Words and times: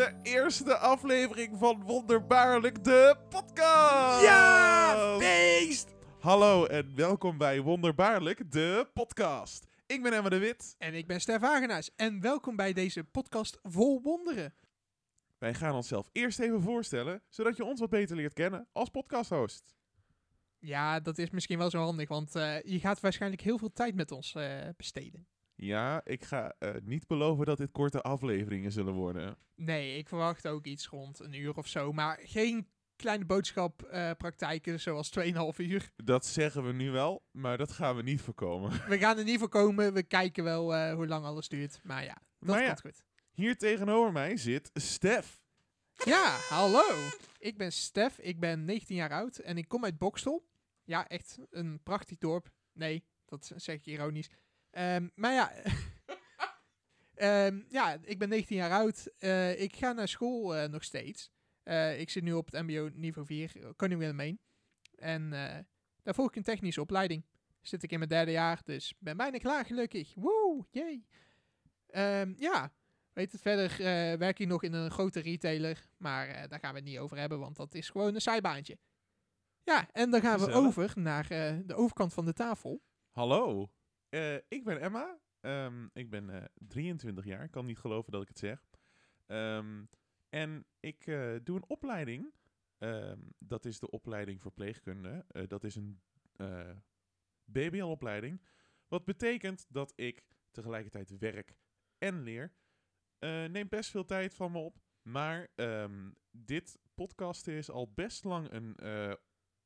de 0.00 0.14
eerste 0.22 0.76
aflevering 0.76 1.58
van 1.58 1.82
Wonderbaarlijk 1.82 2.84
de 2.84 3.16
podcast. 3.28 4.22
Ja, 4.22 5.16
feest! 5.18 5.94
Hallo 6.20 6.64
en 6.64 6.96
welkom 6.96 7.38
bij 7.38 7.60
Wonderbaarlijk 7.60 8.52
de 8.52 8.88
podcast. 8.94 9.66
Ik 9.86 10.02
ben 10.02 10.12
Emma 10.12 10.28
de 10.28 10.38
Wit. 10.38 10.74
En 10.78 10.94
ik 10.94 11.06
ben 11.06 11.20
Stef 11.20 11.40
Hagenaars 11.40 11.90
en 11.96 12.20
welkom 12.20 12.56
bij 12.56 12.72
deze 12.72 13.04
podcast 13.04 13.58
vol 13.62 14.02
wonderen. 14.02 14.54
Wij 15.38 15.54
gaan 15.54 15.74
onszelf 15.74 16.08
eerst 16.12 16.38
even 16.38 16.62
voorstellen, 16.62 17.22
zodat 17.28 17.56
je 17.56 17.64
ons 17.64 17.80
wat 17.80 17.90
beter 17.90 18.16
leert 18.16 18.32
kennen 18.32 18.68
als 18.72 18.88
podcasthost. 18.88 19.74
Ja, 20.58 21.00
dat 21.00 21.18
is 21.18 21.30
misschien 21.30 21.58
wel 21.58 21.70
zo 21.70 21.78
handig, 21.78 22.08
want 22.08 22.34
eh, 22.34 22.62
je 22.62 22.80
gaat 22.80 23.00
waarschijnlijk 23.00 23.42
heel 23.42 23.58
veel 23.58 23.72
tijd 23.72 23.94
met 23.94 24.12
ons 24.12 24.34
eh, 24.34 24.68
besteden. 24.76 25.26
Ja, 25.62 26.00
ik 26.04 26.24
ga 26.24 26.54
eh, 26.58 26.74
niet 26.82 27.06
beloven 27.06 27.46
dat 27.46 27.58
dit 27.58 27.70
korte 27.72 28.00
afleveringen 28.02 28.72
zullen 28.72 28.94
worden. 28.94 29.36
Nee, 29.54 29.98
ik 29.98 30.08
verwacht 30.08 30.48
ook 30.48 30.64
iets 30.64 30.86
rond 30.86 31.20
een 31.20 31.32
uur 31.32 31.56
of 31.56 31.66
zo, 31.66 31.92
maar 31.92 32.20
geen 32.22 32.68
kleine 32.96 33.24
boodschappraktijken 33.24 34.80
zoals 34.80 35.10
2,5 35.18 35.24
uur. 35.56 35.90
Dat 35.96 36.26
zeggen 36.26 36.66
we 36.66 36.72
nu 36.72 36.90
wel, 36.90 37.24
maar 37.30 37.58
dat 37.58 37.72
gaan 37.72 37.96
we 37.96 38.02
niet 38.02 38.20
voorkomen. 38.20 38.70
We 38.88 38.98
gaan 38.98 39.18
er 39.18 39.24
niet 39.24 39.38
voor 39.38 39.48
komen, 39.48 39.92
we 39.92 40.02
kijken 40.02 40.44
wel 40.44 40.74
eh, 40.74 40.94
hoe 40.94 41.06
lang 41.06 41.24
alles 41.24 41.48
duurt, 41.48 41.80
maar 41.82 42.04
ja, 42.04 42.22
dat 42.38 42.48
Maar 42.48 42.60
ja. 42.60 42.66
komt 42.66 42.80
goed. 42.80 43.04
Hier 43.30 43.56
tegenover 43.56 44.12
mij 44.12 44.36
zit 44.36 44.70
Stef. 44.72 45.42
Ja, 46.04 46.36
hallo. 46.48 46.84
Ik 47.38 47.56
ben 47.56 47.72
Stef, 47.72 48.18
ik 48.18 48.40
ben 48.40 48.64
19 48.64 48.96
jaar 48.96 49.12
oud 49.12 49.38
en 49.38 49.58
ik 49.58 49.68
kom 49.68 49.84
uit 49.84 49.98
Bokstel. 49.98 50.48
Ja, 50.84 51.08
echt 51.08 51.38
een 51.50 51.82
prachtig 51.82 52.18
dorp. 52.18 52.50
Nee, 52.72 53.04
dat 53.24 53.52
zeg 53.56 53.76
ik 53.76 53.86
ironisch. 53.86 54.30
Ehm, 54.70 55.08
maar 55.14 55.32
ja, 55.32 55.52
Ehm, 57.20 57.60
ja, 57.68 57.98
ik 58.02 58.18
ben 58.18 58.28
19 58.28 58.56
jaar 58.56 58.70
oud. 58.70 59.12
Eh, 59.18 59.60
ik 59.60 59.76
ga 59.76 59.92
naar 59.92 60.08
school 60.08 60.56
eh, 60.56 60.68
nog 60.68 60.84
steeds. 60.84 61.30
Eh, 61.62 62.00
ik 62.00 62.10
zit 62.10 62.22
nu 62.22 62.32
op 62.32 62.50
het 62.50 62.62
mbo 62.62 62.90
niveau 62.94 63.26
4, 63.26 63.52
Koning 63.76 64.00
Willemijn. 64.00 64.38
En 64.94 65.30
daar 66.02 66.14
volg 66.14 66.28
ik 66.28 66.36
een 66.36 66.42
technische 66.42 66.80
opleiding. 66.80 67.24
Zit 67.60 67.82
ik 67.82 67.92
in 67.92 67.98
mijn 67.98 68.10
derde 68.10 68.30
jaar, 68.30 68.60
dus 68.64 68.94
ben 68.98 69.16
bijna 69.16 69.38
klaar 69.38 69.64
gelukkig. 69.64 70.14
Woe, 70.14 70.66
jee. 70.70 71.06
Ehm, 71.86 72.32
ja, 72.36 72.72
weet 73.12 73.32
het, 73.32 73.40
verder 73.40 73.76
werk 74.18 74.38
ik 74.38 74.46
nog 74.46 74.62
in 74.62 74.72
een 74.72 74.90
grote 74.90 75.20
retailer. 75.20 75.88
Maar 75.96 76.48
daar 76.48 76.60
gaan 76.60 76.72
we 76.72 76.78
het 76.78 76.88
niet 76.88 76.98
over 76.98 77.18
hebben, 77.18 77.38
want 77.38 77.56
dat 77.56 77.74
is 77.74 77.90
gewoon 77.90 78.14
een 78.14 78.20
zijbaantje. 78.20 78.78
Ja, 79.64 79.88
en 79.92 80.10
dan 80.10 80.20
gaan 80.20 80.38
we 80.38 80.52
over 80.52 80.92
naar 80.94 81.28
de 81.66 81.74
overkant 81.74 82.14
van 82.14 82.24
de 82.24 82.32
tafel. 82.32 82.82
Hallo, 83.10 83.70
Eh, 84.10 84.34
ik 84.34 84.64
ben 84.64 84.80
Emma. 84.80 85.18
Ehm, 85.40 85.86
ik 85.92 86.10
ben 86.10 86.30
eh, 86.30 86.44
23 86.54 87.24
jaar. 87.24 87.44
Ik 87.44 87.50
kan 87.50 87.66
niet 87.66 87.78
geloven 87.78 88.12
dat 88.12 88.22
ik 88.22 88.28
het 88.28 88.38
zeg. 88.38 88.68
Ehm, 89.26 89.84
en 90.28 90.66
ik 90.80 91.06
eh, 91.06 91.34
doe 91.42 91.56
een 91.56 91.68
opleiding. 91.68 92.32
Ehm, 92.78 93.18
dat 93.38 93.64
is 93.64 93.78
de 93.78 93.90
opleiding 93.90 94.40
verpleegkunde. 94.40 95.24
Eh, 95.28 95.46
dat 95.46 95.64
is 95.64 95.76
een 95.76 96.00
eh, 96.36 96.76
BBL-opleiding. 97.44 98.42
Wat 98.88 99.04
betekent 99.04 99.66
dat 99.68 99.92
ik 99.96 100.26
tegelijkertijd 100.50 101.18
werk 101.18 101.56
en 101.98 102.22
leer. 102.22 102.52
Eh 103.18 103.44
neemt 103.44 103.70
best 103.70 103.90
veel 103.90 104.04
tijd 104.04 104.34
van 104.34 104.52
me 104.52 104.58
op. 104.58 104.78
Maar 105.02 105.48
dit 106.30 106.78
podcasten 106.94 107.52
is 107.54 107.70
al 107.70 107.92
best 107.92 108.24
lang 108.24 108.50
een, 108.50 108.76
eh, 108.76 109.12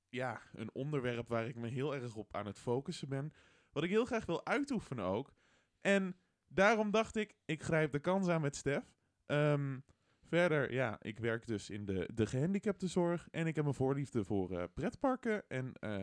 ja, 0.08 0.42
een 0.52 0.74
onderwerp 0.74 1.28
waar 1.28 1.48
ik 1.48 1.54
me 1.54 1.68
heel 1.68 1.94
erg 1.94 2.16
op 2.16 2.34
aan 2.34 2.46
het 2.46 2.58
focussen 2.58 3.08
ben. 3.08 3.32
Wat 3.74 3.84
ik 3.84 3.90
heel 3.90 4.04
graag 4.04 4.26
wil 4.26 4.46
uitoefenen 4.46 5.04
ook. 5.04 5.32
En 5.80 6.16
daarom 6.48 6.90
dacht 6.90 7.16
ik, 7.16 7.34
ik 7.44 7.62
grijp 7.62 7.92
de 7.92 8.00
kans 8.00 8.28
aan 8.28 8.40
met 8.40 8.56
Stef. 8.56 8.84
Ehm, 9.26 9.78
verder, 10.22 10.72
ja, 10.72 10.96
ik 11.00 11.18
werk 11.18 11.46
dus 11.46 11.70
in 11.70 11.84
de, 11.84 12.10
de 12.14 12.26
gehandicaptenzorg. 12.26 13.28
En 13.30 13.46
ik 13.46 13.56
heb 13.56 13.66
een 13.66 13.74
voorliefde 13.74 14.24
voor 14.24 14.50
eh, 14.50 14.64
pretparken. 14.74 15.48
En 15.48 15.72
eh, 15.72 16.02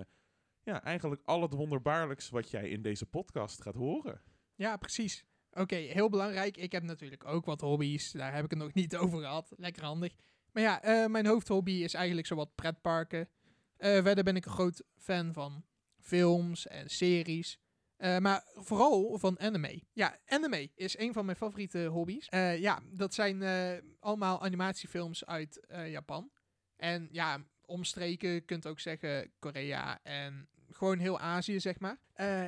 ja, 0.63 0.83
eigenlijk 0.83 1.21
al 1.25 1.41
het 1.41 1.53
wonderbaarlijks 1.53 2.29
wat 2.29 2.51
jij 2.51 2.69
in 2.69 2.81
deze 2.81 3.05
podcast 3.05 3.61
gaat 3.61 3.75
horen. 3.75 4.21
Ja, 4.55 4.77
precies. 4.77 5.25
Oké, 5.51 5.75
heel 5.75 6.09
belangrijk. 6.09 6.57
Ik 6.57 6.71
heb 6.71 6.83
natuurlijk 6.83 7.25
ook 7.25 7.45
wat 7.45 7.61
hobby's. 7.61 8.11
Daar 8.11 8.33
heb 8.33 8.43
ik 8.43 8.49
het 8.49 8.59
nog 8.59 8.73
niet 8.73 8.95
over 9.03 9.19
gehad. 9.19 9.53
Lekker 9.57 9.83
handig. 9.83 10.15
Maar 10.51 10.63
ja, 10.63 10.81
eh, 10.81 11.05
mijn 11.09 11.25
hoofdhobby 11.25 11.71
is 11.71 11.93
eigenlijk 11.93 12.27
zowat 12.27 12.55
pretparken. 12.55 13.29
Eh, 13.77 14.03
verder 14.03 14.23
ben 14.23 14.35
ik 14.35 14.45
een 14.45 14.51
groot 14.51 14.83
fan 14.95 15.33
van 15.33 15.63
films 16.01 16.67
en 16.67 16.89
series. 16.89 17.59
Eh, 18.01 18.17
maar 18.17 18.43
vooral 18.53 19.17
van 19.17 19.39
anime. 19.39 19.83
Ja, 19.93 20.17
anime 20.25 20.71
is 20.75 20.97
een 20.97 21.13
van 21.13 21.25
mijn 21.25 21.37
favoriete 21.37 21.85
hobby's. 21.85 22.27
Eh, 22.29 22.59
ja, 22.59 22.79
dat 22.91 23.13
zijn 23.13 23.41
eh, 23.41 23.77
allemaal 23.99 24.41
animatiefilms 24.41 25.25
uit 25.25 25.59
Japan. 25.85 26.31
En 26.75 27.07
ja, 27.11 27.43
omstreken, 27.65 28.45
kunt 28.45 28.67
ook 28.67 28.79
zeggen 28.79 29.31
Korea 29.39 29.99
en 30.03 30.49
gewoon 30.69 30.97
heel 30.97 31.19
Azië, 31.19 31.59
zeg 31.59 31.79
maar. 31.79 31.97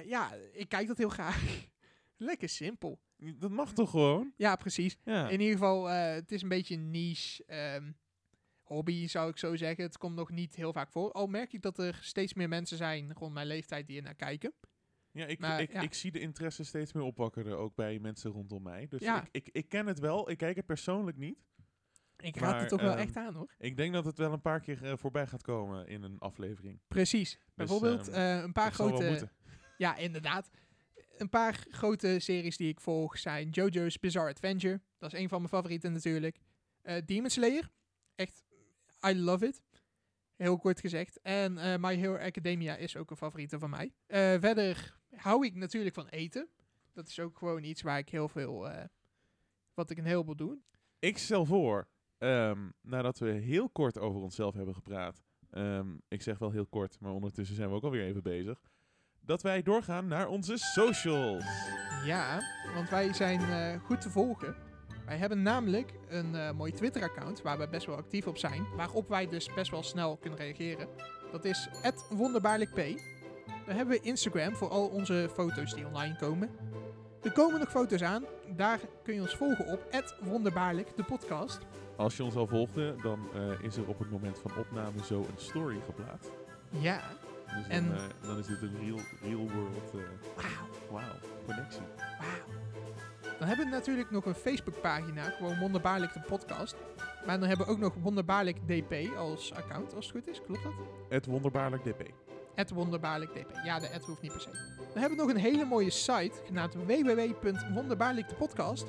Ja, 0.06 0.34
ik 0.52 0.70
kijk 0.70 0.88
dat 0.88 0.98
heel 0.98 1.10
graag. 1.10 1.44
Lekker 2.18 2.50
simpel. 2.50 3.00
Dat 3.18 3.52
mag 3.52 3.74
toch 3.74 3.90
gewoon? 3.90 4.34
Ja, 4.38 4.56
precies. 4.56 4.98
Ja. 5.04 5.30
In 5.30 5.40
ieder 5.40 5.58
geval, 5.58 5.86
het 5.90 6.32
is 6.32 6.42
een 6.42 6.50
beetje 6.50 6.76
een 6.76 6.92
niche 6.92 7.44
ehm, 7.46 7.92
hobby, 8.74 9.08
zou 9.08 9.30
ik 9.30 9.38
zo 9.38 9.56
zeggen. 9.56 9.84
Het 9.84 9.98
komt 9.98 10.16
nog 10.16 10.30
niet 10.32 10.56
heel 10.56 10.74
vaak 10.74 10.92
voor. 10.92 11.12
Al 11.12 11.28
merk 11.28 11.54
ik 11.54 11.62
dat 11.62 11.78
er 11.78 12.00
steeds 12.02 12.34
meer 12.34 12.50
mensen 12.50 12.78
zijn 12.78 13.14
rond 13.14 13.34
mijn 13.34 13.48
leeftijd 13.48 13.88
die 13.88 13.98
er 13.98 14.04
naar 14.04 14.16
kijken. 14.16 14.54
Ja, 15.12 15.26
ik, 15.26 15.40
Maar, 15.40 15.62
ik, 15.62 15.72
ja. 15.74 15.82
ik 15.82 15.94
zie 15.94 16.12
de 16.12 16.20
interesse 16.20 16.64
steeds 16.64 16.94
meer 16.94 17.04
opwakkeren, 17.04 17.58
ook 17.58 17.76
bij 17.76 18.00
mensen 18.00 18.32
rondom 18.32 18.64
mij. 18.64 18.88
Dus 18.88 19.02
Ja. 19.02 19.22
ik, 19.22 19.28
ik, 19.32 19.50
ik 19.52 19.70
ken 19.70 19.86
het 19.86 20.00
wel, 20.00 20.30
ik 20.30 20.38
kijk 20.38 20.56
het 20.56 20.66
persoonlijk 20.66 21.18
niet. 21.18 21.38
Ik 22.18 22.36
raad 22.36 22.52
Maar, 22.52 22.60
het 22.60 22.70
toch 22.70 22.82
wel 22.82 22.92
ehm, 22.92 23.00
echt 23.00 23.16
aan, 23.16 23.34
hoor. 23.34 23.54
Ik 23.58 23.78
denk 23.78 23.94
dat 23.94 24.06
het 24.06 24.18
wel 24.18 24.34
een 24.34 24.42
paar 24.42 24.60
keer 24.60 24.84
eh, 24.84 24.98
voorbij 24.98 25.28
gaat 25.28 25.42
komen 25.42 25.88
in 25.88 26.04
een 26.04 26.20
aflevering. 26.20 26.80
Precies. 26.88 27.40
Bijvoorbeeld 27.56 28.08
ehm, 28.08 28.20
eh, 28.38 28.44
een 28.44 28.52
paar 28.52 28.72
grote... 28.72 29.30
Ja, 29.78 29.96
inderdaad. 29.96 30.50
Een 31.18 31.30
paar 31.30 31.66
grote 31.70 32.20
series 32.20 32.58
die 32.58 32.68
ik 32.70 32.80
volg 32.80 33.18
zijn 33.18 33.50
JoJo's 33.50 34.00
Bizarre 34.00 34.30
Adventure. 34.30 34.82
Dat 34.98 35.14
is 35.14 35.20
een 35.20 35.30
van 35.30 35.38
mijn 35.38 35.50
favorieten 35.50 35.92
natuurlijk. 35.92 36.40
Eh 36.82 37.02
Demon 37.06 37.30
Slayer. 37.30 37.70
Echt, 38.16 38.44
I 39.08 39.16
love 39.16 39.46
it. 39.48 39.62
Heel 40.36 40.58
kort 40.58 40.80
gezegd. 40.80 41.20
En 41.22 41.58
eh, 41.58 41.80
My 41.80 41.96
Hero 41.96 42.18
Academia 42.18 42.76
is 42.76 42.98
ook 42.98 43.12
een 43.12 43.18
favoriete 43.18 43.60
van 43.60 43.70
mij. 43.70 43.94
Eh, 44.06 44.20
verder 44.40 44.96
hou 45.16 45.46
ik 45.46 45.56
natuurlijk 45.56 45.96
van 45.96 46.08
eten. 46.08 46.48
Dat 46.94 47.08
is 47.08 47.20
ook 47.20 47.38
gewoon 47.38 47.64
iets 47.64 47.82
waar 47.82 47.98
ik 47.98 48.10
heel 48.10 48.28
veel... 48.28 48.70
eh, 48.70 48.84
wat 49.74 49.90
ik 49.90 49.98
een 49.98 50.06
heleboel 50.06 50.36
doe. 50.36 50.58
Ik 51.00 51.18
stel 51.18 51.46
voor, 51.46 51.88
ehm, 52.18 52.70
nadat 52.82 53.20
we 53.20 53.30
heel 53.30 53.70
kort 53.70 53.98
over 54.00 54.22
onszelf 54.22 54.54
hebben 54.54 54.74
gepraat. 54.74 55.24
ehm, 55.50 55.88
ik 56.08 56.22
zeg 56.22 56.38
wel 56.38 56.52
heel 56.52 56.66
kort, 56.66 57.00
maar 57.00 57.12
ondertussen 57.12 57.56
zijn 57.56 57.70
we 57.70 57.76
ook 57.76 57.84
alweer 57.84 58.06
even 58.06 58.24
bezig. 58.24 58.60
Dat 59.22 59.42
wij 59.42 59.62
doorgaan 59.62 60.08
naar 60.08 60.28
onze 60.28 60.58
socials. 60.58 61.46
Ja, 62.06 62.42
want 62.74 62.90
wij 62.90 63.14
zijn 63.14 63.80
goed 63.80 64.02
te 64.02 64.10
volgen. 64.10 64.56
Wij 65.06 65.18
hebben 65.18 65.42
namelijk 65.42 65.94
een 66.10 66.36
eh, 66.36 66.52
mooi 66.52 66.72
Twitter-account 66.72 67.42
waar 67.42 67.58
we 67.58 67.68
best 67.68 67.86
wel 67.86 67.96
actief 67.96 68.28
op 68.28 68.38
zijn. 68.38 68.66
Waarop 68.76 69.10
wij 69.10 69.28
dus 69.28 69.54
best 69.54 69.72
wel 69.72 69.84
snel 69.84 70.18
kunnen 70.18 70.40
reageren. 70.40 70.88
Dat 71.32 71.46
is 71.46 71.70
wonderbaarlijkp. 72.10 72.76
Dan 73.66 73.76
hebben 73.76 73.96
we 73.98 74.02
Instagram 74.04 74.56
voor 74.56 74.70
al 74.70 74.88
onze 74.88 75.30
foto's 75.34 75.74
die 75.74 75.86
online 75.88 76.16
komen. 76.16 76.50
Er 77.22 77.32
komen 77.32 77.60
nog 77.60 77.70
foto's 77.70 78.02
aan. 78.02 78.24
Daar 78.56 78.80
kun 79.04 79.14
je 79.14 79.22
ons 79.22 79.36
volgen 79.36 79.68
op 79.68 80.14
wonderbaarlijk, 80.22 80.96
de 80.96 81.04
podcast. 81.04 81.60
Als 81.96 82.18
je 82.18 82.24
ons 82.24 82.36
al 82.36 82.48
volgde, 82.48 82.96
dan 83.02 83.20
eh, 83.34 83.64
is 83.64 83.76
er 83.78 83.88
op 83.88 84.00
het 84.00 84.12
moment 84.12 84.40
van 84.40 84.52
opname 84.58 85.04
zo 85.06 85.20
een 85.20 85.26
story 85.36 85.78
geplaatst. 85.86 86.32
Ja, 86.70 87.02
Dus 87.58 87.68
En- 87.68 87.88
dan, 87.88 87.98
eh, 87.98 88.04
dan 88.22 88.38
is 88.38 88.46
dit 88.46 88.62
een 88.62 88.80
real, 88.80 89.00
real 89.22 89.50
world 89.52 89.92
wauw, 90.36 90.68
wow, 90.90 91.02
connectie. 91.46 91.82
wauw. 91.98 92.63
Dan 93.44 93.52
hebben 93.52 93.72
we 93.72 93.78
natuurlijk 93.78 94.12
nog 94.12 94.26
een 94.26 94.36
Facebookpagina, 94.36 95.24
gewoon 95.24 95.60
Wonderbaarlijk 95.60 96.14
de 96.14 96.20
podcast. 96.20 96.76
Maar 97.26 97.40
dan 97.40 97.48
hebben 97.48 97.66
we 97.66 97.72
ook 97.72 97.80
nog 97.80 97.94
Wonderbaarlijk 98.02 98.58
DP 98.68 99.16
als 99.18 99.54
account, 99.54 99.96
als 99.96 100.06
het 100.06 100.16
goed 100.16 100.28
is. 100.28 100.42
Klopt 100.42 100.64
dat? 100.64 100.72
Het 101.10 101.26
wonderbaarlijk 101.26 101.84
DP. 101.84 102.02
Het 102.56 102.70
wonderbaarlijk 102.70 103.32
DP. 103.32 103.52
Ja, 103.64 103.80
de 103.80 103.90
ad 103.94 104.06
hoeft 104.06 104.22
niet 104.22 104.32
per 104.32 104.42
se. 104.42 104.50
Dan 104.78 105.02
hebben 105.02 105.18
we 105.18 105.24
nog 105.24 105.34
een 105.34 105.40
hele 105.42 105.66
mooie 105.66 105.90
site 105.90 106.32
genaamd 106.46 106.74
www.wonderbaarlijkdepodcast. 106.74 108.86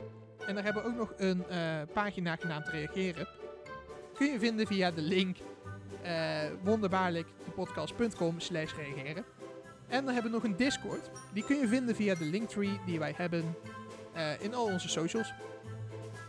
En 0.46 0.54
daar 0.54 0.64
hebben 0.64 0.82
we 0.82 0.88
ook 0.88 0.96
nog 0.96 1.12
een 1.16 1.48
eh, 1.48 1.80
pagina 1.92 2.36
genaamd 2.36 2.68
reageren. 2.68 3.28
Kun 4.14 4.32
je 4.32 4.38
vinden 4.38 4.66
via 4.66 4.90
de 4.90 5.02
link 5.02 5.36
eh 6.02 6.42
wonderbaarlijkdepodcast.com 6.62 8.40
slash 8.40 8.74
reageren. 8.74 9.24
En 9.88 10.04
dan 10.04 10.14
hebben 10.14 10.32
we 10.32 10.36
nog 10.36 10.46
een 10.46 10.56
Discord. 10.56 11.10
Die 11.32 11.44
kun 11.44 11.56
je 11.56 11.68
vinden 11.68 11.94
via 11.94 12.14
de 12.14 12.24
linktree 12.24 12.80
die 12.86 12.98
wij 12.98 13.14
hebben 13.16 13.54
eh, 14.14 14.40
in 14.40 14.54
al 14.54 14.64
onze 14.64 14.88
socials. 14.88 15.32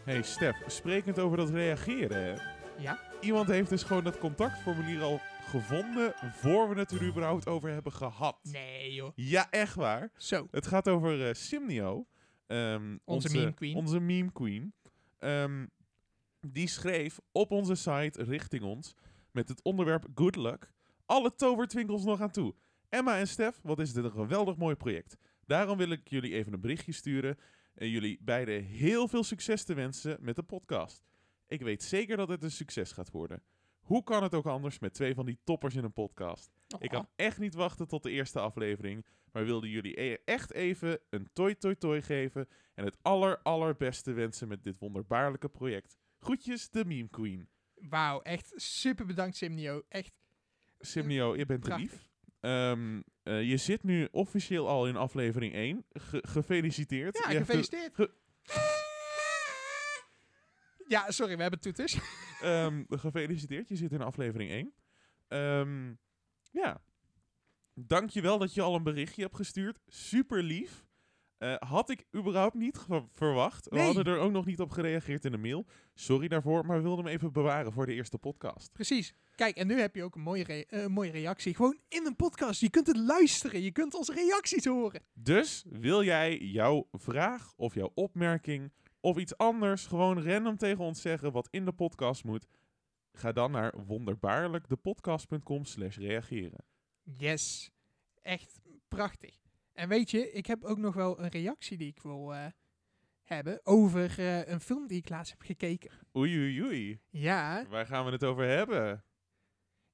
Hey 0.06 0.22
Stef, 0.22 0.56
sprekend 0.68 1.20
over 1.20 1.38
dat 1.38 1.50
reageren. 1.50 2.42
Ja. 2.78 3.00
Iemand 3.22 3.48
heeft 3.48 3.70
dus 3.70 3.84
gewoon 3.84 4.04
dat 4.04 4.18
contactformulier 4.18 5.02
al 5.02 5.20
gevonden 5.44 6.14
voor 6.16 6.70
we 6.70 6.80
het 6.80 6.92
er 6.92 7.04
überhaupt 7.08 7.48
over 7.48 7.70
hebben 7.70 7.92
gehad. 7.92 8.38
Nee 8.52 8.94
joh. 8.94 9.12
Ja, 9.16 9.52
echt 9.52 9.76
waar. 9.76 10.12
Zo. 10.18 10.48
Het 10.52 10.68
gaat 10.68 10.88
over 10.90 11.28
eh, 11.28 11.34
Simnio. 11.34 12.06
Ehm, 12.48 12.98
Onze 13.06 13.32
meme 13.38 13.54
queen. 13.54 13.76
Onze 13.76 14.00
meme 14.00 14.32
queen. 14.32 14.74
Ehm, 15.20 15.66
Die 16.48 16.68
schreef 16.68 17.20
op 17.32 17.52
onze 17.52 17.76
site 17.76 18.24
richting 18.24 18.64
ons 18.64 18.96
met 19.32 19.50
het 19.50 19.62
onderwerp 19.64 20.06
Good 20.16 20.36
Luck 20.36 20.74
alle 21.06 21.36
tovertwinkels 21.36 22.04
nog 22.04 22.22
aan 22.22 22.32
toe. 22.32 22.56
Emma 22.90 23.18
en 23.18 23.28
Stef, 23.28 23.60
wat 23.64 23.80
is 23.80 23.94
dit 23.94 24.04
een 24.04 24.12
geweldig 24.12 24.58
mooi 24.58 24.76
project. 24.76 25.18
Daarom 25.46 25.78
wil 25.78 25.90
ik 25.90 26.08
jullie 26.08 26.34
even 26.34 26.54
een 26.54 26.62
berichtje 26.62 26.92
sturen 26.92 27.38
en 27.75 27.89
jullie 27.89 28.18
beiden 28.22 28.63
heel 28.63 29.07
veel 29.07 29.24
succes 29.24 29.63
te 29.63 29.74
wensen 29.74 30.18
met 30.19 30.36
de 30.36 30.44
podcast. 30.44 31.04
Ik 31.48 31.62
weet 31.62 31.83
zeker 31.83 32.18
dat 32.18 32.27
het 32.27 32.44
een 32.44 32.51
succes 32.51 32.92
gaat 32.92 33.12
worden. 33.12 33.44
Hoe 33.80 34.04
kan 34.04 34.24
het 34.24 34.33
ook 34.33 34.45
anders 34.45 34.80
met 34.80 34.94
twee 34.94 35.13
van 35.13 35.25
die 35.25 35.39
toppers 35.44 35.75
in 35.75 35.83
een 35.83 35.94
podcast? 35.94 36.51
Ik 36.80 36.89
kan 36.89 37.07
echt 37.16 37.39
niet 37.39 37.54
wachten 37.54 37.88
tot 37.88 38.04
de 38.04 38.12
eerste 38.12 38.39
aflevering, 38.39 39.06
maar 39.31 39.45
wilde 39.45 39.69
jullie 39.69 40.01
e- 40.01 40.18
echt 40.25 40.54
even 40.54 41.00
een 41.10 41.30
toi 41.33 41.56
toi 41.57 41.75
toi 41.75 42.01
geven 42.01 42.48
en 42.74 42.86
het 42.86 42.98
aller 43.01 43.42
allerbeste 43.42 44.12
wensen 44.13 44.48
met 44.48 44.63
dit 44.63 44.77
wonderbaarlijke 44.77 45.50
project. 45.50 45.98
Groetjes, 46.19 46.69
de 46.69 46.86
Meme 46.86 47.10
Queen. 47.10 47.50
Wauw, 47.75 48.22
echt 48.22 48.51
super 48.56 49.06
bedankt 49.06 49.36
Simnio. 49.36 49.81
Echt, 49.89 50.13
Simnio, 50.80 51.36
je 51.36 51.45
bent 51.45 51.68
lief. 51.77 52.10
Ehm, 52.39 53.01
eh, 53.25 53.44
je 53.50 53.57
zit 53.57 53.83
nu 53.83 54.07
officieel 54.12 54.68
al 54.68 54.88
in 54.88 54.95
aflevering 54.95 55.54
1. 55.54 55.86
Ge- 55.92 56.24
gefeliciteerd. 56.27 57.18
ja, 57.24 57.31
Je 57.31 57.38
gefeliciteerd. 57.38 57.95
ge- 57.95 58.12
Ja, 60.88 61.12
sorry, 61.12 61.36
we 61.36 61.42
hebben 61.42 61.60
toeters. 61.60 61.98
Ehm, 62.42 62.83
gefeliciteerd, 62.89 63.69
je 63.69 63.75
zit 63.75 63.92
in 63.92 64.01
aflevering 64.01 64.51
1. 64.51 64.74
Ehm 65.27 65.94
ja. 66.51 66.81
Dankjewel 67.74 68.38
dat 68.38 68.54
je 68.54 68.62
al 68.62 68.75
een 68.75 68.83
berichtje 68.83 69.22
hebt 69.22 69.36
gestuurd. 69.36 69.80
Super 69.88 70.44
lief. 70.44 70.85
Eh, 71.46 71.56
had 71.70 71.90
ik 71.90 72.06
überhaupt 72.16 72.56
niet 72.56 72.86
verwacht. 73.12 73.68
We 73.70 73.80
hadden 73.82 74.06
er 74.06 74.18
ook 74.20 74.32
nog 74.32 74.46
niet 74.46 74.60
op 74.60 74.72
gereageerd 74.72 75.26
in 75.26 75.32
de 75.32 75.38
mail. 75.38 75.66
Sorry 75.94 76.28
daarvoor, 76.28 76.66
maar 76.66 76.78
we 76.78 76.84
wilden 76.84 77.06
hem 77.06 77.14
even 77.14 77.32
bewaren 77.32 77.72
voor 77.74 77.86
de 77.86 77.94
eerste 77.94 78.18
podcast. 78.18 78.72
Precies. 78.72 79.14
Kijk, 79.36 79.56
en 79.58 79.68
nu 79.68 79.80
heb 79.80 79.96
je 79.96 80.04
ook 80.04 80.16
een 80.16 80.22
mooie, 80.22 80.44
re- 80.44 80.66
eh, 80.70 80.86
mooie 80.86 81.12
reactie. 81.12 81.56
Gewoon 81.56 81.78
in 81.88 82.06
een 82.06 82.16
podcast. 82.16 82.62
Je 82.62 82.70
kunt 82.70 82.88
het 82.88 82.98
luisteren. 82.98 83.62
Je 83.62 83.72
kunt 83.72 83.94
onze 83.94 84.14
reacties 84.14 84.66
horen. 84.66 85.02
Dus 85.14 85.66
wil 85.70 86.04
jij 86.04 86.38
jouw 86.38 86.88
vraag 86.92 87.54
of 87.56 87.74
jouw 87.74 87.92
opmerking 87.94 88.72
of 89.00 89.18
iets 89.18 89.38
anders 89.38 89.86
gewoon 89.86 90.24
random 90.24 90.58
tegen 90.58 90.84
ons 90.84 91.02
zeggen 91.02 91.32
wat 91.32 91.48
in 91.52 91.66
de 91.66 91.74
podcast 91.74 92.24
moet? 92.24 92.48
Ga 93.14 93.32
dan 93.32 93.52
naar 93.52 93.74
wonderbaarlijkdepodcast.com 93.86 95.66
slash 95.66 95.98
reageren. 95.98 96.66
Yes. 97.18 97.72
Echt 98.22 98.62
prachtig. 98.88 99.44
En 99.75 99.89
weet 99.89 100.12
je, 100.12 100.31
ik 100.31 100.45
heb 100.45 100.63
ook 100.63 100.77
nog 100.77 100.94
wel 100.94 101.19
een 101.19 101.30
reactie 101.30 101.77
die 101.77 101.88
ik 101.88 102.01
wil 102.01 102.33
eh, 102.33 102.45
hebben 103.24 103.60
over 103.63 104.19
eh, 104.19 104.48
een 104.48 104.60
film 104.60 104.88
die 104.88 104.98
ik 104.98 105.10
laatst 105.10 105.31
heb 105.31 105.42
gekeken. 105.42 105.92
Oei 106.18 106.38
oei 106.38 106.62
oei. 106.63 107.00
Ja, 107.10 107.66
Waar 107.69 107.86
gaan 107.86 108.06
we 108.06 108.12
het 108.12 108.24
over 108.24 108.48
hebben? 108.48 109.04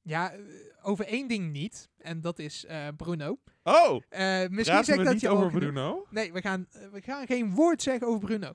ja 0.01 0.31
eh, 0.33 0.39
over 0.81 1.05
één 1.05 1.27
ding 1.27 1.51
niet. 1.51 1.89
En 1.97 2.21
dat 2.21 2.39
is 2.39 2.65
Bruno. 2.97 3.39
Oh, 3.63 4.01
misschien 4.49 4.83
zeg 4.83 4.95
we 4.97 5.03
dat 5.03 5.13
niet 5.13 5.21
je 5.21 5.29
over 5.29 5.51
Bruno? 5.51 6.07
Nee, 6.09 6.33
we 6.33 6.41
gaan, 6.41 6.67
we 6.91 7.01
gaan 7.01 7.25
geen 7.25 7.53
woord 7.53 7.81
zeggen 7.81 8.07
over 8.07 8.19
Bruno. 8.19 8.53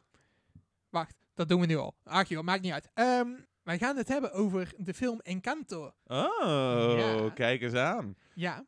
Wacht, 0.90 1.14
dat 1.34 1.49
doen 1.49 1.61
we 1.61 1.67
nu 1.67 1.76
al. 1.76 1.94
Ach 2.05 2.28
joh, 2.28 2.44
maakt 2.44 2.62
niet 2.62 2.73
uit. 2.73 2.90
Ehm, 2.94 3.28
wij 3.62 3.78
gaan 3.78 3.96
het 3.96 4.08
hebben 4.08 4.32
over 4.32 4.73
de 4.76 4.94
film 4.94 5.20
Encanto. 5.20 5.93
Oh, 6.05 6.94
Ja. 6.99 7.31
kijk 7.34 7.62
eens 7.62 7.75
aan. 7.75 8.17
Ja. 8.34 8.67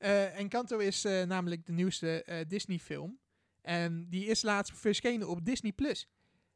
Eh, 0.00 0.38
Encanto 0.38 0.78
is 0.78 1.04
eh, 1.04 1.22
namelijk 1.22 1.66
de 1.66 1.72
nieuwste 1.72 2.22
eh, 2.22 2.48
Disney-film. 2.48 3.18
En 3.60 4.06
die 4.08 4.26
is 4.26 4.42
laatst 4.42 4.78
verschenen 4.78 5.28
op 5.28 5.44
Disney+. 5.44 5.72
Plus. 5.72 6.08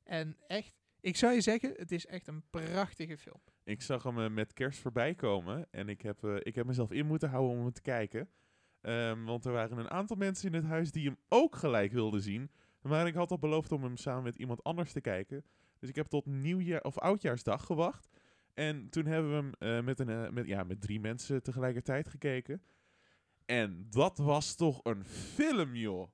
En 0.03 0.37
echt, 0.47 0.75
ik 1.01 1.17
zou 1.17 1.33
je 1.33 1.41
zeggen, 1.41 1.73
het 1.77 1.93
is 1.93 2.07
echt 2.07 2.27
een 2.27 2.43
prachtige 2.51 3.19
film. 3.19 3.41
Ik 3.65 3.83
zag 3.83 4.03
hem 4.03 4.35
met 4.35 4.53
kerst 4.53 4.79
voorbij 4.79 5.15
komen 5.15 5.67
en 5.71 5.89
ik 5.89 6.03
heb, 6.03 6.25
ik 6.25 6.55
heb 6.55 6.67
mezelf 6.67 6.93
in 6.93 7.07
moeten 7.07 7.29
houden 7.29 7.57
om 7.57 7.63
hem 7.63 7.73
te 7.73 7.83
kijken. 7.83 8.29
Ehm, 8.81 9.25
want 9.25 9.45
er 9.45 9.53
waren 9.53 9.79
een 9.79 9.91
aantal 9.91 10.17
mensen 10.17 10.49
in 10.49 10.55
het 10.55 10.65
huis 10.65 10.93
die 10.93 11.07
hem 11.07 11.17
ook 11.29 11.57
gelijk 11.57 11.93
wilden 11.93 12.21
zien. 12.21 12.51
Maar 12.81 13.07
ik 13.07 13.15
had 13.15 13.31
al 13.31 13.39
beloofd 13.39 13.73
om 13.73 13.83
hem 13.83 13.97
samen 13.97 14.23
met 14.23 14.37
iemand 14.37 14.63
anders 14.63 14.93
te 14.93 15.01
kijken. 15.01 15.45
Dus 15.79 15.89
ik 15.89 15.97
heb 15.97 16.07
tot 16.07 16.27
nieuwjaar 16.27 16.83
of 16.83 16.99
oudjaarsdag 16.99 17.65
gewacht. 17.67 18.09
En 18.55 18.89
toen 18.89 19.07
hebben 19.07 19.31
we 19.31 19.67
hem 19.67 19.85
met, 19.85 19.99
een, 19.99 20.35
met, 20.35 20.47
ja, 20.47 20.63
met 20.63 20.81
drie 20.81 21.01
mensen 21.01 21.43
tegelijkertijd 21.43 22.09
gekeken. 22.09 22.63
En 23.45 23.87
dat 23.91 24.19
was 24.19 24.55
toch 24.55 24.81
een 24.83 25.05
film, 25.05 25.75
joh. 25.77 26.09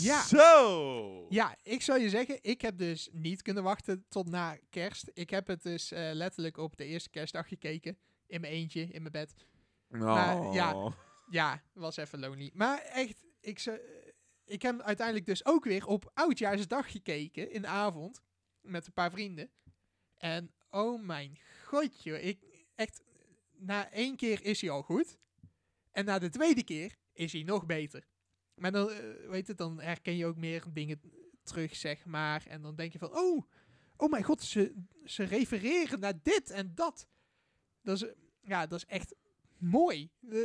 Ja. 0.00 0.22
Zo! 0.22 1.26
Ja, 1.28 1.56
ik 1.62 1.82
zou 1.82 2.00
je 2.00 2.08
zeggen, 2.08 2.38
ik 2.42 2.60
heb 2.60 2.78
dus 2.78 3.08
niet 3.12 3.42
kunnen 3.42 3.62
wachten 3.62 4.04
tot 4.08 4.28
na 4.28 4.58
kerst. 4.70 5.10
Ik 5.12 5.30
heb 5.30 5.46
het 5.46 5.62
dus 5.62 5.92
eh, 5.92 6.10
letterlijk 6.12 6.56
op 6.56 6.76
de 6.76 6.84
eerste 6.84 7.10
kerstdag 7.10 7.48
gekeken. 7.48 7.98
In 8.26 8.40
mijn 8.40 8.52
eentje, 8.52 8.80
in 8.80 9.00
mijn 9.00 9.12
bed. 9.12 9.34
Maar, 9.88 10.52
ja. 10.52 10.74
Oh. 10.74 10.92
Ja, 11.30 11.62
was 11.72 11.96
even 11.96 12.18
lonely. 12.18 12.50
Maar 12.54 12.78
echt, 12.78 13.24
ik, 13.40 13.58
zou- 13.58 13.80
ik 14.44 14.62
heb 14.62 14.80
uiteindelijk 14.80 15.26
dus 15.26 15.44
ook 15.44 15.64
weer 15.64 15.86
op 15.86 16.10
oudjaarsdag 16.14 16.90
gekeken 16.90 17.50
in 17.52 17.62
de 17.62 17.68
avond. 17.68 18.20
Met 18.60 18.86
een 18.86 18.92
paar 18.92 19.10
vrienden. 19.10 19.50
En 20.16 20.54
oh 20.70 21.02
mijn 21.02 21.38
god, 21.64 22.02
joh. 22.02 22.24
Ik, 22.24 22.66
echt, 22.74 23.02
na 23.56 23.90
één 23.90 24.16
keer 24.16 24.44
is 24.44 24.60
hij 24.60 24.70
al 24.70 24.82
goed. 24.82 25.18
En 25.96 26.04
na 26.04 26.18
de 26.18 26.28
tweede 26.28 26.64
keer 26.64 26.96
is 27.12 27.32
hij 27.32 27.42
nog 27.42 27.66
beter. 27.66 28.06
Maar 28.54 28.72
dan, 28.72 28.90
eh, 28.90 29.28
weet 29.28 29.46
het, 29.48 29.58
dan 29.58 29.80
herken 29.80 30.16
je 30.16 30.26
ook 30.26 30.36
meer 30.36 30.64
dingen 30.72 31.00
terug, 31.42 31.76
zeg 31.76 32.04
maar. 32.04 32.46
En 32.46 32.62
dan 32.62 32.76
denk 32.76 32.92
je 32.92 32.98
van, 32.98 33.16
oh, 33.16 33.44
oh 33.96 34.10
mijn 34.10 34.22
god, 34.24 34.42
ze, 34.42 34.74
ze 35.04 35.24
refereren 35.24 36.00
naar 36.00 36.22
dit 36.22 36.50
en 36.50 36.72
dat. 36.74 37.08
Dat 37.82 38.02
is, 38.02 38.12
ja, 38.42 38.66
dat 38.66 38.78
is 38.78 38.86
echt 38.86 39.14
mooi. 39.58 40.10
Eh, 40.30 40.38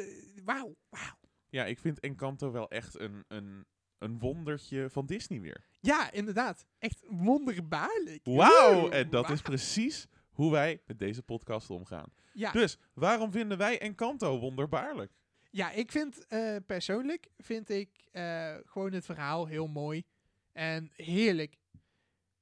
Wauw, 0.44 0.76
wauw. 0.90 1.20
Ja, 1.50 1.66
ik 1.66 1.80
vind 1.80 2.00
Encanto 2.00 2.52
wel 2.52 2.70
echt 2.70 3.00
een, 3.00 3.24
een, 3.28 3.66
een 3.98 4.20
wondertje 4.20 4.90
van 4.90 5.06
Disney 5.06 5.40
weer. 5.42 5.66
Ja, 5.80 6.12
inderdaad. 6.12 6.66
Echt 6.80 7.04
wonderbaarlijk. 7.08 8.20
Wauw! 8.24 8.90
En 8.90 9.10
dat 9.10 9.30
is 9.30 9.42
precies 9.42 10.08
hoe 10.30 10.52
wij 10.52 10.82
met 10.86 11.00
deze 11.00 11.24
podcast 11.24 11.70
omgaan. 11.70 12.14
Ja, 12.34 12.52
Dus, 12.52 12.78
waarom 12.94 13.32
vinden 13.32 13.58
wij 13.58 13.80
Encanto 13.80 14.40
wonderbaarlijk? 14.40 15.12
Ja 15.52 15.72
ik 15.72 15.92
vind 15.92 16.28
eh, 16.28 16.56
persoonlijk 16.66 17.28
vind 17.38 17.70
ik 17.70 17.90
eh, 18.12 18.56
gewoon 18.66 18.94
het 18.94 19.06
verhaal 19.06 19.46
heel 19.46 19.68
mooi. 19.68 20.04
En 20.52 20.90
heerlijk. 20.96 21.60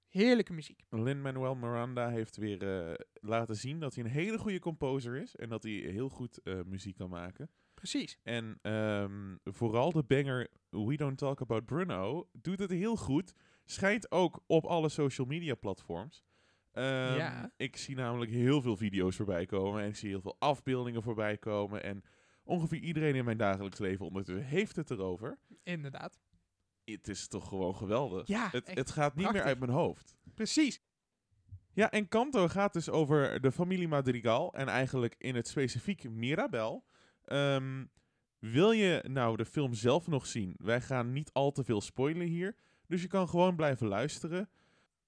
Heerlijke 0.08 0.54
muziek. 0.54 0.84
Lin-Manuel 0.90 1.56
Miranda 1.56 2.10
heeft 2.10 2.38
weer 2.38 2.88
eh, 2.90 2.94
laten 3.14 3.56
zien 3.56 3.80
dat 3.80 3.96
hij 3.96 4.04
een 4.04 4.10
hele 4.10 4.38
goede 4.38 4.60
composer 4.60 5.16
is. 5.16 5.36
En 5.36 5.50
dat 5.50 5.64
hij 5.64 5.72
heel 5.72 6.10
goed 6.10 6.40
muziek 6.66 6.96
kan 6.98 7.10
maken. 7.10 7.50
Precies. 7.74 8.18
En 8.24 8.60
ehm, 8.62 9.36
vooral 9.44 9.92
de 9.92 10.04
banger 10.04 10.48
We 10.70 10.96
Don't 10.96 11.18
Talk 11.18 11.42
About 11.42 11.66
Bruno 11.66 12.30
doet 12.32 12.60
het 12.60 12.72
heel 12.72 12.96
goed. 12.96 13.34
Schijnt 13.66 14.12
ook 14.12 14.44
op 14.48 14.66
alle 14.66 14.90
social 14.90 15.28
media 15.28 15.56
platforms. 15.56 16.24
Ehm, 16.72 17.16
Ja. 17.16 17.52
Ik 17.58 17.78
zie 17.78 17.96
namelijk 17.96 18.32
heel 18.32 18.62
veel 18.62 18.78
video's 18.78 19.16
voorbij 19.16 19.46
komen. 19.46 19.82
En 19.82 19.88
ik 19.88 19.96
zie 19.96 20.10
heel 20.10 20.22
veel 20.22 20.36
afbeeldingen 20.40 21.04
voorbij 21.04 21.38
komen. 21.38 21.84
En 21.84 22.04
ongeveer 22.50 22.80
iedereen 22.80 23.16
in 23.16 23.26
mijn 23.26 23.38
dagelijks 23.38 23.80
leven 23.80 24.06
ondertussen 24.06 24.46
heeft 24.46 24.76
het 24.76 24.90
erover. 24.90 25.38
Inderdaad. 25.64 26.20
Het 26.84 27.08
is 27.08 27.28
toch 27.28 27.48
gewoon 27.48 27.76
geweldig. 27.76 28.28
Ja, 28.28 28.50
het, 28.52 28.74
het 28.74 28.92
gaat 28.92 29.16
niet 29.16 29.24
prachtig. 29.24 29.42
meer 29.42 29.52
uit 29.52 29.60
mijn 29.60 29.72
hoofd. 29.72 30.16
Precies. 30.34 30.82
Ja, 31.74 31.92
Encanto 31.92 32.48
gaat 32.48 32.74
dus 32.74 32.90
over 32.90 33.42
de 33.42 33.52
familie 33.52 33.88
Madrigal. 33.88 34.54
En 34.54 34.68
eigenlijk 34.68 35.16
in 35.18 35.36
het 35.36 35.48
specifiek 35.48 36.10
Mirabel. 36.10 36.86
Ehm, 37.26 37.86
wil 38.40 38.72
je 38.72 39.04
nou 39.08 39.38
de 39.38 39.46
film 39.46 39.74
zelf 39.74 40.08
nog 40.08 40.26
zien? 40.26 40.56
Wij 40.58 40.82
gaan 40.82 41.12
niet 41.12 41.34
al 41.34 41.52
te 41.52 41.64
veel 41.64 41.82
spoilen 41.82 42.28
hier. 42.28 42.56
Dus 42.88 43.02
je 43.02 43.08
kan 43.08 43.30
gewoon 43.30 43.56
blijven 43.56 43.88
luisteren. 43.88 44.50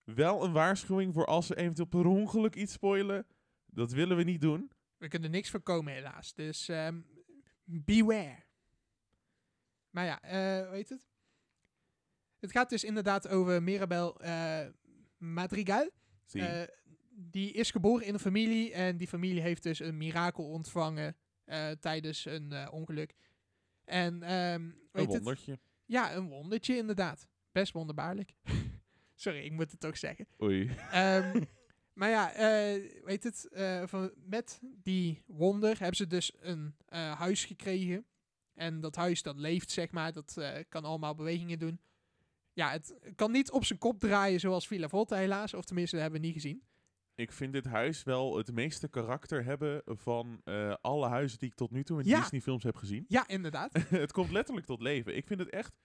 Wel 0.04 0.44
een 0.44 0.52
waarschuwing 0.52 1.14
voor 1.14 1.26
als 1.26 1.48
ze 1.48 1.56
eventueel 1.56 1.88
per 1.88 2.06
ongeluk 2.06 2.56
iets 2.56 2.74
spoilen. 2.74 3.26
Dat 3.66 3.92
willen 3.92 4.18
we 4.18 4.24
niet 4.24 4.42
doen. 4.42 4.72
We 4.98 5.08
kunnen 5.08 5.32
niks 5.32 5.50
voorkomen 5.50 5.94
helaas. 5.94 6.34
Dus 6.34 6.70
ehm, 6.70 7.02
beware. 7.72 8.44
Maar 9.90 10.06
ja, 10.06 10.22
eh 10.22 10.70
weet 10.70 10.90
het? 10.90 11.10
Het 12.40 12.52
gaat 12.52 12.70
dus 12.70 12.84
inderdaad 12.84 13.28
over 13.28 13.64
Mirabel 13.64 14.20
eh, 14.22 14.66
Madrigal. 15.18 15.90
Eh, 16.32 16.62
die 17.10 17.52
is 17.52 17.72
geboren 17.72 18.06
in 18.06 18.14
een 18.14 18.20
familie 18.20 18.74
en 18.74 18.98
die 18.98 19.08
familie 19.08 19.42
heeft 19.42 19.64
dus 19.64 19.80
een 19.80 19.98
mirakel 19.98 20.44
ontvangen 20.50 21.16
eh, 21.46 21.70
tijdens 21.72 22.26
een 22.26 22.52
eh, 22.52 22.68
ongeluk. 22.72 23.14
En 23.86 24.24
ehm 24.24 24.54
een 24.54 24.76
weet 24.92 25.06
het? 25.06 25.24
wondertje. 25.24 25.60
Ja, 25.86 26.16
een 26.16 26.28
wondertje 26.28 26.78
inderdaad. 26.78 27.28
Best 27.52 27.74
wonderbaarlijk. 27.74 28.34
Sorry, 29.16 29.40
ik 29.46 29.52
moet 29.52 29.72
het 29.72 29.80
toch 29.80 29.98
zeggen. 29.98 30.28
Oei. 30.42 30.72
Ehm, 30.92 31.42
maar 31.94 32.10
ja, 32.10 32.32
eh, 32.34 33.04
weet 33.04 33.24
het, 33.24 33.48
eh, 33.52 33.84
van, 33.88 34.12
met 34.26 34.60
die 34.62 35.24
wonder 35.26 35.78
hebben 35.78 35.96
ze 35.96 36.08
dus 36.08 36.34
een 36.40 36.76
eh, 36.86 37.20
huis 37.20 37.46
gekregen. 37.46 38.06
En 38.54 38.80
dat 38.80 38.96
huis 38.96 39.22
dat 39.22 39.38
leeft, 39.38 39.72
zeg 39.72 39.92
maar, 39.92 40.14
dat 40.14 40.42
kan 40.70 40.84
allemaal 40.84 41.16
bewegingen 41.16 41.60
doen. 41.60 41.82
Ja, 42.54 42.72
het 42.72 42.96
kan 43.16 43.32
niet 43.32 43.52
op 43.52 43.66
zijn 43.66 43.80
kop 43.80 44.00
draaien 44.00 44.40
zoals 44.40 44.68
Villa 44.68 44.90
Volta 44.90 45.16
helaas, 45.16 45.54
of 45.54 45.66
tenminste, 45.66 45.96
dat 45.96 46.04
hebben 46.04 46.22
we 46.22 46.28
niet 46.28 46.36
gezien. 46.36 46.64
ik 47.16 47.32
vind 47.32 47.54
dit 47.54 47.66
huis 47.66 48.04
wel 48.04 48.38
het 48.38 48.52
meeste 48.52 48.88
karakter 48.88 49.44
hebben 49.44 49.82
van 49.86 50.42
alle 50.82 51.08
huizen 51.08 51.40
die 51.40 51.50
ik 51.50 51.56
tot 51.56 51.72
nu 51.72 51.84
toe 51.84 52.00
in 52.00 52.08
Ja. 52.08 52.20
Disney 52.20 52.42
films 52.42 52.64
heb 52.64 52.76
gezien. 52.76 53.06
Ja, 53.08 53.28
inderdaad. 53.28 53.74
het 53.90 54.12
komt 54.12 54.32
letterlijk 54.32 54.66
tot 54.66 54.82
leven. 54.82 55.16
Ik 55.16 55.28
vind 55.28 55.40
het 55.40 55.50
echt 55.50 55.76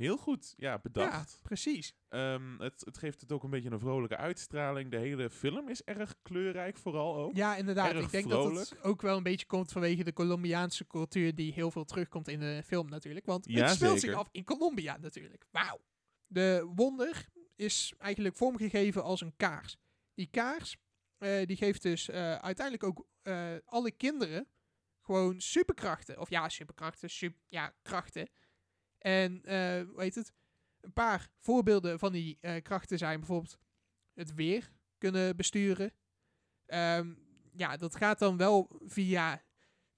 heel 0.00 0.16
goed 0.16 0.54
ja, 0.56 0.78
bedacht. 0.78 1.30
Ja, 1.32 1.38
precies. 1.42 1.94
Ehm, 2.08 2.58
het, 2.58 2.82
het 2.84 2.98
geeft 2.98 3.20
het 3.20 3.32
ook 3.32 3.42
een 3.42 3.50
beetje 3.50 3.70
een 3.70 3.78
vrolijke 3.78 4.16
uitstraling. 4.16 4.90
De 4.90 4.98
hele 4.98 5.30
film 5.30 5.68
is 5.68 5.82
erg 5.82 6.14
kleurrijk 6.22 6.76
vooral 6.76 7.16
ook. 7.16 7.36
Ja, 7.36 7.56
inderdaad. 7.56 7.92
Erg 7.92 8.04
ik 8.04 8.10
denk 8.10 8.28
dat 8.28 8.56
het 8.56 8.82
ook 8.82 9.02
wel 9.02 9.16
een 9.16 9.22
beetje 9.22 9.46
komt 9.46 9.72
vanwege 9.72 10.04
de 10.04 10.12
Colombiaanse 10.12 10.86
cultuur 10.86 11.34
die 11.34 11.52
heel 11.52 11.70
veel 11.70 11.84
terugkomt 11.84 12.28
in 12.28 12.40
de 12.40 12.62
film 12.64 12.88
natuurlijk. 12.88 13.26
Want 13.26 13.44
Ja, 13.48 13.66
het 13.66 13.74
speelt 13.74 14.00
zich 14.00 14.14
af 14.14 14.28
in 14.32 14.44
Colombia 14.44 14.96
natuurlijk. 15.00 15.44
Wauw. 15.50 15.80
De 16.26 16.70
wonder 16.74 17.28
is 17.56 17.94
eigenlijk 17.98 18.36
vormgegeven 18.36 19.02
als 19.02 19.20
een 19.20 19.36
kaars. 19.36 19.76
Die 20.14 20.28
kaars 20.30 20.76
eh, 21.20 21.46
die 21.46 21.56
geeft 21.56 21.82
dus 21.82 22.08
eh, 22.08 22.34
uiteindelijk 22.34 22.84
ook 22.84 23.06
eh, 23.22 23.54
alle 23.64 23.90
kinderen 23.90 24.48
gewoon 25.00 25.40
superkrachten. 25.40 26.20
Of 26.20 26.30
ja, 26.30 26.48
superkrachten, 26.48 27.10
sup, 27.10 27.36
ja, 27.48 27.74
krachten. 27.82 28.28
En 29.00 29.44
eh 29.44 29.82
hoe 29.88 30.02
heet 30.02 30.14
het? 30.14 30.32
Een 30.80 30.92
paar 30.92 31.30
voorbeelden 31.38 31.98
van 31.98 32.12
die 32.12 32.38
eh, 32.40 32.62
krachten 32.62 32.98
zijn 32.98 33.18
bijvoorbeeld 33.18 33.58
het 34.14 34.34
weer 34.34 34.72
kunnen 34.98 35.36
besturen. 35.36 35.92
Ehm, 36.66 37.14
ja, 37.52 37.76
dat 37.76 37.96
gaat 37.96 38.18
dan 38.18 38.36
wel 38.36 38.80
via 38.84 39.42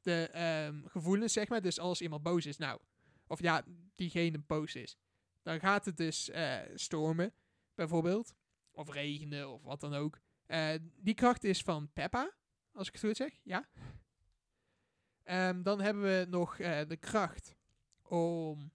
de 0.00 0.28
ehm, 0.32 0.86
gevoelens, 0.86 1.32
zeg 1.32 1.48
maar. 1.48 1.62
Dus 1.62 1.78
als 1.78 2.00
iemand 2.00 2.22
boos 2.22 2.46
is, 2.46 2.56
nou, 2.56 2.80
of 3.26 3.40
ja, 3.40 3.64
diegene 3.94 4.38
boos 4.38 4.74
is, 4.74 4.96
dan 5.42 5.60
gaat 5.60 5.84
het 5.84 5.96
dus 5.96 6.30
eh, 6.30 6.58
stormen, 6.74 7.34
bijvoorbeeld. 7.74 8.34
Of 8.70 8.90
regenen, 8.90 9.52
of 9.52 9.62
wat 9.62 9.80
dan 9.80 9.94
ook. 9.94 10.20
Die 10.96 11.14
kracht 11.14 11.44
is 11.44 11.62
van 11.62 11.92
Peppa, 11.92 12.32
als 12.72 12.86
ik 12.86 12.92
het 12.92 13.02
goed 13.02 13.16
zeg, 13.16 13.38
ja. 13.42 13.68
Ehm, 15.22 15.62
dan 15.62 15.80
hebben 15.80 16.02
we 16.02 16.26
nog 16.28 16.56
de 16.56 16.96
kracht 17.00 17.56
om 18.02 18.72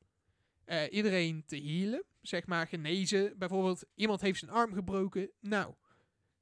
eh, 0.68 0.84
iedereen 0.92 1.44
te 1.46 1.62
healen, 1.62 2.04
zeg 2.22 2.46
maar 2.46 2.68
genezen. 2.68 3.38
Bijvoorbeeld, 3.38 3.86
iemand 3.96 4.22
heeft 4.22 4.40
zijn 4.40 4.52
arm 4.52 4.74
gebroken. 4.74 5.30
Nou, 5.40 5.74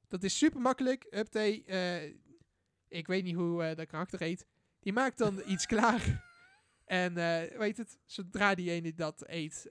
dat 0.08 0.22
is 0.22 0.38
super 0.38 0.60
makkelijk. 0.60 1.06
Update, 1.10 1.62
eh 1.64 2.14
ik 2.88 3.06
weet 3.06 3.24
niet 3.24 3.34
hoe 3.34 3.64
eh, 3.64 3.76
dat 3.76 3.86
karakter 3.86 4.20
heet. 4.20 4.46
Die 4.80 4.92
maakt 4.92 5.18
dan 5.18 5.42
iets 5.52 5.66
klaar. 5.66 6.24
En 6.84 7.14
weet 7.58 7.76
het, 7.76 7.98
zodra 8.04 8.54
die 8.54 8.70
ene 8.70 8.94
dat 8.94 9.28
eet, 9.28 9.68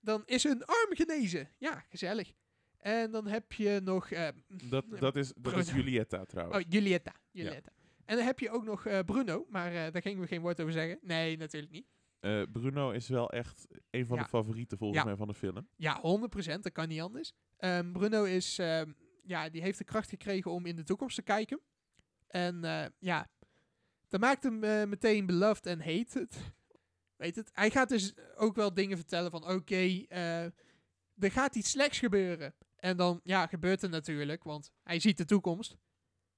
dan 0.00 0.22
is 0.26 0.42
hun 0.42 0.64
arm 0.64 0.94
genezen. 0.94 1.50
Ja, 1.58 1.84
gezellig. 1.88 2.32
En 2.78 3.10
dan 3.10 3.26
heb 3.26 3.52
je 3.52 3.80
nog... 3.84 4.08
Dat, 4.48 4.84
dat, 5.00 5.16
is, 5.16 5.32
dat 5.36 5.56
is. 5.56 5.70
Julietta 5.70 6.24
trouwens. 6.24 6.64
Oh, 6.64 6.70
Julietta. 6.70 7.14
Julietta. 7.30 7.72
En 8.04 8.16
dan 8.16 8.26
heb 8.26 8.38
je 8.38 8.50
ook 8.50 8.64
nog 8.64 9.04
Bruno, 9.04 9.46
maar 9.48 9.72
daar 9.92 10.02
gingen 10.02 10.20
we 10.20 10.26
geen 10.26 10.40
woord 10.40 10.60
over 10.60 10.72
zeggen. 10.72 10.98
Nee, 11.02 11.36
natuurlijk 11.36 11.72
niet. 11.72 11.86
Eh, 12.20 12.42
Bruno 12.52 12.90
is 12.90 13.08
wel 13.08 13.30
echt 13.30 13.66
een 13.90 14.06
van 14.06 14.16
Ja. 14.16 14.22
de 14.22 14.28
favorieten 14.28 14.78
volgens 14.78 14.98
Ja. 15.00 15.04
mij 15.06 15.16
van 15.16 15.26
de 15.28 15.34
film. 15.34 15.68
Ja, 15.76 16.00
100%, 16.00 16.62
dat 16.62 16.72
kan 16.72 16.88
niet 16.88 17.00
anders. 17.00 17.32
Ehm, 17.56 17.92
Bruno 17.92 18.24
is, 18.24 18.58
ehm, 18.58 18.92
ja, 19.22 19.48
die 19.48 19.62
heeft 19.62 19.78
de 19.78 19.84
kracht 19.84 20.08
gekregen 20.08 20.50
om 20.50 20.66
in 20.66 20.76
de 20.76 20.84
toekomst 20.84 21.16
te 21.16 21.22
kijken. 21.22 21.60
En 22.26 22.64
eh, 22.64 22.86
ja, 22.98 23.30
dat 24.08 24.20
maakt 24.20 24.42
hem 24.42 24.64
eh, 24.64 24.84
meteen 24.84 25.26
beloved 25.26 25.66
en 25.66 25.78
hated. 25.80 26.36
Weet 27.16 27.36
het? 27.36 27.50
Hij 27.52 27.70
gaat 27.70 27.88
dus 27.88 28.14
ook 28.36 28.56
wel 28.56 28.74
dingen 28.74 28.96
vertellen 28.96 29.30
van, 29.30 29.48
oké, 29.48 30.04
er 30.08 31.30
gaat 31.30 31.54
iets 31.56 31.70
slechts 31.70 31.98
gebeuren. 31.98 32.54
En 32.76 32.96
dan, 32.96 33.20
ja, 33.24 33.46
gebeurt 33.46 33.80
het 33.82 33.90
natuurlijk, 33.90 34.44
want 34.44 34.70
hij 34.82 35.00
ziet 35.00 35.16
de 35.16 35.24
toekomst. 35.24 35.76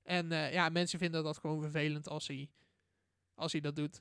En 0.03 0.29
ja, 0.31 0.69
mensen 0.69 0.99
vinden 0.99 1.25
dat 1.25 1.39
gewoon 1.39 1.61
vervelend 1.61 2.09
als 2.09 2.27
hij, 2.27 2.51
als 3.35 3.53
hij 3.53 3.61
dat 3.61 3.77
doet. 3.77 4.01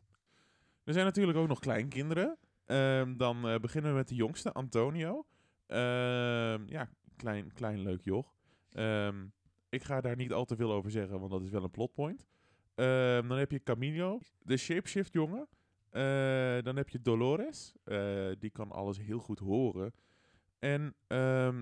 Er 0.90 0.96
zijn 0.96 1.08
natuurlijk 1.08 1.38
ook 1.38 1.48
nog 1.48 1.60
kleinkinderen. 1.60 2.38
Ehm, 2.66 3.18
dan 3.18 3.48
eh, 3.48 3.60
beginnen 3.60 3.92
we 3.92 3.98
met 3.98 4.08
de 4.08 4.16
jongste, 4.16 4.52
Antonio. 4.52 5.26
Ehm, 5.68 6.68
ja, 6.68 6.90
klein, 7.16 7.54
klein 7.54 7.80
leuk 7.80 8.02
joch. 8.04 8.34
Ehm, 8.72 9.26
ik 9.70 9.84
ga 9.84 10.02
daar 10.02 10.16
niet 10.16 10.34
al 10.34 10.46
te 10.46 10.56
veel 10.56 10.72
over 10.72 10.92
zeggen, 10.92 11.20
want 11.20 11.32
dat 11.32 11.42
is 11.42 11.50
wel 11.50 11.64
een 11.64 11.72
plotpoint. 11.72 12.26
Dan 12.76 13.38
heb 13.38 13.52
je 13.52 13.64
Camilo, 13.64 14.20
de 14.42 14.58
shapeshift 14.58 15.14
jongen. 15.14 15.48
Eh, 15.90 16.62
dan 16.62 16.76
heb 16.76 16.90
je 16.90 17.02
Dolores, 17.02 17.74
eh, 17.84 18.30
die 18.40 18.50
kan 18.50 18.72
alles 18.72 18.98
heel 18.98 19.20
goed 19.20 19.40
horen. 19.40 19.94
En 20.60 20.96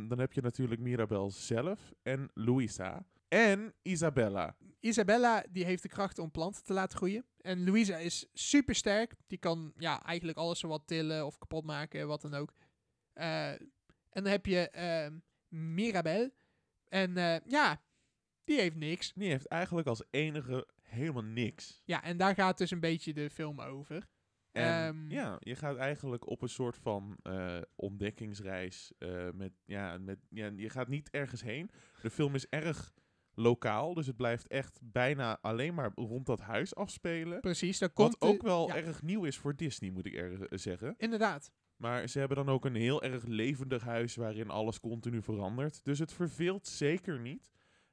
dan 0.08 0.20
heb 0.20 0.34
je 0.34 0.42
natuurlijk 0.42 0.82
Mirabel 0.82 1.32
zelf 1.32 1.94
en 2.04 2.30
Luisa. 2.34 3.06
En 3.28 3.74
Isabella. 3.82 4.56
Isabella 4.80 5.44
die 5.50 5.66
heeft 5.66 5.84
de 5.84 5.90
kracht 5.90 6.20
om 6.20 6.32
planten 6.32 6.64
te 6.64 6.74
laten 6.74 6.98
groeien. 6.98 7.26
En 7.38 7.64
Louisa 7.64 7.98
is 7.98 8.26
super 8.34 8.76
sterk. 8.76 9.16
Die 9.28 9.38
kan 9.38 9.74
ja, 9.78 10.04
eigenlijk 10.04 10.38
alles 10.38 10.62
wat 10.62 10.88
tillen 10.88 11.26
of 11.26 11.38
kapot 11.38 11.66
maken, 11.66 12.08
wat 12.08 12.22
dan 12.22 12.34
ook. 12.34 12.54
Eh, 13.14 13.52
en 13.52 14.24
dan 14.24 14.26
heb 14.26 14.46
je 14.46 14.70
ehm 14.70 15.18
Mirabel. 15.48 16.30
En 16.88 17.18
eh, 17.18 17.40
ja, 17.46 17.82
die 18.44 18.60
heeft 18.60 18.76
niks. 18.76 19.14
Die 19.14 19.30
heeft 19.30 19.48
eigenlijk 19.48 19.88
als 19.88 20.04
enige 20.10 20.68
helemaal 20.82 21.24
niks. 21.24 21.82
Ja, 21.86 22.04
en 22.04 22.18
daar 22.18 22.36
gaat 22.36 22.58
dus 22.58 22.72
een 22.72 22.80
beetje 22.80 23.14
de 23.14 23.30
film 23.30 23.62
over. 23.62 24.08
En 24.52 24.64
Ehm, 24.64 25.12
ja, 25.12 25.36
je 25.40 25.56
gaat 25.56 25.78
eigenlijk 25.78 26.28
op 26.28 26.42
een 26.42 26.50
soort 26.50 26.78
van 26.78 27.18
eh, 27.22 27.62
ontdekkingsreis. 27.76 28.92
met, 29.34 29.54
ja, 29.66 29.98
met, 29.98 30.20
ja, 30.30 30.52
je 30.56 30.70
gaat 30.70 30.88
niet 30.88 31.10
ergens 31.10 31.42
heen. 31.42 31.70
De 32.02 32.10
film 32.10 32.36
is 32.36 32.48
erg 32.50 32.94
lokaal, 33.40 33.94
dus 33.94 34.08
het 34.08 34.16
blijft 34.16 34.48
echt 34.48 34.80
bijna 34.84 35.38
alleen 35.42 35.74
maar 35.74 35.92
rond 35.96 36.26
dat 36.26 36.40
huis 36.40 36.76
afspelen. 36.76 37.40
Precies, 37.40 37.80
daar 37.80 37.90
komt 37.90 38.18
Wat 38.20 38.30
ook 38.30 38.40
de- 38.42 38.48
wel 38.48 38.68
ja, 38.68 38.76
erg 38.76 39.02
nieuw 39.02 39.24
is 39.24 39.38
voor 39.38 39.56
Disney, 39.56 39.90
moet 39.90 40.06
ik 40.06 40.14
erg 40.14 40.40
eh, 40.40 40.58
zeggen. 40.58 40.94
Inderdaad. 40.98 41.52
Maar 41.76 42.08
ze 42.08 42.20
hebben 42.20 42.38
dan 42.38 42.50
ook 42.50 42.66
een 42.66 42.76
heel 42.76 43.04
erg 43.04 43.24
levendig 43.26 43.84
huis 43.84 44.16
waarin 44.16 44.50
alles 44.50 44.80
continu 44.80 45.22
verandert. 45.22 45.84
Dus 45.86 46.00
het 46.00 46.14
verveelt 46.14 46.68
zeker 46.68 47.20
niet. 47.20 47.52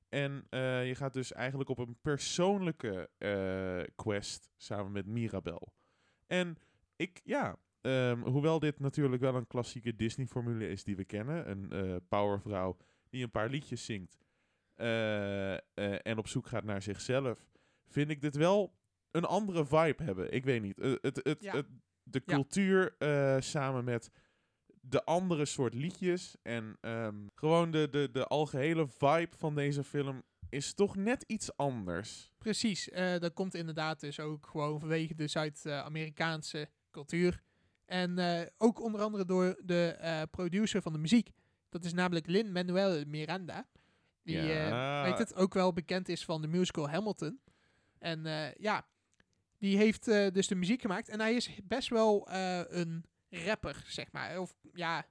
En 0.09 0.47
eh, 0.51 0.87
je 0.87 0.95
gaat 0.95 1.13
dus 1.13 1.33
eigenlijk 1.33 1.71
op 1.71 1.79
een 1.79 1.97
persoonlijke 2.03 3.11
eh, 3.19 3.95
quest 3.95 4.51
samen 4.57 4.93
met 4.93 5.07
Mirabel. 5.07 5.73
En 6.27 6.57
ik, 6.97 7.21
ja, 7.25 7.57
ehm, 7.81 8.21
hoewel 8.21 8.59
dit 8.59 8.79
natuurlijk 8.81 9.23
wel 9.23 9.35
een 9.35 9.47
klassieke 9.47 9.95
Disney-formule 9.97 10.69
is 10.69 10.85
die 10.85 10.97
we 10.97 11.05
kennen. 11.05 11.51
Een 11.51 12.01
powervrouw 12.09 12.77
die 13.11 13.23
een 13.23 13.31
paar 13.31 13.49
liedjes 13.49 13.85
zingt 13.85 14.24
en 14.75 16.19
op 16.19 16.29
zoek 16.29 16.47
gaat 16.47 16.65
naar 16.65 16.83
zichzelf. 16.83 17.47
Vind 17.89 18.11
ik 18.11 18.21
dit 18.21 18.37
wel 18.37 18.75
een 19.11 19.25
andere 19.25 19.67
vibe 19.67 20.03
hebben. 20.03 20.33
Ik 20.33 20.45
weet 20.45 20.63
niet. 20.63 20.81
Eh, 20.81 20.93
het, 21.01 21.21
het, 21.23 21.43
Ja. 21.43 21.53
het, 21.57 21.67
de 22.03 22.25
cultuur 22.25 22.95
eh, 22.99 23.37
samen 23.41 23.85
met 23.85 24.11
de 24.81 25.05
andere 25.05 25.45
soort 25.45 25.75
liedjes. 25.75 26.37
En 26.43 26.77
ehm, 26.81 27.27
gewoon 27.35 27.71
de, 27.71 27.89
de, 27.91 28.09
de 28.13 28.27
algehele 28.27 28.87
vibe 28.89 29.37
van 29.37 29.55
deze 29.55 29.85
film 29.85 30.23
is 30.49 30.75
toch 30.75 30.97
net 30.97 31.25
iets 31.27 31.57
anders. 31.57 32.33
Precies, 32.39 32.91
eh, 32.91 33.19
dat 33.19 33.33
komt 33.33 33.55
inderdaad 33.55 34.01
dus 34.01 34.21
ook 34.21 34.47
gewoon 34.47 34.81
vanwege 34.81 35.15
de 35.15 35.29
Zuid-Amerikaanse 35.29 36.69
cultuur. 36.91 37.43
En 37.85 38.19
eh, 38.19 38.47
ook 38.59 38.81
onder 38.81 39.01
andere 39.01 39.25
door 39.25 39.61
de 39.65 39.87
eh, 39.87 40.23
producer 40.31 40.83
van 40.83 40.93
de 40.93 40.99
muziek. 40.99 41.31
Dat 41.69 41.85
is 41.85 41.93
namelijk 41.93 42.27
Lin-Manuel 42.27 43.05
Miranda. 43.07 43.67
Die 44.25 44.39
eh, 44.39 44.69
Ja. 44.69 45.03
weet 45.03 45.19
het, 45.19 45.35
ook 45.35 45.55
wel 45.55 45.73
bekend 45.73 46.09
is 46.09 46.25
van 46.25 46.43
de 46.43 46.49
musical 46.49 46.89
Hamilton. 46.89 47.41
En 47.99 48.27
eh, 48.27 48.55
ja, 48.55 48.87
die 49.59 49.77
heeft 49.77 50.09
eh, 50.09 50.31
dus 50.33 50.47
de 50.47 50.55
muziek 50.55 50.81
gemaakt. 50.81 51.09
En 51.09 51.21
hij 51.21 51.35
is 51.35 51.51
best 51.65 51.89
wel 51.89 52.29
een 52.31 53.05
rapper, 53.29 53.83
zeg 53.87 54.13
maar. 54.13 54.39
Of 54.41 54.55
ja, 54.73 55.07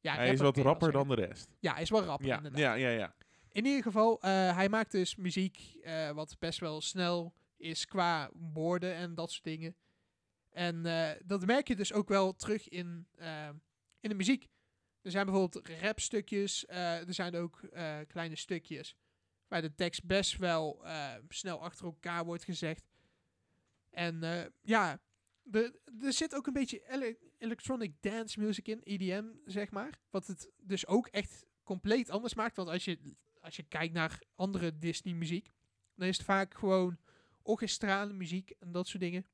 ja 0.00 0.14
Hij 0.14 0.32
is 0.32 0.40
wat 0.40 0.56
rapper 0.56 0.92
dan 0.92 1.08
de 1.08 1.14
rest. 1.14 1.48
Ja, 1.60 1.72
hij 1.72 1.82
is 1.82 1.90
wel 1.90 2.02
rapper 2.02 2.26
Ja, 2.26 2.36
inderdaad. 2.36 2.60
ja, 2.60 2.74
ja, 2.74 2.88
ja. 2.88 3.14
In 3.48 3.64
ieder 3.64 3.82
geval, 3.82 4.18
hij 4.20 4.68
maakt 4.68 4.90
dus 4.90 5.16
muziek 5.16 5.78
wat 6.14 6.36
best 6.38 6.60
wel 6.60 6.80
snel 6.80 7.34
is 7.56 7.86
qua 7.86 8.30
woorden 8.52 8.94
en 8.94 9.14
dat 9.14 9.30
soort 9.30 9.44
dingen. 9.44 9.76
En 10.50 10.82
dat 11.24 11.46
merk 11.46 11.68
je 11.68 11.76
dus 11.76 11.92
ook 11.92 12.08
wel 12.08 12.34
terug 12.34 12.68
in, 12.68 13.06
in 14.00 14.08
de 14.08 14.14
muziek. 14.14 14.48
Er 15.02 15.10
zijn 15.10 15.26
bijvoorbeeld 15.26 15.68
rapstukjes, 15.68 16.66
eh, 16.66 17.08
er 17.08 17.14
zijn 17.14 17.34
ook 17.34 17.62
eh, 17.62 17.98
kleine 18.06 18.36
stukjes 18.36 18.96
waar 19.48 19.62
de 19.62 19.74
tekst 19.74 20.04
best 20.04 20.36
wel 20.36 20.86
eh, 20.86 21.14
snel 21.28 21.62
achter 21.62 21.84
elkaar 21.84 22.24
wordt 22.24 22.44
gezegd. 22.44 22.88
En 23.90 24.20
ja, 24.60 25.00
de, 25.42 25.80
er 26.00 26.12
zit 26.12 26.34
ook 26.34 26.46
een 26.46 26.52
beetje 26.52 26.88
ele- 26.88 27.16
electronic 27.38 27.94
dance 28.00 28.40
music 28.40 28.68
in, 28.68 28.80
EDM 28.82 29.24
zeg 29.44 29.70
maar. 29.70 29.98
Wat 30.10 30.26
het 30.26 30.50
dus 30.56 30.86
ook 30.86 31.06
echt 31.06 31.46
compleet 31.62 32.10
anders 32.10 32.34
maakt. 32.34 32.56
Want 32.56 32.68
als 32.68 32.84
je, 32.84 33.14
als 33.40 33.56
je 33.56 33.62
kijkt 33.62 33.94
naar 33.94 34.22
andere 34.34 34.78
Disney 34.78 35.14
muziek, 35.14 35.50
dan 35.94 36.08
is 36.08 36.16
het 36.16 36.26
vaak 36.26 36.54
gewoon 36.54 36.98
orchestrale 37.42 38.12
muziek 38.12 38.50
en 38.50 38.72
dat 38.72 38.88
soort 38.88 39.02
dingen. 39.02 39.26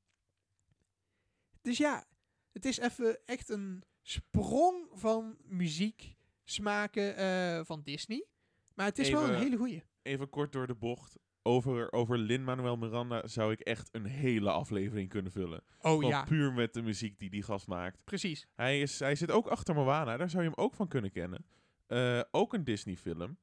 Dus 1.61 1.77
ja, 1.77 2.07
het 2.51 2.65
is 2.65 2.77
even 2.77 3.25
echt 3.25 3.49
een 3.49 3.83
sprong 4.09 4.87
van 4.93 5.37
muziek 5.47 6.15
smaken 6.43 7.15
eh, 7.15 7.65
van 7.65 7.81
Disney. 7.83 8.25
Maar 8.73 8.85
het 8.85 8.99
is 8.99 9.09
wel 9.09 9.29
een 9.29 9.35
hele 9.35 9.57
goeie. 9.57 9.83
Even 10.01 10.29
kort 10.29 10.51
door 10.51 10.67
de 10.67 10.75
bocht. 10.75 11.17
Over, 11.41 11.91
over 11.91 12.17
Lin-Manuel 12.17 12.77
Miranda 12.77 13.27
zou 13.27 13.51
ik 13.51 13.59
echt 13.59 13.89
een 13.91 14.05
hele 14.05 14.51
aflevering 14.51 15.09
kunnen 15.09 15.31
vullen. 15.31 15.63
Oh 15.81 15.91
Gewoon 15.91 16.09
ja, 16.09 16.23
puur 16.23 16.53
met 16.53 16.73
de 16.73 16.81
muziek 16.81 17.19
die 17.19 17.29
die 17.29 17.43
gast 17.43 17.67
maakt. 17.67 18.03
precies. 18.05 18.47
Hij, 18.55 18.81
is, 18.81 18.99
hij 18.99 19.15
zit 19.15 19.31
ook 19.31 19.47
achter 19.47 19.75
Moana, 19.75 20.17
daar 20.17 20.29
zou 20.29 20.43
je 20.43 20.49
hem 20.49 20.63
ook 20.63 20.73
van 20.73 20.87
kunnen 20.87 21.11
kennen. 21.11 21.45
Eh, 21.87 22.21
ook 22.31 22.53
een 22.53 22.63
Disney-film. 22.63 23.37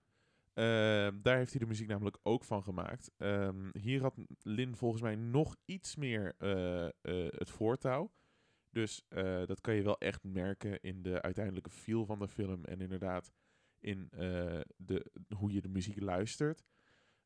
Eh, 0.52 0.64
daar 1.22 1.36
heeft 1.36 1.50
hij 1.50 1.60
de 1.60 1.66
muziek 1.66 1.88
namelijk 1.88 2.18
ook 2.22 2.44
van 2.44 2.62
gemaakt. 2.62 3.10
Ehm, 3.16 3.68
hier 3.72 4.02
had 4.02 4.14
Lin 4.42 4.76
volgens 4.76 5.02
mij 5.02 5.14
nog 5.14 5.56
iets 5.64 5.96
meer 5.96 6.34
het 7.36 7.50
voortouw. 7.50 8.10
Dus 8.76 9.02
eh, 9.08 9.46
dat 9.46 9.60
kan 9.60 9.74
je 9.74 9.82
wel 9.82 9.98
echt 9.98 10.24
merken 10.24 10.80
in 10.80 11.02
de 11.02 11.22
uiteindelijke 11.22 11.70
feel 11.70 12.04
van 12.04 12.18
de 12.18 12.28
film. 12.28 12.64
En 12.64 12.80
inderdaad 12.80 13.32
in 13.80 14.08
eh, 14.10 14.60
de, 14.76 15.12
hoe 15.36 15.52
je 15.52 15.60
de 15.60 15.68
muziek 15.68 16.00
luistert. 16.00 16.64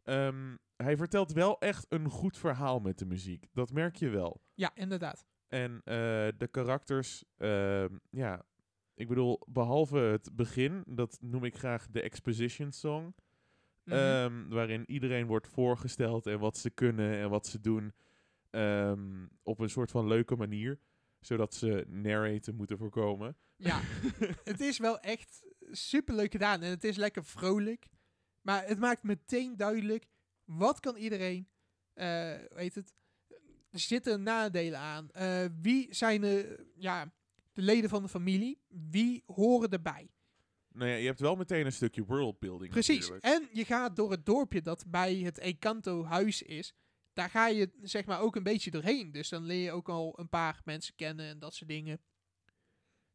Ehm, 0.02 0.56
hij 0.76 0.96
vertelt 0.96 1.32
wel 1.32 1.58
echt 1.58 1.86
een 1.88 2.08
goed 2.08 2.38
verhaal 2.38 2.80
met 2.80 2.98
de 2.98 3.06
muziek. 3.06 3.46
Dat 3.52 3.72
merk 3.72 3.96
je 3.96 4.08
wel. 4.08 4.42
Ja, 4.54 4.70
inderdaad. 4.74 5.26
En 5.48 5.80
eh, 5.84 5.94
de 6.36 6.48
karakters, 6.50 7.24
ehm, 7.36 7.96
ja, 8.10 8.44
ik 8.94 9.08
bedoel, 9.08 9.40
behalve 9.46 9.98
het 9.98 10.30
begin, 10.36 10.82
dat 10.86 11.18
noem 11.20 11.44
ik 11.44 11.56
graag 11.56 11.90
de 11.90 12.02
exposition 12.02 12.72
song. 12.72 13.14
Mhm. 13.84 13.96
ehm, 13.96 14.48
waarin 14.48 14.90
iedereen 14.90 15.26
wordt 15.26 15.48
voorgesteld 15.48 16.26
en 16.26 16.38
wat 16.38 16.56
ze 16.56 16.70
kunnen 16.70 17.18
en 17.18 17.30
wat 17.30 17.46
ze 17.46 17.60
doen. 17.60 17.92
op 19.42 19.58
een 19.58 19.70
soort 19.70 19.90
van 19.90 20.06
leuke 20.06 20.36
manier. 20.36 20.78
Zodat 21.20 21.54
ze 21.54 21.84
narraten 21.88 22.54
moeten 22.54 22.78
voorkomen. 22.78 23.36
Ja, 23.56 23.80
het 24.50 24.60
is 24.60 24.78
wel 24.78 25.00
echt 25.00 25.42
super 25.70 26.14
leuk 26.14 26.32
gedaan. 26.32 26.62
En 26.62 26.70
het 26.70 26.84
is 26.84 26.96
lekker 26.96 27.24
vrolijk. 27.24 27.86
Maar 28.40 28.66
het 28.66 28.78
maakt 28.78 29.02
meteen 29.02 29.56
duidelijk. 29.56 30.06
Wat 30.44 30.80
kan 30.80 30.96
iedereen. 30.96 31.48
eh 31.94 32.34
weet 32.48 32.74
het. 32.74 32.94
Er 33.70 33.78
zitten 33.80 34.22
nadelen 34.22 34.78
aan. 34.78 35.10
Eh, 35.10 35.44
wie 35.60 35.94
zijn 35.94 36.20
de, 36.20 36.66
ja, 36.76 37.12
de 37.52 37.62
leden 37.62 37.90
van 37.90 38.02
de 38.02 38.08
familie? 38.08 38.60
Wie 38.68 39.22
horen 39.26 39.70
erbij? 39.70 40.10
Nou 40.72 40.90
ja, 40.90 40.96
je 40.96 41.06
hebt 41.06 41.20
wel 41.20 41.36
meteen 41.36 41.66
een 41.66 41.72
stukje 41.72 42.04
worldbuilding. 42.04 42.70
Precies. 42.70 43.08
natuurlijk. 43.08 43.24
En 43.24 43.48
je 43.52 43.64
gaat 43.64 43.96
door 43.96 44.10
het 44.10 44.26
dorpje 44.26 44.60
dat 44.60 44.84
bij 44.88 45.16
het 45.16 45.38
Encanto 45.38 46.04
huis 46.04 46.42
is. 46.42 46.74
Daar 47.12 47.30
ga 47.30 47.48
je 47.48 47.70
zeg 47.82 48.04
maar 48.04 48.20
ook 48.20 48.36
een 48.36 48.42
beetje 48.42 48.70
doorheen. 48.70 49.12
Dus 49.12 49.28
dan 49.28 49.42
leer 49.44 49.62
je 49.64 49.72
ook 49.72 49.88
al 49.88 50.18
een 50.18 50.28
paar 50.28 50.60
mensen 50.64 50.94
kennen 50.96 51.26
en 51.26 51.38
dat 51.38 51.54
soort 51.54 51.70
dingen. 51.70 52.00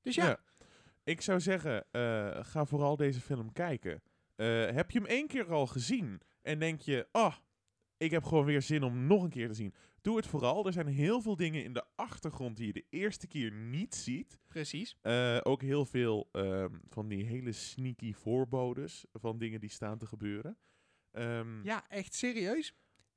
Dus 0.02 0.16
ja, 0.16 0.26
Ja. 0.26 0.40
Ik 1.04 1.22
zou 1.22 1.40
zeggen, 1.40 1.86
eh, 1.92 2.44
ga 2.46 2.66
vooral 2.66 2.96
deze 2.96 3.22
film 3.22 3.54
kijken. 3.54 4.02
Eh, 4.36 4.66
heb 4.70 4.92
je 4.92 5.00
hem 5.00 5.08
één 5.08 5.28
keer 5.28 5.52
al 5.52 5.68
gezien 5.68 6.22
en 6.42 6.60
denk 6.60 6.82
je, 6.82 7.08
oh, 7.12 7.36
ik 7.98 8.12
heb 8.12 8.24
gewoon 8.24 8.46
weer 8.46 8.62
zin 8.62 8.84
om 8.84 9.08
nog 9.08 9.24
een 9.24 9.30
keer 9.30 9.48
te 9.48 9.54
zien. 9.54 9.74
Doe 10.02 10.16
het 10.18 10.28
vooral. 10.28 10.66
Er 10.66 10.74
zijn 10.74 10.88
heel 10.88 11.22
veel 11.22 11.36
dingen 11.36 11.64
in 11.64 11.74
de 11.74 11.84
achtergrond 11.96 12.58
die 12.58 12.68
je 12.68 12.74
de 12.74 12.86
eerste 12.90 13.28
keer 13.28 13.52
niet 13.52 13.96
ziet. 13.96 14.40
precies. 14.48 14.98
Eh, 15.02 15.38
ook 15.44 15.62
heel 15.62 15.86
veel 15.86 16.30
ehm, 16.32 16.74
van 16.90 17.08
die 17.08 17.26
hele 17.26 17.52
sneaky 17.52 18.14
voorbodes 18.14 19.06
van 19.14 19.38
dingen 19.38 19.60
die 19.60 19.70
staan 19.70 19.98
te 19.98 20.06
gebeuren. 20.08 20.58
Ehm, 21.12 21.64
Ja, 21.64 21.90
echt 21.90 22.14
serieus. 22.14 22.74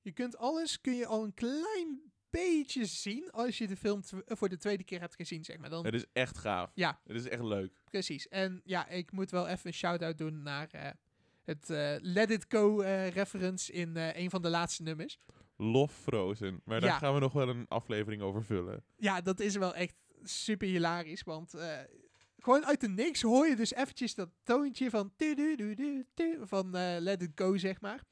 Je 0.09 0.15
kunt 0.15 0.37
alles, 0.37 0.81
kun 0.81 0.95
je 0.95 1.07
al 1.07 1.25
een 1.25 1.35
klein 1.35 2.13
beetje 2.31 2.85
zien 2.85 3.31
als 3.31 3.59
je 3.59 3.67
de 3.67 3.77
film 3.77 4.03
eh, 4.27 4.37
voor 4.37 4.49
de 4.49 4.57
tweede 4.57 4.85
keer 4.85 5.01
hebt 5.01 5.15
gezien, 5.15 5.45
zeg 5.45 5.59
maar. 5.59 5.71
Dan, 5.71 5.85
Het 5.85 5.95
is 5.95 6.05
echt 6.13 6.39
gaaf. 6.39 6.71
Ja. 6.75 7.01
Het 7.05 7.17
is 7.17 7.29
echt 7.29 7.43
leuk. 7.43 7.73
Precies. 7.91 8.29
En 8.29 8.61
ja, 8.65 8.89
ik 8.89 9.13
moet 9.13 9.31
wel 9.31 9.49
even 9.49 9.67
een 9.67 9.73
shout-out 9.73 10.19
doen 10.19 10.43
naar 10.43 10.69
eh, 10.71 10.91
het 11.45 11.71
eh, 11.71 11.95
Let 12.01 12.31
It 12.31 12.45
Go 12.49 12.81
reference 13.09 13.73
in 13.73 13.97
een 13.97 14.31
van 14.31 14.43
de 14.43 14.49
laatste 14.49 14.83
nummers. 14.83 15.19
Love 15.57 15.95
Frozen. 15.95 16.61
Maar 16.65 16.81
daar 16.81 16.91
Ja. 16.91 16.99
gaan 16.99 17.15
we 17.15 17.21
nog 17.21 17.33
wel 17.33 17.49
een 17.49 17.69
aflevering 17.69 18.23
over 18.23 18.45
vullen. 18.45 18.85
Ja, 18.97 19.21
dat 19.21 19.41
is 19.41 19.57
wel 19.57 19.75
echt 19.75 19.95
super 20.23 20.69
hilarisch, 20.69 21.23
want 21.23 21.55
gewoon 22.39 22.65
uit 22.67 22.81
de 22.81 22.89
niks 22.89 23.23
hoor 23.23 23.47
je 23.47 23.57
dus 23.57 23.73
eventjes 23.75 24.15
dat 24.15 24.29
toontje 24.43 24.91
van 24.91 25.13
van 26.41 26.71
Let 26.99 27.23
It 27.23 27.33
Go, 27.35 27.57
zeg 27.57 27.81
maar. 27.81 28.05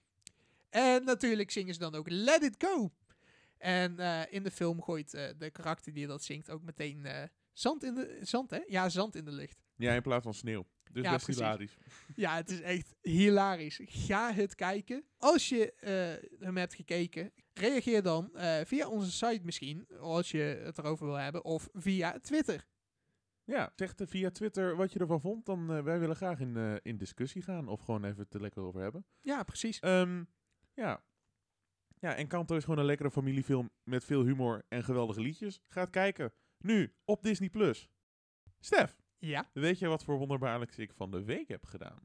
En 0.77 1.05
natuurlijk 1.05 1.51
zingen 1.51 1.75
ze 1.75 1.81
dan 1.81 1.95
ook 1.95 2.09
Let 2.09 2.43
It 2.43 2.55
Go. 2.59 2.93
En 3.59 3.99
eh, 3.99 4.23
in 4.31 4.43
de 4.43 4.51
film 4.51 4.83
gooit 4.83 5.15
eh, 5.15 5.29
de 5.39 5.51
karakter 5.51 5.93
die 5.93 6.07
dat 6.07 6.23
zingt 6.23 6.51
ook 6.51 6.63
meteen 6.63 7.07
eh, 7.07 7.23
zand 7.53 7.85
in 7.85 7.95
de... 7.95 8.19
Zand, 8.23 8.51
hè? 8.51 8.61
Ja, 8.67 8.89
zand 8.89 9.15
in 9.15 9.25
de 9.25 9.31
lucht. 9.33 9.65
Ja, 9.77 9.93
in 9.93 10.03
plaats 10.03 10.25
van 10.25 10.35
sneeuw. 10.35 10.67
Dus 10.93 11.05
Ja, 11.05 11.13
best 11.13 11.25
precies. 11.25 11.43
hilarisch. 11.43 11.77
Ja, 12.15 12.35
het 12.35 12.51
is 12.51 12.61
echt 12.61 12.95
hilarisch. 13.01 13.81
Ga 13.85 14.33
het 14.33 14.55
kijken. 14.55 15.05
Als 15.17 15.49
je 15.49 15.75
hem 16.39 16.57
hebt 16.57 16.75
gekeken, 16.75 17.33
reageer 17.53 18.03
dan 18.03 18.31
via 18.65 18.89
onze 18.89 19.13
site 19.13 19.41
misschien, 19.45 19.87
als 19.99 20.31
je 20.31 20.61
het 20.65 20.79
erover 20.79 21.07
wil 21.07 21.15
hebben, 21.15 21.45
of 21.45 21.69
via 21.73 22.19
Twitter. 22.21 22.67
Ja, 23.45 23.73
zeg 23.77 23.95
via 23.97 24.31
Twitter 24.31 24.77
wat 24.77 24.93
je 24.93 24.99
ervan 24.99 25.21
vond. 25.21 25.47
Dan 25.47 25.83
wij 25.83 25.99
willen 25.99 26.17
graag 26.17 26.41
in, 26.41 26.81
in 26.83 26.97
discussie 26.97 27.43
gaan. 27.43 27.69
Of 27.69 27.81
gewoon 27.81 28.05
even 28.05 28.23
het 28.23 28.35
er 28.35 28.41
lekker 28.41 28.63
over 28.63 28.81
hebben. 28.81 29.07
Ja, 29.21 29.43
precies. 29.43 29.79
Ehm, 29.79 30.23
ja. 30.77 31.05
Ja, 31.99 32.15
Encanto 32.15 32.57
is 32.57 32.65
gewoon 32.65 32.79
een 32.79 32.85
lekkere 32.85 33.11
familiefilm 33.11 33.71
met 33.83 34.05
veel 34.05 34.25
humor 34.25 34.65
en 34.69 34.85
geweldige 34.85 35.21
liedjes. 35.21 35.61
Ga 35.69 35.81
het 35.81 35.91
kijken. 35.91 36.33
Nu, 36.59 36.95
op 37.05 37.23
Disney+. 37.23 37.49
Plus. 37.51 37.89
Stef, 38.61 38.97
Ja. 39.19 39.51
weet 39.53 39.79
je 39.79 39.87
wat 39.89 40.05
voor 40.05 40.19
wonderbaarlijks 40.19 40.79
ik 40.79 40.93
van 40.93 41.11
de 41.11 41.25
week 41.25 41.49
heb 41.49 41.65
gedaan? 41.65 42.01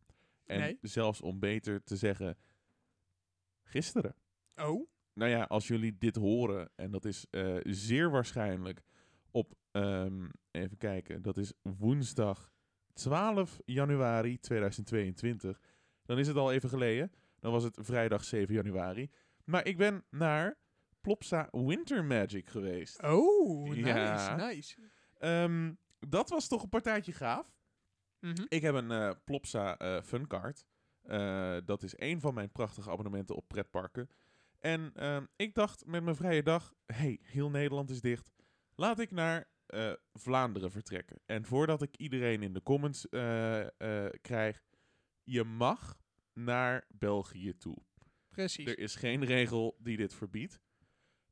En 0.46 0.60
Nee. 0.60 0.78
zelfs 0.82 1.22
om 1.22 1.40
beter 1.40 1.84
te 1.84 1.96
zeggen, 1.96 2.38
gisteren. 3.64 4.16
Oh. 4.56 4.90
Nou 5.14 5.32
ja, 5.32 5.44
als 5.44 5.68
jullie 5.68 5.98
dit 5.98 6.16
horen, 6.16 6.72
en 6.76 6.92
dat 6.92 7.06
is 7.06 7.26
eh, 7.30 7.58
zeer 7.64 8.12
waarschijnlijk 8.12 8.82
op, 9.32 9.54
ehm, 9.72 10.30
even 10.52 10.78
kijken, 10.78 11.22
dat 11.22 11.38
is 11.38 11.54
woensdag 11.62 12.52
12 12.94 13.60
januari 13.66 14.40
2022. 14.40 15.62
Dan 16.06 16.20
is 16.20 16.28
het 16.28 16.36
al 16.38 16.52
even 16.52 16.70
geleden. 16.70 17.12
Dan 17.42 17.52
was 17.52 17.64
het 17.64 17.78
vrijdag 17.82 18.24
7 18.24 18.54
januari. 18.54 19.10
Maar 19.44 19.66
ik 19.66 19.78
ben 19.78 20.04
naar 20.10 20.58
Plopsa 21.02 21.48
Winter 21.52 22.06
Magic 22.06 22.50
geweest. 22.50 23.04
Oh, 23.04 23.70
nice, 23.70 23.88
Ja. 23.88 24.36
nice. 24.36 24.78
Ehm, 25.18 25.74
dat 26.00 26.30
was 26.30 26.48
toch 26.48 26.64
een 26.64 26.70
partijtje 26.70 27.12
gaaf. 27.12 27.54
Mhm. 28.20 28.46
Ik 28.48 28.62
heb 28.62 28.74
een 28.76 28.92
eh, 28.92 29.12
Plopsa 29.24 29.78
eh 29.78 30.02
Funcard. 30.02 30.66
Eh, 31.02 31.58
dat 31.66 31.84
is 31.84 31.94
een 31.96 32.20
van 32.22 32.34
mijn 32.34 32.52
prachtige 32.52 32.90
abonnementen 32.90 33.36
op 33.36 33.48
pretparken. 33.48 34.10
En 34.60 34.92
ehm, 34.94 35.26
ik 35.36 35.54
dacht 35.54 35.86
met 35.86 36.04
mijn 36.04 36.16
vrije 36.16 36.44
dag, 36.44 36.74
hey, 36.86 37.20
heel 37.22 37.50
Nederland 37.50 37.90
is 37.90 38.02
dicht. 38.02 38.32
Laat 38.76 39.00
ik 39.00 39.12
naar 39.12 39.50
Vlaanderen 40.14 40.72
vertrekken. 40.72 41.20
En 41.26 41.46
voordat 41.46 41.82
ik 41.82 41.98
iedereen 41.98 42.44
in 42.44 42.54
de 42.54 42.64
comments 42.64 43.08
krijg, 44.22 44.64
je 45.24 45.44
mag 45.44 46.01
naar 46.34 46.86
België 46.90 47.58
toe. 47.58 47.78
Precies. 48.30 48.66
Er 48.68 48.80
is 48.80 48.96
geen 48.96 49.26
regel 49.26 49.76
die 49.80 49.98
dit 49.98 50.14
verbiedt. 50.14 50.60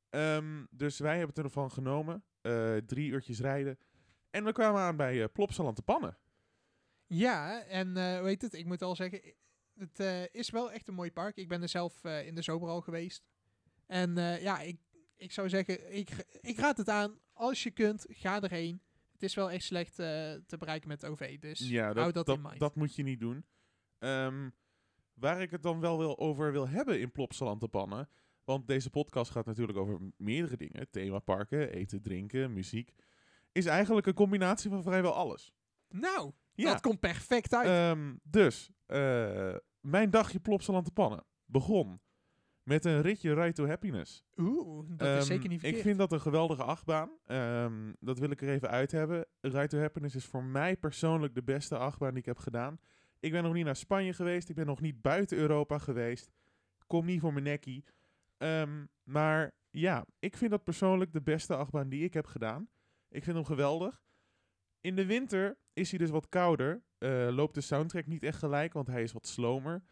Ehm, 0.09 0.65
dus 0.71 0.99
wij 0.99 1.17
hebben 1.17 1.35
het 1.35 1.45
ervan 1.45 1.71
genomen. 1.71 2.23
eh, 2.41 2.77
drie 2.77 3.09
uurtjes 3.09 3.39
rijden. 3.39 3.77
En 4.29 4.43
we 4.43 4.51
kwamen 4.51 4.81
aan 4.81 4.95
bij 4.97 5.15
uh, 5.15 5.25
Plopsaland 5.33 5.75
te 5.75 5.81
Pannen. 5.81 6.17
Ja, 7.07 7.63
en 7.63 7.97
eh 7.97 8.21
weet 8.21 8.41
het, 8.41 8.53
ik 8.53 8.65
moet 8.65 8.81
al 8.81 8.95
zeggen, 8.95 9.33
het 9.73 9.99
eh, 9.99 10.23
is 10.33 10.49
wel 10.49 10.71
echt 10.71 10.88
een 10.88 10.93
mooi 10.93 11.12
park. 11.12 11.35
Ik 11.35 11.47
ben 11.47 11.62
er 11.62 11.69
zelf 11.69 12.03
eh, 12.03 12.27
in 12.27 12.35
de 12.35 12.41
zomer 12.41 12.69
al 12.69 12.81
geweest. 12.81 13.23
En 13.85 14.17
eh, 14.17 14.41
ja, 14.41 14.59
ik, 14.59 14.79
ik 15.15 15.31
zou 15.31 15.49
zeggen, 15.49 15.95
ik, 15.95 16.09
ik 16.41 16.57
raad 16.59 16.77
het 16.77 16.89
aan. 16.89 17.19
Als 17.33 17.63
je 17.63 17.71
kunt, 17.71 18.05
ga 18.09 18.41
erheen. 18.41 18.81
Het 19.12 19.23
is 19.23 19.33
wel 19.35 19.51
echt 19.51 19.63
slecht 19.63 19.99
eh, 19.99 20.05
te 20.47 20.57
bereiken 20.59 20.88
met 20.89 21.05
OV, 21.05 21.39
dus 21.39 21.59
Ja, 21.69 21.83
hou 21.83 21.95
dat, 21.95 22.13
dat, 22.13 22.25
dat, 22.25 22.35
in 22.35 22.41
mind. 22.41 22.59
dat 22.59 22.75
moet 22.75 22.95
je 22.95 23.03
niet 23.03 23.19
doen. 23.19 23.45
Ehm, 23.97 24.49
waar 25.19 25.41
ik 25.41 25.51
het 25.51 25.63
dan 25.63 25.79
wel 25.79 25.97
wil 25.97 26.19
over 26.19 26.51
wil 26.51 26.67
hebben 26.67 26.99
in 26.99 27.12
Plopsaland 27.12 27.60
te 27.60 27.67
Pannen. 27.67 28.10
Want 28.43 28.67
deze 28.67 28.89
podcast 28.89 29.32
gaat 29.32 29.45
natuurlijk 29.45 29.77
over 29.77 29.99
meerdere 30.17 30.58
dingen. 30.58 30.89
Themaparken, 30.89 31.71
eten, 31.71 32.01
drinken, 32.01 32.53
muziek. 32.53 32.91
Is 33.51 33.65
eigenlijk 33.65 34.08
een 34.08 34.13
combinatie 34.13 34.69
van 34.69 34.84
vrijwel 34.84 35.13
alles. 35.13 35.53
nou, 35.89 36.32
Ja. 36.53 36.71
dat 36.71 36.82
komt 36.82 36.99
perfect 36.99 37.53
uit. 37.53 37.67
Ehm, 37.67 38.15
dus, 38.23 38.71
eh, 38.86 39.55
mijn 39.79 40.10
dagje 40.10 40.39
Plopsaland 40.39 40.86
te 40.86 40.91
Pannen 40.91 41.23
begon 41.45 42.01
met 42.63 42.86
een 42.86 43.01
ritje 43.01 43.34
Ride 43.34 43.51
to 43.53 43.67
Happiness. 43.67 44.23
Oeh, 44.38 44.88
dat 44.89 45.08
Ehm, 45.08 45.17
is 45.17 45.25
zeker 45.27 45.49
niet 45.49 45.60
verkeerd. 45.60 45.75
Ik 45.82 45.88
vind 45.88 45.97
dat 45.97 46.12
een 46.12 46.21
geweldige 46.21 46.63
achtbaan. 46.63 47.10
Ehm, 47.25 47.93
dat 47.99 48.19
wil 48.19 48.29
ik 48.29 48.41
er 48.41 48.49
even 48.49 48.69
uit 48.69 48.91
hebben. 48.91 49.25
Ride 49.41 49.67
to 49.67 49.79
Happiness 49.79 50.15
is 50.15 50.25
voor 50.25 50.43
mij 50.43 50.77
persoonlijk 50.77 51.36
de 51.36 51.43
beste 51.43 51.77
achtbaan 51.77 52.10
die 52.10 52.19
ik 52.19 52.25
heb 52.25 52.38
gedaan. 52.38 52.79
Ik 53.19 53.32
ben 53.32 53.43
nog 53.43 53.53
niet 53.53 53.65
naar 53.65 53.75
Spanje 53.75 54.13
geweest. 54.13 54.49
Ik 54.49 54.55
ben 54.55 54.65
nog 54.65 54.82
niet 54.82 55.01
buiten 55.01 55.38
Europa 55.38 55.77
geweest. 55.77 56.32
Kom 56.88 57.05
niet 57.05 57.19
voor 57.19 57.34
mijn 57.34 57.45
nekkie. 57.45 57.84
Ehm, 58.38 58.86
maar 59.03 59.51
ja, 59.69 60.05
ik 60.19 60.38
vind 60.38 60.51
dat 60.51 60.63
persoonlijk 60.63 61.13
de 61.13 61.21
beste 61.21 61.55
achtbaan 61.55 61.89
die 61.89 62.03
ik 62.03 62.13
heb 62.13 62.25
gedaan. 62.25 62.69
Ik 63.10 63.23
vind 63.23 63.36
hem 63.36 63.45
geweldig. 63.45 64.03
In 64.82 64.95
de 64.95 65.05
winter 65.05 65.58
is 65.73 65.89
hij 65.89 65.99
dus 65.99 66.10
wat 66.10 66.29
kouder. 66.29 66.84
Eh, 66.97 67.27
loopt 67.32 67.53
de 67.53 67.62
soundtrack 67.62 68.05
niet 68.05 68.23
echt 68.23 68.38
gelijk, 68.38 68.73
want 68.73 68.88
hij 68.88 69.03
is 69.03 69.12
wat 69.12 69.27
slomer. 69.27 69.84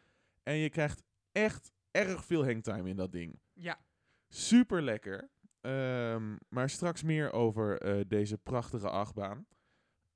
En 0.43 0.55
je 0.55 0.69
krijgt 0.69 1.03
echt 1.31 1.71
erg 1.91 2.25
veel 2.25 2.45
hangtime 2.45 2.89
in 2.89 2.95
dat 2.95 3.11
ding. 3.11 3.39
Ja. 3.53 3.79
Super 4.27 4.81
lekker. 4.81 5.29
Ehm, 5.61 6.35
maar 6.49 6.69
straks 6.69 7.03
meer 7.03 7.31
over 7.31 7.81
eh, 7.81 8.03
deze 8.07 8.37
prachtige 8.37 8.89
achtbaan. 8.89 9.45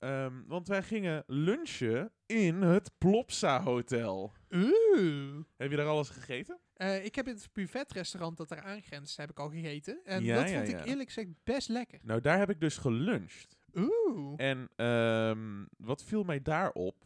Ehm, 0.01 0.33
want 0.47 0.67
wij 0.67 0.83
gingen 0.83 1.23
lunchen 1.27 2.11
in 2.25 2.61
het 2.61 2.91
Plopsa 2.97 3.61
Hotel. 3.63 4.33
Oeh. 4.51 5.43
Heb 5.57 5.69
je 5.69 5.77
daar 5.77 5.87
alles 5.87 6.09
gegeten? 6.09 6.59
Eh, 6.73 7.05
ik 7.05 7.15
heb 7.15 7.27
in 7.27 7.33
het 7.33 7.49
buffetrestaurant 7.53 8.37
dat 8.37 8.51
er 8.51 8.61
aangrenst, 8.61 9.17
heb 9.17 9.29
ik 9.29 9.39
al 9.39 9.49
gegeten. 9.49 9.99
En 10.03 10.23
Ja, 10.23 10.35
dat 10.35 10.49
ja, 10.49 10.55
vond 10.55 10.71
ja. 10.71 10.77
ik 10.79 10.85
eerlijk 10.85 11.07
gezegd 11.07 11.27
best 11.43 11.69
lekker. 11.69 11.99
Nou, 12.03 12.21
daar 12.21 12.37
heb 12.37 12.49
ik 12.49 12.59
dus 12.59 12.77
geluncht. 12.77 13.57
Oeh. 13.75 14.33
En 14.37 14.69
ehm, 14.75 15.65
wat 15.77 16.03
viel 16.03 16.23
mij 16.23 16.41
daarop? 16.41 17.05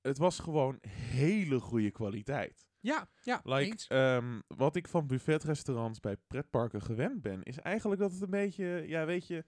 Het 0.00 0.18
was 0.18 0.38
gewoon 0.38 0.78
hele 0.88 1.60
goede 1.60 1.90
kwaliteit. 1.90 2.66
Ja, 2.80 3.08
ja, 3.22 3.40
Like, 3.44 3.84
ehm, 3.88 4.40
wat 4.46 4.76
ik 4.76 4.88
van 4.88 5.06
buffetrestaurants 5.06 6.00
bij 6.00 6.16
pretparken 6.16 6.82
gewend 6.82 7.22
ben, 7.22 7.42
is 7.42 7.58
eigenlijk 7.58 8.00
dat 8.00 8.12
het 8.12 8.22
een 8.22 8.30
beetje, 8.30 8.84
ja, 8.86 9.04
weet 9.06 9.26
je, 9.26 9.44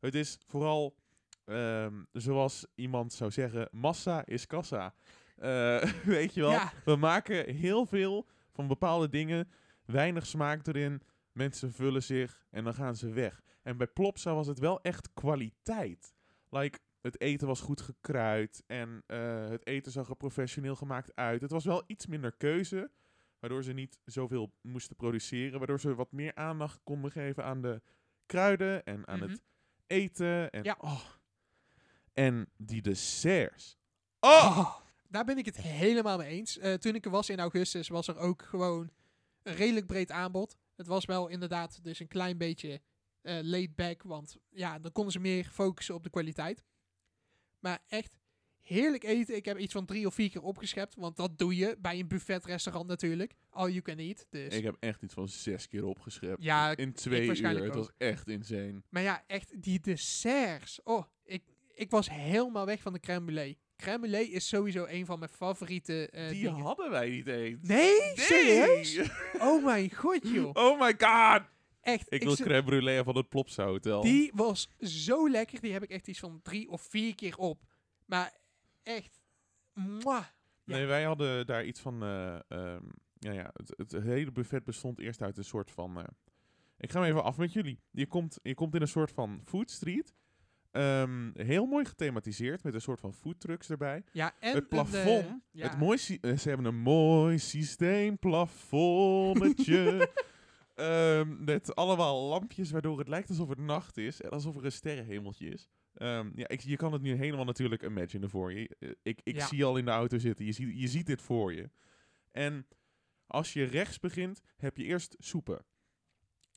het 0.00 0.14
is 0.14 0.38
vooral, 0.46 0.96
ehm, 1.44 2.02
zoals 2.12 2.66
iemand 2.74 3.12
zou 3.12 3.30
zeggen, 3.30 3.68
massa 3.70 4.26
is 4.26 4.46
kassa. 4.46 4.94
Eh, 5.36 5.82
weet 6.04 6.34
je 6.34 6.40
wel, 6.40 6.50
Ja. 6.50 6.72
we 6.84 6.96
maken 6.96 7.54
heel 7.54 7.86
veel 7.86 8.26
van 8.52 8.66
bepaalde 8.68 9.08
dingen, 9.08 9.50
weinig 9.84 10.26
smaak 10.26 10.66
erin, 10.66 11.02
mensen 11.32 11.72
vullen 11.72 12.02
zich 12.02 12.46
en 12.50 12.64
dan 12.64 12.74
gaan 12.74 12.96
ze 12.96 13.08
weg. 13.12 13.42
En 13.62 13.76
bij 13.76 13.86
Plopsa 13.86 14.34
was 14.34 14.46
het 14.46 14.58
wel 14.58 14.80
echt 14.82 15.08
kwaliteit. 15.14 16.14
Like, 16.50 16.78
het 17.00 17.20
eten 17.20 17.46
was 17.46 17.60
goed 17.60 17.80
gekruid 17.80 18.62
en 18.66 19.02
eh, 19.06 19.48
het 19.48 19.66
eten 19.66 19.92
zag 19.92 20.08
er 20.08 20.16
professioneel 20.16 20.76
gemaakt 20.76 21.14
uit. 21.14 21.40
Het 21.40 21.50
was 21.50 21.64
wel 21.64 21.82
iets 21.86 22.06
minder 22.06 22.32
keuze, 22.32 22.90
waardoor 23.38 23.64
ze 23.64 23.72
niet 23.72 23.98
zoveel 24.04 24.52
moesten 24.60 24.96
produceren, 24.96 25.58
waardoor 25.58 25.80
ze 25.80 25.94
wat 25.94 26.12
meer 26.12 26.34
aandacht 26.34 26.80
konden 26.84 27.10
geven 27.10 27.44
aan 27.44 27.62
de 27.62 27.82
kruiden 28.26 28.84
en 28.84 29.06
aan 29.08 29.18
Mhm. 29.18 29.28
het 29.28 29.42
eten. 29.86 30.50
En, 30.50 30.62
Ja. 30.62 30.76
oh. 30.78 31.00
En 32.14 32.48
die 32.56 32.82
desserts. 32.82 33.76
Oh! 34.20 34.58
Oh, 34.58 34.76
daar 35.08 35.24
ben 35.24 35.38
ik 35.38 35.44
het 35.46 35.56
helemaal 35.56 36.16
mee 36.18 36.28
eens. 36.28 36.58
Eh, 36.58 36.72
toen 36.74 36.94
ik 36.94 37.04
er 37.04 37.10
was 37.10 37.28
in 37.28 37.38
augustus, 37.40 37.88
was 37.88 38.08
er 38.08 38.16
ook 38.18 38.42
gewoon 38.42 38.90
een 39.42 39.54
redelijk 39.54 39.86
breed 39.86 40.10
aanbod. 40.10 40.56
Het 40.76 40.86
was 40.86 41.04
wel 41.04 41.28
inderdaad 41.28 41.84
dus 41.84 42.00
een 42.00 42.08
klein 42.08 42.38
beetje 42.38 42.80
eh 43.20 43.38
laid 43.42 43.74
back, 43.74 44.02
want 44.02 44.36
ja, 44.50 44.78
dan 44.78 44.92
konden 44.92 45.12
ze 45.12 45.18
meer 45.18 45.44
focussen 45.44 45.94
op 45.94 46.04
de 46.04 46.10
kwaliteit. 46.10 46.64
Maar 47.60 47.78
echt 47.88 48.16
heerlijk 48.60 49.04
eten. 49.04 49.36
Ik 49.36 49.44
heb 49.44 49.58
iets 49.58 49.72
van 49.72 49.86
drie 49.86 50.06
of 50.06 50.14
vier 50.14 50.30
keer 50.30 50.42
opgeschept, 50.42 50.94
want 50.94 51.16
dat 51.16 51.38
doe 51.38 51.56
je 51.56 51.76
bij 51.80 51.98
een 51.98 52.08
buffetrestaurant 52.08 52.86
natuurlijk. 52.88 53.34
All 53.50 53.68
you 53.68 53.82
can 53.82 53.98
eat. 53.98 54.26
Dus. 54.30 54.54
Ik 54.54 54.64
heb 54.64 54.76
echt 54.80 55.02
iets 55.02 55.14
van 55.14 55.28
zes 55.28 55.68
keer 55.68 55.84
opgeschept. 55.84 56.42
ja, 56.42 56.76
In 56.76 56.92
twee 56.92 57.40
uur. 57.40 57.64
Het 57.64 57.74
was 57.74 57.90
echt 57.98 58.28
insane. 58.28 58.82
maar 58.88 59.02
ja, 59.02 59.24
echt 59.26 59.62
die 59.62 59.80
desserts. 59.80 60.80
Oh, 60.82 61.04
ik, 61.74 61.90
was 61.90 62.10
helemaal 62.10 62.66
weg 62.66 62.80
van 62.80 62.92
de 62.92 63.00
crème 63.00 63.24
brûlée. 63.32 63.58
Crème 63.76 64.00
brûlée 64.06 64.30
is 64.30 64.48
sowieso 64.48 64.84
een 64.88 65.06
van 65.06 65.18
mijn 65.18 65.30
favoriete 65.30 66.08
eh, 66.10 66.28
Die 66.28 66.42
dingen. 66.42 66.64
hadden 66.64 66.90
wij 66.90 67.08
niet 67.10 67.26
eens. 67.26 67.58
Nee? 67.68 68.12
Serieus? 68.14 69.00
Oh 69.40 69.64
mijn 69.64 69.94
god, 69.94 70.28
joh. 70.28 70.50
Oh 70.52 70.80
my 70.80 70.94
god! 70.98 71.42
Echt. 71.80 72.12
Ik 72.12 72.22
wil 72.22 72.34
crème 72.36 72.62
brûlée 72.64 73.04
van 73.04 73.16
het 73.16 73.28
Plopsa 73.28 73.64
Hotel. 73.64 74.00
die 74.02 74.30
was 74.34 74.68
zo 74.80 75.30
lekker. 75.30 75.60
Die 75.60 75.72
heb 75.72 75.82
ik 75.82 75.90
echt 75.90 76.08
iets 76.08 76.18
van 76.18 76.40
drie 76.42 76.70
of 76.70 76.82
vier 76.82 77.14
keer 77.14 77.36
op. 77.36 77.60
Maar 78.06 78.32
echt. 78.82 79.20
Mwah. 79.72 80.24
Ja. 80.64 80.76
Nee, 80.76 80.86
wij 80.86 81.04
hadden 81.04 81.46
daar 81.46 81.64
iets 81.64 81.80
van... 81.80 82.02
eh, 82.02 82.34
ehm, 82.48 82.82
ja, 83.18 83.32
ja, 83.32 83.50
het, 83.54 83.74
het 83.76 84.02
hele 84.02 84.32
buffet 84.32 84.64
bestond 84.64 84.98
eerst 85.00 85.22
uit 85.22 85.38
een 85.38 85.44
soort 85.44 85.70
van... 85.70 85.98
eh, 85.98 86.04
ik 86.78 86.90
ga 86.90 87.00
hem 87.00 87.08
even 87.10 87.22
af 87.24 87.36
met 87.36 87.52
jullie. 87.52 87.80
Je 87.90 88.06
komt, 88.06 88.38
je 88.42 88.54
komt 88.54 88.74
in 88.74 88.80
een 88.80 88.88
soort 88.88 89.10
van 89.12 89.40
food 89.44 89.70
street. 89.70 90.14
Ehm, 90.74 91.30
heel 91.34 91.66
mooi 91.66 91.84
gethematiseerd 91.84 92.62
met 92.62 92.74
een 92.74 92.80
soort 92.80 93.00
van 93.00 93.12
foodtrucks 93.14 93.70
erbij. 93.70 94.04
Ja, 94.12 94.32
en 94.40 94.54
het 94.54 94.68
plafond, 94.68 95.24
eh, 95.26 95.32
ja. 95.50 95.68
het 95.68 95.78
mooi 95.78 95.98
eh, 96.20 96.36
ze 96.36 96.48
hebben 96.48 96.66
een 96.66 96.78
mooi 96.80 97.38
systeemplafonnetje. 97.38 99.98
Ehm, 100.74 101.44
met 101.44 101.74
allemaal 101.74 102.22
lampjes, 102.28 102.70
waardoor 102.70 102.98
het 102.98 103.08
lijkt 103.08 103.28
alsof 103.28 103.48
het 103.48 103.58
nacht 103.58 103.96
is 103.96 104.20
en 104.20 104.30
alsof 104.30 104.56
er 104.56 104.64
een 104.64 104.72
sterrenhemeltje 104.72 105.48
is. 105.48 105.68
Ehm, 105.94 106.30
ja, 106.34 106.48
ik, 106.48 106.60
je 106.60 106.76
kan 106.76 106.92
het 106.92 107.02
nu 107.02 107.14
helemaal 107.14 107.44
natuurlijk 107.44 107.82
imaginen 107.82 108.30
voor 108.30 108.52
je. 108.52 108.68
Eh, 108.78 108.90
Ik, 109.02 109.20
ik 109.22 109.36
Ja. 109.36 109.46
zie 109.46 109.64
al 109.64 109.76
in 109.76 109.84
de 109.84 109.90
auto 109.90 110.18
zitten, 110.18 110.44
je 110.44 110.52
ziet, 110.52 110.80
je 110.80 110.88
ziet 110.88 111.06
dit 111.06 111.22
voor 111.22 111.54
je. 111.54 111.70
En 112.32 112.66
als 113.26 113.52
je 113.52 113.64
rechts 113.64 114.00
begint, 114.00 114.40
heb 114.56 114.76
je 114.76 114.84
eerst 114.84 115.16
soepen. 115.18 115.64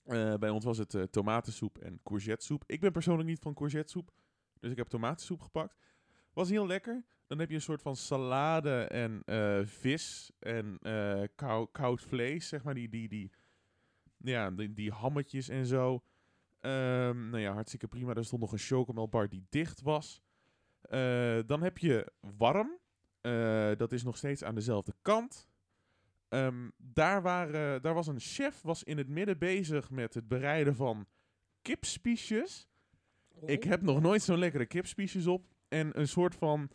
Eh, 0.07 0.33
bij 0.33 0.49
ons 0.49 0.65
was 0.65 0.77
het 0.77 0.93
eh, 0.93 1.03
tomatensoep 1.03 1.77
en 1.77 1.99
courgettesoep. 2.03 2.63
Ik 2.65 2.79
ben 2.79 2.91
persoonlijk 2.91 3.29
niet 3.29 3.39
van 3.39 3.53
courgettesoep, 3.53 4.11
dus 4.59 4.71
ik 4.71 4.77
heb 4.77 4.87
tomatensoep 4.87 5.41
gepakt. 5.41 5.77
Was 6.33 6.49
heel 6.49 6.67
lekker. 6.67 7.05
Dan 7.27 7.39
heb 7.39 7.49
je 7.49 7.55
een 7.55 7.61
soort 7.61 7.81
van 7.81 7.95
salade 7.95 8.81
en 8.83 9.21
eh, 9.25 9.59
vis 9.65 10.31
en 10.39 10.79
kou- 11.35 11.67
koud 11.71 12.01
vlees, 12.01 12.47
zeg 12.47 12.63
maar. 12.63 12.73
Die, 12.73 12.89
die, 12.89 13.07
die, 13.07 13.31
ja, 14.17 14.51
die, 14.51 14.73
die 14.73 14.91
hammetjes 14.91 15.49
en 15.49 15.65
zo. 15.65 16.03
Ehm, 16.59 17.29
nou 17.29 17.39
ja, 17.39 17.53
hartstikke 17.53 17.87
prima. 17.87 18.13
Er 18.13 18.25
stond 18.25 18.41
nog 18.41 18.51
een 18.51 18.57
chocomelbar 18.57 19.29
die 19.29 19.45
dicht 19.49 19.81
was. 19.81 20.21
Dan 21.45 21.61
heb 21.61 21.77
je 21.77 22.11
warm. 22.37 22.79
Dat 23.77 23.91
is 23.91 24.03
nog 24.03 24.17
steeds 24.17 24.43
aan 24.43 24.55
dezelfde 24.55 24.93
kant. 25.01 25.49
Ehm, 26.29 26.69
daar, 26.77 27.21
waren, 27.21 27.81
daar 27.81 27.93
was 27.93 28.07
een 28.07 28.19
chef 28.19 28.61
was 28.61 28.83
in 28.83 28.97
het 28.97 29.07
midden 29.09 29.37
bezig 29.37 29.89
met 29.89 30.13
het 30.13 30.27
bereiden 30.27 30.75
van 30.75 31.05
kipspiesjes. 31.61 32.67
Ik 33.45 33.63
heb 33.63 33.81
nog 33.81 34.01
nooit 34.01 34.21
zo'n 34.21 34.37
lekkere 34.37 34.65
kipspiesjes 34.65 35.27
op. 35.27 35.45
En 35.67 35.99
een 35.99 36.07
soort 36.07 36.35
van... 36.35 36.69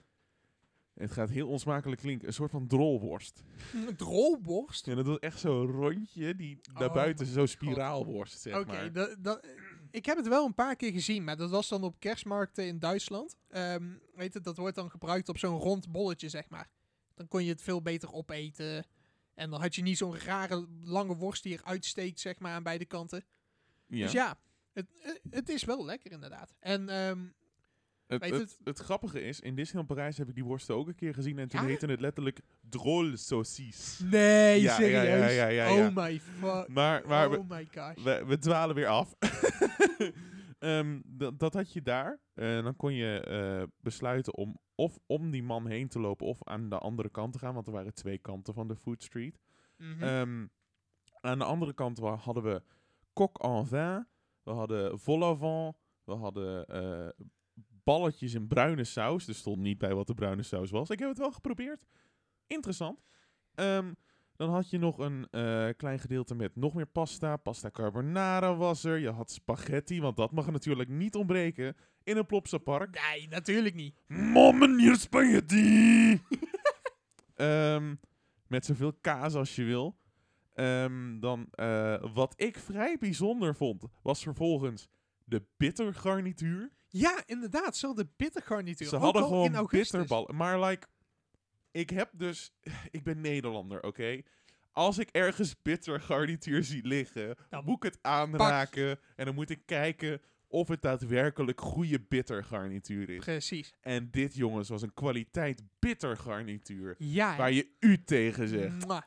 Het 0.95 1.13
gaat 1.13 1.31
heel 1.31 1.49
onsmakelijk 1.49 2.01
klinken. 2.01 2.27
Een 2.29 2.35
soort 2.35 2.51
van 2.51 2.67
drolworst. 2.67 3.43
Een 3.75 3.97
drolworst. 3.97 4.87
Ja, 4.87 4.95
dat 4.95 5.07
was 5.07 5.19
echt 5.19 5.41
zo'n 5.41 5.67
rondje 5.67 6.35
die 6.37 6.61
naar 6.73 6.89
Oh 6.89 6.95
buiten 6.95 7.27
zo'n 7.27 7.47
spiraalworst, 7.47 8.41
zeg 8.41 8.67
maar. 8.67 8.93
dat- 8.93 9.17
dat- 9.19 9.47
ik 9.91 10.07
heb 10.07 10.17
het 10.17 10.29
wel 10.29 10.47
een 10.47 10.55
paar 10.55 10.77
keer 10.77 10.93
gezien, 10.93 11.25
maar 11.25 11.37
dat 11.37 11.51
was 11.51 11.69
dan 11.69 11.83
op 11.85 12.01
kerstmarkten 12.01 12.67
in 12.67 12.79
Duitsland. 12.79 13.37
Ehm, 13.49 13.85
weet 14.15 14.35
het, 14.35 14.45
dat 14.45 14.57
wordt 14.57 14.77
dan 14.77 14.91
gebruikt 14.91 15.29
op 15.29 15.39
zo'n 15.39 15.59
rond 15.59 15.93
bolletje, 15.93 16.29
zeg 16.29 16.49
maar. 16.49 16.69
Dan 17.15 17.29
kon 17.29 17.45
je 17.45 17.51
het 17.51 17.63
veel 17.63 17.83
beter 17.83 18.13
opeten. 18.13 18.85
En 19.35 19.51
dan 19.51 19.61
had 19.61 19.75
je 19.75 19.83
niet 19.83 19.97
zo'n 19.99 20.19
rare 20.19 20.67
lange 20.83 21.17
worst 21.17 21.43
die 21.43 21.53
eruit 21.59 21.85
steekt, 21.85 22.21
zeg 22.21 22.39
maar, 22.39 22.53
aan 22.53 22.63
beide 22.63 22.85
kanten. 22.85 23.25
Ja. 23.87 24.03
Dus 24.03 24.13
ja, 24.13 24.39
het, 24.73 24.87
het- 24.99 25.21
het 25.31 25.49
is 25.49 25.65
wel 25.65 25.85
lekker 25.85 26.11
inderdaad. 26.13 26.55
En 26.61 26.89
ehm, 26.89 27.19
het, 28.07 28.25
het, 28.25 28.33
het- 28.41 28.59
het 28.65 28.79
grappige 28.79 29.23
is, 29.23 29.41
in 29.41 29.55
Disneyland 29.55 29.89
Parijs 29.89 30.19
heb 30.19 30.29
ik 30.29 30.35
die 30.35 30.45
worsten 30.45 30.75
ook 30.75 30.89
een 30.89 30.95
keer 30.95 31.15
gezien. 31.15 31.39
En 31.39 31.49
toen 31.49 31.61
Ja? 31.61 31.67
heette 31.67 31.87
het 31.87 32.01
letterlijk 32.01 32.41
drôle 32.67 33.13
saucisse. 33.15 34.05
nee, 34.05 34.61
Ja, 34.61 34.75
serieus? 34.75 35.55
ja. 35.55 35.73
Oh 35.73 35.97
my 35.97 36.21
fuck. 36.21 36.69
Maar, 36.69 37.03
maar 37.07 37.31
we, 37.31 37.39
oh 37.39 37.49
my 37.51 37.69
gosh. 37.75 38.05
we, 38.05 38.25
we 38.27 38.39
dwalen 38.39 38.75
weer 38.75 38.87
af. 38.87 39.15
Ehm, 40.63 41.01
dat, 41.37 41.55
had 41.55 41.73
je 41.73 41.83
daar. 41.83 42.21
En 42.35 42.65
dan 42.65 42.77
kon 42.77 42.95
je 42.95 43.21
eh, 43.21 43.63
besluiten 43.81 44.37
om 44.37 44.59
of 44.75 44.99
om 45.07 45.31
die 45.31 45.43
man 45.43 45.67
heen 45.67 45.89
te 45.89 46.01
lopen 46.01 46.27
of 46.27 46.45
aan 46.45 46.69
de 46.69 46.79
andere 46.79 47.11
kant 47.11 47.33
te 47.33 47.39
gaan. 47.39 47.55
Want 47.55 47.67
er 47.67 47.73
waren 47.73 47.95
twee 47.95 48.19
kanten 48.19 48.55
van 48.55 48.69
de 48.69 48.77
food 48.77 49.03
street. 49.03 49.41
Mhm. 49.77 50.03
Ehm, 50.03 50.47
aan 51.21 51.39
de 51.39 51.45
andere 51.45 51.75
kant 51.75 51.99
hadden 51.99 52.43
we 52.43 52.63
coq 53.13 53.41
en 53.41 53.67
vin. 53.67 54.07
We 54.43 54.51
hadden 54.51 54.99
vol 54.99 55.23
au 55.23 55.37
vent. 55.37 55.77
We 56.05 56.15
hadden 56.15 56.67
eh, 56.67 57.27
balletjes 57.85 58.35
in 58.35 58.47
bruine 58.47 58.85
saus. 58.85 59.29
Er 59.29 59.35
stond 59.35 59.59
niet 59.59 59.79
bij 59.79 59.95
wat 59.95 60.07
de 60.07 60.15
bruine 60.15 60.43
saus 60.43 60.71
was. 60.71 60.91
Ik 60.91 60.99
heb 60.99 61.09
het 61.09 61.19
wel 61.19 61.33
geprobeerd. 61.33 61.87
Interessant. 62.47 63.03
Ehm, 63.55 63.93
dan 64.37 64.51
had 64.51 64.71
je 64.71 64.79
nog 64.79 64.99
een 64.99 65.29
eh, 65.31 65.69
klein 65.77 65.99
gedeelte 65.99 66.35
met 66.35 66.57
nog 66.57 66.75
meer 66.75 66.87
pasta. 66.87 67.37
Pasta 67.37 67.71
carbonara 67.71 68.57
was 68.57 68.85
er. 68.85 68.99
Je 68.99 69.11
had 69.11 69.31
spaghetti, 69.31 70.01
want 70.01 70.17
dat 70.17 70.33
mag 70.33 70.51
natuurlijk 70.51 70.89
niet 70.89 71.15
ontbreken 71.15 71.77
in 72.05 72.17
een 72.17 72.27
Plopsa 72.27 72.59
park. 72.59 73.01
nee, 73.11 73.29
natuurlijk 73.29 73.75
niet. 73.75 73.95
Mamma 74.07 74.77
hier 74.77 74.97
spaghetti! 74.97 76.21
Ehm, 77.35 77.95
met 78.47 78.65
zoveel 78.65 78.93
kaas 78.93 79.35
als 79.35 79.57
je 79.57 79.65
wil. 79.65 79.99
Ehm, 80.55 81.21
dan, 81.21 81.47
eh, 81.51 82.05
wat 82.15 82.35
ik 82.37 82.59
vrij 82.59 82.99
bijzonder 82.99 83.55
vond, 83.57 83.85
was 84.03 84.23
vervolgens 84.23 84.89
de 85.25 85.43
bittergarnituur. 85.57 86.71
Ja, 86.89 87.23
inderdaad, 87.27 87.77
zo 87.77 87.95
de 87.95 88.09
bittergarnituur. 88.17 88.89
Ze 88.89 88.97
Ook 88.97 89.03
hadden 89.03 89.23
gewoon 89.23 89.67
bitterballen. 89.71 90.37
Maar 90.37 90.61
like, 90.61 90.87
ik 91.73 91.91
heb 91.91 92.11
dus, 92.13 92.53
ik 92.91 93.03
ben 93.03 93.21
Nederlander, 93.21 93.83
oké? 93.83 94.23
Als 94.73 94.99
ik 94.99 95.09
ergens 95.11 95.63
bittergarnituur 95.63 96.65
zie 96.65 96.87
liggen, 96.87 97.37
Dan 97.49 97.65
moet 97.65 97.77
ik 97.77 97.93
het 97.93 97.99
aanraken. 98.03 98.99
En 99.17 99.25
dan 99.25 99.35
moet 99.35 99.51
ik 99.51 99.67
kijken 99.67 100.21
of 100.47 100.69
het 100.69 100.83
daadwerkelijk 100.83 101.61
goede 101.61 102.01
bitter 102.01 102.45
garnituur 102.45 103.11
is. 103.11 103.25
Precies. 103.25 103.75
En 103.81 104.11
dit, 104.11 104.35
jongens, 104.35 104.69
was 104.69 104.83
een 104.83 104.95
kwaliteit 104.95 105.63
bitter 105.79 106.17
garnituur. 106.17 106.95
Ja. 106.99 107.37
Waar 107.37 107.53
je 107.53 107.69
u 107.81 108.05
tegen 108.05 108.49
zegt. 108.49 108.85
Mwah. 108.85 109.03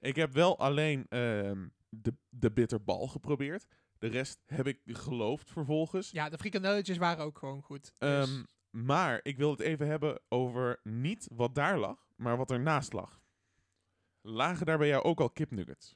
Ik 0.00 0.16
heb 0.16 0.32
wel 0.32 0.58
alleen 0.58 1.06
ehm, 1.08 1.66
de, 1.88 2.14
de 2.28 2.50
bitterbal 2.50 3.06
geprobeerd. 3.06 3.66
De 3.98 4.06
rest 4.06 4.40
heb 4.46 4.66
ik 4.66 4.78
geloofd 4.84 5.50
vervolgens. 5.50 6.10
Ja, 6.10 6.28
de 6.28 6.38
frikandelletjes 6.38 6.96
waren 6.96 7.24
ook 7.24 7.38
gewoon 7.38 7.62
goed. 7.62 7.82
Dus- 7.98 8.28
Ehm, 8.28 8.42
maar 8.74 9.20
ik 9.22 9.36
wil 9.36 9.50
het 9.50 9.60
even 9.60 9.86
hebben 9.86 10.20
over 10.28 10.80
niet 10.82 11.28
wat 11.32 11.54
daar 11.54 11.78
lag, 11.78 12.06
maar 12.16 12.36
wat 12.36 12.50
ernaast 12.50 12.92
lag. 12.92 13.22
Lagen 14.20 14.66
daar 14.66 14.78
bij 14.78 14.88
jou 14.88 15.02
ook 15.04 15.20
al 15.20 15.30
kipnuggets? 15.30 15.94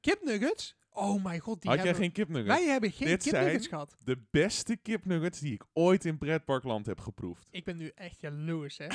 kipnuggets? 0.00 0.76
Oh 0.90 1.24
mijn 1.24 1.40
god, 1.40 1.60
die 1.60 1.70
Had 1.70 1.78
jij 1.78 1.86
hebben... 1.88 2.02
geen 2.04 2.12
kipnuggets? 2.12 2.58
Wij 2.58 2.66
hebben 2.68 2.92
geen 2.92 3.08
Dit 3.08 3.22
kipnuggets 3.22 3.52
zijn- 3.68 3.68
gehad. 3.68 3.96
De 4.04 4.22
beste 4.30 4.76
kipnuggets 4.76 5.40
die 5.40 5.52
ik 5.52 5.64
ooit 5.72 6.04
in 6.04 6.18
pretparkland 6.18 6.86
heb 6.86 7.00
geproefd. 7.00 7.48
Ik 7.50 7.64
ben 7.64 7.76
nu 7.76 7.90
echt 7.94 8.20
jaloers, 8.20 8.78
hè. 8.78 8.86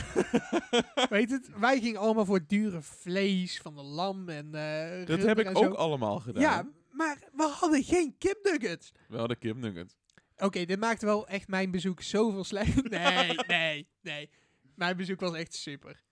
Weet 1.10 1.30
het? 1.32 1.50
Wij 1.60 1.80
gingen 1.80 2.00
allemaal 2.00 2.26
voor 2.26 2.46
dure 2.48 2.82
vlees 2.82 3.62
van 3.62 3.76
de 3.76 3.82
lam 3.84 4.30
en 4.30 4.46
eh 4.56 4.89
Dat 4.89 5.08
runderen 5.08 5.28
heb 5.28 5.39
ik 5.39 5.46
en 5.46 5.56
ook 5.56 5.74
allemaal 5.74 6.19
gedaan. 6.19 6.41
Ja, 6.41 6.69
maar 6.91 7.30
we 7.34 7.43
hadden 7.60 7.84
geen 7.84 8.17
kipnuggets. 8.17 8.91
Wel 9.08 9.28
de 9.28 9.36
kipnuggets. 9.36 9.98
Oké, 10.38 10.65
dit 10.65 10.80
maakt 10.80 11.02
wel 11.02 11.28
echt 11.28 11.48
mijn 11.48 11.72
bezoek 11.72 12.02
zoveel 12.02 12.43
slechter. 12.43 12.89
Nee, 13.00 13.36
nee, 13.48 13.88
nee. 14.02 14.30
Mijn 14.76 14.98
bezoek 14.98 15.19
was 15.19 15.34
echt 15.34 15.54
super. 15.54 16.04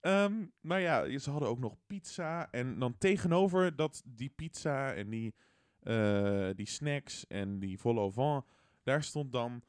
Ehm, 0.00 0.46
maar 0.60 0.80
ja, 0.80 1.18
ze 1.18 1.30
hadden 1.30 1.48
ook 1.48 1.58
nog 1.58 1.76
pizza. 1.86 2.50
En 2.50 2.78
dan 2.78 2.98
tegenover 2.98 3.76
dat 3.76 4.02
die 4.04 4.28
pizza 4.36 4.92
en 4.94 5.08
die, 5.10 5.34
eh, 5.82 6.48
die 6.54 6.66
snacks 6.68 7.26
en 7.26 7.58
die 7.58 7.78
vol 7.78 7.98
au 7.98 8.12
vent, 8.12 8.44
daar 8.82 9.02
stond 9.02 9.32
dan 9.32 9.62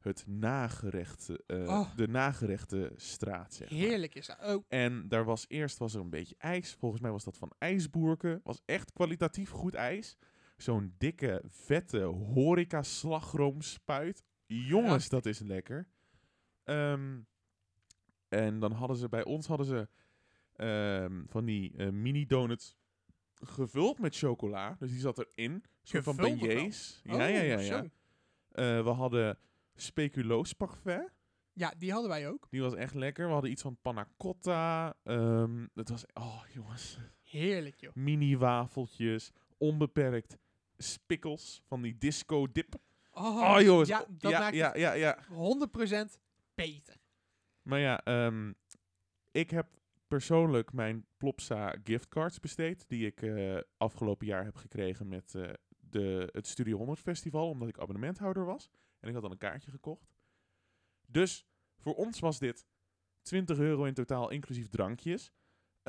het 0.00 0.24
nagerechte, 0.26 1.42
eh, 1.46 1.68
Oh. 1.68 1.96
de 1.96 2.08
nagerechte 2.08 2.92
straat, 2.96 3.54
zeg 3.54 3.70
maar. 3.70 3.78
Heerlijk 3.78 4.14
is 4.14 4.26
dat. 4.26 4.38
Oh, 4.44 4.64
En 4.68 5.08
daar 5.08 5.24
was 5.24 5.44
eerst 5.48 5.78
was 5.78 5.94
er 5.94 6.00
een 6.00 6.10
beetje 6.10 6.34
ijs. 6.38 6.74
Volgens 6.74 7.00
mij 7.02 7.10
was 7.10 7.24
dat 7.24 7.36
van 7.36 7.52
ijsboerken. 7.58 8.40
Was 8.44 8.60
echt 8.64 8.92
kwalitatief 8.92 9.50
goed 9.50 9.74
ijs. 9.74 10.16
Zo'n 10.62 10.94
dikke, 10.98 11.42
vette 11.46 11.98
horeca 12.00 12.82
slagroomspuit. 12.82 14.24
Jongens, 14.46 15.08
dat 15.08 15.26
is 15.26 15.38
lekker. 15.38 15.88
Ehm, 16.64 17.20
en 18.28 18.58
dan 18.58 18.72
hadden 18.72 18.96
ze 18.96 19.08
bij 19.08 19.24
ons 19.24 19.46
hadden 19.46 19.66
ze 19.66 19.88
ehm, 20.56 21.22
van 21.26 21.44
die 21.44 21.76
eh, 21.76 21.88
mini 21.88 22.26
donuts 22.26 22.76
gevuld 23.34 23.98
met 23.98 24.16
chocola. 24.16 24.76
Dus 24.78 24.90
die 24.90 25.00
zat 25.00 25.18
erin. 25.18 25.64
Soort 25.82 26.04
van 26.04 26.16
beignets. 26.16 27.00
Ja, 27.04 27.12
oh, 27.12 27.18
ja, 27.18 27.26
ja. 27.26 27.42
ja. 27.42 27.62
zo. 27.62 27.88
Eh, 28.50 28.82
we 28.84 28.90
hadden 28.90 29.38
speculoos 29.74 30.52
parfait. 30.52 31.12
Ja, 31.52 31.74
die 31.78 31.92
hadden 31.92 32.10
wij 32.10 32.28
ook. 32.28 32.46
Die 32.50 32.60
was 32.60 32.74
echt 32.74 32.94
lekker. 32.94 33.26
We 33.26 33.32
hadden 33.32 33.50
iets 33.50 33.62
van 33.62 33.76
panna 33.82 34.08
cotta. 34.16 34.96
ehm, 35.04 35.66
het 35.74 35.88
was, 35.88 36.04
oh 36.12 36.42
jongens, 36.52 36.98
Heerlijk, 37.22 37.80
joh. 37.80 37.94
mini 37.94 38.36
wafeltjes, 38.36 39.32
onbeperkt 39.58 40.38
spikkels 40.82 41.62
van 41.66 41.82
die 41.82 41.98
disco 41.98 42.52
dip. 42.52 42.74
Oh, 43.10 43.54
Oh, 43.54 43.60
jongens, 43.60 43.88
Ja, 43.88 44.04
dat 44.08 44.30
ja, 44.30 44.38
maakt 44.38 44.54
ja, 44.54 44.76
ja, 44.76 44.92
ja. 44.92 45.18
het 45.18 46.16
100% 46.16 46.18
beter. 46.54 46.96
Maar 47.62 47.78
ja, 47.78 48.04
ehm, 48.04 48.52
ik 49.30 49.50
heb 49.50 49.66
persoonlijk 50.08 50.72
mijn 50.72 51.06
Plopsa 51.16 51.74
giftcards 51.84 52.40
besteed, 52.40 52.88
die 52.88 53.06
ik 53.06 53.22
eh, 53.22 53.58
afgelopen 53.76 54.26
jaar 54.26 54.44
heb 54.44 54.56
gekregen 54.56 55.08
met 55.08 55.34
eh, 55.34 55.52
de, 55.80 56.28
het 56.32 56.46
Studio 56.46 56.76
100 56.76 57.00
Festival, 57.00 57.48
omdat 57.48 57.68
ik 57.68 57.78
abonnementhouder 57.78 58.44
was. 58.44 58.70
En 59.00 59.08
ik 59.08 59.14
had 59.14 59.22
dan 59.22 59.32
een 59.32 59.38
kaartje 59.38 59.70
gekocht. 59.70 60.12
Dus 61.06 61.46
voor 61.76 61.94
ons 61.94 62.20
was 62.20 62.38
dit 62.38 62.66
20 63.22 63.58
euro 63.58 63.84
in 63.84 63.94
totaal, 63.94 64.30
inclusief 64.30 64.68
drankjes. 64.68 65.32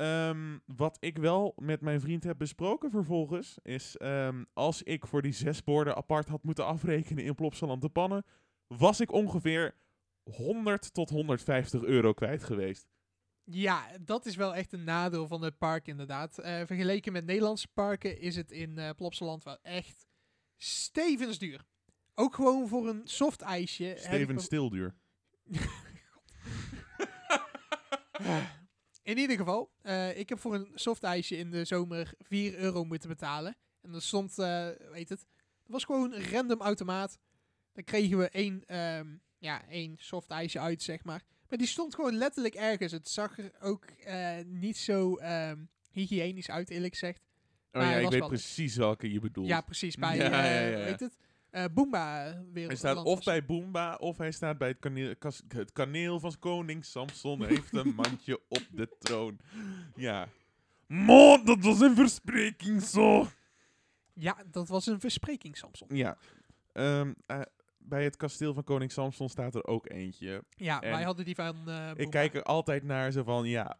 Ehm, 0.02 0.58
wat 0.66 0.96
ik 1.00 1.18
wel 1.18 1.52
met 1.56 1.80
mijn 1.80 2.00
vriend 2.00 2.24
heb 2.24 2.38
besproken 2.38 2.90
vervolgens, 2.90 3.58
is 3.62 3.96
ehm, 3.96 4.44
als 4.52 4.82
ik 4.82 5.06
voor 5.06 5.22
die 5.22 5.32
zes 5.32 5.64
borden 5.64 5.96
apart 5.96 6.28
had 6.28 6.42
moeten 6.42 6.66
afrekenen 6.66 7.24
in 7.24 7.34
Plopsaland 7.34 7.82
de 7.82 7.88
pannen, 7.88 8.24
was 8.66 9.00
ik 9.00 9.12
ongeveer 9.12 9.74
100 10.22 10.94
tot 10.94 11.10
150 11.10 11.82
euro 11.82 12.12
kwijt 12.12 12.44
geweest. 12.44 12.88
Ja, 13.44 13.86
dat 14.00 14.26
is 14.26 14.36
wel 14.36 14.54
echt 14.54 14.72
een 14.72 14.84
nadeel 14.84 15.26
van 15.26 15.42
het 15.42 15.58
park 15.58 15.86
inderdaad. 15.86 16.38
Eh, 16.38 16.66
vergeleken 16.66 17.12
met 17.12 17.24
Nederlandse 17.24 17.68
parken 17.68 18.20
is 18.20 18.36
het 18.36 18.50
in 18.50 18.78
eh 18.78 18.90
Plopsaland 18.96 19.44
wel 19.44 19.58
echt 19.62 20.06
stevensduur. 20.56 21.64
Ook 22.14 22.34
gewoon 22.34 22.68
voor 22.68 22.88
een 22.88 23.00
soft 23.04 23.40
ijsje. 23.40 23.94
Steven 23.98 24.40
Stilduur. 24.40 24.94
In 29.02 29.18
ieder 29.18 29.36
geval, 29.36 29.70
eh, 29.82 30.18
ik 30.18 30.28
heb 30.28 30.38
voor 30.38 30.54
een 30.54 30.68
soft 30.74 31.02
ijsje 31.02 31.36
in 31.36 31.50
de 31.50 31.64
zomer 31.64 32.12
4 32.18 32.58
euro 32.58 32.84
moeten 32.84 33.08
betalen. 33.08 33.56
En 33.80 33.92
dat 33.92 34.02
stond, 34.02 34.38
eh 34.38 34.68
weet 34.90 35.08
het, 35.08 35.26
dat 35.62 35.70
was 35.70 35.84
gewoon 35.84 36.12
een 36.12 36.30
random 36.30 36.60
automaat. 36.60 37.18
Dan 37.72 37.84
kregen 37.84 38.18
we 38.18 38.28
één, 38.28 38.62
ehm, 38.66 39.06
ja, 39.38 39.68
één 39.68 39.94
soft 39.98 40.30
ijsje 40.30 40.60
uit, 40.60 40.82
zeg 40.82 41.04
maar. 41.04 41.22
Maar 41.48 41.58
die 41.58 41.66
stond 41.66 41.94
gewoon 41.94 42.14
letterlijk 42.14 42.54
ergens. 42.54 42.92
Het 42.92 43.08
zag 43.08 43.38
er 43.38 43.52
ook 43.60 43.84
eh, 43.84 44.36
niet 44.46 44.76
zo 44.76 45.16
ehm, 45.16 45.58
hygiënisch 45.90 46.50
uit, 46.50 46.70
eerlijk 46.70 46.92
gezegd. 46.92 47.20
Oh 47.72 47.80
Maar 47.80 47.90
ja, 47.90 47.96
ik 47.96 48.10
weet 48.10 48.26
precies 48.26 48.76
welke 48.76 49.12
je 49.12 49.20
bedoelt. 49.20 49.48
Ja, 49.48 49.60
precies. 49.60 49.96
Bij, 49.96 50.16
Ja, 50.16 50.24
eh, 50.24 50.30
ja, 50.30 50.44
ja, 50.44 50.78
ja. 50.78 50.84
weet 50.84 51.00
het, 51.00 51.16
eh 51.52 51.64
Boomba 51.74 52.36
weer. 52.52 52.66
Hij 52.66 52.76
staat 52.76 53.04
of 53.04 53.24
bij 53.24 53.44
Boomba 53.44 53.94
of 53.94 54.16
hij 54.18 54.32
staat 54.32 54.58
bij 54.58 54.68
het 54.68 54.78
kaneel, 54.78 55.16
kas- 55.16 55.42
het 55.48 55.72
kaneel 55.72 56.20
van 56.20 56.38
koning 56.38 56.84
Samson 56.84 57.44
heeft 57.44 57.72
een 57.76 57.94
mandje 57.94 58.40
op 58.48 58.62
de 58.70 58.88
troon. 58.98 59.38
Ja. 59.94 60.28
Man, 60.86 61.44
dat 61.44 61.58
was 61.60 61.80
een 61.80 61.94
verspreking 61.94 62.82
zo. 62.82 63.26
Ja, 64.14 64.36
dat 64.50 64.68
was 64.68 64.86
een 64.86 65.00
verspreking, 65.00 65.56
Samson. 65.56 65.88
Ja. 65.96 66.16
Ehm, 66.72 67.12
eh, 67.26 67.40
bij 67.78 68.04
het 68.04 68.16
kasteel 68.16 68.54
van 68.54 68.64
koning 68.64 68.92
Samson 68.92 69.28
staat 69.28 69.54
er 69.54 69.66
ook 69.66 69.88
eentje. 69.90 70.44
Ja, 70.50 70.80
En 70.80 70.90
wij 70.90 71.02
hadden 71.02 71.24
die 71.24 71.34
van 71.34 71.68
eh 71.68 71.90
Ik 71.94 72.10
kijk 72.10 72.34
er 72.34 72.42
altijd 72.42 72.82
naar 72.82 73.10
zo 73.10 73.22
van, 73.22 73.44
ja, 73.48 73.78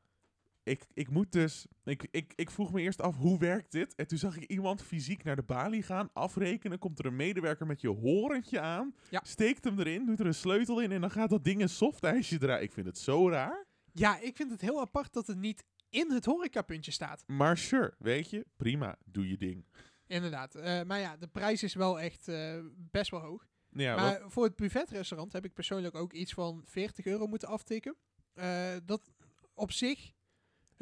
ik, 0.62 0.86
ik 0.92 1.10
moet 1.10 1.32
dus... 1.32 1.66
Ik, 1.84 2.06
ik, 2.10 2.32
ik 2.36 2.50
vroeg 2.50 2.72
me 2.72 2.80
eerst 2.80 3.00
af, 3.00 3.16
hoe 3.16 3.38
werkt 3.38 3.72
dit? 3.72 3.94
En 3.94 4.06
toen 4.06 4.18
zag 4.18 4.36
ik 4.36 4.50
iemand 4.50 4.82
fysiek 4.82 5.22
naar 5.24 5.36
de 5.36 5.42
balie 5.42 5.82
gaan, 5.82 6.10
afrekenen. 6.12 6.78
Komt 6.78 6.98
er 6.98 7.06
een 7.06 7.16
medewerker 7.16 7.66
met 7.66 7.80
je 7.80 7.88
horentje 7.88 8.60
aan, 8.60 8.94
Ja. 9.10 9.20
steekt 9.24 9.64
hem 9.64 9.78
erin, 9.78 10.06
doet 10.06 10.20
er 10.20 10.26
een 10.26 10.34
sleutel 10.34 10.80
in 10.80 10.92
en 10.92 11.00
dan 11.00 11.10
gaat 11.10 11.30
dat 11.30 11.44
ding 11.44 11.60
een 11.62 11.68
softijsje 11.68 12.38
draaien. 12.38 12.62
Ik 12.62 12.72
vind 12.72 12.86
het 12.86 12.98
zo 12.98 13.28
raar. 13.30 13.66
Ja, 13.92 14.18
ik 14.20 14.36
vind 14.36 14.50
het 14.50 14.60
heel 14.60 14.80
apart 14.80 15.12
dat 15.12 15.26
het 15.26 15.38
niet 15.38 15.64
in 15.90 16.10
het 16.12 16.24
horecapuntje 16.24 16.90
staat. 16.90 17.24
Maar 17.26 17.56
sure, 17.58 17.94
weet 17.98 18.30
je, 18.30 18.46
prima, 18.56 18.98
doe 19.04 19.28
je 19.28 19.36
ding. 19.36 19.64
Inderdaad. 20.06 20.54
Eh, 20.54 20.82
maar 20.82 21.00
ja, 21.00 21.16
de 21.16 21.26
prijs 21.28 21.62
is 21.62 21.74
wel 21.74 22.00
echt 22.00 22.28
eh, 22.28 22.58
best 22.76 23.10
wel 23.10 23.20
hoog. 23.20 23.46
Ja, 23.70 23.96
maar 23.96 24.20
wat- 24.20 24.32
voor 24.32 24.44
het 24.44 24.56
buffetrestaurant 24.56 25.32
heb 25.32 25.44
ik 25.44 25.52
persoonlijk 25.54 25.94
ook 25.94 26.12
iets 26.12 26.32
van 26.32 26.62
40 26.64 27.04
euro 27.06 27.26
moeten 27.26 27.48
aftikken. 27.48 27.96
Eh, 28.34 28.70
dat 28.84 29.10
op 29.54 29.72
zich, 29.72 30.12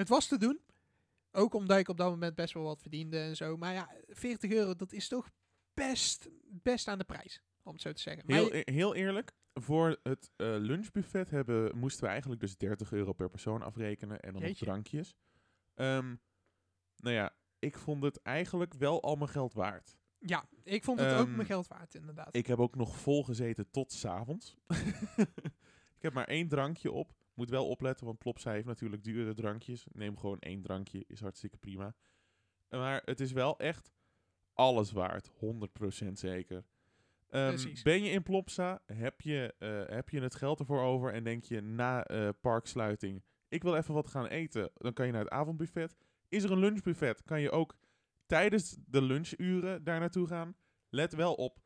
het 0.00 0.08
was 0.08 0.26
te 0.26 0.38
doen. 0.38 0.60
Ook 1.32 1.54
omdat 1.54 1.78
ik 1.78 1.88
op 1.88 1.96
dat 1.96 2.10
moment 2.10 2.34
best 2.34 2.54
wel 2.54 2.62
wat 2.62 2.80
verdiende 2.80 3.18
en 3.18 3.36
zo. 3.36 3.56
Maar 3.56 3.72
ja, 3.72 3.90
40 4.08 4.50
euro, 4.50 4.74
dat 4.76 4.92
is 4.92 5.08
toch 5.08 5.30
best, 5.74 6.28
best 6.44 6.88
aan 6.88 6.98
de 6.98 7.04
prijs. 7.04 7.42
Om 7.62 7.72
het 7.72 7.82
zo 7.82 7.92
te 7.92 8.00
zeggen. 8.02 8.22
Heel, 8.26 8.44
je- 8.54 8.62
e- 8.70 8.72
heel 8.72 8.94
eerlijk, 8.94 9.32
voor 9.54 9.98
het 10.02 10.30
eh, 10.36 10.46
lunchbuffet 10.58 11.30
hebben, 11.30 11.78
moesten 11.78 12.04
we 12.04 12.08
eigenlijk 12.10 12.40
dus 12.40 12.56
30 12.56 12.92
euro 12.92 13.12
per 13.12 13.28
persoon 13.30 13.62
afrekenen 13.62 14.20
en 14.20 14.32
dan 14.32 14.42
nog 14.42 14.56
drankjes. 14.56 15.16
Ehm, 15.74 16.14
nou 16.96 17.14
ja, 17.14 17.34
ik 17.58 17.76
vond 17.78 18.02
het 18.02 18.22
eigenlijk 18.22 18.74
wel 18.74 19.02
al 19.02 19.16
mijn 19.16 19.30
geld 19.30 19.52
waard. 19.52 19.96
ja, 20.18 20.44
ik 20.62 20.84
vond 20.84 21.00
het 21.00 21.12
ook 21.12 21.26
Ehm, 21.26 21.34
mijn 21.34 21.46
geld 21.46 21.66
waard, 21.68 21.94
inderdaad. 21.94 22.34
Ik 22.36 22.46
heb 22.46 22.58
ook 22.58 22.74
nog 22.76 22.96
vol 22.96 23.24
gezeten 23.24 23.70
tot 23.70 23.92
's 23.92 24.04
avonds. 24.04 24.56
ik 25.96 26.02
heb 26.02 26.12
maar 26.12 26.26
één 26.28 26.48
drankje 26.48 26.92
op. 26.92 27.12
Moet 27.40 27.50
wel 27.50 27.68
opletten, 27.68 28.07
want 28.07 28.18
Plopsa 28.18 28.53
heeft 28.53 28.66
natuurlijk 28.66 29.05
dure 29.05 29.35
drankjes. 29.35 29.87
Neem 29.92 30.16
gewoon 30.16 30.38
één 30.38 30.62
drankje, 30.62 31.05
is 31.07 31.20
hartstikke 31.20 31.57
prima. 31.57 31.94
Maar 32.68 33.03
het 33.05 33.20
is 33.20 33.33
wel 33.33 33.59
echt 33.59 33.92
alles 34.53 34.92
waard, 34.92 35.31
100% 35.38 36.18
zeker. 36.18 36.64
Ehm, 37.29 37.83
ben 37.83 38.03
je 38.03 38.11
in 38.11 38.22
Plopsa, 38.22 38.83
heb 38.87 39.20
je, 39.20 39.55
eh, 39.59 39.94
heb 39.94 40.09
je 40.09 40.20
het 40.20 40.35
geld 40.35 40.59
ervoor 40.59 40.81
over 40.81 41.12
en 41.12 41.24
denk 41.24 41.44
je 41.44 41.61
na 41.61 42.05
eh, 42.05 42.29
parksluiting, 42.40 43.22
ik 43.48 43.62
wil 43.62 43.76
even 43.76 43.94
wat 43.94 44.09
gaan 44.09 44.26
eten, 44.26 44.70
dan 44.74 44.92
kan 44.92 45.07
je 45.07 45.12
naar 45.12 45.24
het 45.24 45.31
avondbuffet. 45.31 45.96
Is 46.29 46.44
er 46.44 46.50
een 46.50 46.59
lunchbuffet, 46.59 47.22
kan 47.24 47.40
je 47.40 47.50
ook 47.50 47.76
tijdens 48.26 48.76
de 48.87 49.03
lunchuren 49.03 49.85
daar 49.85 50.00
naartoe 50.00 50.26
gaan. 50.26 50.57
Let 50.88 51.14
wel 51.14 51.35
op, 51.35 51.61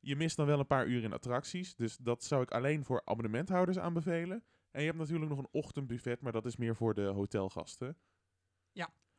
je 0.00 0.16
mist 0.16 0.36
dan 0.36 0.46
wel 0.46 0.58
een 0.58 0.66
paar 0.66 0.86
uur 0.86 1.02
in 1.02 1.12
attracties. 1.12 1.74
Dus 1.74 1.96
dat 1.96 2.24
zou 2.24 2.42
ik 2.42 2.50
alleen 2.50 2.84
voor 2.84 3.02
abonnementhouders 3.04 3.78
aanbevelen. 3.78 4.44
En 4.72 4.80
je 4.80 4.86
hebt 4.86 4.98
natuurlijk 4.98 5.30
nog 5.30 5.38
een 5.38 5.48
ochtendbuffet, 5.50 6.20
maar 6.20 6.32
dat 6.32 6.46
is 6.46 6.56
meer 6.56 6.76
voor 6.76 6.94
de 6.94 7.06
hotelgasten. 7.06 7.96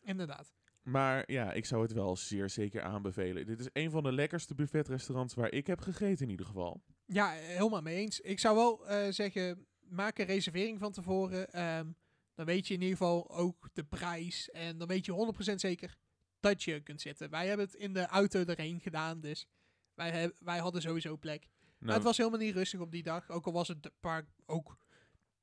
Inderdaad. 0.04 0.54
Maar 0.82 1.32
ja, 1.32 1.54
ik 1.54 1.66
zou 1.66 1.82
het 1.82 1.92
wel 1.92 2.16
zeer 2.16 2.50
zeker 2.50 2.82
aanbevelen. 2.82 3.46
Dit 3.46 3.60
is 3.60 3.70
een 3.74 3.92
van 3.92 4.04
de 4.04 4.12
lekkerste 4.12 4.56
buffetrestaurants 4.56 5.34
waar 5.34 5.52
ik 5.52 5.68
heb 5.68 5.82
gegeten 5.82 6.26
in 6.26 6.32
ieder 6.32 6.46
geval. 6.46 6.84
Ja, 7.06 7.30
helemaal 7.30 7.82
mee 7.82 7.96
eens. 7.96 8.20
Ik 8.20 8.40
zou 8.40 8.56
wel 8.56 8.88
eh, 8.88 9.12
zeggen, 9.12 9.66
maak 9.80 10.18
een 10.18 10.26
reservering 10.26 10.80
van 10.80 10.92
tevoren. 10.92 11.54
Ehm, 11.54 11.92
dan 12.34 12.46
weet 12.46 12.68
je 12.68 12.74
in 12.74 12.82
ieder 12.82 12.98
geval 12.98 13.32
ook 13.32 13.70
de 13.74 13.84
prijs. 13.84 14.50
En 14.50 14.78
dan 14.78 14.88
weet 14.88 15.06
je 15.06 15.12
100% 15.12 15.56
zeker 15.56 15.96
dat 16.40 16.64
je 16.64 16.82
kunt 16.82 17.02
zitten. 17.02 17.30
Wij 17.30 17.48
hebben 17.48 17.66
het 17.66 17.76
in 17.76 17.94
de 17.94 18.06
auto 18.06 18.44
erheen 18.46 18.80
gedaan, 18.80 19.22
dus 19.22 19.48
wij, 19.94 20.32
wij 20.40 20.58
hadden 20.58 20.82
sowieso 20.82 21.18
plek. 21.18 21.48
Maar 21.60 21.78
Nou, 21.80 21.94
het 21.94 22.04
was 22.04 22.18
helemaal 22.18 22.40
niet 22.40 22.54
rustig 22.54 22.80
op 22.80 22.92
die 22.92 23.04
dag. 23.04 23.30
Ook 23.30 23.46
al 23.46 23.54
was 23.54 23.68
het 23.68 23.92
park 24.00 24.28
ook 24.46 24.78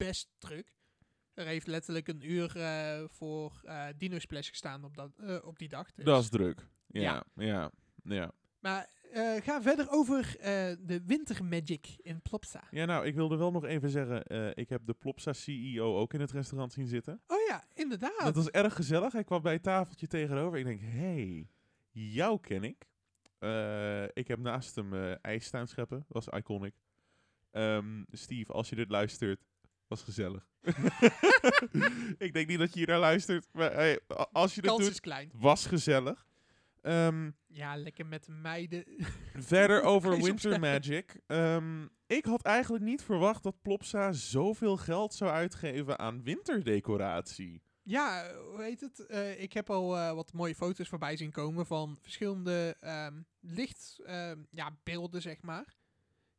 best 0.07 0.29
druk. 0.39 0.73
Er 1.35 1.47
heeft 1.47 1.67
letterlijk 1.67 2.09
een 2.09 2.31
uur 2.31 2.57
eh, 2.57 3.05
voor 3.09 3.61
eh 3.65 3.87
Dino 3.97 4.19
Splash 4.19 4.49
gestaan 4.49 4.85
op, 4.85 4.97
dat, 4.97 5.19
eh, 5.19 5.39
op 5.45 5.59
die 5.59 5.69
dag. 5.69 5.93
dus. 5.93 6.05
dat 6.05 6.23
is 6.23 6.29
druk. 6.29 6.67
Ja, 6.87 7.01
Ja. 7.03 7.25
ja, 7.45 7.71
ja. 8.03 8.33
Maar 8.59 8.99
ga 9.43 9.63
verder 9.63 9.91
over 9.91 10.37
de 10.81 11.03
Winter 11.07 11.45
Magic 11.45 11.87
in 11.97 12.23
Plopsa. 12.23 12.63
Ja, 12.71 12.85
nou, 12.85 13.07
ik 13.07 13.15
wilde 13.15 13.37
wel 13.37 13.51
nog 13.51 13.65
even 13.65 13.91
zeggen, 13.91 14.25
ik 14.57 14.69
heb 14.69 14.87
de 14.87 14.95
Plopsa 14.95 15.33
CEO 15.33 15.97
ook 15.99 16.15
in 16.15 16.21
het 16.21 16.31
restaurant 16.31 16.73
zien 16.73 16.87
zitten. 16.87 17.21
Oh 17.27 17.47
ja, 17.49 17.65
inderdaad. 17.75 18.21
Dat 18.25 18.35
was 18.35 18.51
erg 18.51 18.75
gezellig. 18.75 19.13
Hij 19.13 19.25
kwam 19.25 19.43
bij 19.43 19.53
het 19.53 19.63
tafeltje 19.63 20.07
tegenover. 20.07 20.59
Ik 20.59 20.65
denk, 20.65 20.81
hey, 20.81 21.49
jou 21.91 22.41
ken 22.41 22.65
ik. 22.65 22.89
Ik 24.13 24.29
heb 24.29 24.39
naast 24.39 24.75
hem 24.75 24.95
ijs 25.23 25.45
staan 25.45 25.69
scheppen. 25.69 26.05
Was 26.09 26.29
iconic. 26.29 26.75
Ehm, 27.51 28.05
Steve, 28.11 28.53
als 28.53 28.69
je 28.69 28.77
dit 28.77 28.91
luistert, 28.91 29.50
was 29.91 30.03
gezellig. 30.03 30.47
ik 32.27 32.33
denk 32.33 32.47
niet 32.49 32.59
dat 32.59 32.73
je 32.73 32.79
hier 32.79 32.89
naar 32.89 32.99
luistert, 32.99 33.47
maar 33.53 33.73
hey, 33.73 34.01
als 34.33 34.55
je 34.55 34.61
kans 34.61 34.79
doet, 34.83 34.91
is 34.91 35.01
klein. 35.01 35.31
was 35.35 35.67
gezellig. 35.67 36.27
Ehm, 36.83 37.31
Ja, 37.47 37.77
lekker 37.77 38.07
met 38.07 38.25
de 38.25 38.33
meiden. 38.33 38.85
verder 39.53 39.83
over 39.83 40.23
Winter. 40.23 40.61
Magic. 40.61 41.21
Ehm, 41.27 41.87
ik 42.07 42.25
had 42.25 42.43
eigenlijk 42.43 42.85
niet 42.85 43.03
verwacht 43.03 43.43
dat 43.43 43.63
Plopsa 43.63 44.13
zoveel 44.13 44.77
geld 44.77 45.15
zou 45.15 45.31
uitgeven 45.31 45.99
aan 45.99 46.23
winterdecoratie. 46.23 47.63
ja, 47.83 48.35
hoe 48.51 48.63
heet 48.63 48.81
het? 48.81 49.07
Eh, 49.07 49.41
ik 49.43 49.53
heb 49.53 49.71
al 49.71 49.97
eh, 49.97 50.13
wat 50.13 50.33
mooie 50.33 50.55
foto's 50.55 50.89
voorbij 50.89 51.17
zien 51.17 51.31
komen 51.31 51.67
van 51.67 51.97
verschillende 52.01 52.77
ehm, 52.81 53.23
licht, 53.41 54.01
ehm, 54.05 54.39
ja, 54.51 54.77
beelden, 54.83 55.23
zeg 55.23 55.43
maar. 55.43 55.79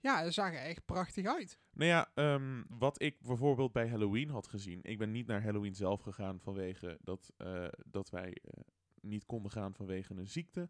Ja, 0.02 0.24
ze 0.24 0.32
zagen 0.32 0.62
echt 0.62 0.86
prachtig 0.86 1.26
uit. 1.26 1.60
Nou 1.74 1.90
ja, 1.90 2.12
ehm, 2.14 2.64
wat 2.68 3.02
ik 3.02 3.22
bijvoorbeeld 3.22 3.72
bij 3.72 3.88
Halloween 3.90 4.30
had 4.30 4.48
gezien. 4.48 4.80
Ik 4.84 4.98
ben 4.98 5.12
niet 5.12 5.28
naar 5.28 5.44
Halloween 5.44 5.76
zelf 5.76 6.02
gegaan 6.02 6.40
vanwege 6.40 6.98
dat, 7.02 7.32
eh, 7.38 7.68
dat 7.86 8.10
wij 8.10 8.38
eh, 8.44 8.64
niet 9.02 9.26
konden 9.26 9.52
gaan 9.52 9.74
vanwege 9.74 10.14
een 10.14 10.28
ziekte. 10.28 10.70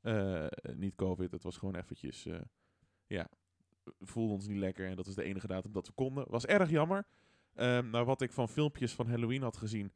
Eh, 0.00 0.46
niet 0.74 0.94
COVID, 0.94 1.30
het 1.30 1.42
was 1.42 1.56
gewoon 1.56 1.74
eventjes, 1.74 2.26
ja, 3.06 3.28
voelde 4.00 4.32
ons 4.32 4.46
niet 4.46 4.58
lekker. 4.58 4.88
En 4.88 4.96
dat 4.96 5.06
is 5.06 5.14
de 5.14 5.22
enige 5.22 5.46
datum 5.46 5.72
dat 5.72 5.86
we 5.86 5.92
konden. 5.92 6.24
Was 6.30 6.46
erg 6.46 6.70
jammer. 6.70 7.06
Ehm 7.54 7.90
maar 7.90 8.04
wat 8.04 8.20
ik 8.20 8.32
van 8.32 8.48
filmpjes 8.48 8.92
van 8.94 9.08
Halloween 9.08 9.42
had 9.42 9.56
gezien, 9.56 9.92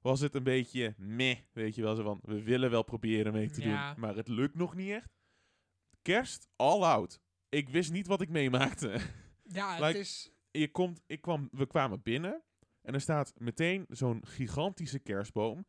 was 0.00 0.20
het 0.20 0.34
een 0.34 0.42
beetje 0.42 0.94
meh. 0.98 1.36
Weet 1.52 1.74
je 1.74 1.82
wel, 1.82 1.94
zo 1.96 2.02
van, 2.02 2.18
we 2.22 2.42
willen 2.42 2.70
wel 2.70 2.82
proberen 2.82 3.32
mee 3.32 3.50
te 3.50 3.60
Ja. 3.62 3.90
doen, 3.92 4.00
maar 4.00 4.16
het 4.16 4.28
lukt 4.28 4.54
nog 4.54 4.74
niet 4.74 4.90
echt. 4.90 5.14
Kerst, 6.02 6.48
all 6.56 6.82
out. 6.82 7.20
Ik 7.48 7.68
wist 7.68 7.92
niet 7.92 8.06
wat 8.06 8.20
ik 8.20 8.28
meemaakte 8.28 8.98
Ja, 9.42 9.70
het 9.74 9.80
Like- 9.84 9.98
is... 9.98 10.32
je 10.50 10.70
komt, 10.70 11.00
ik 11.06 11.20
kwam, 11.20 11.48
we 11.52 11.66
kwamen 11.66 12.02
binnen 12.02 12.42
en 12.82 12.94
er 12.94 13.00
staat 13.00 13.32
meteen 13.38 13.84
zo'n 13.88 14.26
gigantische 14.26 14.98
kerstboom. 14.98 15.66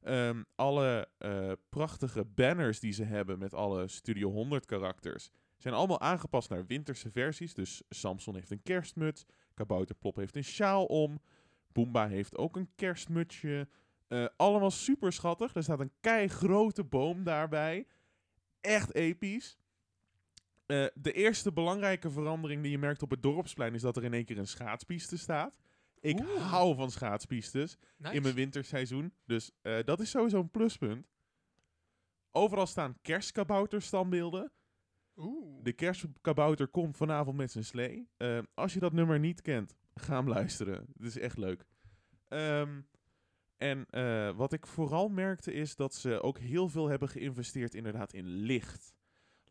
Ehm, 0.00 0.42
alle 0.54 1.08
eh, 1.18 1.52
prachtige 1.68 2.24
banners 2.24 2.80
die 2.80 2.92
ze 2.92 3.04
hebben 3.04 3.38
met 3.38 3.54
alle 3.54 3.88
Studio 3.88 4.30
100 4.30 4.66
karakters 4.66 5.30
zijn 5.56 5.74
allemaal 5.74 6.00
aangepast 6.00 6.50
naar 6.50 6.66
winterse 6.66 7.10
versies. 7.10 7.54
Dus 7.54 7.82
Samson 7.88 8.34
heeft 8.34 8.50
een 8.50 8.62
kerstmuts, 8.62 9.26
Kabouterplop 9.54 10.16
heeft 10.16 10.36
een 10.36 10.44
sjaal 10.44 10.84
om, 10.84 11.20
Boomba 11.72 12.08
heeft 12.08 12.36
ook 12.36 12.56
een 12.56 12.70
kerstmutsje. 12.74 13.68
Eh, 14.08 14.26
allemaal 14.36 14.70
super 14.70 15.12
schattig. 15.12 15.54
Er 15.54 15.62
staat 15.62 15.80
een 15.80 15.92
kei 16.00 16.28
grote 16.28 16.84
boom 16.84 17.24
daarbij. 17.24 17.86
Echt 18.60 18.94
episch. 18.94 19.56
Eh, 20.70 20.86
de 20.94 21.12
eerste 21.12 21.52
belangrijke 21.52 22.10
verandering 22.10 22.62
die 22.62 22.70
je 22.70 22.78
merkt 22.78 23.02
op 23.02 23.10
het 23.10 23.22
dorpsplein 23.22 23.74
is 23.74 23.82
dat 23.82 23.96
er 23.96 24.04
in 24.04 24.14
één 24.14 24.24
keer 24.24 24.38
een 24.38 24.46
schaatspiste 24.46 25.18
staat. 25.18 25.54
Ik 26.00 26.20
Oeh. 26.20 26.50
hou 26.50 26.74
van 26.74 26.90
schaatspistes 26.90 27.76
Nice. 27.96 28.14
in 28.14 28.22
mijn 28.22 28.34
winterseizoen. 28.34 29.12
Dus 29.26 29.50
eh, 29.62 29.78
dat 29.84 30.00
is 30.00 30.10
sowieso 30.10 30.40
een 30.40 30.50
pluspunt. 30.50 31.06
Overal 32.30 32.66
staan 32.66 32.96
kerstkabouterstandbeelden. 33.02 34.52
Oeh. 35.16 35.62
De 35.62 35.72
kerstkabouter 35.72 36.68
komt 36.68 36.96
vanavond 36.96 37.36
met 37.36 37.50
zijn 37.50 37.64
slee. 37.64 38.08
Eh, 38.16 38.38
als 38.54 38.72
je 38.72 38.80
dat 38.80 38.92
nummer 38.92 39.18
niet 39.18 39.42
kent, 39.42 39.74
ga 39.94 40.16
hem 40.16 40.28
luisteren. 40.28 40.86
Het 40.96 41.06
is 41.06 41.18
echt 41.18 41.36
leuk. 41.36 41.64
Ehm, 42.28 42.80
en 43.56 43.86
eh, 43.90 44.36
wat 44.36 44.52
ik 44.52 44.66
vooral 44.66 45.08
merkte 45.08 45.52
is 45.52 45.76
dat 45.76 45.94
ze 45.94 46.22
ook 46.22 46.38
heel 46.38 46.68
veel 46.68 46.88
hebben 46.88 47.08
geïnvesteerd 47.08 47.74
inderdaad 47.74 48.12
in 48.12 48.26
licht. 48.26 48.94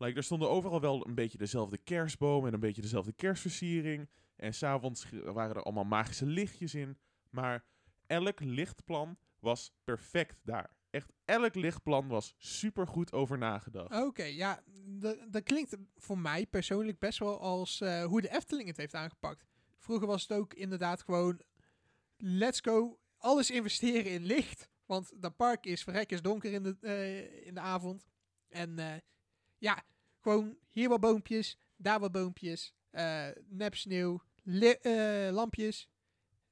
Like, 0.00 0.16
er 0.16 0.24
stonden 0.24 0.50
overal 0.50 0.80
wel 0.80 1.06
een 1.06 1.14
beetje 1.14 1.38
dezelfde 1.38 1.78
kerstboom 1.78 2.46
en 2.46 2.54
een 2.54 2.60
beetje 2.60 2.82
dezelfde 2.82 3.12
kerstversiering. 3.12 4.08
En 4.36 4.54
s'avonds 4.54 5.06
waren 5.24 5.56
er 5.56 5.62
allemaal 5.62 5.84
magische 5.84 6.26
lichtjes 6.26 6.74
in. 6.74 6.98
Maar 7.30 7.64
elk 8.06 8.40
lichtplan 8.40 9.18
was 9.38 9.72
perfect 9.84 10.40
daar. 10.44 10.76
Echt 10.90 11.12
elk 11.24 11.54
lichtplan 11.54 12.08
was 12.08 12.34
super 12.38 12.86
goed 12.86 13.12
over 13.12 13.38
nagedacht. 13.38 14.02
Oké, 14.02 14.24
ja, 14.24 14.62
dat 15.28 15.42
klinkt 15.42 15.76
voor 15.96 16.18
mij 16.18 16.46
persoonlijk 16.46 16.98
best 16.98 17.18
wel 17.18 17.40
als 17.40 17.80
eh, 17.80 18.04
hoe 18.04 18.20
de 18.20 18.30
Efteling 18.30 18.68
het 18.68 18.76
heeft 18.76 18.94
aangepakt. 18.94 19.44
Vroeger 19.78 20.06
was 20.06 20.22
het 20.22 20.32
ook 20.32 20.54
inderdaad 20.54 21.02
gewoon, 21.02 21.40
let's 22.16 22.60
go, 22.60 22.98
alles 23.16 23.50
investeren 23.50 24.12
in 24.12 24.24
licht. 24.24 24.68
Want 24.86 25.12
dat 25.16 25.36
park 25.36 25.66
is 25.66 25.82
verrekkers 25.82 26.22
donker 26.22 26.52
in 26.52 26.62
de, 26.62 26.76
eh, 26.80 27.46
in 27.46 27.54
de 27.54 27.60
avond. 27.60 28.06
En 28.48 28.78
eh, 28.78 28.94
ja, 29.60 29.82
gewoon 30.20 30.56
hier 30.68 30.88
wat 30.88 31.00
boompjes, 31.00 31.58
daar 31.76 32.00
wat 32.00 32.12
boompjes, 32.12 32.74
eh 32.90 33.28
nep 33.48 33.74
sneeuw, 33.74 34.22
eh, 34.44 35.28
lampjes, 35.32 35.88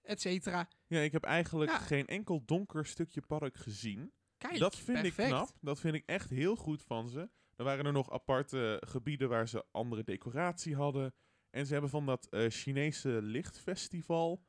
et 0.03 0.21
cetera. 0.21 0.69
Ja, 0.87 1.01
ik 1.01 1.13
heb 1.13 1.25
eigenlijk 1.25 1.71
Ja. 1.71 1.79
geen 1.79 2.07
enkel 2.07 2.45
donker 2.45 2.87
stukje 2.87 3.21
park 3.21 3.57
gezien. 3.57 4.13
Kijk, 4.37 4.59
dat 4.59 4.77
vind 4.77 5.05
ik 5.05 5.13
knap. 5.13 5.51
Dat 5.61 5.81
vind 5.81 5.95
ik 5.95 6.03
echt 6.07 6.31
heel 6.31 6.57
goed 6.57 6.83
van 6.83 7.09
ze. 7.09 7.31
Er 7.57 7.65
waren 7.65 7.87
er 7.87 7.93
nog 7.93 8.11
aparte 8.11 8.83
gebieden 8.87 9.29
waar 9.29 9.49
ze 9.49 9.65
andere 9.71 10.05
decoratie 10.05 10.77
hadden. 10.77 11.15
En 11.51 11.67
ze 11.67 11.73
hebben 11.73 11.91
van 11.91 12.07
dat 12.07 12.27
eh, 12.29 12.49
Chinese 12.49 13.09
lichtfestival. 13.23 14.47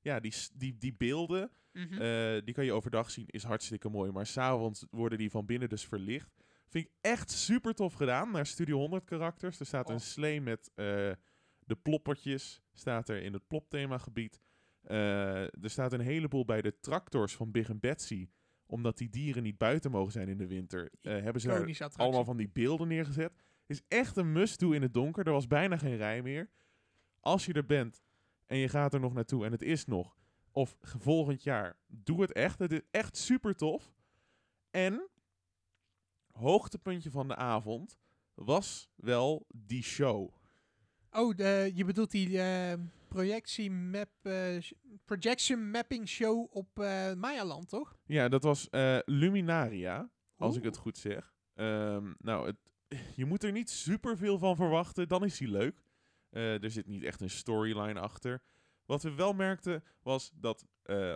ja, 0.00 0.20
die, 0.20 0.34
die, 0.54 0.78
die 0.78 0.94
beelden, 0.94 1.50
Mhm. 1.72 2.44
die 2.44 2.54
kan 2.54 2.64
je 2.64 2.72
overdag 2.72 3.10
zien, 3.10 3.26
is 3.26 3.42
hartstikke 3.42 3.88
mooi. 3.88 4.10
Maar 4.12 4.26
s'avonds 4.26 4.86
worden 4.90 5.18
die 5.18 5.30
van 5.30 5.46
binnen 5.46 5.68
dus 5.68 5.86
verlicht. 5.86 6.41
Vind 6.72 6.86
ik 6.86 6.92
echt 7.00 7.30
super 7.30 7.74
tof 7.74 7.92
gedaan. 7.94 8.30
Naar 8.30 8.46
Studio 8.46 8.78
100 8.78 9.04
karakters. 9.04 9.60
Er 9.60 9.66
staat 9.66 9.86
Oh. 9.88 9.92
een 9.94 10.00
slee 10.00 10.40
met 10.40 10.70
eh, 10.74 10.84
de 11.58 11.76
ploppertjes. 11.82 12.62
Staat 12.72 13.08
er 13.08 13.22
in 13.22 13.32
het 13.32 13.46
plopthemagebied. 13.46 14.40
Eh 14.82 15.40
er 15.42 15.70
staat 15.70 15.92
een 15.92 16.00
heleboel 16.00 16.44
bij 16.44 16.62
de 16.62 16.80
tractors 16.80 17.36
van 17.36 17.50
Big 17.50 17.78
Betsy. 17.80 18.28
Omdat 18.66 18.98
die 18.98 19.08
dieren 19.08 19.42
niet 19.42 19.58
buiten 19.58 19.90
mogen 19.90 20.12
zijn 20.12 20.28
in 20.28 20.36
de 20.38 20.46
winter. 20.46 20.90
eh, 21.02 21.12
hebben 21.12 21.40
ze 21.40 21.48
daar 21.48 21.90
allemaal 21.96 22.24
van 22.24 22.36
die 22.36 22.48
beelden 22.52 22.88
neergezet. 22.88 23.32
Is 23.66 23.82
echt 23.88 24.16
een 24.16 24.32
must-do 24.32 24.70
in 24.72 24.82
het 24.82 24.94
donker. 24.94 25.26
Er 25.26 25.32
was 25.32 25.46
bijna 25.46 25.76
geen 25.76 25.96
rij 25.96 26.22
meer. 26.22 26.50
Als 27.20 27.46
je 27.46 27.52
er 27.52 27.66
bent 27.66 28.02
en 28.46 28.56
je 28.56 28.68
gaat 28.68 28.94
er 28.94 29.00
nog 29.00 29.12
naartoe 29.14 29.44
en 29.44 29.52
het 29.52 29.62
is 29.62 29.84
nog. 29.86 30.16
Of 30.52 30.76
ge- 30.80 30.98
volgend 30.98 31.42
jaar. 31.42 31.76
Doe 31.86 32.20
het 32.20 32.32
echt. 32.32 32.58
Het 32.58 32.72
is 32.72 32.80
echt 32.90 33.16
super 33.16 33.54
tof. 33.56 33.92
En 34.70 35.08
hoogtepuntje 36.42 37.10
van 37.10 37.28
de 37.28 37.36
avond 37.36 37.98
was 38.34 38.88
wel 38.94 39.46
die 39.48 39.82
show. 39.82 40.34
Oh, 41.10 41.36
de, 41.36 41.70
je 41.74 41.84
bedoelt 41.84 42.10
die 42.10 42.42
eh, 42.42 42.72
projectie 43.08 43.70
map, 43.70 44.10
eh, 44.22 44.58
projection 45.04 45.70
mapping 45.70 46.08
show 46.08 46.46
op 46.50 46.78
eh 46.78 47.12
Mayaland, 47.14 47.68
toch? 47.68 47.96
Ja, 48.06 48.28
dat 48.28 48.42
was 48.42 48.70
eh, 48.70 48.98
Luminaria, 49.04 50.10
als 50.36 50.56
ik 50.56 50.64
het 50.64 50.76
goed 50.76 50.98
zeg. 50.98 51.34
Ehm, 51.54 52.12
nou, 52.18 52.46
het, 52.46 52.56
je 53.20 53.24
moet 53.24 53.42
er 53.42 53.52
niet 53.52 53.70
super 53.70 54.16
veel 54.16 54.38
van 54.38 54.56
verwachten, 54.56 55.08
dan 55.08 55.24
is 55.24 55.38
hij 55.38 55.48
leuk. 55.48 55.84
Er 56.30 56.70
zit 56.70 56.86
niet 56.86 57.02
echt 57.02 57.20
een 57.20 57.30
storyline 57.30 58.00
achter. 58.00 58.42
Wat 58.86 59.02
we 59.02 59.14
wel 59.14 59.32
merkten 59.32 59.84
was 60.02 60.32
dat 60.34 60.66
eh, 60.82 61.14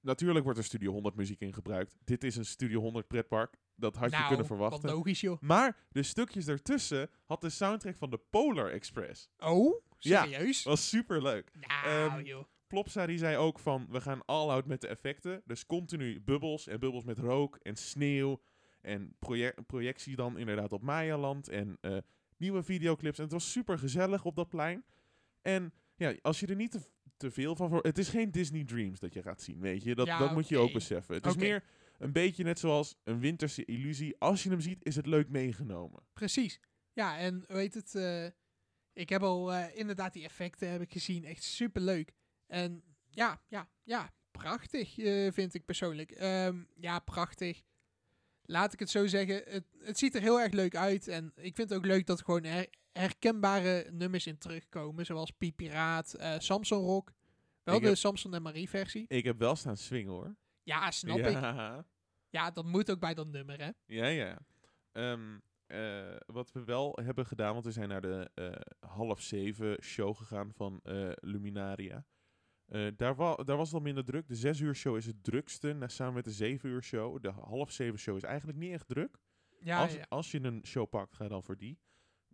natuurlijk 0.00 0.44
wordt 0.44 0.58
er 0.58 0.64
Studio 0.64 0.92
100 0.92 1.14
muziek 1.14 1.40
in 1.40 1.52
gebruikt. 1.54 1.96
Dit 2.04 2.24
is 2.24 2.36
een 2.36 2.44
Studio 2.46 2.80
100 2.80 3.06
pretpark. 3.06 3.56
Dat 3.76 3.96
had 3.96 4.10
je 4.10 4.16
nou, 4.16 4.28
kunnen 4.28 4.46
verwachten. 4.46 4.90
logisch, 4.90 5.20
joh. 5.20 5.40
Maar 5.40 5.76
de 5.90 6.02
stukjes 6.02 6.46
ertussen 6.46 7.10
had 7.24 7.40
de 7.40 7.48
soundtrack 7.50 7.96
van 7.96 8.10
de 8.10 8.20
Polar 8.30 8.70
Express. 8.70 9.28
Oh, 9.38 9.82
Ja. 9.98 10.22
serieus? 10.24 10.62
Was 10.62 10.88
super 10.88 11.22
leuk. 11.22 11.50
Nou, 11.60 11.86
Ehm, 12.12 12.24
joh. 12.24 12.44
Plopsa 12.66 13.06
die 13.06 13.18
zei 13.18 13.36
ook 13.36 13.58
van, 13.58 13.86
we 13.90 14.00
gaan 14.00 14.24
all 14.24 14.48
out 14.48 14.66
met 14.66 14.80
de 14.80 14.88
effecten. 14.88 15.42
Dus 15.44 15.66
continu 15.66 16.20
bubbels 16.20 16.66
en 16.66 16.80
bubbels 16.80 17.04
met 17.04 17.18
rook 17.18 17.56
en 17.56 17.76
sneeuw. 17.76 18.40
En 18.80 19.16
projec- 19.18 19.66
projectie 19.66 20.16
dan 20.16 20.38
inderdaad 20.38 20.72
op 20.72 20.82
Mayaland. 20.82 21.48
En 21.48 21.78
eh, 21.80 21.96
nieuwe 22.36 22.62
videoclips. 22.62 23.16
En 23.18 23.24
het 23.24 23.32
was 23.32 23.50
super 23.52 23.78
gezellig 23.78 24.24
op 24.24 24.36
dat 24.36 24.48
plein. 24.48 24.84
En 25.42 25.72
ja, 25.96 26.14
als 26.22 26.40
je 26.40 26.46
er 26.46 26.56
niet 26.56 26.70
te, 26.70 26.80
te 27.16 27.30
veel 27.30 27.56
van 27.56 27.68
voor... 27.68 27.82
Het 27.82 27.98
is 27.98 28.08
geen 28.08 28.30
Disney 28.30 28.64
Dreams 28.64 29.00
dat 29.00 29.12
je 29.14 29.22
gaat 29.22 29.42
zien, 29.42 29.60
weet 29.60 29.82
je. 29.82 29.94
Dat, 29.94 30.06
Ja, 30.06 30.18
dat 30.18 30.32
moet 30.32 30.48
je 30.48 30.58
ook 30.58 30.72
beseffen. 30.72 31.14
Het 31.14 31.26
is 31.26 31.36
meer 31.36 31.64
een 31.98 32.12
beetje 32.12 32.44
net 32.44 32.58
zoals 32.58 32.96
een 33.04 33.18
winterse 33.20 33.64
illusie. 33.64 34.16
Als 34.18 34.42
je 34.42 34.48
hem 34.50 34.60
ziet, 34.60 34.84
is 34.84 34.96
het 34.96 35.06
leuk 35.06 35.28
meegenomen. 35.28 36.02
Precies. 36.12 36.60
Ja, 36.92 37.18
en 37.18 37.44
weet 37.46 37.74
het, 37.74 37.94
eh, 37.94 38.26
ik 38.92 39.08
heb 39.08 39.22
al 39.22 39.52
eh, 39.52 39.76
inderdaad 39.78 40.12
die 40.12 40.24
effecten 40.24 40.70
heb 40.70 40.80
ik 40.80 40.92
gezien. 40.92 41.24
Echt 41.24 41.42
super 41.42 41.82
leuk. 41.82 42.12
En 42.46 42.82
ja, 43.10 43.42
ja, 43.48 43.68
ja, 43.82 44.12
prachtig 44.30 44.98
eh, 44.98 45.32
vind 45.32 45.54
ik 45.54 45.64
persoonlijk. 45.64 46.10
Ehm, 46.10 46.62
ja, 46.74 46.98
prachtig. 46.98 47.62
Laat 48.42 48.72
ik 48.72 48.78
het 48.78 48.90
zo 48.90 49.06
zeggen. 49.06 49.42
Het, 49.46 49.64
het 49.78 49.98
ziet 49.98 50.14
er 50.14 50.20
heel 50.20 50.40
erg 50.40 50.52
leuk 50.52 50.76
uit. 50.76 51.08
En 51.08 51.32
ik 51.36 51.54
vind 51.54 51.68
het 51.68 51.78
ook 51.78 51.84
leuk 51.84 52.06
dat 52.06 52.18
er 52.18 52.24
gewoon 52.24 52.44
her- 52.44 52.68
herkenbare 52.98 53.88
nummers 53.92 54.26
in 54.26 54.38
terugkomen. 54.38 55.06
Zoals 55.06 55.30
Pipiraat, 55.30 56.14
eh 56.14 56.38
Samson 56.38 56.84
Rock. 56.84 57.12
Wel 57.62 57.74
Ik 57.74 57.80
de 57.82 57.86
heb- 57.88 57.96
Samson 57.96 58.34
en 58.34 58.42
Marie 58.42 58.68
versie. 58.68 59.04
Ik 59.08 59.24
heb 59.24 59.38
wel 59.38 59.56
staan 59.56 59.76
swingen 59.76 60.12
hoor. 60.12 60.36
Ja, 60.62 60.90
snap 60.90 61.18
ik. 61.18 61.38
ja. 62.36 62.50
Dat 62.50 62.64
moet 62.64 62.90
ook 62.90 63.00
bij 63.00 63.14
dat 63.14 63.26
nummer, 63.26 63.58
hè. 63.60 63.70
Ja, 63.86 64.06
ja. 64.06 64.38
Ehm, 64.92 65.38
eh, 65.66 66.16
wat 66.26 66.52
we 66.52 66.64
wel 66.64 66.98
hebben 67.02 67.26
gedaan, 67.26 67.52
want 67.52 67.64
we 67.64 67.70
zijn 67.70 67.88
naar 67.88 68.00
de 68.00 68.30
eh, 68.34 68.88
half 68.90 69.20
zeven 69.20 69.82
show 69.82 70.16
gegaan 70.16 70.52
van 70.52 70.80
Luminaria. 71.20 72.06
Daar, 72.96 73.14
wa 73.14 73.34
daar 73.34 73.56
was 73.56 73.66
het 73.66 73.76
al 73.76 73.82
minder 73.82 74.04
druk. 74.04 74.28
De 74.28 74.34
zes 74.34 74.60
uur 74.60 74.74
show 74.74 74.96
is 74.96 75.06
het 75.06 75.24
drukste, 75.24 75.72
na, 75.72 75.88
samen 75.88 76.14
met 76.14 76.24
de 76.24 76.30
zeven 76.30 76.68
uur 76.70 76.82
show. 76.82 77.22
De 77.22 77.30
half 77.30 77.70
zeven 77.70 77.98
show 77.98 78.16
is 78.16 78.22
eigenlijk 78.22 78.58
niet 78.58 78.72
echt 78.72 78.88
druk. 78.88 79.18
Ja, 79.60 79.82
als, 79.82 79.94
ja. 79.94 80.06
als 80.08 80.30
je 80.30 80.42
een 80.42 80.60
show 80.66 80.88
pakt, 80.88 81.14
ga 81.14 81.28
dan 81.28 81.42
voor 81.42 81.56
die. 81.56 81.78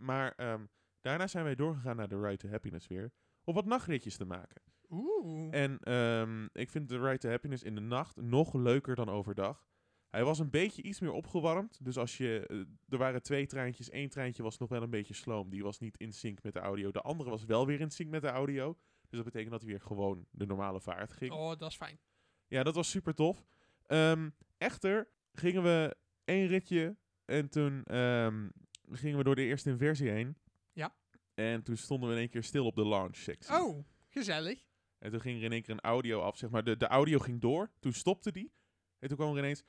Maar 0.00 0.32
ehm, 0.36 0.64
daarna 1.00 1.26
zijn 1.26 1.44
wij 1.44 1.54
doorgegaan 1.54 1.96
naar 1.96 2.08
de 2.08 2.20
Ride 2.20 2.36
to 2.36 2.48
Happiness 2.48 2.86
weer. 2.86 3.12
Om 3.44 3.54
wat 3.54 3.64
nachtritjes 3.64 4.16
te 4.16 4.24
maken. 4.24 4.62
Oeh. 4.90 5.48
En 5.54 5.78
ehm, 5.78 6.46
ik 6.52 6.70
vind 6.70 6.88
de 6.88 6.98
Ride 6.98 7.18
to 7.18 7.28
Happiness 7.28 7.62
in 7.62 7.74
de 7.74 7.80
nacht 7.80 8.16
nog 8.16 8.54
leuker 8.54 8.94
dan 8.94 9.08
overdag. 9.08 9.68
Hij 10.10 10.24
was 10.24 10.38
een 10.38 10.50
beetje 10.50 10.82
iets 10.82 11.00
meer 11.00 11.12
opgewarmd. 11.12 11.84
Dus 11.84 11.96
als 11.98 12.16
je. 12.16 12.46
eh, 12.46 12.58
er 12.88 12.98
waren 12.98 13.22
twee 13.22 13.46
treintjes. 13.46 13.92
Eén 13.92 14.08
treintje 14.08 14.42
was 14.42 14.58
nog 14.58 14.68
wel 14.68 14.82
een 14.82 14.90
beetje 14.90 15.14
sloom. 15.14 15.50
Die 15.50 15.62
was 15.62 15.78
niet 15.78 15.96
in 15.98 16.12
sync 16.12 16.42
met 16.42 16.52
de 16.52 16.58
audio. 16.60 16.90
De 16.90 17.00
andere 17.00 17.30
was 17.30 17.44
wel 17.44 17.66
weer 17.66 17.80
in 17.80 17.90
sync 17.90 18.10
met 18.10 18.22
de 18.22 18.28
audio. 18.28 18.78
Dus 19.08 19.18
dat 19.18 19.24
betekent 19.24 19.50
dat 19.50 19.60
hij 19.60 19.70
weer 19.70 19.80
gewoon 19.80 20.26
de 20.30 20.46
normale 20.46 20.80
vaart 20.80 21.12
ging. 21.12 21.32
Oh, 21.32 21.48
dat 21.56 21.70
is 21.70 21.76
fijn. 21.76 21.98
Ja, 22.46 22.62
dat 22.62 22.74
was 22.74 22.90
super 22.90 23.14
tof. 23.14 23.46
Ehm, 23.86 24.30
echter 24.58 25.08
gingen 25.32 25.62
we 25.62 25.96
één 26.24 26.46
ritje. 26.46 26.96
En 27.24 27.48
toen 27.48 27.82
gingen 28.98 29.18
we 29.18 29.24
door 29.24 29.34
de 29.34 29.44
eerste 29.44 29.70
inversie 29.70 30.10
heen. 30.10 30.36
Ja. 30.72 30.94
En 31.34 31.62
toen 31.62 31.76
stonden 31.76 32.08
we 32.08 32.14
in 32.14 32.20
één 32.20 32.30
keer 32.30 32.42
stil 32.42 32.66
op 32.66 32.74
de 32.74 32.86
launch 32.86 33.16
sectie. 33.16 33.54
Oh, 33.54 33.84
gezellig. 34.08 34.64
En 34.98 35.10
toen 35.10 35.20
ging 35.20 35.38
er 35.38 35.44
in 35.44 35.52
één 35.52 35.62
keer 35.62 35.74
een 35.74 35.80
audio 35.80 36.20
af, 36.20 36.36
zeg 36.36 36.50
maar. 36.50 36.64
De, 36.64 36.76
de 36.76 36.86
audio 36.86 37.18
ging 37.18 37.40
door, 37.40 37.70
toen 37.80 37.92
stopte 37.92 38.32
die. 38.32 38.52
En 38.98 39.08
toen 39.08 39.16
kwam 39.16 39.32
er 39.32 39.38
ineens 39.38 39.62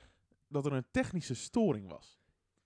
dat 0.47 0.65
er 0.65 0.73
een 0.73 0.85
technische 0.91 1.35
storing 1.35 1.89
was. 1.89 2.19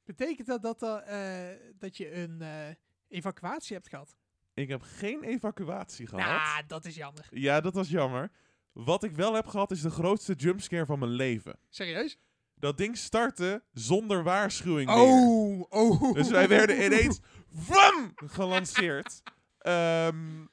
Betekent 0.04 0.48
dat 0.48 0.62
dat, 0.62 0.82
eh, 0.82 1.48
dat 1.78 1.98
je 1.98 2.14
een 2.14 2.42
eh, 2.42 2.68
evacuatie 3.08 3.76
hebt 3.76 3.90
gehad? 3.90 4.18
Ik 4.54 4.68
heb 4.68 4.82
geen 4.82 5.24
evacuatie 5.24 6.08
gehad. 6.08 6.26
Nou, 6.26 6.66
dat 6.68 6.86
is 6.86 6.96
jammer. 6.96 7.28
Ja, 7.30 7.62
dat 7.62 7.74
was 7.74 7.90
jammer. 7.90 8.32
Wat 8.72 9.04
ik 9.04 9.12
wel 9.12 9.34
heb 9.34 9.48
gehad 9.48 9.72
is 9.72 9.82
de 9.82 9.90
grootste 9.90 10.34
jumpscare 10.34 10.86
van 10.86 11.00
mijn 11.00 11.12
leven. 11.12 11.60
Serieus? 11.70 12.18
Dat 12.56 12.78
ding 12.78 12.98
startte 12.98 13.64
zonder 13.74 14.24
waarschuwing 14.24 14.90
meer. 14.90 14.98
Oh, 14.98 15.66
oh. 15.70 16.14
Dus 16.14 16.30
wij 16.30 16.48
werden 16.48 16.84
ineens 16.86 17.20
VAM! 17.68 18.12
gelanceerd. 18.16 19.22
Ehm, 19.58 20.44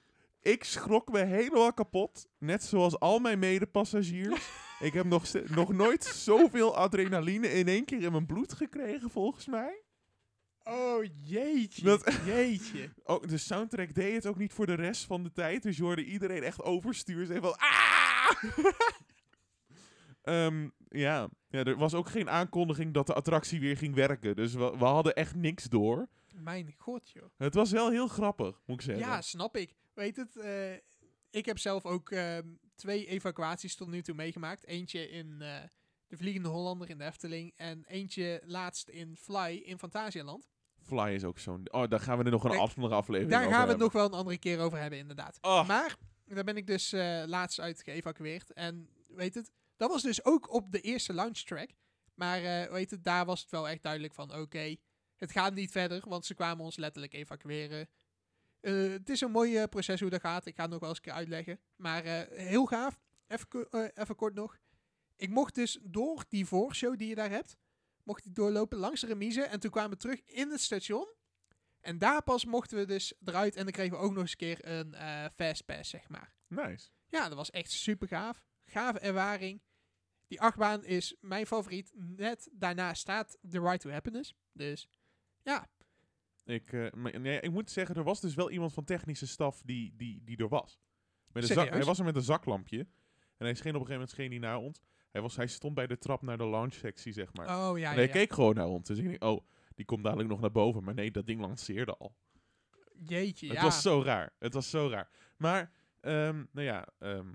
ik 0.41 0.65
schrok 0.65 1.13
me 1.13 1.25
helemaal 1.25 1.73
kapot. 1.73 2.27
Net 2.39 2.63
zoals 2.65 2.99
al 2.99 3.19
mijn 3.19 3.39
medepassagiers. 3.39 4.49
ik 4.81 4.93
heb 4.93 5.05
nog, 5.05 5.25
nog 5.49 5.73
nooit 5.73 6.05
zoveel 6.05 6.77
adrenaline 6.77 7.53
in 7.53 7.69
één 7.69 7.85
keer 7.85 8.03
in 8.03 8.13
mijn 8.13 8.27
bloed 8.27 8.53
gekregen, 8.53 9.11
volgens 9.11 9.47
mij. 9.47 9.83
Oh, 10.65 11.05
jeetje. 11.23 11.83
Dat- 11.85 12.13
Jeetje. 12.25 12.93
Ook, 13.05 13.29
de 13.29 13.39
soundtrack 13.39 13.95
deed 13.95 14.15
het 14.15 14.27
ook 14.27 14.39
niet 14.39 14.53
voor 14.53 14.67
de 14.67 14.75
rest 14.75 15.05
van 15.05 15.23
de 15.23 15.33
tijd. 15.33 15.63
Dus 15.63 15.77
je 15.77 15.83
hoorde 15.83 16.05
iedereen 16.05 16.43
echt 16.43 16.63
overstuur. 16.63 17.27
Zeggen 17.27 17.43
van... 17.45 17.57
Ah! 17.57 18.31
Ehm, 20.23 20.69
ja. 20.89 21.29
ja, 21.49 21.65
er 21.65 21.77
was 21.77 21.95
ook 21.95 22.09
geen 22.09 22.31
aankondiging 22.31 22.95
dat 22.95 23.07
de 23.07 23.15
attractie 23.15 23.61
weer 23.61 23.77
ging 23.77 23.95
werken. 23.95 24.37
Dus 24.37 24.55
we, 24.55 24.77
we 24.79 24.85
hadden 24.85 25.15
echt 25.15 25.35
niks 25.35 25.65
door. 25.65 26.09
Mijn 26.35 26.75
god, 26.79 27.11
joh. 27.11 27.25
Het 27.37 27.55
was 27.55 27.71
wel 27.71 27.91
heel 27.91 28.09
grappig, 28.09 28.61
moet 28.67 28.77
ik 28.77 28.83
zeggen. 28.83 29.07
Ja, 29.07 29.21
snap 29.21 29.57
ik. 29.57 29.75
Weet 29.95 30.17
het, 30.17 30.37
eh, 30.37 30.73
ik 31.31 31.47
heb 31.47 31.59
zelf 31.59 31.87
ook 31.87 32.11
ehm, 32.11 32.47
twee 32.75 33.07
evacuaties 33.07 33.77
tot 33.77 33.89
nu 33.89 34.03
toe 34.03 34.15
meegemaakt. 34.15 34.67
Eentje 34.67 35.11
in 35.11 35.43
eh, 35.43 35.57
de 36.07 36.17
Vliegende 36.17 36.49
Hollander 36.49 36.91
in 36.91 36.99
de 36.99 37.05
Efteling. 37.05 37.53
En 37.57 37.85
eentje 37.87 38.43
laatst 38.45 38.89
in 38.89 39.17
Fly 39.17 39.63
in 39.65 39.79
Fantasialand. 39.79 40.49
Fly 40.81 41.13
is 41.15 41.25
ook 41.25 41.39
zo'n... 41.39 41.73
Oh, 41.73 41.89
daar 41.89 42.01
gaan 42.01 42.19
we 42.19 42.25
er 42.25 42.31
nog 42.31 42.45
een 42.45 42.59
andere 42.59 42.95
aflevering 42.95 43.31
Daar 43.31 43.41
over 43.41 43.55
gaan 43.55 43.65
we 43.65 43.73
het 43.73 43.81
nog 43.81 43.93
wel 43.93 44.05
een 44.05 44.13
andere 44.13 44.39
keer 44.39 44.59
over 44.61 44.79
hebben, 44.79 44.99
inderdaad. 44.99 45.39
Oh. 45.41 45.67
Maar 45.69 45.97
daar 46.25 46.45
ben 46.45 46.57
ik 46.57 46.67
dus 46.67 46.93
eh, 46.93 47.23
laatst 47.27 47.61
uit 47.61 47.83
geëvacueerd. 47.83 48.53
En 48.53 48.89
weet 49.09 49.35
het, 49.35 49.51
dat 49.77 49.91
was 49.91 50.03
dus 50.03 50.25
ook 50.25 50.53
op 50.53 50.73
de 50.73 50.81
eerste 50.81 51.13
launch 51.13 51.39
track. 51.39 51.71
Maar 52.15 52.45
eh, 52.45 52.71
weet 52.71 52.91
het, 52.91 53.05
daar 53.05 53.25
was 53.25 53.41
het 53.41 53.51
wel 53.51 53.69
echt 53.69 53.83
duidelijk 53.83 54.15
van: 54.15 54.35
oké, 54.35 54.77
het 55.17 55.33
gaat 55.33 55.55
niet 55.55 55.71
verder, 55.71 56.03
want 56.09 56.27
ze 56.27 56.35
kwamen 56.35 56.65
ons 56.65 56.77
letterlijk 56.77 57.13
evacueren. 57.15 57.89
Eh, 58.61 58.91
het 58.91 59.09
is 59.09 59.21
een 59.21 59.31
mooi 59.31 59.67
proces 59.67 60.01
hoe 60.01 60.11
dat 60.11 60.21
gaat. 60.21 60.47
Ik 60.47 60.55
ga 60.55 60.63
het 60.63 60.71
nog 60.71 60.81
wel 60.81 60.89
eens 60.89 60.99
een 60.99 61.05
keer 61.05 61.13
uitleggen. 61.13 61.61
Maar 61.77 62.05
eh, 62.05 62.39
heel 62.39 62.67
gaaf. 62.67 63.01
Even, 63.27 63.49
even 63.95 64.17
kort 64.17 64.35
nog. 64.35 64.59
Ik 65.17 65.31
mocht 65.31 65.55
dus 65.55 65.79
door 65.83 66.25
die 66.29 66.47
voorshow 66.47 66.99
die 66.99 67.09
je 67.09 67.15
daar 67.15 67.31
hebt, 67.31 67.57
mocht 68.03 68.25
ik 68.25 68.35
doorlopen 68.35 68.79
langs 68.79 69.01
de 69.01 69.07
remise. 69.07 69.43
En 69.43 69.61
toen 69.61 69.71
kwamen 69.71 69.91
we 69.91 69.97
terug 69.97 70.23
in 70.25 70.51
het 70.51 70.61
station. 70.61 71.09
En 71.81 71.99
daar 71.99 72.23
pas 72.23 72.45
mochten 72.45 72.79
we 72.79 72.85
dus 72.85 73.13
eruit. 73.25 73.57
En 73.57 73.63
dan 73.63 73.73
kregen 73.73 73.99
we 73.99 74.05
ook 74.05 74.13
nog 74.13 74.21
eens 74.21 74.31
een 74.31 74.37
keer 74.37 74.69
een 74.69 74.95
eh 74.95 75.25
fastpass, 75.37 75.91
zeg 75.91 76.09
maar. 76.09 76.35
Nice. 76.47 76.89
Ja, 77.09 77.29
dat 77.29 77.37
was 77.37 77.51
echt 77.51 77.71
super 77.71 78.09
gaaf. 78.09 78.45
Gave 78.73 78.99
ervaring. 78.99 79.63
Die 80.27 80.41
achtbaan 80.41 80.85
is 80.85 81.17
mijn 81.21 81.47
favoriet. 81.47 81.93
Net 81.95 82.49
daarna 82.53 82.95
staat 82.95 83.39
The 83.51 83.61
Right 83.61 83.81
to 83.81 83.91
Happiness. 83.91 84.35
Dus 84.53 84.89
ja, 85.43 85.69
Ik, 86.45 86.73
eh, 86.73 86.91
maar, 86.93 87.21
nee, 87.21 87.41
ik 87.41 87.51
moet 87.51 87.71
zeggen, 87.71 87.95
er 87.95 88.03
was 88.03 88.21
dus 88.21 88.35
wel 88.35 88.51
iemand 88.51 88.73
van 88.73 88.85
technische 88.85 89.27
staf 89.27 89.63
die, 89.65 89.95
die, 89.97 90.23
die 90.25 90.37
er 90.37 90.49
was. 90.49 90.81
Met 91.33 91.43
een 91.43 91.55
zak, 91.55 91.69
hij 91.69 91.85
was 91.85 91.99
er 91.99 92.05
met 92.05 92.17
een 92.17 92.23
zaklampje. 92.23 92.79
En 93.37 93.49
hij 93.49 93.55
scheen 93.55 93.75
op 93.75 93.81
een 93.81 93.87
gegeven 93.87 93.93
moment 93.93 94.11
scheen 94.11 94.31
hij 94.31 94.39
naar 94.39 94.59
ons. 94.59 94.81
Hij, 95.11 95.21
was, 95.21 95.37
hij 95.37 95.47
stond 95.47 95.75
bij 95.75 95.87
de 95.87 95.99
trap 95.99 96.23
naar 96.23 96.39
de 96.39 96.45
lounge 96.45 96.75
sectie, 96.75 97.13
zeg 97.13 97.33
maar. 97.33 97.69
oh 97.69 97.79
ja, 97.79 97.91
en 97.91 97.97
hij 97.97 98.07
ja. 98.07 98.13
keek 98.13 98.33
gewoon 98.33 98.55
naar 98.55 98.67
ons. 98.67 98.89
Dus 98.89 98.99
ik 98.99 99.05
denk, 99.05 99.25
oh, 99.25 99.47
die 99.75 99.85
komt 99.85 100.05
dadelijk 100.05 100.29
nog 100.29 100.41
naar 100.41 100.53
boven. 100.53 100.85
Maar 100.85 100.95
nee, 100.95 101.11
dat 101.11 101.27
ding 101.27 101.41
lanceerde 101.41 101.97
al. 101.97 102.17
Jeetje, 103.05 103.47
Het 103.47 103.57
ja. 103.57 103.63
was 103.63 103.83
zo 103.83 104.03
raar. 104.03 104.35
Het 104.39 104.55
was 104.55 104.71
zo 104.71 104.89
raar. 104.89 105.11
Maar, 105.37 105.73
ehm, 106.01 106.45
nou 106.53 106.67
ja, 106.67 106.89
ehm, 106.99 107.33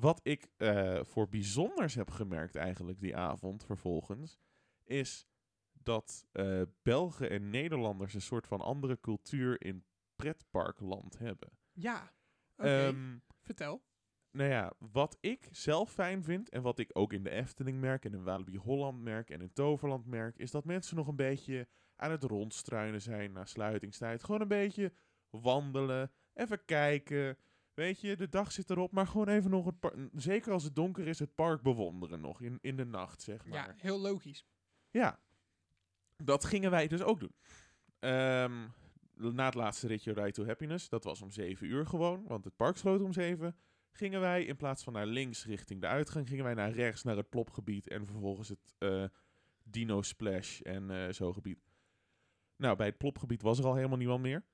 wat 0.00 0.20
ik 0.22 0.48
eh, 0.56 1.00
voor 1.02 1.28
bijzonders 1.28 1.94
heb 1.94 2.10
gemerkt 2.10 2.56
eigenlijk 2.56 3.00
die 3.00 3.16
avond 3.16 3.64
vervolgens, 3.64 4.38
is 4.84 5.26
dat 5.72 6.26
eh, 6.32 6.62
Belgen 6.82 7.30
en 7.30 7.50
Nederlanders 7.50 8.14
een 8.14 8.20
soort 8.20 8.46
van 8.46 8.60
andere 8.60 9.00
cultuur 9.00 9.64
in 9.64 9.84
pretparkland 10.16 11.18
hebben. 11.18 11.48
Ja, 11.72 12.12
oké. 12.56 12.86
Ehm, 12.86 13.18
Vertel. 13.40 13.82
nou 14.30 14.50
ja, 14.50 14.72
wat 14.78 15.16
ik 15.20 15.48
zelf 15.50 15.92
fijn 15.92 16.24
vind 16.24 16.48
en 16.48 16.62
wat 16.62 16.78
ik 16.78 16.90
ook 16.92 17.12
in 17.12 17.22
de 17.22 17.30
Efteling 17.30 17.80
merk 17.80 18.04
en 18.04 18.12
in 18.12 18.22
Walibi 18.22 18.56
Holland 18.56 19.02
merk 19.02 19.30
en 19.30 19.40
in 19.40 19.52
Toverland 19.52 20.06
merk, 20.06 20.36
is 20.36 20.50
dat 20.50 20.64
mensen 20.64 20.96
nog 20.96 21.06
een 21.06 21.16
beetje 21.16 21.68
aan 21.96 22.10
het 22.10 22.22
rondstruinen 22.22 23.02
zijn 23.02 23.32
na 23.32 23.44
sluitingstijd. 23.44 24.24
Gewoon 24.24 24.40
een 24.40 24.48
beetje 24.48 24.92
wandelen, 25.30 26.10
even 26.34 26.64
kijken. 26.64 27.36
Weet 27.80 28.00
je, 28.00 28.16
de 28.16 28.28
dag 28.28 28.52
zit 28.52 28.70
erop, 28.70 28.92
maar 28.92 29.06
gewoon 29.06 29.28
even 29.28 29.50
nog 29.50 29.64
het 29.64 29.80
park, 29.80 29.96
zeker 30.14 30.52
als 30.52 30.64
het 30.64 30.74
donker 30.74 31.06
is, 31.06 31.18
het 31.18 31.34
park 31.34 31.62
bewonderen 31.62 32.20
nog 32.20 32.40
in, 32.40 32.58
in 32.60 32.76
de 32.76 32.84
nacht, 32.84 33.22
zeg 33.22 33.46
maar. 33.46 33.66
Ja, 33.66 33.74
heel 33.76 34.00
logisch. 34.00 34.46
Ja, 34.90 35.18
dat 36.16 36.44
gingen 36.44 36.70
wij 36.70 36.86
dus 36.86 37.02
ook 37.02 37.20
doen. 37.20 37.34
Ehm, 37.98 38.68
na 39.14 39.44
het 39.44 39.54
laatste 39.54 39.86
ritje 39.86 40.12
Ride 40.12 40.30
to 40.30 40.46
Happiness, 40.46 40.88
dat 40.88 41.04
was 41.04 41.22
om 41.22 41.30
7 41.30 41.66
uur 41.66 41.86
gewoon, 41.86 42.24
want 42.26 42.44
het 42.44 42.56
park 42.56 42.76
sloot 42.76 43.00
om 43.00 43.12
7. 43.12 43.56
Gingen 43.92 44.20
wij 44.20 44.44
in 44.44 44.56
plaats 44.56 44.82
van 44.82 44.92
naar 44.92 45.06
links 45.06 45.46
richting 45.46 45.80
de 45.80 45.86
uitgang, 45.86 46.28
gingen 46.28 46.44
wij 46.44 46.54
naar 46.54 46.70
rechts 46.70 47.02
naar 47.02 47.16
het 47.16 47.28
plopgebied 47.28 47.88
en 47.88 48.06
vervolgens 48.06 48.48
het 48.48 48.74
eh, 48.78 49.04
Dino 49.62 50.02
Splash 50.02 50.60
en 50.60 50.90
eh, 50.90 51.12
zo 51.12 51.32
gebied. 51.32 51.64
Nou, 52.56 52.76
bij 52.76 52.86
het 52.86 52.98
plopgebied 52.98 53.42
was 53.42 53.58
er 53.58 53.66
al 53.66 53.74
helemaal 53.74 53.98
niemand 53.98 54.22
meer. 54.22 54.44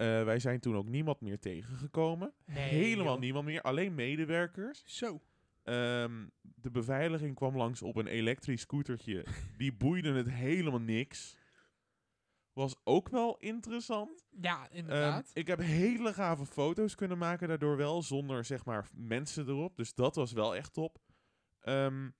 Eh, 0.00 0.24
wij 0.24 0.38
zijn 0.38 0.60
toen 0.60 0.76
ook 0.76 0.88
niemand 0.88 1.20
meer 1.20 1.38
tegengekomen. 1.38 2.32
Nee, 2.46 2.68
Helemaal 2.68 3.12
joh. 3.12 3.20
niemand 3.20 3.44
meer, 3.44 3.62
alleen 3.62 3.94
medewerkers. 3.94 4.82
Zo. 4.84 5.20
Ehm, 5.62 6.26
de 6.40 6.70
beveiliging 6.70 7.34
kwam 7.34 7.56
langs 7.56 7.82
op 7.82 7.96
een 7.96 8.06
elektrisch 8.06 8.60
scootertje. 8.60 9.26
Die 9.58 9.72
boeide 9.72 10.12
het 10.12 10.30
helemaal 10.30 10.80
niks. 10.80 11.36
Was 12.52 12.76
ook 12.84 13.08
wel 13.08 13.36
interessant. 13.38 14.26
Ja, 14.40 14.68
Ehm, 14.68 14.76
inderdaad. 14.76 15.30
ik 15.34 15.46
heb 15.46 15.58
hele 15.60 16.12
gave 16.12 16.46
foto's 16.46 16.94
kunnen 16.94 17.18
maken 17.18 17.48
daardoor 17.48 17.76
wel, 17.76 18.02
zonder 18.02 18.44
zeg 18.44 18.64
maar 18.64 18.88
mensen 18.94 19.48
erop. 19.48 19.76
Dus 19.76 19.94
dat 19.94 20.14
was 20.14 20.32
wel 20.32 20.56
echt 20.56 20.72
top. 20.72 20.98
Ehm, 21.60 22.10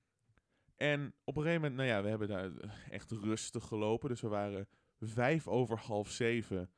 en 0.77 1.15
op 1.25 1.37
een 1.37 1.43
gegeven 1.43 1.63
moment, 1.63 1.77
nou 1.81 1.89
ja, 1.89 2.03
we 2.03 2.09
hebben 2.09 2.29
daar 2.29 2.51
echt 2.91 3.11
rustig 3.11 3.65
gelopen. 3.65 4.09
Dus 4.09 4.21
we 4.21 4.29
waren 4.29 4.69
vijf 4.99 5.49
over 5.49 5.79
half 5.79 6.11
zeven. 6.11 6.71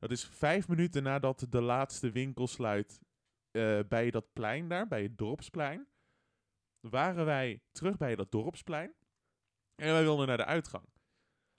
Dat 0.00 0.10
is 0.10 0.24
vijf 0.24 0.68
minuten 0.68 1.02
nadat 1.02 1.46
de 1.48 1.60
laatste 1.62 2.10
winkel 2.10 2.46
sluit 2.46 3.00
eh, 3.50 3.78
bij 3.88 4.10
dat 4.10 4.32
plein 4.32 4.68
daar, 4.68 4.88
bij 4.88 5.02
het 5.02 5.18
dorpsplein. 5.18 5.86
Waren 6.80 7.24
wij 7.24 7.62
terug 7.72 7.96
bij 7.96 8.16
dat 8.16 8.30
dorpsplein. 8.30 8.94
En 9.74 9.92
wij 9.92 10.02
wilden 10.02 10.26
naar 10.26 10.36
de 10.36 10.44
uitgang. 10.44 10.84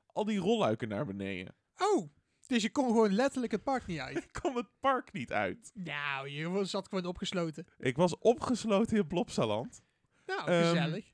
Al 0.05 0.25
die 0.25 0.39
rolluiken 0.39 0.87
naar 0.87 1.05
beneden. 1.05 1.55
oh, 1.77 2.09
dus 2.47 2.61
je 2.61 2.71
kon 2.71 2.85
gewoon 2.87 3.13
letterlijk 3.13 3.51
het 3.51 3.63
park 3.63 3.85
niet 3.87 3.99
uit. 3.99 4.17
Ik 4.23 4.31
kwam 4.31 4.55
het 4.55 4.67
park 4.79 5.11
niet 5.11 5.31
uit. 5.31 5.71
nou, 5.73 6.29
je 6.29 6.65
zat 6.65 6.87
gewoon 6.87 7.05
opgesloten. 7.05 7.65
Ik 7.77 7.95
was 7.97 8.17
opgesloten 8.17 8.97
in 8.97 9.07
Plopsaland. 9.07 9.83
Nou, 10.25 10.47
Ehm, 10.49 10.69
gezellig. 10.69 11.05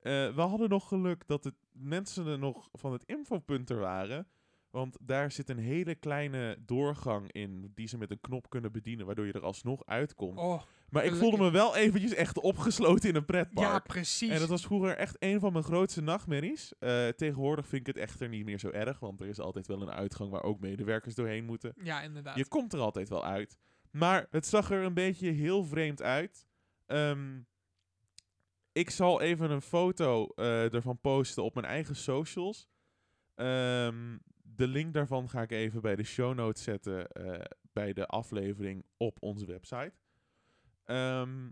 Eh, 0.00 0.34
we 0.34 0.40
hadden 0.40 0.68
nog 0.68 0.88
geluk 0.88 1.26
dat 1.26 1.44
het 1.44 1.54
mensen 1.72 2.26
er 2.26 2.38
nog 2.38 2.68
van 2.72 2.92
het 2.92 3.04
infopunt 3.04 3.70
er 3.70 3.78
waren. 3.78 4.28
Want 4.76 4.96
daar 5.00 5.30
zit 5.30 5.48
een 5.48 5.58
hele 5.58 5.94
kleine 5.94 6.58
doorgang 6.66 7.32
in 7.32 7.72
die 7.74 7.88
ze 7.88 7.98
met 7.98 8.10
een 8.10 8.20
knop 8.20 8.50
kunnen 8.50 8.72
bedienen, 8.72 9.06
waardoor 9.06 9.26
je 9.26 9.32
er 9.32 9.44
alsnog 9.44 9.86
uitkomt. 9.86 10.38
oh, 10.38 10.62
maar 10.90 11.04
ik 11.04 11.14
voelde 11.14 11.38
me 11.38 11.50
wel 11.50 11.76
eventjes 11.76 12.14
echt 12.14 12.38
opgesloten 12.38 13.08
in 13.08 13.14
een 13.14 13.24
pretpark. 13.24 13.66
ja, 13.66 13.78
precies. 13.78 14.30
en 14.30 14.38
dat 14.38 14.48
was 14.48 14.64
vroeger 14.64 14.96
echt 14.96 15.16
een 15.18 15.40
van 15.40 15.52
mijn 15.52 15.64
grootste 15.64 16.00
nachtmerries. 16.00 16.72
Eh, 16.78 17.08
tegenwoordig 17.08 17.66
vind 17.66 17.88
ik 17.88 17.94
het 17.94 18.04
echter 18.04 18.28
niet 18.28 18.44
meer 18.44 18.58
zo 18.58 18.70
erg, 18.70 18.98
want 18.98 19.20
er 19.20 19.26
is 19.26 19.40
altijd 19.40 19.66
wel 19.66 19.82
een 19.82 19.90
uitgang 19.90 20.30
waar 20.30 20.42
ook 20.42 20.60
medewerkers 20.60 21.14
doorheen 21.14 21.44
moeten. 21.44 21.72
ja, 21.82 22.02
inderdaad. 22.02 22.36
Je 22.36 22.48
komt 22.48 22.72
er 22.72 22.80
altijd 22.80 23.08
wel 23.08 23.24
uit. 23.24 23.58
Maar 23.90 24.26
het 24.30 24.46
zag 24.46 24.70
er 24.70 24.82
een 24.82 24.94
beetje 24.94 25.30
heel 25.30 25.64
vreemd 25.64 26.02
uit. 26.02 26.46
Ehm, 26.86 27.40
ik 28.72 28.90
zal 28.90 29.20
even 29.20 29.50
een 29.50 29.62
foto 29.62 30.26
eh, 30.26 30.74
ervan 30.74 31.00
posten 31.00 31.44
op 31.44 31.54
mijn 31.54 31.66
eigen 31.66 31.96
socials. 31.96 32.68
Ehm, 33.34 34.16
de 34.56 34.66
link 34.68 34.94
daarvan 34.94 35.28
ga 35.28 35.42
ik 35.42 35.50
even 35.50 35.80
bij 35.80 35.96
de 35.96 36.04
show 36.04 36.34
notes 36.34 36.62
zetten 36.62 37.08
eh, 37.08 37.40
bij 37.72 37.92
de 37.92 38.06
aflevering 38.06 38.84
op 38.96 39.16
onze 39.22 39.46
website. 39.46 39.92
Ehm, 40.84 41.50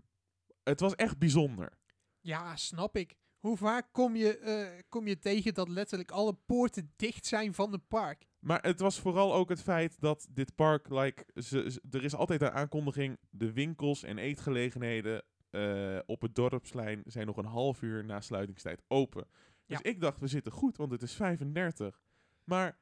het 0.63 0.79
was 0.79 0.95
echt 0.95 1.17
bijzonder. 1.17 1.77
Ja, 2.19 2.55
snap 2.55 2.95
ik. 2.97 3.15
Hoe 3.39 3.57
vaak 3.57 3.87
kom 3.91 4.15
je, 4.15 4.37
eh, 4.37 4.81
kom 4.89 5.07
je 5.07 5.19
tegen 5.19 5.53
dat 5.53 5.69
letterlijk 5.69 6.11
alle 6.11 6.33
poorten 6.33 6.93
dicht 6.95 7.25
zijn 7.25 7.53
van 7.53 7.71
het 7.71 7.87
park? 7.87 8.27
Maar 8.39 8.61
het 8.61 8.79
was 8.79 8.99
vooral 8.99 9.33
ook 9.33 9.49
het 9.49 9.61
feit 9.61 9.99
dat 10.01 10.27
dit 10.29 10.55
park, 10.55 10.89
like, 10.89 11.25
ze, 11.41 11.71
ze- 11.71 11.81
er 11.91 12.03
is 12.03 12.15
altijd 12.15 12.41
een 12.41 12.51
aankondiging, 12.51 13.17
de 13.29 13.51
winkels 13.53 14.03
en 14.03 14.17
eetgelegenheden 14.17 15.23
eh, 15.49 15.99
op 16.05 16.21
het 16.21 16.35
dorpsplein 16.35 17.01
zijn 17.05 17.25
nog 17.27 17.37
een 17.37 17.45
half 17.45 17.81
uur 17.81 18.05
na 18.05 18.21
sluitingstijd 18.21 18.81
open. 18.87 19.27
Dus 19.65 19.77
Ja. 19.77 19.89
ik 19.89 19.99
dacht, 20.01 20.19
we 20.19 20.27
zitten 20.27 20.51
goed, 20.51 20.77
want 20.77 20.91
het 20.91 21.01
is 21.01 21.13
35. 21.13 22.01
Maar 22.43 22.77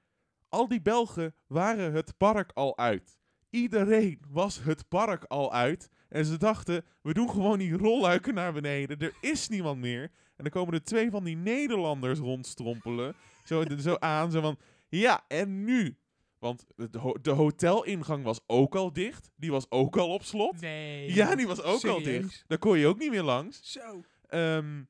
al 0.53 0.67
die 0.67 0.81
Belgen 0.81 1.35
waren 1.47 1.93
het 1.93 2.17
park 2.17 2.51
al 2.53 2.77
uit. 2.77 3.19
Iedereen 3.49 4.19
was 4.29 4.63
het 4.63 4.87
park 4.87 5.23
al 5.23 5.53
uit. 5.53 5.89
En 6.09 6.25
ze 6.25 6.37
dachten, 6.37 6.85
we 7.01 7.13
doen 7.13 7.29
gewoon 7.29 7.57
die 7.59 7.77
rolluiken 7.77 8.33
naar 8.33 8.53
beneden. 8.53 8.99
Er 8.99 9.13
is 9.21 9.49
niemand 9.49 9.79
meer. 9.79 10.01
En 10.35 10.43
dan 10.43 10.49
komen 10.49 10.73
er 10.73 10.83
twee 10.83 11.09
van 11.11 11.23
die 11.23 11.35
Nederlanders 11.35 12.19
rondstrompelen. 12.19 13.15
Zo, 13.43 13.63
zo 13.79 13.95
aan, 13.99 14.31
zo 14.31 14.41
van, 14.41 14.57
ja, 14.89 15.23
en 15.27 15.63
nu? 15.63 15.97
Want 16.39 16.65
de, 16.75 16.97
ho- 16.99 17.17
de 17.21 17.31
hotelingang 17.31 18.23
was 18.23 18.39
ook 18.47 18.75
al 18.75 18.93
dicht. 18.93 19.29
Die 19.35 19.51
was 19.51 19.65
ook 19.71 19.97
al 19.97 20.13
op 20.13 20.23
slot. 20.23 20.61
Nee. 20.61 21.13
Ja, 21.13 21.35
die 21.35 21.47
was 21.47 21.61
ook 21.61 21.83
al 21.85 22.01
dicht. 22.03 22.43
Daar 22.47 22.57
kon 22.57 22.77
je 22.79 22.87
ook 22.87 22.99
niet 22.99 23.09
meer 23.09 23.23
langs. 23.23 23.71
Zo. 23.71 24.01
Ehm, 24.27 24.83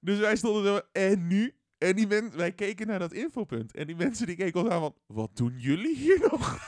dus 0.00 0.18
wij 0.18 0.36
stonden 0.36 0.64
zo, 0.64 0.80
en 0.92 1.26
nu? 1.26 1.54
En 1.82 1.96
die 1.96 2.06
mensen, 2.06 2.36
wij 2.36 2.52
keken 2.52 2.86
naar 2.86 2.98
dat 2.98 3.12
infopunt. 3.12 3.74
En 3.74 3.86
die 3.86 3.96
mensen 3.96 4.26
die 4.26 4.36
keken 4.36 4.60
ons 4.60 4.70
aan 4.70 4.80
van, 4.80 4.94
wat 5.06 5.36
doen 5.36 5.54
jullie 5.58 5.96
hier 5.96 6.18
nog? 6.30 6.58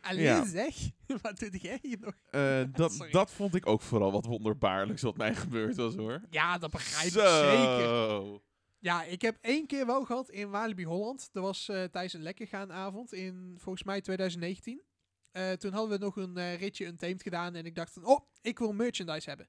Alleen 0.00 0.22
Ja. 0.22 0.46
zeg, 0.46 0.76
wat 1.22 1.38
doe 1.38 1.58
jij 1.58 1.78
hier 1.82 1.98
nog? 2.00 2.14
Eh, 2.30 2.62
dat, 2.80 3.06
dat 3.10 3.30
vond 3.30 3.54
ik 3.54 3.66
ook 3.66 3.80
vooral 3.82 4.12
wat 4.12 4.24
wonderbaarlijks 4.26 5.02
wat 5.02 5.16
mij 5.16 5.34
gebeurd 5.34 5.76
was 5.76 5.94
hoor. 5.94 6.20
Ja, 6.30 6.58
dat 6.58 6.70
begrijp 6.70 7.06
ik 7.06 7.12
zeker. 7.12 8.40
Ja, 8.78 9.04
ik 9.04 9.22
heb 9.22 9.38
één 9.40 9.66
keer 9.66 9.86
wel 9.86 10.04
gehad 10.04 10.30
in 10.30 10.50
Walibi 10.50 10.84
Holland. 10.84 11.28
Dat 11.32 11.42
was 11.42 11.68
eh, 11.68 11.84
tijdens 11.84 12.12
een 12.12 12.22
lekkergaanavond 12.22 13.12
in 13.12 13.54
volgens 13.58 13.84
mij 13.84 14.00
2019. 14.00 14.82
Eh, 15.30 15.52
toen 15.52 15.72
hadden 15.72 15.98
we 15.98 16.04
nog 16.04 16.16
een 16.16 16.56
ritje 16.56 16.86
Untamed 16.86 17.22
gedaan 17.22 17.54
en 17.54 17.66
ik 17.66 17.74
dacht 17.74 17.92
van, 17.92 18.04
oh, 18.04 18.20
ik 18.40 18.58
wil 18.58 18.72
merchandise 18.72 19.28
hebben. 19.28 19.48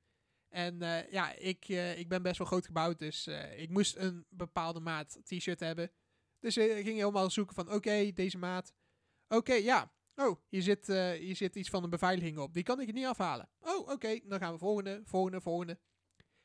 En 0.51 0.81
eh, 0.81 1.11
ja, 1.11 1.33
ik, 1.33 1.65
eh, 1.69 1.99
ik 1.99 2.09
ben 2.09 2.21
best 2.21 2.37
wel 2.37 2.47
groot 2.47 2.65
gebouwd, 2.65 2.99
dus 2.99 3.27
eh, 3.27 3.61
ik 3.61 3.69
moest 3.69 3.95
een 3.95 4.25
bepaalde 4.29 4.79
maat 4.79 5.17
t-shirt 5.23 5.59
hebben. 5.59 5.91
Dus 6.39 6.57
ik 6.57 6.71
ging 6.85 6.97
helemaal 6.97 7.29
zoeken 7.29 7.55
van, 7.55 7.71
oké, 7.73 8.11
deze 8.13 8.37
maat. 8.37 8.73
Oké, 9.27 9.53
ja. 9.53 9.91
Oh, 10.15 10.39
hier 10.49 10.61
zit, 10.61 10.87
hier 11.17 11.35
zit 11.35 11.55
iets 11.55 11.69
van 11.69 11.83
een 11.83 11.89
beveiliging 11.89 12.37
op. 12.37 12.53
Die 12.53 12.63
kan 12.63 12.79
ik 12.79 12.93
niet 12.93 13.05
afhalen. 13.05 13.49
Oh, 13.59 13.89
oké, 13.89 14.19
dan 14.23 14.39
gaan 14.39 14.51
we 14.53 14.57
volgende, 14.59 15.01
volgende, 15.05 15.41
volgende. 15.41 15.79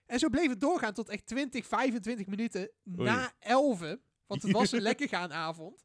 En 0.07 0.19
zo 0.19 0.29
bleef 0.29 0.49
het 0.49 0.61
doorgaan 0.61 0.93
tot 0.93 1.09
echt 1.09 1.27
20, 1.27 1.67
25 1.67 2.27
minuten 2.27 2.71
na 2.83 3.33
11. 3.39 3.97
Want 4.27 4.43
het 4.43 4.53
was 4.53 4.73
een 4.73 4.81
lekker 4.91 5.09
gaan 5.09 5.33
avond. 5.33 5.85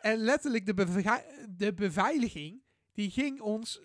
en 0.00 0.18
letterlijk 0.18 0.66
de, 0.66 0.74
bevei- 0.74 1.46
de 1.48 1.74
beveiliging, 1.74 2.62
die 2.92 3.10
ging 3.10 3.40
ons 3.40 3.80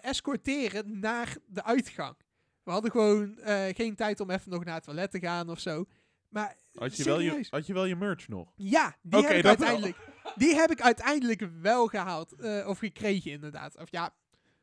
escorteren 0.00 0.98
naar 1.00 1.36
de 1.46 1.64
uitgang. 1.64 2.16
We 2.64 2.70
hadden 2.70 2.90
gewoon 2.90 3.38
eh, 3.38 3.74
geen 3.74 3.94
tijd 3.94 4.20
om 4.20 4.30
even 4.30 4.50
nog 4.50 4.64
naar 4.64 4.74
het 4.74 4.84
toilet 4.84 5.10
te 5.10 5.20
gaan 5.20 5.50
of 5.50 5.60
zo. 5.60 5.84
Maar 6.28 6.56
Had 6.74 6.96
je, 6.96 7.04
wel 7.04 7.20
je, 7.20 7.46
had 7.50 7.66
je 7.66 7.72
wel 7.72 7.84
je 7.84 7.96
merch 7.96 8.28
nog? 8.28 8.52
Ja, 8.56 8.96
die 9.02 9.22
heb 9.26 9.30
ik 9.36 9.42
dat 9.42 9.58
wel. 9.58 9.66
uiteindelijk. 9.68 9.96
Die 10.36 10.54
heb 10.54 10.70
ik 10.70 10.80
uiteindelijk 10.80 11.48
wel 11.60 11.86
gehaald. 11.86 12.32
eh, 12.32 12.68
of 12.68 12.78
gekregen, 12.78 13.30
inderdaad. 13.30 13.76
Of 13.78 13.90
ja, 13.90 14.14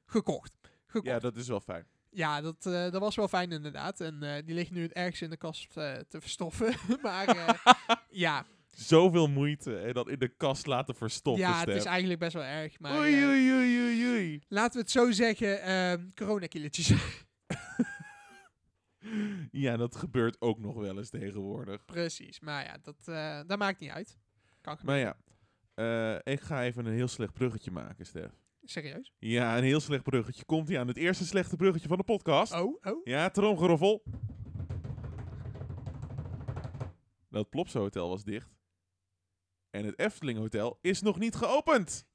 gekocht. 0.06 0.52
gekocht. 0.88 1.06
Ja, 1.14 1.20
dat 1.20 1.36
is 1.36 1.48
wel 1.48 1.60
fijn. 1.60 1.86
Ja, 2.12 2.42
dat, 2.42 2.66
eh, 2.66 2.74
dat 2.92 3.00
was 3.02 3.16
wel 3.16 3.28
fijn 3.28 3.52
inderdaad. 3.52 4.00
En 4.02 4.44
die 4.46 4.56
ligt 4.56 4.72
nu 4.72 4.88
ergens 4.88 5.22
in 5.22 5.30
de 5.30 5.38
kast 5.38 5.74
te 5.74 6.06
verstoffen. 6.20 6.74
maar 7.02 7.56
ja, 8.10 8.46
Zoveel 8.72 9.28
moeite 9.28 9.78
en 9.78 9.94
dat 9.94 10.10
in 10.10 10.20
de 10.20 10.28
kast 10.28 10.66
laten 10.66 10.96
verstoppen. 10.96 11.44
ja, 11.44 11.60
het 11.60 11.70
is 11.70 11.84
eigenlijk 11.86 12.20
best 12.20 12.34
wel 12.34 12.44
erg. 12.44 12.80
Maar 12.80 12.98
Oei, 12.98 13.26
oei, 13.26 13.52
oei, 13.54 13.82
oei, 13.82 14.08
oei. 14.10 14.42
laten 14.48 14.74
we 14.74 14.80
het 14.80 14.92
zo 14.92 15.12
zeggen, 15.12 15.62
ehm 15.62 16.10
coronakilletjes. 16.16 16.92
Ja, 19.52 19.78
dat 19.78 19.96
gebeurt 19.96 20.42
ook 20.42 20.60
nog 20.60 20.76
wel 20.76 20.98
eens 20.98 21.10
tegenwoordig. 21.10 21.86
Precies, 21.86 22.40
maar 22.40 22.64
ja, 22.64 22.78
dat, 22.82 23.08
eh, 23.08 23.42
dat 23.48 23.58
maakt 23.58 23.80
niet 23.80 23.90
uit. 23.90 24.18
Kan 24.62 24.78
Maar 24.84 24.98
ja, 24.98 25.18
eh, 25.74 26.34
ik 26.34 26.42
ga 26.42 26.64
even 26.64 26.86
een 26.86 26.94
heel 26.94 27.08
slecht 27.08 27.34
bruggetje 27.34 27.72
maken, 27.72 28.06
Stef. 28.06 28.32
Serieus? 28.64 29.14
Ja, 29.20 29.58
een 29.58 29.64
heel 29.64 29.80
slecht 29.80 30.04
bruggetje. 30.04 30.46
Komt 30.46 30.68
hij 30.68 30.80
aan 30.80 30.88
het 30.88 30.98
eerste 30.98 31.26
slechte 31.26 31.56
bruggetje 31.56 31.88
van 31.88 31.98
de 31.98 32.04
podcast? 32.04 32.54
Oh, 32.54 32.78
oh. 32.82 33.06
Ja, 33.06 33.30
tromgeroffel. 33.30 34.04
Dat 37.30 37.50
Plopsa 37.50 37.80
Hotel 37.80 38.10
was 38.10 38.24
dicht. 38.24 38.59
En 39.70 39.86
het 39.86 40.00
Efteling 40.00 40.38
Hotel 40.38 40.78
is 40.82 41.02
nog 41.02 41.20
niet 41.20 41.36
geopend. 41.36 42.06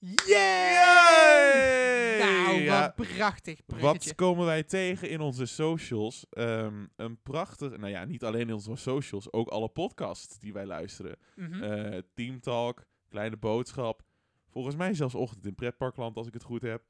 Yay! 0.75 2.19
Nou, 2.19 2.61
Ja. 2.61 2.81
wat 2.81 2.95
prachtig 3.09 3.61
Wat 3.67 4.15
komen 4.15 4.47
wij 4.47 4.63
tegen 4.63 5.09
in 5.11 5.21
onze 5.21 5.47
socials? 5.47 6.27
Ehm, 6.31 6.87
een 6.97 7.23
prachtig, 7.23 7.77
nou 7.77 7.89
ja, 7.91 8.05
niet 8.05 8.25
alleen 8.25 8.49
in 8.49 8.55
onze 8.55 8.77
socials, 8.77 9.33
ook 9.33 9.49
alle 9.49 9.69
podcasts 9.69 10.39
die 10.39 10.53
wij 10.53 10.67
luisteren. 10.67 11.17
Eh, 11.37 11.99
Team 12.15 12.41
Talk, 12.41 12.85
Kleine 13.09 13.37
Boodschap. 13.37 14.03
Volgens 14.51 14.77
mij 14.77 14.95
zelfs 14.95 15.15
Ochtend 15.15 15.47
in 15.47 15.55
Pretparkland, 15.55 16.17
als 16.17 16.27
ik 16.27 16.35
het 16.35 16.43
goed 16.43 16.63
heb. 16.63 16.83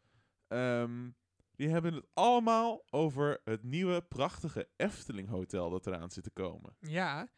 Ehm, 0.49 1.09
die 1.57 1.69
hebben 1.69 1.95
het 1.95 2.07
allemaal 2.15 2.83
over 2.91 3.41
het 3.45 3.63
nieuwe, 3.63 4.03
prachtige 4.03 4.69
Efteling 4.77 5.29
Hotel 5.29 5.71
dat 5.71 5.87
eraan 5.87 6.11
zit 6.11 6.25
te 6.25 6.31
komen. 6.31 6.77
Ja, 6.81 7.29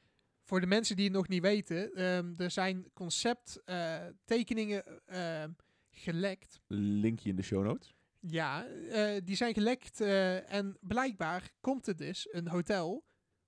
voor 0.47 0.61
de 0.61 0.67
mensen 0.67 0.97
die 0.97 1.05
het 1.05 1.15
nog 1.15 1.29
niet 1.29 1.43
weten, 1.43 1.95
ehm, 1.95 2.33
er 2.37 2.51
zijn 2.51 2.91
concepttekeningen 2.93 5.07
ehm 5.07 5.51
gelekt. 5.91 6.61
Linkje 6.67 7.29
in 7.29 7.37
de 7.37 7.43
show 7.43 7.65
notes. 7.65 7.95
Ja, 8.21 8.67
eh, 8.67 9.21
die 9.25 9.37
zijn 9.37 9.55
gelekt 9.55 10.01
eh, 10.01 10.53
en 10.53 10.77
blijkbaar 10.81 11.51
komt 11.61 11.87
er 11.87 11.97
dus 11.97 12.29
een 12.31 12.49
hotel 12.49 13.05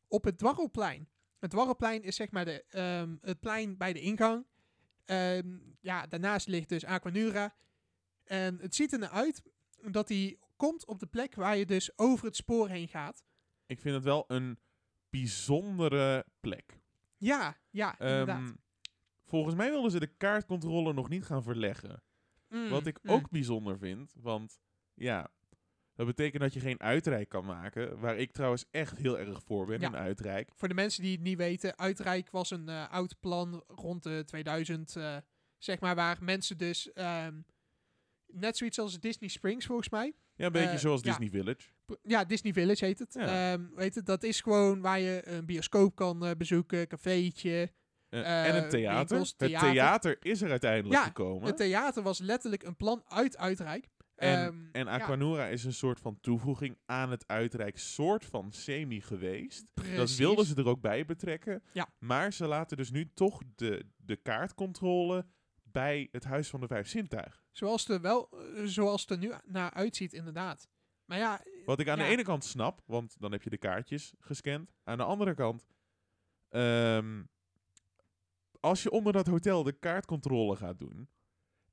op 0.06 0.24
het 0.24 0.38
Dwarrelplein. 0.38 1.08
Het 1.38 1.50
Dwarrelplein 1.50 2.02
is 2.02 2.16
zeg 2.16 2.30
maar 2.30 2.44
de, 2.44 2.64
ehm, 2.68 3.16
het 3.20 3.40
plein 3.40 3.76
bij 3.76 3.92
de 3.92 4.00
ingang. 4.00 4.46
Ja, 5.80 6.06
daarnaast 6.06 6.46
ligt 6.46 6.68
dus 6.68 6.84
Aquanura. 6.84 7.54
En 8.24 8.58
het 8.60 8.74
ziet 8.74 8.92
er 8.92 9.08
uit 9.08 9.42
dat 9.90 10.08
hij 10.08 10.38
komt 10.56 10.86
op 10.86 10.98
de 10.98 11.06
plek 11.06 11.34
waar 11.34 11.56
je 11.56 11.66
dus 11.66 11.98
over 11.98 12.26
het 12.26 12.36
spoor 12.36 12.68
heen 12.68 12.88
gaat. 12.88 13.22
Ik 13.66 13.80
vind 13.80 13.94
het 13.94 14.04
wel 14.04 14.24
een 14.26 14.58
bijzondere 15.10 16.26
plek. 16.40 16.80
Ja, 17.18 17.56
ja, 17.70 17.98
inderdaad. 17.98 18.38
Ehm, 18.40 18.52
volgens 19.24 19.54
mij 19.54 19.70
wilden 19.70 19.90
ze 19.90 19.98
de 20.00 20.16
kaartcontrole 20.16 20.92
nog 20.92 21.08
niet 21.08 21.24
gaan 21.24 21.42
verleggen. 21.42 22.02
Mm, 22.48 22.68
Wat 22.68 22.86
ik 22.86 22.98
mm. 23.02 23.10
ook 23.10 23.30
bijzonder 23.30 23.78
vind, 23.78 24.14
want 24.20 24.60
ja, 24.94 25.30
dat 25.94 26.06
betekent 26.06 26.42
dat 26.42 26.52
je 26.54 26.60
geen 26.60 26.80
uitrijk 26.80 27.28
kan 27.28 27.44
maken. 27.44 28.00
Waar 28.00 28.16
ik 28.18 28.32
trouwens 28.32 28.64
echt 28.70 28.98
heel 28.98 29.18
erg 29.18 29.42
voor 29.42 29.66
ben, 29.66 29.80
Ja. 29.80 29.86
een 29.86 29.96
uitrijk. 29.96 30.50
Voor 30.54 30.68
de 30.68 30.74
mensen 30.74 31.02
die 31.02 31.12
het 31.12 31.20
niet 31.20 31.36
weten, 31.36 31.78
Uitrijk 31.78 32.30
was 32.30 32.50
een 32.50 32.68
eh, 32.68 32.90
oud 32.90 33.20
plan 33.20 33.64
rond 33.68 34.02
de 34.02 34.22
2000, 34.26 34.96
eh, 34.96 35.16
zeg 35.58 35.80
maar, 35.80 35.94
waar 35.94 36.16
mensen 36.20 36.58
dus, 36.58 36.92
ehm, 36.92 37.40
net 38.26 38.56
zoiets 38.56 38.78
als 38.78 39.00
Disney 39.00 39.28
Springs 39.28 39.66
volgens 39.66 39.88
mij. 39.88 40.14
Ja, 40.34 40.46
een 40.46 40.52
beetje 40.52 40.68
Eh, 40.70 40.76
zoals 40.78 41.00
ja. 41.02 41.06
Disney 41.08 41.30
Village. 41.30 41.68
Ja, 42.02 42.24
Disney 42.24 42.52
Village 42.52 42.84
heet 42.84 42.98
het. 42.98 43.14
Ja. 43.14 43.52
Ehm, 43.52 43.66
weet 43.74 43.94
het. 43.94 44.06
Dat 44.06 44.22
is 44.22 44.40
gewoon 44.40 44.80
waar 44.80 45.00
je 45.00 45.20
een 45.28 45.46
bioscoop 45.46 45.94
kan 45.94 46.24
eh, 46.26 46.30
bezoeken, 46.36 46.86
cafeetje. 46.88 47.72
En 48.08 48.56
een 48.56 48.62
eh, 48.62 48.68
theater. 48.68 49.08
winkels, 49.08 49.34
Het 49.36 49.48
theater. 49.48 49.70
theater 49.70 50.16
is 50.20 50.42
er 50.42 50.50
uiteindelijk 50.50 50.94
Ja, 51.00 51.04
gekomen. 51.04 51.46
Het 51.46 51.56
theater 51.56 52.02
was 52.02 52.18
letterlijk 52.18 52.62
een 52.62 52.76
plan 52.76 53.02
uit 53.08 53.36
Uitrijk. 53.36 53.88
En, 54.14 54.38
Ehm, 54.46 54.56
en 54.72 54.84
ja, 54.84 54.90
Aquanura 54.90 55.46
is 55.46 55.64
een 55.64 55.72
soort 55.72 56.00
van 56.00 56.20
toevoeging 56.20 56.78
aan 56.86 57.10
het 57.10 57.26
uitrijk, 57.26 57.78
soort 57.78 58.24
van 58.24 58.52
semi 58.52 59.00
geweest. 59.00 59.64
Dat 59.74 59.84
precies. 59.84 60.18
wilden 60.18 60.44
ze 60.44 60.54
er 60.54 60.66
ook 60.68 60.80
bij 60.80 61.04
betrekken. 61.04 61.62
Ja. 61.72 61.88
Maar 61.98 62.32
ze 62.32 62.46
laten 62.46 62.76
dus 62.76 62.90
nu 62.90 63.10
toch 63.14 63.40
de, 63.56 63.86
de 63.96 64.16
kaartcontrole 64.16 65.26
bij 65.62 66.08
het 66.12 66.24
Huis 66.24 66.48
van 66.48 66.60
de 66.60 66.66
Vijf 66.66 66.88
Zintuigen. 66.88 67.42
Zoals 67.52 67.82
het 67.86 67.90
er 67.90 68.00
wel, 68.00 68.28
eh, 68.30 68.64
zoals 68.64 69.00
het 69.00 69.10
er 69.10 69.18
nu 69.18 69.32
naar 69.44 69.70
uitziet, 69.72 70.12
inderdaad. 70.12 70.68
Maar 71.04 71.18
ja, 71.18 71.40
Wat 71.68 71.80
ik 71.80 71.88
aan 71.88 71.98
Ja. 71.98 72.04
de 72.04 72.10
ene 72.10 72.22
kant 72.22 72.44
snap, 72.44 72.80
want 72.86 73.16
dan 73.18 73.32
heb 73.32 73.42
je 73.42 73.50
de 73.50 73.58
kaartjes 73.58 74.12
gescand. 74.20 74.72
Aan 74.84 74.96
de 74.96 75.04
andere 75.04 75.34
kant, 75.34 75.66
ehm, 76.48 77.22
als 78.60 78.82
je 78.82 78.90
onder 78.90 79.12
dat 79.12 79.26
hotel 79.26 79.62
de 79.62 79.72
kaartcontrole 79.72 80.56
gaat 80.56 80.78
doen 80.78 81.08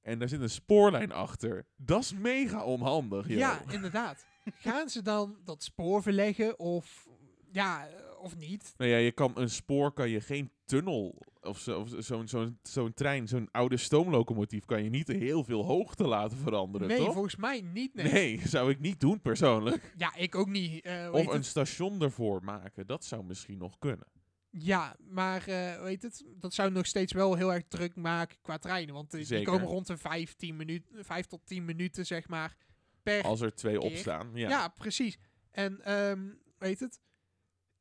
en 0.01 0.19
daar 0.19 0.29
zit 0.29 0.41
een 0.41 0.49
spoorlijn 0.49 1.11
achter, 1.11 1.67
dat 1.75 2.01
is 2.01 2.13
mega 2.13 2.63
onhandig. 2.63 3.27
joh. 3.27 3.37
ja, 3.37 3.61
inderdaad. 3.69 4.25
Gaan 4.67 4.89
ze 4.89 5.01
dan 5.01 5.37
dat 5.43 5.63
spoor 5.63 6.01
verleggen 6.01 6.59
of 6.59 7.07
ja, 7.51 7.87
of 8.25 8.35
niet? 8.37 8.73
Nou 8.77 8.91
ja, 8.91 8.97
je 8.97 9.11
kan 9.11 9.31
een 9.35 9.49
spoor, 9.49 9.91
kan 9.93 10.09
je 10.09 10.21
geen 10.21 10.51
tunnel 10.65 11.21
of 11.41 11.59
zo- 11.59 11.79
of 11.79 11.89
zo'n 11.97 12.27
zo'n 12.27 12.59
zo'n 12.63 12.93
trein, 12.93 13.27
zo'n 13.27 13.51
oude 13.51 13.77
stoomlocomotief, 13.77 14.65
kan 14.65 14.83
je 14.83 14.89
niet 14.89 15.07
heel 15.07 15.43
veel 15.43 15.65
hoogte 15.65 16.07
laten 16.07 16.37
veranderen, 16.37 16.87
Nee, 16.87 16.97
toch? 16.97 17.13
volgens 17.13 17.35
mij 17.35 17.61
niet. 17.61 17.93
Nee. 17.93 18.11
Nee, 18.11 18.41
zou 18.47 18.69
ik 18.71 18.79
niet 18.79 18.99
doen 18.99 19.21
persoonlijk. 19.21 19.93
Ja, 19.97 20.15
ik 20.15 20.35
ook 20.35 20.47
niet. 20.49 20.81
eh, 20.85 21.09
Of 21.11 21.27
een 21.27 21.33
het? 21.33 21.45
station 21.45 22.01
ervoor 22.01 22.43
maken, 22.43 22.87
dat 22.87 23.05
zou 23.05 23.23
misschien 23.23 23.57
nog 23.57 23.79
kunnen. 23.79 24.07
Ja, 24.49 24.95
maar 24.99 25.47
eh 25.47 25.81
weet 25.81 26.01
het, 26.01 26.23
dat 26.39 26.53
zou 26.53 26.71
nog 26.71 26.85
steeds 26.85 27.13
wel 27.13 27.35
heel 27.35 27.53
erg 27.53 27.63
druk 27.67 27.95
maken 27.95 28.37
qua 28.41 28.57
treinen. 28.57 28.93
Want 28.93 29.13
eh, 29.13 29.25
die 29.27 29.43
komen 29.43 29.67
rond 29.67 29.87
de 29.87 29.97
15 29.97 30.55
minuten, 30.55 31.05
5 31.05 31.25
tot 31.25 31.41
10 31.45 31.65
minuten, 31.65 32.05
zeg 32.05 32.27
maar, 32.27 32.55
per 33.03 33.23
Als 33.23 33.41
er 33.41 33.55
twee 33.55 33.77
Keer. 33.77 33.89
opstaan. 33.89 34.29
Ja. 34.33 34.49
Ja, 34.49 34.67
precies. 34.67 35.17
En 35.51 35.81
ehm 35.81 36.21
weet 36.57 36.79
het? 36.79 36.99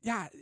Ja, 0.05 0.31
eh, 0.31 0.41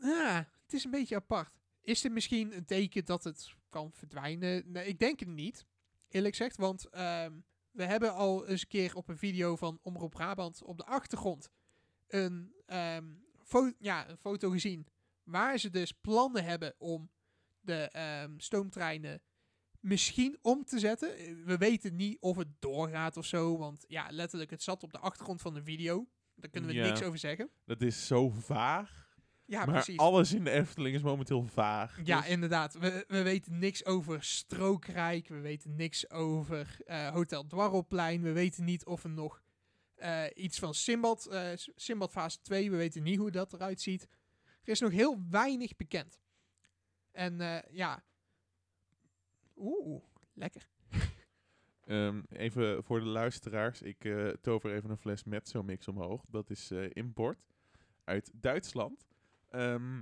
ja, 0.00 0.48
het 0.62 0.72
is 0.72 0.84
een 0.84 0.90
beetje 0.90 1.16
apart. 1.16 1.52
Is 1.82 2.00
dit 2.00 2.12
misschien 2.12 2.56
een 2.56 2.64
teken 2.64 3.04
dat 3.04 3.24
het 3.24 3.54
kan 3.68 3.92
verdwijnen? 3.92 4.62
Nee, 4.72 4.86
ik 4.86 4.98
denk 4.98 5.20
het 5.20 5.28
niet, 5.28 5.66
eerlijk 6.08 6.36
gezegd. 6.36 6.56
Want 6.56 6.88
ehm, 6.88 7.32
we 7.70 7.84
hebben 7.84 8.14
al 8.14 8.46
eens 8.46 8.60
een 8.60 8.68
keer 8.68 8.94
op 8.94 9.08
een 9.08 9.18
video 9.18 9.56
van 9.56 9.78
Omroep 9.82 10.10
Brabant 10.10 10.62
op 10.62 10.76
de 10.76 10.84
achtergrond 10.84 11.50
een, 12.06 12.54
ehm, 12.66 13.04
ja, 13.78 14.08
een 14.08 14.16
foto 14.16 14.50
gezien. 14.50 14.86
Waar 15.22 15.58
ze 15.58 15.70
dus 15.70 15.92
plannen 15.92 16.44
hebben 16.44 16.74
om 16.78 17.10
de 17.60 17.88
ehm, 17.88 18.38
stoomtreinen 18.38 19.22
misschien 19.80 20.38
om 20.42 20.64
te 20.64 20.78
zetten. 20.78 21.08
We 21.44 21.56
weten 21.56 21.96
niet 21.96 22.16
of 22.20 22.36
het 22.36 22.48
doorgaat 22.58 23.16
of 23.16 23.26
zo. 23.26 23.58
Want 23.58 23.84
ja, 23.88 24.06
letterlijk, 24.10 24.50
het 24.50 24.62
zat 24.62 24.82
op 24.82 24.92
de 24.92 24.98
achtergrond 24.98 25.42
van 25.42 25.54
de 25.54 25.62
video. 25.62 26.06
Daar 26.36 26.50
kunnen 26.50 26.70
we 26.70 26.76
Ja. 26.76 26.84
niks 26.86 27.02
over 27.02 27.18
zeggen. 27.18 27.50
Dat 27.64 27.82
is 27.82 28.06
zo 28.06 28.28
vaag. 28.30 29.04
Ja, 29.44 29.64
maar 29.64 29.74
precies. 29.74 29.96
alles 29.98 30.32
in 30.32 30.44
de 30.44 30.50
Efteling 30.50 30.94
is 30.96 31.02
momenteel 31.02 31.44
vaag. 31.46 32.00
Ja, 32.04 32.20
Dus 32.20 32.28
inderdaad. 32.30 32.74
We, 32.74 33.04
we 33.08 33.22
weten 33.22 33.58
niks 33.58 33.84
over 33.84 34.22
Strookrijk. 34.24 35.28
We 35.28 35.40
weten 35.40 35.76
niks 35.76 36.10
over 36.10 36.76
eh, 36.86 37.08
Hotel 37.08 37.46
Dwarrelplein. 37.46 38.22
We 38.22 38.32
weten 38.32 38.64
niet 38.64 38.84
of 38.86 39.04
er 39.04 39.10
nog 39.10 39.42
eh, 39.94 40.24
iets 40.34 40.58
van 40.58 40.74
Simbad, 40.74 41.22
S- 41.54 41.70
Simbad 41.74 42.10
fase 42.12 42.40
2. 42.42 42.70
We 42.70 42.76
weten 42.76 43.02
niet 43.02 43.18
hoe 43.18 43.30
dat 43.30 43.52
eruit 43.52 43.80
ziet. 43.80 44.08
Er 44.62 44.72
is 44.72 44.80
nog 44.80 44.90
heel 44.92 45.18
weinig 45.30 45.76
bekend. 45.76 46.20
En 47.12 47.64
ja. 47.70 48.04
Oeh, 49.56 50.02
lekker. 50.34 50.68
Ehm, 51.86 52.20
even 52.28 52.84
voor 52.84 53.00
de 53.00 53.06
luisteraars. 53.06 53.82
Ik 53.82 54.04
eh, 54.04 54.28
tover 54.28 54.72
even 54.74 54.90
een 54.90 54.96
fles 54.98 55.24
Mezzo 55.24 55.62
Mix 55.62 55.88
omhoog. 55.88 56.24
Dat 56.28 56.50
is 56.50 56.70
eh, 56.70 56.84
import 56.92 57.38
uit 58.04 58.30
Duitsland. 58.34 59.06
Ehm, 59.50 60.00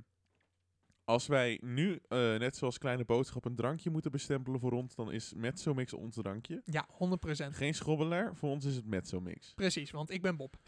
als 1.05 1.27
wij 1.27 1.61
nu, 1.63 2.01
eh, 2.09 2.19
net 2.19 2.57
zoals 2.57 2.79
Kleine 2.79 3.05
Boodschap, 3.05 3.45
een 3.45 3.55
drankje 3.55 3.91
moeten 3.91 4.11
bestempelen 4.11 4.61
voor 4.61 4.73
ons, 4.73 4.95
dan 4.95 5.13
is 5.13 5.33
Mezzo 5.35 5.75
Mix 5.75 5.93
ons 5.93 6.15
drankje. 6.17 6.61
Ja, 6.65 6.87
100%. 6.89 7.55
Geen 7.57 7.75
schrobbelaar, 7.75 8.37
voor 8.37 8.51
ons 8.51 8.65
is 8.65 8.77
het 8.77 8.87
Mezzo 8.87 9.21
Mix. 9.21 9.53
Precies, 9.55 9.91
want 9.91 10.11
ik 10.11 10.23
ben 10.23 10.37
Bob. 10.37 10.57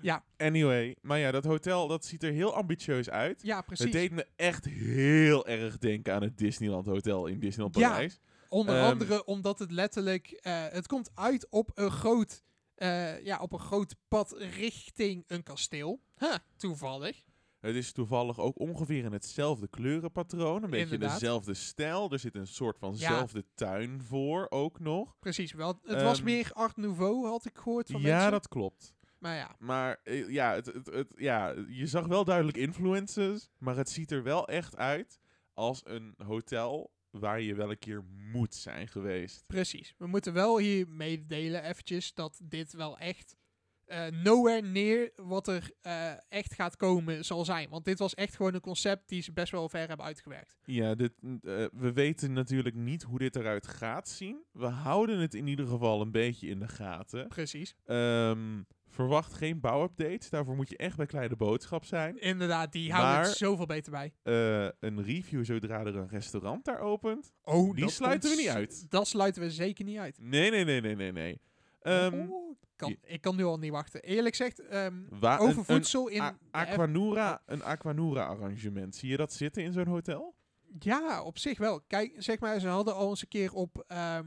Ja. 0.00 0.24
Anyway, 0.36 0.96
maar 1.00 1.18
ja, 1.18 1.30
dat 1.30 1.44
hotel, 1.44 1.88
dat 1.88 2.04
ziet 2.04 2.22
er 2.22 2.32
heel 2.32 2.54
ambitieus 2.54 3.10
uit. 3.10 3.42
Ja, 3.42 3.60
precies. 3.60 3.84
Het 3.84 3.94
deed 3.94 4.10
me 4.10 4.26
echt 4.36 4.64
heel 4.64 5.46
erg 5.46 5.78
denken 5.78 6.14
aan 6.14 6.22
het 6.22 6.38
Disneyland 6.38 6.86
Hotel 6.86 7.26
in 7.26 7.38
Disneyland 7.38 7.76
Ja. 7.76 8.06
Onder 8.48 8.74
Ehm, 8.76 8.84
andere 8.84 9.24
omdat 9.24 9.58
het 9.58 9.70
letterlijk, 9.70 10.26
eh, 10.30 10.66
het 10.68 10.86
komt 10.86 11.10
uit 11.14 11.46
op 11.50 11.70
een 11.74 11.90
groot, 11.90 12.42
eh, 12.74 13.24
ja, 13.24 13.38
op 13.38 13.52
een 13.52 13.58
groot 13.58 13.94
pad 14.08 14.32
richting 14.38 15.24
een 15.26 15.42
kasteel. 15.42 16.00
Huh, 16.18 16.34
toevallig. 16.56 17.24
Het 17.60 17.74
is 17.74 17.92
toevallig 17.92 18.38
ook 18.38 18.58
ongeveer 18.58 19.04
in 19.04 19.12
hetzelfde 19.12 19.68
kleurenpatroon. 19.68 20.62
Een 20.62 20.70
beetje 20.70 20.84
Inderdaad. 20.94 21.20
dezelfde 21.20 21.54
stijl. 21.54 22.12
Er 22.12 22.18
zit 22.18 22.34
een 22.34 22.46
soort 22.46 22.78
vanzelfde 22.78 23.44
tuin 23.54 24.02
voor 24.02 24.46
ook 24.50 24.78
nog. 24.80 25.16
Precies, 25.18 25.52
wel. 25.52 25.78
Het 25.82 26.02
was 26.02 26.16
Ehm, 26.16 26.24
meer 26.24 26.50
Art 26.52 26.76
Nouveau, 26.76 27.26
had 27.26 27.44
ik 27.46 27.58
gehoord 27.58 27.90
van 27.90 28.00
Ja, 28.00 28.12
mensen. 28.14 28.30
dat 28.30 28.48
klopt. 28.48 28.94
Maar 29.18 29.34
ja, 29.36 29.56
Maar 29.58 30.00
eh, 30.04 30.28
ja, 30.28 30.54
het, 30.54 30.66
het, 30.66 30.86
het, 30.86 31.12
ja, 31.16 31.54
je 31.68 31.86
zag 31.86 32.06
wel 32.06 32.24
duidelijk 32.24 32.56
influences. 32.56 33.48
Maar 33.58 33.76
het 33.76 33.90
ziet 33.90 34.10
er 34.10 34.22
wel 34.22 34.48
echt 34.48 34.76
uit 34.76 35.18
als 35.54 35.80
een 35.84 36.14
hotel 36.24 36.90
waar 37.10 37.40
je 37.40 37.54
wel 37.54 37.70
een 37.70 37.78
keer 37.78 38.04
moet 38.32 38.54
zijn 38.54 38.88
geweest. 38.88 39.44
precies. 39.46 39.94
We 39.98 40.06
moeten 40.06 40.32
wel 40.32 40.58
hier 40.58 40.88
mededelen 40.88 41.62
eventjes 41.62 42.14
dat 42.14 42.40
dit 42.42 42.72
wel 42.72 42.98
echt 42.98 43.36
eh, 43.88 44.06
nowhere 44.06 44.62
near 44.62 45.10
wat 45.16 45.48
er 45.48 45.70
eh, 45.80 46.12
echt 46.28 46.54
gaat 46.54 46.76
komen 46.76 47.24
zal 47.24 47.44
zijn. 47.44 47.68
Want 47.70 47.84
dit 47.84 47.98
was 47.98 48.14
echt 48.14 48.36
gewoon 48.36 48.54
een 48.54 48.60
concept 48.60 49.08
die 49.08 49.22
ze 49.22 49.32
best 49.32 49.52
wel 49.52 49.68
ver 49.68 49.88
hebben 49.88 50.06
uitgewerkt. 50.06 50.58
Ja, 50.64 50.94
dit, 50.94 51.12
eh, 51.22 51.64
we 51.72 51.92
weten 51.92 52.32
natuurlijk 52.32 52.74
niet 52.74 53.02
hoe 53.02 53.18
dit 53.18 53.36
eruit 53.36 53.66
gaat 53.66 54.08
zien. 54.08 54.44
We 54.52 54.66
houden 54.66 55.18
het 55.18 55.34
in 55.34 55.46
ieder 55.46 55.66
geval 55.66 56.00
een 56.00 56.10
beetje 56.10 56.48
in 56.48 56.58
de 56.58 56.68
gaten. 56.68 57.28
Precies. 57.28 57.74
Ehm, 57.84 58.62
verwacht 58.98 59.32
geen 59.34 59.60
bouwupdates. 59.60 60.30
Daarvoor 60.30 60.56
moet 60.56 60.68
je 60.68 60.76
echt 60.76 60.96
bij 60.96 61.06
Kleine 61.06 61.36
Boodschap 61.36 61.84
zijn. 61.84 62.20
Inderdaad, 62.20 62.72
die 62.72 62.92
houden 62.92 63.28
het 63.28 63.36
zoveel 63.36 63.66
beter 63.66 63.92
bij. 63.92 64.12
Eh, 64.22 64.68
een 64.80 65.02
review 65.04 65.44
zodra 65.44 65.80
er 65.80 65.96
een 65.96 66.08
restaurant 66.08 66.64
daar 66.64 66.78
opent. 66.80 67.32
Oh, 67.42 67.74
die 67.74 67.84
dat 67.84 67.92
sluiten 67.92 68.30
we 68.30 68.36
niet 68.36 68.48
uit. 68.48 68.90
Dat 68.90 69.06
sluiten 69.08 69.42
we 69.42 69.50
zeker 69.50 69.84
niet 69.84 69.98
uit. 69.98 70.18
Nee, 70.20 70.50
nee, 70.50 70.64
nee, 70.64 70.80
nee, 70.80 70.94
nee, 70.96 71.12
nee. 71.12 71.40
Ehm, 71.80 72.14
Oeh, 72.28 72.56
kan, 72.76 72.96
ik 73.02 73.20
kan 73.20 73.36
nu 73.36 73.44
al 73.44 73.58
niet 73.58 73.70
wachten. 73.70 74.02
Eerlijk 74.02 74.36
gezegd, 74.36 74.62
wa- 75.10 75.38
over 75.38 75.58
een- 75.58 75.64
voedsel 75.64 76.08
een 76.10 76.14
in... 76.14 76.38
Aquanura, 76.50 77.42
een 77.46 77.62
Aquanura 77.62 78.24
arrangement. 78.24 78.96
Zie 78.96 79.08
je 79.10 79.16
dat 79.16 79.32
zitten 79.32 79.62
in 79.62 79.72
zo'n 79.72 79.86
hotel? 79.86 80.34
Ja, 80.78 81.22
op 81.22 81.38
zich 81.38 81.58
wel. 81.58 81.80
Kijk, 81.80 82.14
zeg 82.16 82.38
maar, 82.38 82.60
ze 82.60 82.68
hadden 82.68 82.94
al 82.94 83.08
eens 83.10 83.22
een 83.22 83.28
keer 83.28 83.52
op, 83.52 83.84
ehm, 83.86 84.26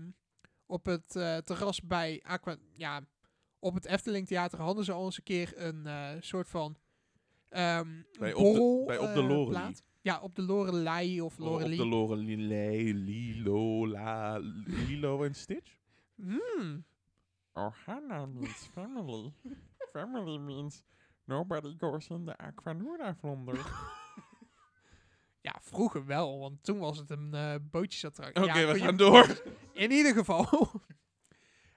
op 0.65 0.85
het 0.85 1.15
eh, 1.15 1.37
terras 1.37 1.81
bij 1.81 2.21
Aqua... 2.25 2.55
Ja, 2.75 3.01
op 3.61 3.73
het 3.73 3.85
Efteling 3.85 4.27
Theater 4.27 4.59
hadden 4.61 4.83
ze 4.85 4.91
al 4.91 5.05
eens 5.05 5.17
een 5.17 5.23
keer 5.23 5.53
een 5.55 5.85
eh, 5.87 6.09
soort 6.19 6.49
van... 6.49 6.75
ehm 7.49 7.87
Bij 8.19 8.33
op 8.33 8.43
de- 8.45 8.51
borrel, 8.59 8.85
bij 8.85 8.97
op 8.97 9.13
de 9.13 9.19
eh, 9.21 9.27
Lorelei. 9.27 9.49
plaat. 9.49 9.83
Ja, 10.01 10.19
op 10.19 10.35
de 10.35 10.41
Lorelei 10.41 11.21
of 11.21 11.39
Oh, 11.39 11.45
op 11.45 11.51
Lorelei. 11.51 11.77
de 11.77 11.85
Lorelei, 11.85 12.93
Lilo, 12.93 13.87
La, 13.87 14.37
Lilo 14.87 15.23
en 15.23 15.33
Stitch? 15.35 15.75
Hmm, 16.15 16.85
Ohana 17.53 18.25
means 18.25 18.69
family. 18.73 19.33
family 19.91 20.37
means 20.37 20.83
nobody 21.25 21.75
goes 21.77 22.07
in 22.07 22.25
the 22.25 22.37
Aquanura 22.37 23.15
vlonder. 23.15 23.55
ja, 25.41 25.55
vroeger 25.61 26.05
wel, 26.05 26.39
want 26.39 26.63
toen 26.63 26.79
was 26.79 26.97
het 26.97 27.09
een 27.09 27.33
eh 27.33 27.55
bootjesattractie. 27.71 28.43
Oké, 28.43 28.59
Ja, 28.59 28.73
we 28.73 28.79
gaan 28.79 28.97
door. 28.97 29.41
In 29.73 29.91
ieder 29.91 30.13
geval. 30.13 30.45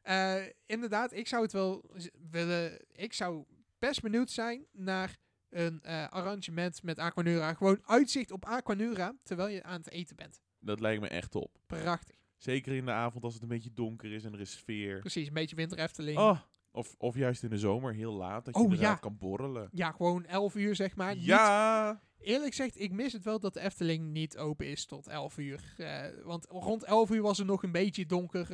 eh, 0.05 0.35
inderdaad, 0.67 1.13
ik 1.13 1.29
zou 1.29 1.43
het 1.43 1.53
wel 1.53 1.85
willen. 2.31 2.85
Ik 2.93 3.13
zou 3.13 3.45
best 3.79 4.03
benieuwd 4.03 4.31
zijn 4.31 4.67
naar 4.73 5.17
een 5.51 5.83
eh, 5.83 6.09
arrangement 6.09 6.83
met 6.83 6.99
Aquanura. 6.99 7.55
Gewoon 7.55 7.79
uitzicht 7.85 8.31
op 8.31 8.45
Aquanura 8.45 9.15
terwijl 9.23 9.49
je 9.49 9.63
aan 9.63 9.79
het 9.79 9.91
eten 9.91 10.17
bent. 10.17 10.41
Dat 10.59 10.81
lijkt 10.81 11.01
me 11.01 11.09
echt 11.09 11.31
top. 11.31 11.59
Prachtig. 11.67 12.17
Zeker 12.37 12.73
in 12.77 12.85
de 12.85 12.91
avond 12.93 13.25
als 13.25 13.35
het 13.35 13.43
een 13.43 13.49
beetje 13.49 13.73
donker 13.73 14.13
is 14.13 14.25
en 14.25 14.33
er 14.33 14.41
is 14.41 14.53
sfeer. 14.53 14.99
Precies, 14.99 15.27
een 15.27 15.33
beetje 15.35 15.57
winter 15.57 15.79
Efteling. 15.79 16.19
Oh, 16.19 16.41
of, 16.71 16.95
of 16.99 17.15
juist 17.17 17.43
in 17.43 17.51
de 17.51 17.59
zomer 17.59 17.95
heel 17.95 18.13
laat, 18.13 18.45
dat 18.45 18.55
je 18.57 18.61
Oh, 18.63 18.75
ja. 18.75 18.95
kan 18.95 19.19
borrelen. 19.19 19.69
Ja, 19.73 19.91
gewoon 19.93 20.25
11 20.27 20.55
uur 20.55 20.75
zeg 20.75 20.97
maar. 20.97 21.15
Niet- 21.15 21.25
Ja! 21.25 22.03
eerlijk 22.19 22.55
gezegd, 22.55 22.81
ik 22.81 22.93
mis 22.93 23.13
het 23.13 23.25
wel 23.25 23.41
dat 23.41 23.55
de 23.55 23.61
Efteling 23.61 24.13
niet 24.13 24.37
open 24.37 24.67
is 24.67 24.87
tot 24.87 25.07
11 25.07 25.39
uur. 25.39 25.75
Eh, 25.77 26.05
want 26.23 26.47
rond 26.49 26.85
11 26.85 27.11
uur 27.11 27.23
was 27.23 27.39
het 27.39 27.47
nog 27.47 27.63
een 27.63 27.73
beetje 27.73 28.07
donker 28.07 28.47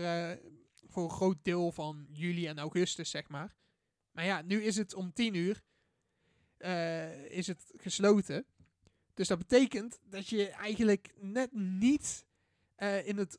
voor 0.91 1.03
een 1.05 1.11
groot 1.11 1.39
deel 1.43 1.73
van 1.73 2.07
juli 2.13 2.47
en 2.47 2.59
augustus, 2.59 3.11
zeg 3.11 3.29
maar. 3.29 3.55
Maar 4.13 4.25
ja, 4.25 4.43
nu 4.43 4.63
is 4.63 4.77
het 4.77 4.95
om 4.95 5.13
10 5.13 5.35
uur 5.35 5.63
eh, 6.57 7.25
is 7.25 7.47
het 7.47 7.73
gesloten. 7.77 8.45
Dus 9.15 9.29
dat 9.29 9.39
betekent 9.39 9.99
dat 10.05 10.29
je 10.29 10.49
eigenlijk 10.49 11.13
net 11.21 11.53
niet 11.53 12.27
eh, 12.75 13.07
in 13.07 13.17
het 13.17 13.39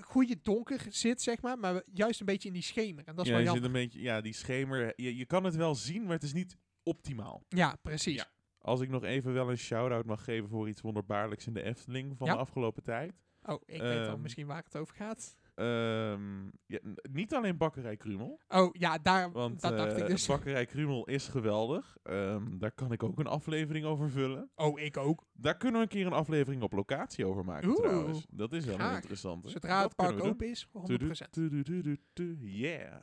goede 0.00 0.38
donker 0.42 0.86
zit, 0.88 1.22
zeg 1.22 1.40
maar, 1.42 1.58
maar 1.58 1.82
juist 1.92 2.20
een 2.20 2.26
beetje 2.26 2.48
in 2.48 2.54
die 2.54 2.62
schemer. 2.62 3.04
En 3.06 3.14
dat 3.16 3.24
is 3.24 3.30
ja, 3.30 3.36
wel 3.36 3.44
jammer. 3.44 3.62
zit 3.62 3.74
een 3.74 3.80
beetje, 3.82 4.00
ja, 4.00 4.20
die 4.20 4.32
schemer, 4.32 4.92
je, 4.96 5.16
je 5.16 5.26
kan 5.26 5.44
het 5.44 5.54
wel 5.56 5.74
zien, 5.74 6.02
maar 6.02 6.12
het 6.12 6.22
is 6.22 6.32
niet 6.32 6.56
optimaal. 6.82 7.44
Ja, 7.48 7.76
precies. 7.82 8.14
Ja. 8.16 8.30
Als 8.58 8.80
ik 8.80 8.88
nog 8.88 9.02
even 9.04 9.32
wel 9.32 9.50
een 9.50 9.58
shout-out 9.58 10.04
mag 10.04 10.24
geven 10.24 10.48
voor 10.48 10.68
iets 10.68 10.80
wonderbaarlijks 10.80 11.46
in 11.46 11.52
de 11.54 11.62
Efteling 11.62 12.16
van 12.16 12.26
Ja. 12.26 12.32
de 12.32 12.38
afgelopen 12.38 12.82
tijd. 12.82 13.12
Oh, 13.42 13.62
ik 13.64 13.80
weet 13.80 14.06
al 14.06 14.12
Ehm, 14.12 14.20
misschien 14.20 14.46
waar 14.46 14.62
het 14.64 14.76
over 14.76 14.94
gaat. 14.94 15.36
Ehm, 15.54 16.44
ja, 16.66 16.78
niet 17.02 17.34
alleen 17.34 17.56
Bakkerij 17.56 17.96
Krumel, 17.96 18.40
Oh, 18.48 18.68
ja, 18.72 18.98
daar, 18.98 19.32
want 19.32 19.60
dat 19.60 19.76
dacht 19.76 19.96
ik 19.96 20.02
eh, 20.02 20.08
dus. 20.08 20.26
Bakkerij 20.26 20.66
Krumel 20.66 21.06
is 21.06 21.28
geweldig. 21.28 21.96
Ehm, 22.02 22.58
daar 22.58 22.72
kan 22.72 22.92
ik 22.92 23.02
ook 23.02 23.18
een 23.18 23.26
aflevering 23.26 23.84
over 23.86 24.10
vullen. 24.10 24.50
Oh, 24.54 24.80
ik 24.80 24.96
ook. 24.96 25.26
Daar 25.32 25.56
kunnen 25.56 25.80
we 25.80 25.86
een 25.86 25.92
keer 25.92 26.06
een 26.06 26.12
aflevering 26.12 26.62
op 26.62 26.72
locatie 26.72 27.26
over 27.26 27.44
maken 27.44 27.68
Oeh, 27.68 27.76
trouwens. 27.78 28.26
Dat 28.30 28.52
is 28.52 28.64
wel 28.64 28.74
een 28.74 28.80
graag. 28.80 28.94
interessante. 28.94 29.48
Zodra 29.48 29.80
Dat 29.80 29.84
het 29.84 29.96
park 29.96 30.22
open 30.24 30.48
is, 30.48 30.66
100%. 30.66 30.70
doen. 30.72 31.12
Tudu-tudu-tudu-tudu, 31.30 32.50
Yeah. 32.50 33.02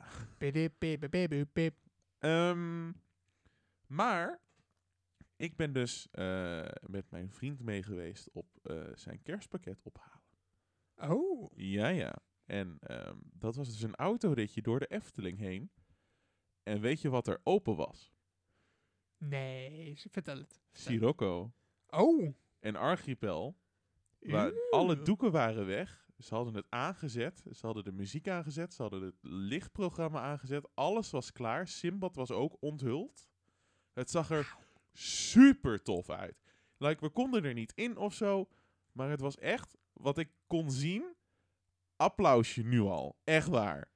Ehm, 2.18 2.92
maar 3.86 4.40
ik 5.36 5.56
ben 5.56 5.72
dus 5.72 6.08
eh, 6.10 6.64
met 6.86 7.10
mijn 7.10 7.30
vriend 7.30 7.60
mee 7.62 7.82
geweest 7.82 8.30
op 8.32 8.46
eh, 8.62 8.76
zijn 8.94 9.22
kerstpakket 9.22 9.80
ophalen. 9.82 10.18
Oh, 11.16 11.50
Ja, 11.54 11.88
ja. 11.88 12.14
En 12.50 12.76
ehm, 12.80 13.16
dat 13.22 13.54
was 13.56 13.68
dus 13.68 13.82
een 13.82 13.94
autoritje 13.94 14.62
door 14.62 14.78
de 14.78 14.86
Efteling 14.86 15.38
heen. 15.38 15.70
En 16.62 16.80
weet 16.80 17.00
je 17.00 17.08
wat 17.10 17.26
er 17.28 17.40
open 17.42 17.76
was? 17.76 18.12
nee, 19.18 19.94
vertel 20.10 20.38
het. 20.38 20.60
Vertel. 20.72 20.92
Sirocco 20.92 21.52
Oh. 21.86 22.34
en 22.60 22.76
Archipel. 22.76 23.58
Waar 24.18 24.52
alle 24.70 25.02
doeken 25.02 25.30
waren 25.30 25.66
weg. 25.66 26.08
Ze 26.18 26.34
hadden 26.34 26.54
het 26.54 26.66
aangezet. 26.68 27.42
Ze 27.50 27.66
hadden 27.66 27.84
de 27.84 27.92
muziek 27.92 28.28
aangezet. 28.28 28.74
Ze 28.74 28.82
hadden 28.82 29.02
het 29.02 29.16
lichtprogramma 29.20 30.20
aangezet. 30.20 30.68
Alles 30.74 31.10
was 31.10 31.32
klaar. 31.32 31.68
Simbad 31.68 32.14
was 32.16 32.30
ook 32.30 32.56
onthuld. 32.60 33.28
Het 33.92 34.10
zag 34.10 34.30
er 34.30 34.56
super 34.92 35.82
tof 35.82 36.10
uit. 36.10 36.42
Like, 36.76 37.00
we 37.00 37.10
konden 37.10 37.44
er 37.44 37.54
niet 37.54 37.72
in 37.74 37.96
of 37.96 38.14
zo. 38.14 38.48
Maar 38.92 39.10
het 39.10 39.20
was 39.20 39.38
echt, 39.38 39.76
wat 39.92 40.18
ik 40.18 40.30
kon 40.46 40.70
zien, 40.70 41.14
applausje 42.00 42.62
nu 42.62 42.80
al. 42.80 43.16
Echt 43.24 43.48
waar. 43.48 43.88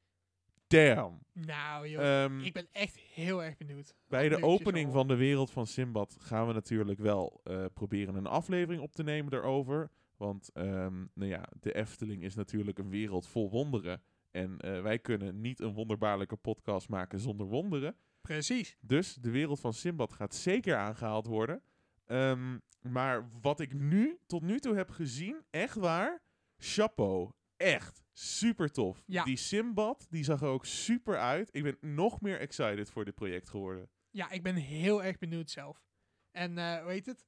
Damn. 0.67 1.19
Nou, 1.33 1.89
joh. 1.89 2.23
Ehm, 2.23 2.41
ik 2.41 2.53
ben 2.53 2.69
echt 2.73 2.99
heel 2.99 3.43
erg 3.43 3.57
benieuwd. 3.57 3.95
bij 4.09 4.29
de 4.29 4.43
opening 4.43 4.93
van 4.93 5.09
de 5.09 5.17
wereld 5.17 5.51
van 5.51 5.67
Simbad 5.67 6.17
gaan 6.21 6.47
we 6.47 6.53
natuurlijk 6.53 6.99
wel 6.99 7.41
eh, 7.45 7.65
proberen 7.75 8.15
een 8.15 8.27
aflevering 8.27 8.83
op 8.83 8.93
te 8.93 9.03
nemen 9.03 9.31
daarover. 9.31 9.91
Want 10.17 10.51
ehm, 10.53 11.05
nou 11.15 11.31
ja, 11.31 11.49
de 11.61 11.73
Efteling 11.73 12.23
is 12.23 12.35
natuurlijk 12.35 12.79
een 12.79 12.91
wereld 12.91 13.27
vol 13.27 13.51
wonderen. 13.51 14.03
En 14.31 14.59
eh, 14.59 14.83
wij 14.83 14.99
kunnen 14.99 15.41
niet 15.41 15.61
een 15.61 15.73
wonderbaarlijke 15.73 16.37
podcast 16.37 16.89
maken 16.89 17.21
zonder 17.21 17.47
wonderen. 17.47 17.97
Precies. 18.21 18.77
Dus 18.81 19.15
de 19.15 19.31
wereld 19.31 19.61
van 19.61 19.73
Simbad 19.73 20.13
gaat 20.13 20.35
zeker 20.35 20.77
aangehaald 20.77 21.27
worden. 21.27 21.63
Ehm, 22.05 22.59
maar 22.81 23.29
wat 23.41 23.61
ik 23.61 23.75
nu 23.75 24.19
tot 24.27 24.43
nu 24.43 24.59
toe 24.59 24.75
heb 24.75 24.91
gezien, 24.91 25.43
echt 25.51 25.77
waar, 25.77 26.23
chapeau. 26.57 27.31
Echt 27.57 28.03
super 28.13 28.71
tof. 28.71 29.03
Ja. 29.07 29.25
Die 29.25 29.37
Simbad, 29.37 30.07
die 30.11 30.25
zag 30.25 30.41
er 30.41 30.49
ook 30.49 30.67
super 30.67 31.19
uit. 31.19 31.49
Ik 31.53 31.63
ben 31.63 31.77
nog 31.81 32.21
meer 32.21 32.41
excited 32.41 32.91
voor 32.91 33.05
dit 33.05 33.15
project 33.15 33.49
geworden. 33.49 33.89
Ja, 34.11 34.31
ik 34.31 34.43
ben 34.43 34.55
heel 34.55 35.03
erg 35.03 35.19
benieuwd 35.19 35.51
zelf. 35.51 35.83
En 36.31 36.59
eh 36.59 36.83
hoe 36.83 36.91
heet 36.91 37.07
het? 37.07 37.27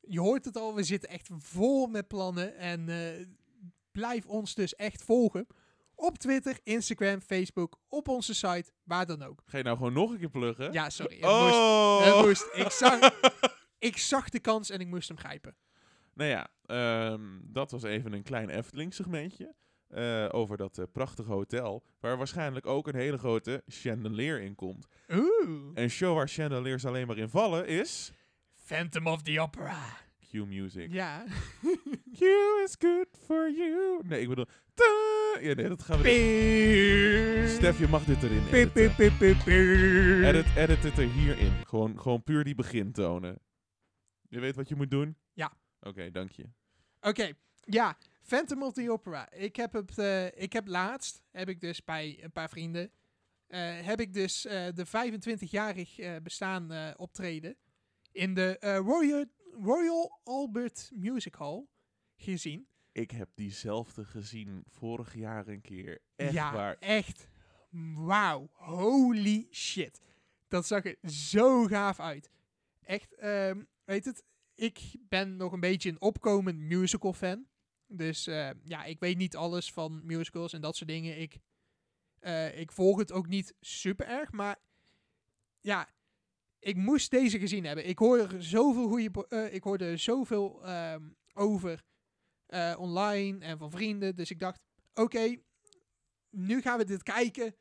Je 0.00 0.20
hoort 0.20 0.44
het 0.44 0.56
al, 0.56 0.74
we 0.74 0.82
zitten 0.82 1.08
echt 1.08 1.28
vol 1.32 1.86
met 1.86 2.08
plannen. 2.08 2.56
En 2.56 2.88
eh, 2.88 3.26
blijf 3.92 4.26
ons 4.26 4.54
dus 4.54 4.74
echt 4.74 5.02
volgen. 5.02 5.46
Op 5.94 6.18
Twitter, 6.18 6.58
Instagram, 6.62 7.20
Facebook, 7.20 7.78
op 7.88 8.08
onze 8.08 8.34
site, 8.34 8.72
waar 8.82 9.06
dan 9.06 9.22
ook. 9.22 9.42
Ga 9.44 9.58
je 9.58 9.64
nou 9.64 9.76
gewoon 9.76 9.92
nog 9.92 10.10
een 10.10 10.18
keer 10.18 10.30
pluggen? 10.30 10.72
Ja, 10.72 10.90
sorry. 10.90 11.14
Het 11.14 11.24
moest, 11.24 11.54
oh! 11.54 12.04
het 12.04 12.26
moest. 12.26 12.48
Ik, 12.52 12.70
zag, 12.70 13.20
ik 13.78 13.96
zag 13.96 14.28
de 14.28 14.40
kans 14.40 14.70
en 14.70 14.80
ik 14.80 14.86
moest 14.86 15.08
hem 15.08 15.18
grijpen. 15.18 15.56
Nou 16.20 16.32
ja, 16.32 16.48
ehm, 16.66 17.22
dat 17.42 17.70
was 17.70 17.82
even 17.82 18.12
een 18.12 18.22
klein 18.22 18.48
Efteling 18.50 18.94
segmentje. 18.94 19.54
eh, 19.88 20.28
over 20.30 20.56
dat 20.56 20.78
eh, 20.78 20.84
prachtige 20.92 21.30
hotel. 21.30 21.84
Waar 22.00 22.16
waarschijnlijk 22.16 22.66
ook 22.66 22.86
een 22.88 22.94
hele 22.94 23.18
grote 23.18 23.62
chandelier 23.66 24.40
in 24.40 24.54
komt. 24.54 24.86
Oeh. 25.12 25.70
Een 25.74 25.90
show 25.90 26.16
waar 26.16 26.28
chandeliers 26.28 26.84
alleen 26.86 27.06
maar 27.06 27.16
in 27.18 27.28
vallen 27.28 27.66
is... 27.66 28.12
Phantom 28.54 29.06
of 29.06 29.22
the 29.22 29.40
Opera. 29.40 29.78
Q 30.30 30.32
Music. 30.32 30.92
Ja. 30.92 31.24
Q 32.18 32.20
is 32.64 32.76
good 32.78 33.06
for 33.26 33.50
you. 33.56 34.00
Nee, 34.06 34.20
ik 34.20 34.28
bedoel... 34.28 34.46
ta- 34.74 35.40
Ja, 35.40 35.54
nee, 35.54 35.68
dat 35.68 35.82
gaan 35.82 36.00
we 36.00 36.08
niet. 36.08 37.50
Stef, 37.50 37.78
je 37.78 37.88
mag 37.88 38.04
dit 38.04 38.22
erin 38.22 38.42
editen. 38.52 38.94
pip. 39.18 39.46
Edit, 39.46 40.46
edit 40.56 40.82
het 40.82 40.98
er 40.98 41.08
hierin. 41.10 41.52
Gewoon, 41.66 42.00
gewoon 42.00 42.22
puur 42.22 42.44
die 42.44 42.54
begintonen. 42.54 43.38
Je 44.28 44.40
weet 44.40 44.56
wat 44.56 44.68
je 44.68 44.76
moet 44.76 44.90
doen? 44.90 45.16
Ja. 45.32 45.52
Oké, 45.80 46.10
dank 46.10 46.30
je. 46.30 46.48
Oké, 47.00 47.32
ja. 47.64 47.98
Phantom 48.22 48.62
of 48.62 48.72
the 48.72 48.90
Opera. 48.90 49.32
Ik 49.32 49.56
heb, 49.56 49.72
het, 49.72 49.98
eh, 49.98 50.42
ik 50.42 50.52
heb 50.52 50.66
laatst, 50.66 51.22
heb 51.30 51.48
ik 51.48 51.60
dus 51.60 51.84
bij 51.84 52.18
een 52.22 52.32
paar 52.32 52.48
vrienden, 52.48 52.90
eh, 53.50 53.80
heb 53.80 54.00
ik 54.00 54.12
dus 54.12 54.46
eh, 54.46 54.66
de 54.74 54.86
25-jarig 54.86 55.98
eh, 55.98 56.16
bestaan 56.22 56.96
optreden 56.96 57.56
in 58.12 58.34
de 58.34 58.56
Royal, 58.60 59.24
Royal 59.62 60.20
Albert 60.24 60.90
Music 60.94 61.34
Hall 61.34 61.66
gezien. 62.16 62.66
Ik 62.92 63.10
heb 63.10 63.28
diezelfde 63.34 64.04
gezien 64.04 64.64
vorig 64.68 65.14
jaar 65.14 65.48
een 65.48 65.60
keer. 65.60 66.00
Echt 66.16 66.32
ja, 66.32 66.52
waar. 66.52 66.76
echt. 66.78 67.28
Wauw. 67.94 68.48
Holy 68.52 69.48
shit. 69.50 70.00
Dat 70.48 70.66
zag 70.66 70.84
er 70.84 71.10
zo 71.10 71.64
gaaf 71.66 72.00
uit. 72.00 72.30
Echt, 72.82 73.14
ehm, 73.14 73.62
weet 73.84 74.04
het, 74.04 74.24
ik 74.60 74.94
ben 75.08 75.36
nog 75.36 75.52
een 75.52 75.60
beetje 75.60 75.88
een 75.90 76.00
opkomend 76.00 76.58
musical 76.58 77.12
fan. 77.12 77.46
Dus 77.86 78.26
eh, 78.26 78.50
ja, 78.62 78.84
ik 78.84 79.00
weet 79.00 79.16
niet 79.16 79.36
alles 79.36 79.72
van 79.72 80.00
musicals 80.04 80.52
en 80.52 80.60
dat 80.60 80.76
soort 80.76 80.90
dingen. 80.90 81.20
Ik, 81.20 81.38
eh, 82.18 82.58
ik 82.58 82.72
volg 82.72 82.98
het 82.98 83.12
ook 83.12 83.26
niet 83.26 83.54
super 83.60 84.06
erg, 84.06 84.32
maar 84.32 84.58
ja, 85.60 85.88
ik 86.58 86.76
moest 86.76 87.10
deze 87.10 87.38
gezien 87.38 87.64
hebben. 87.64 87.86
Ik 87.86 87.98
hoor 87.98 88.34
zoveel 88.38 88.88
goede, 88.88 89.26
eh, 89.28 89.54
ik 89.54 89.62
hoorde 89.62 89.96
zoveel 89.96 90.64
ehm, 90.64 91.08
over 91.32 91.82
online 92.76 93.44
en 93.44 93.58
van 93.58 93.70
vrienden. 93.70 94.16
Dus 94.16 94.30
ik 94.30 94.38
dacht, 94.38 94.60
oké, 94.94 95.36
nu 96.30 96.60
gaan 96.60 96.78
we 96.78 96.84
dit 96.84 97.02
kijken. 97.02 97.56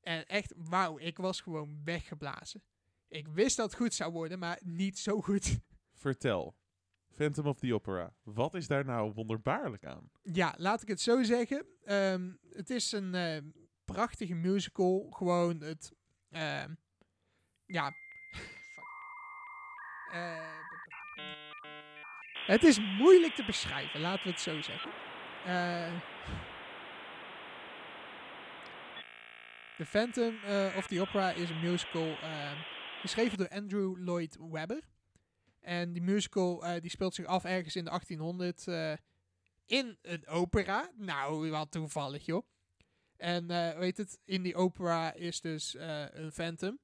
En 0.00 0.26
echt, 0.26 0.52
wauw, 0.56 0.98
ik 0.98 1.16
was 1.16 1.40
gewoon 1.40 1.80
weggeblazen. 1.84 2.62
Ik 3.08 3.28
wist 3.28 3.56
dat 3.56 3.70
het 3.70 3.80
goed 3.80 3.94
zou 3.94 4.12
worden, 4.12 4.38
maar 4.38 4.60
niet 4.64 4.98
zo 4.98 5.20
goed. 5.20 5.58
Vertel. 5.98 6.56
Phantom 7.10 7.46
of 7.46 7.58
the 7.58 7.74
Opera. 7.74 8.14
Wat 8.22 8.54
is 8.54 8.66
daar 8.66 8.84
nou 8.84 9.12
wonderbaarlijk 9.12 9.84
aan? 9.84 10.10
Ja, 10.22 10.54
laat 10.56 10.82
ik 10.82 10.88
het 10.88 11.00
zo 11.00 11.22
zeggen. 11.22 11.66
Ehm, 11.84 12.30
het 12.50 12.70
is 12.70 12.92
een 12.92 13.14
eh, 13.14 13.42
prachtige 13.84 14.34
musical. 14.34 15.06
Gewoon 15.10 15.60
het. 15.62 15.92
ehm, 16.30 16.74
ja. 17.66 17.92
Eh, 20.12 20.56
het 22.46 22.62
is 22.62 22.80
moeilijk 22.98 23.34
te 23.34 23.44
beschrijven, 23.44 24.00
laten 24.00 24.24
we 24.24 24.30
het 24.30 24.40
zo 24.40 24.60
zeggen. 24.62 24.90
Eh 25.44 25.92
The 29.76 29.84
Phantom 29.84 30.34
of 30.76 30.86
the 30.86 31.00
Opera 31.00 31.30
is 31.30 31.50
een 31.50 31.60
musical 31.60 32.16
ehm, 32.16 32.56
geschreven 33.00 33.38
door 33.38 33.48
Andrew 33.48 33.96
Lloyd 33.98 34.36
Webber. 34.50 34.82
En 35.68 35.92
die 35.92 36.02
musical 36.02 36.64
eh, 36.64 36.80
die 36.80 36.90
speelt 36.90 37.14
zich 37.14 37.26
af 37.26 37.44
ergens 37.44 37.76
in 37.76 37.84
de 37.84 37.90
1800 37.90 38.66
eh, 38.68 38.92
in 39.66 39.98
een 40.02 40.26
opera. 40.26 40.90
Nou, 40.96 41.50
wat 41.50 41.70
toevallig 41.70 42.26
joh. 42.26 42.46
En 43.16 43.50
eh 43.50 43.78
weet 43.78 43.96
het, 43.96 44.18
in 44.24 44.42
die 44.42 44.54
opera 44.54 45.12
is 45.12 45.40
dus 45.40 45.74
eh, 45.74 46.04
een 46.10 46.32
phantom. 46.32 46.78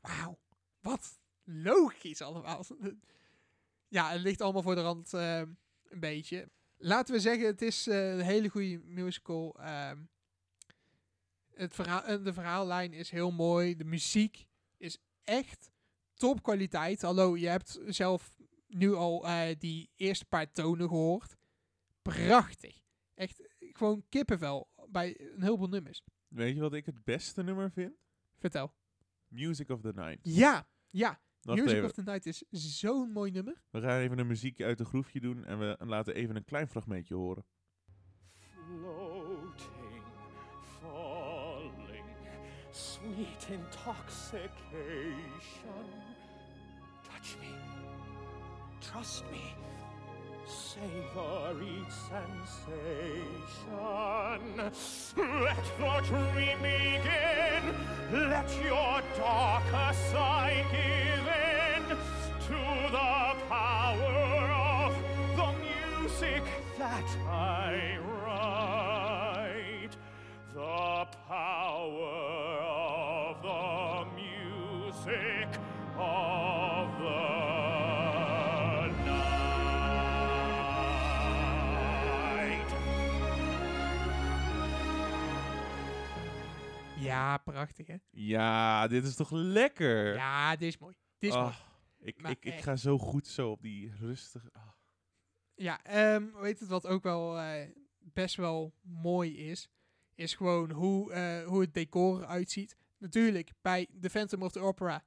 Wauw, 0.00 0.38
wat 0.80 1.18
logisch 1.44 2.22
allemaal. 2.22 2.64
ja, 3.88 4.10
het 4.10 4.20
ligt 4.20 4.40
allemaal 4.40 4.62
voor 4.62 4.74
de 4.74 4.82
rand 4.82 5.14
eh, 5.14 5.38
een 5.38 6.00
beetje. 6.00 6.48
Laten 6.76 7.14
we 7.14 7.20
zeggen, 7.20 7.46
het 7.46 7.62
is 7.62 7.86
eh, 7.86 8.12
een 8.12 8.20
hele 8.20 8.48
goede 8.48 8.78
musical. 8.78 9.56
ehm. 9.60 9.98
het 11.54 11.74
verhaal, 11.74 12.04
eh, 12.04 12.24
de 12.24 12.32
verhaallijn 12.32 12.92
is 12.92 13.10
heel 13.10 13.30
mooi. 13.30 13.76
De 13.76 13.84
muziek 13.84 14.46
is 14.76 14.98
echt 15.24 15.71
topkwaliteit. 16.22 17.02
Hallo, 17.02 17.36
je 17.36 17.48
hebt 17.48 17.80
zelf 17.86 18.40
nu 18.68 18.94
al 18.94 19.26
eh, 19.26 19.58
die 19.58 19.90
eerste 19.96 20.24
paar 20.24 20.52
tonen 20.52 20.88
gehoord. 20.88 21.36
Prachtig. 22.02 22.80
Echt 23.14 23.42
gewoon 23.58 24.04
kippenvel 24.08 24.68
bij 24.88 25.20
een 25.20 25.42
heleboel 25.42 25.68
nummers. 25.68 26.02
Weet 26.28 26.54
je 26.54 26.60
wat 26.60 26.74
ik 26.74 26.86
het 26.86 27.04
beste 27.04 27.42
nummer 27.42 27.70
vind? 27.70 27.92
Vertel. 28.38 28.74
Music 29.28 29.68
of 29.68 29.80
the 29.80 29.92
Night. 29.94 30.18
Ja, 30.22 30.68
ja. 30.90 31.20
Wacht 31.40 31.58
Music 31.58 31.76
even. 31.76 31.88
of 31.88 31.92
the 31.92 32.02
Night 32.02 32.26
is 32.26 32.44
zo'n 32.50 33.10
mooi 33.12 33.30
nummer. 33.30 33.62
We 33.70 33.80
gaan 33.80 34.00
even 34.00 34.18
een 34.18 34.26
muziek 34.26 34.62
uit 34.62 34.78
de 34.78 34.84
groefje 34.84 35.20
doen 35.20 35.44
en 35.44 35.58
we 35.58 35.76
laten 35.78 36.14
even 36.14 36.36
een 36.36 36.44
klein 36.44 36.68
fragmentje 36.68 37.14
horen. 37.14 37.44
Sweet 42.72 43.46
intoxication. 43.50 44.42
Touch 47.08 47.36
me, 47.40 47.54
trust 48.80 49.24
me, 49.30 49.54
savor 50.46 51.54
each 51.62 51.94
sensation. 52.10 53.22
Let 55.16 55.64
the 55.78 55.94
dream 56.06 56.58
begin, 56.62 57.62
let 58.30 58.48
your 58.64 59.02
darker 59.18 59.90
side 60.10 60.66
give 60.72 61.26
in 61.28 61.84
to 62.46 62.60
the 62.90 63.14
power 63.48 64.44
of 64.50 64.92
the 65.36 65.50
music 66.00 66.44
that 66.78 67.10
I 67.28 67.98
write. 68.24 69.94
The 70.54 71.06
power 71.28 72.21
music 75.12 75.48
of 75.98 76.88
the 76.98 77.12
night. 82.36 82.72
Ja, 86.98 87.36
prachtig 87.38 87.86
hè. 87.86 87.96
Ja, 88.10 88.88
dit 88.88 89.04
is 89.04 89.14
toch 89.16 89.30
lekker? 89.30 90.14
Ja, 90.14 90.56
dit 90.56 90.68
is 90.68 90.78
mooi. 90.78 90.94
Dit 91.18 91.30
is 91.30 91.36
mooi. 91.36 91.48
Ah, 91.48 91.56
ik, 92.00 92.22
Maar 92.22 92.30
ik, 92.30 92.44
ik 92.44 92.52
echt. 92.52 92.62
ga 92.62 92.76
zo 92.76 92.98
goed 92.98 93.26
zo 93.26 93.50
op 93.50 93.62
die 93.62 93.92
rustige... 94.00 94.48
ah. 94.52 94.62
Ja, 95.54 95.84
ehm 95.84 96.24
weet 96.40 96.60
het 96.60 96.68
wat 96.68 96.86
ook 96.86 97.02
wel 97.02 97.38
eh, 97.38 97.68
best 97.98 98.36
wel 98.36 98.74
mooi 98.82 99.36
is? 99.50 99.68
Is 100.14 100.34
gewoon 100.34 100.70
hoe, 100.70 101.12
eh, 101.12 101.46
hoe 101.46 101.60
het 101.60 101.74
decor 101.74 102.22
eruit 102.22 102.50
ziet. 102.50 102.76
Natuurlijk, 103.02 103.50
bij 103.60 103.88
The 104.00 104.10
Phantom 104.10 104.42
of 104.42 104.52
the 104.52 104.60
Opera, 104.60 105.04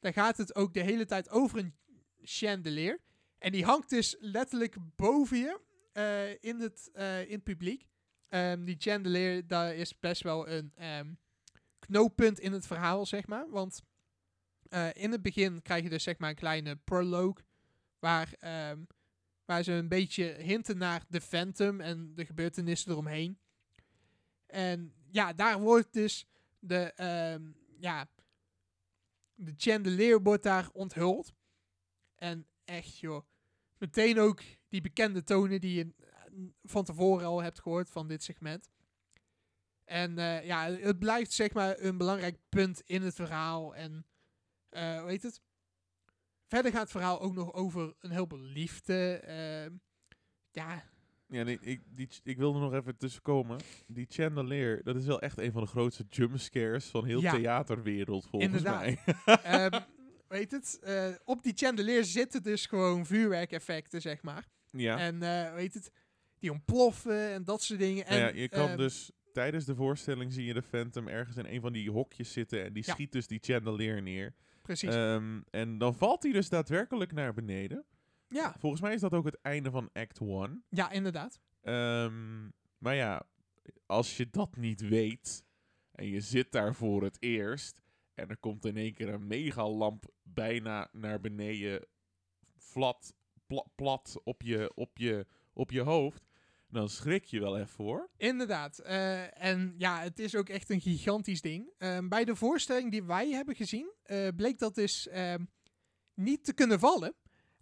daar 0.00 0.12
gaat 0.12 0.36
het 0.36 0.54
ook 0.54 0.74
de 0.74 0.80
hele 0.80 1.04
tijd 1.04 1.30
over 1.30 1.58
een 1.58 1.74
chandelier. 2.22 3.00
En 3.38 3.52
die 3.52 3.64
hangt 3.64 3.90
dus 3.90 4.16
letterlijk 4.18 4.76
boven 4.96 5.38
je 5.38 5.60
eh, 5.92 6.30
in, 6.30 6.60
het, 6.60 6.90
eh, 6.92 7.20
in 7.22 7.32
het 7.32 7.42
publiek. 7.42 7.88
Ehm, 8.28 8.64
die 8.64 8.76
chandelier, 8.78 9.46
daar 9.46 9.74
is 9.74 9.98
best 9.98 10.22
wel 10.22 10.48
een 10.48 10.72
ehm, 10.74 11.14
knooppunt 11.78 12.40
in 12.40 12.52
het 12.52 12.66
verhaal, 12.66 13.06
zeg 13.06 13.26
maar. 13.26 13.50
Want 13.50 13.82
eh, 14.68 14.88
in 14.92 15.12
het 15.12 15.22
begin 15.22 15.62
krijg 15.62 15.82
je 15.82 15.90
dus 15.90 16.02
zeg 16.02 16.18
maar 16.18 16.30
een 16.30 16.36
kleine 16.36 16.76
prologue, 16.76 17.44
waar... 17.98 18.32
ehm, 18.38 18.82
waar 19.44 19.62
ze 19.62 19.72
een 19.72 19.88
beetje 19.88 20.24
hinten 20.24 20.78
naar 20.78 21.04
de 21.08 21.20
Phantom 21.20 21.80
en 21.80 22.14
de 22.14 22.26
gebeurtenissen 22.26 22.90
eromheen. 22.90 23.38
En 24.46 24.94
ja, 25.10 25.32
daar 25.32 25.60
wordt 25.60 25.92
dus 25.92 26.26
de, 26.66 26.92
ehm, 26.92 27.42
ja, 27.78 28.08
de 29.34 29.54
chandelier 29.56 30.22
wordt 30.22 30.42
daar 30.42 30.70
onthuld. 30.72 31.34
En 32.14 32.46
echt 32.64 32.98
joh, 32.98 33.24
meteen 33.78 34.18
ook 34.18 34.42
die 34.68 34.80
bekende 34.80 35.24
tonen 35.24 35.60
die 35.60 35.74
je 35.74 35.94
van 36.62 36.84
tevoren 36.84 37.26
al 37.26 37.42
hebt 37.42 37.60
gehoord 37.60 37.90
van 37.90 38.08
dit 38.08 38.22
segment. 38.22 38.70
En 39.84 40.18
eh, 40.18 40.44
ja, 40.44 40.70
het 40.70 40.98
blijft 40.98 41.32
zeg 41.32 41.52
maar 41.52 41.78
een 41.78 41.96
belangrijk 41.96 42.38
punt 42.48 42.82
in 42.84 43.02
het 43.02 43.14
verhaal. 43.14 43.74
En 43.74 44.06
eh 44.68 45.00
hoe 45.00 45.10
heet 45.10 45.22
het? 45.22 45.42
Verder 46.46 46.72
gaat 46.72 46.80
het 46.80 46.90
verhaal 46.90 47.20
ook 47.20 47.34
nog 47.34 47.52
over 47.52 47.94
een 47.98 48.10
heleboel 48.10 48.40
liefde. 48.40 49.16
ehm, 49.16 49.76
ja, 50.50 50.84
Ja, 51.34 51.42
nee, 51.42 51.58
ik, 51.60 51.80
die, 51.94 52.08
ik 52.22 52.36
wilde 52.36 52.58
nog 52.58 52.74
even 52.74 52.96
tussenkomen. 52.96 53.58
Die 53.86 54.06
chandelier, 54.08 54.80
dat 54.84 54.96
is 54.96 55.06
wel 55.06 55.20
echt 55.20 55.38
een 55.38 55.52
van 55.52 55.62
de 55.62 55.68
grootste 55.68 56.04
jumpscares 56.10 56.84
van 56.86 57.04
heel 57.04 57.20
Ja. 57.20 57.32
theaterwereld, 57.32 58.26
volgens 58.26 58.52
Inderdaad. 58.56 58.80
mij. 58.80 58.98
ehm, 59.70 59.80
weet 60.28 60.50
het? 60.50 60.78
eh, 60.82 61.08
op 61.24 61.42
die 61.42 61.52
chandelier 61.56 62.04
zitten 62.04 62.42
dus 62.42 62.66
gewoon 62.66 63.06
vuurwerkeffecten, 63.06 64.00
zeg 64.00 64.22
maar. 64.22 64.46
ja. 64.70 64.98
En 64.98 65.22
eh 65.22 65.54
weet 65.54 65.74
het? 65.74 65.90
Die 66.38 66.52
ontploffen 66.52 67.32
en 67.32 67.44
dat 67.44 67.62
soort 67.62 67.78
dingen. 67.80 68.06
En, 68.06 68.20
Nou 68.20 68.34
ja, 68.34 68.40
je 68.40 68.48
kan 68.48 68.68
ehm, 68.68 68.76
dus 68.76 69.10
tijdens 69.32 69.64
de 69.64 69.74
voorstelling 69.74 70.32
zie 70.32 70.44
je 70.44 70.54
de 70.54 70.62
Phantom 70.62 71.08
ergens 71.08 71.36
in 71.36 71.46
een 71.46 71.60
van 71.60 71.72
die 71.72 71.90
hokjes 71.90 72.32
zitten 72.32 72.64
en 72.64 72.72
die 72.72 72.82
Ja. 72.86 72.92
schiet 72.92 73.12
dus 73.12 73.26
die 73.26 73.38
chandelier 73.42 74.02
neer. 74.02 74.34
Precies. 74.62 74.94
Ehm, 74.94 75.40
en 75.50 75.78
dan 75.78 75.94
valt 75.94 76.22
hij 76.22 76.32
dus 76.32 76.48
daadwerkelijk 76.48 77.12
naar 77.12 77.34
beneden. 77.34 77.84
Ja, 78.34 78.54
Volgens 78.58 78.80
mij 78.82 78.94
is 78.94 79.00
dat 79.00 79.12
ook 79.14 79.24
het 79.24 79.38
einde 79.42 79.70
van 79.70 79.90
Act 79.92 80.20
1. 80.20 80.64
ja, 80.68 80.90
inderdaad. 80.90 81.40
Ehm, 81.60 82.48
maar 82.78 82.94
ja, 82.94 83.22
als 83.86 84.16
je 84.16 84.30
dat 84.30 84.56
niet 84.56 84.80
weet 84.88 85.44
en 85.92 86.06
je 86.08 86.20
zit 86.20 86.52
daar 86.52 86.74
voor 86.74 87.02
het 87.02 87.16
eerst 87.22 87.82
en 88.14 88.28
er 88.28 88.36
komt 88.38 88.64
in 88.64 88.76
één 88.76 88.94
keer 88.94 89.08
een 89.08 89.26
megalamp 89.26 90.04
bijna 90.22 90.88
naar 90.92 91.20
beneden, 91.20 91.86
flat, 92.56 93.14
pla- 93.46 93.66
plat 93.74 94.20
op 94.24 94.42
je, 94.42 94.72
op, 94.74 94.98
je, 94.98 95.26
op 95.52 95.70
je 95.70 95.80
hoofd, 95.80 96.26
dan 96.68 96.88
schrik 96.88 97.24
je 97.24 97.40
wel 97.40 97.58
even 97.58 97.84
hoor. 97.84 98.10
Inderdaad. 98.16 98.78
eh, 98.78 99.42
en 99.44 99.74
ja, 99.78 100.00
het 100.02 100.18
is 100.18 100.34
ook 100.36 100.48
echt 100.48 100.70
een 100.70 100.80
gigantisch 100.80 101.40
ding. 101.40 101.72
Ehm, 101.78 102.08
bij 102.08 102.24
de 102.24 102.36
voorstelling 102.36 102.90
die 102.90 103.02
wij 103.02 103.30
hebben 103.30 103.54
gezien, 103.54 103.92
eh, 104.02 104.28
bleek 104.36 104.58
dat 104.58 104.74
dus 104.74 105.08
ehm, 105.08 105.44
niet 106.14 106.44
te 106.44 106.52
kunnen 106.54 106.78
vallen. 106.78 107.14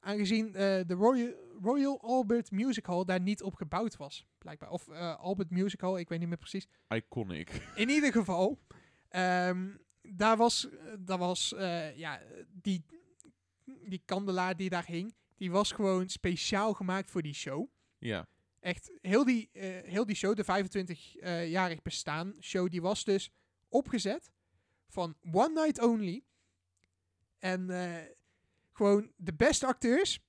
Aangezien 0.04 0.46
eh, 0.46 0.80
de 0.86 0.94
Royal, 0.94 1.32
Royal 1.62 2.00
Albert 2.00 2.50
Music 2.50 2.86
Hall 2.86 3.04
daar 3.04 3.20
niet 3.20 3.42
op 3.42 3.54
gebouwd 3.54 3.96
was, 3.96 4.26
blijkbaar. 4.38 4.70
Of 4.70 4.88
eh, 4.88 5.18
Albert 5.18 5.50
Music 5.50 5.80
Hall, 5.80 5.98
ik 5.98 6.08
weet 6.08 6.18
niet 6.18 6.28
meer 6.28 6.38
precies. 6.38 6.66
Iconic. 6.88 7.50
In 7.74 7.88
ieder 7.88 8.12
geval, 8.12 8.58
ehm, 9.08 9.68
daar 10.02 10.36
was, 10.36 10.68
daar 10.98 11.18
was 11.18 11.54
eh, 11.54 11.96
ja, 11.96 12.20
die, 12.62 12.84
die 13.64 14.02
kandelaar 14.04 14.56
die 14.56 14.70
daar 14.70 14.86
hing, 14.86 15.14
die 15.36 15.50
was 15.50 15.72
gewoon 15.72 16.08
speciaal 16.08 16.74
gemaakt 16.74 17.10
voor 17.10 17.22
die 17.22 17.34
show. 17.34 17.68
Ja. 17.98 18.28
Echt, 18.60 18.92
heel 19.00 19.24
die, 19.24 19.48
heel 19.84 20.06
die 20.06 20.16
show, 20.16 20.36
de 20.36 20.44
25-jarig 20.44 21.82
bestaan 21.82 22.34
show, 22.40 22.70
die 22.70 22.82
was 22.82 23.04
dus 23.04 23.30
opgezet 23.68 24.30
van 24.88 25.16
One 25.32 25.52
Night 25.62 25.82
Only. 25.82 26.24
En 27.38 27.70
eh, 27.70 28.04
gewoon 28.72 29.10
de 29.16 29.34
beste 29.34 29.66
acteurs. 29.66 30.20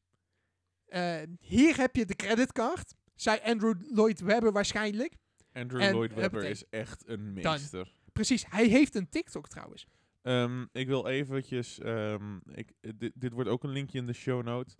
Eh, 0.85 1.21
hier 1.39 1.77
heb 1.77 1.95
je 1.95 2.05
de 2.05 2.15
creditcard. 2.15 2.93
Zei 3.15 3.39
Andrew 3.43 3.75
Lloyd 3.81 4.19
Webber 4.19 4.51
waarschijnlijk. 4.51 5.15
Andrew 5.53 5.81
En 5.81 5.91
Lloyd 5.91 6.13
Webber 6.13 6.43
is 6.43 6.63
echt 6.69 7.07
een 7.07 7.33
meester. 7.33 7.91
Precies, 8.13 8.45
hij 8.49 8.67
heeft 8.67 8.95
een 8.95 9.09
TikTok 9.09 9.47
trouwens. 9.47 9.87
Ehm, 10.21 10.65
ik 10.71 10.87
wil 10.87 11.07
eventjes... 11.07 11.79
ehm, 11.79 12.37
ik, 12.51 12.71
dit, 12.95 13.11
dit 13.15 13.33
wordt 13.33 13.49
ook 13.49 13.63
een 13.63 13.69
linkje 13.69 13.97
in 13.97 14.05
de 14.05 14.13
show 14.13 14.43
note. 14.43 14.75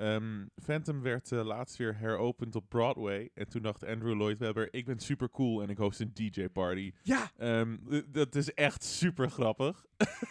Ehm, 0.00 0.46
Phantom 0.62 1.02
werd 1.02 1.32
eh, 1.32 1.44
laatst 1.44 1.76
weer 1.76 1.96
heropend 1.96 2.54
op 2.56 2.68
Broadway. 2.68 3.30
En 3.34 3.48
toen 3.48 3.62
dacht 3.62 3.84
Andrew 3.84 4.14
Lloyd 4.14 4.38
Webber... 4.38 4.68
Ik 4.74 4.84
ben 4.84 4.98
super 4.98 5.30
cool 5.30 5.62
en 5.62 5.68
ik 5.68 5.76
host 5.76 6.00
een 6.00 6.10
DJ-party. 6.14 6.92
Ja, 7.02 7.30
Ehm, 7.36 7.76
dat 8.08 8.34
is 8.34 8.54
echt 8.54 8.84
super 8.84 9.30
grappig. 9.30 9.84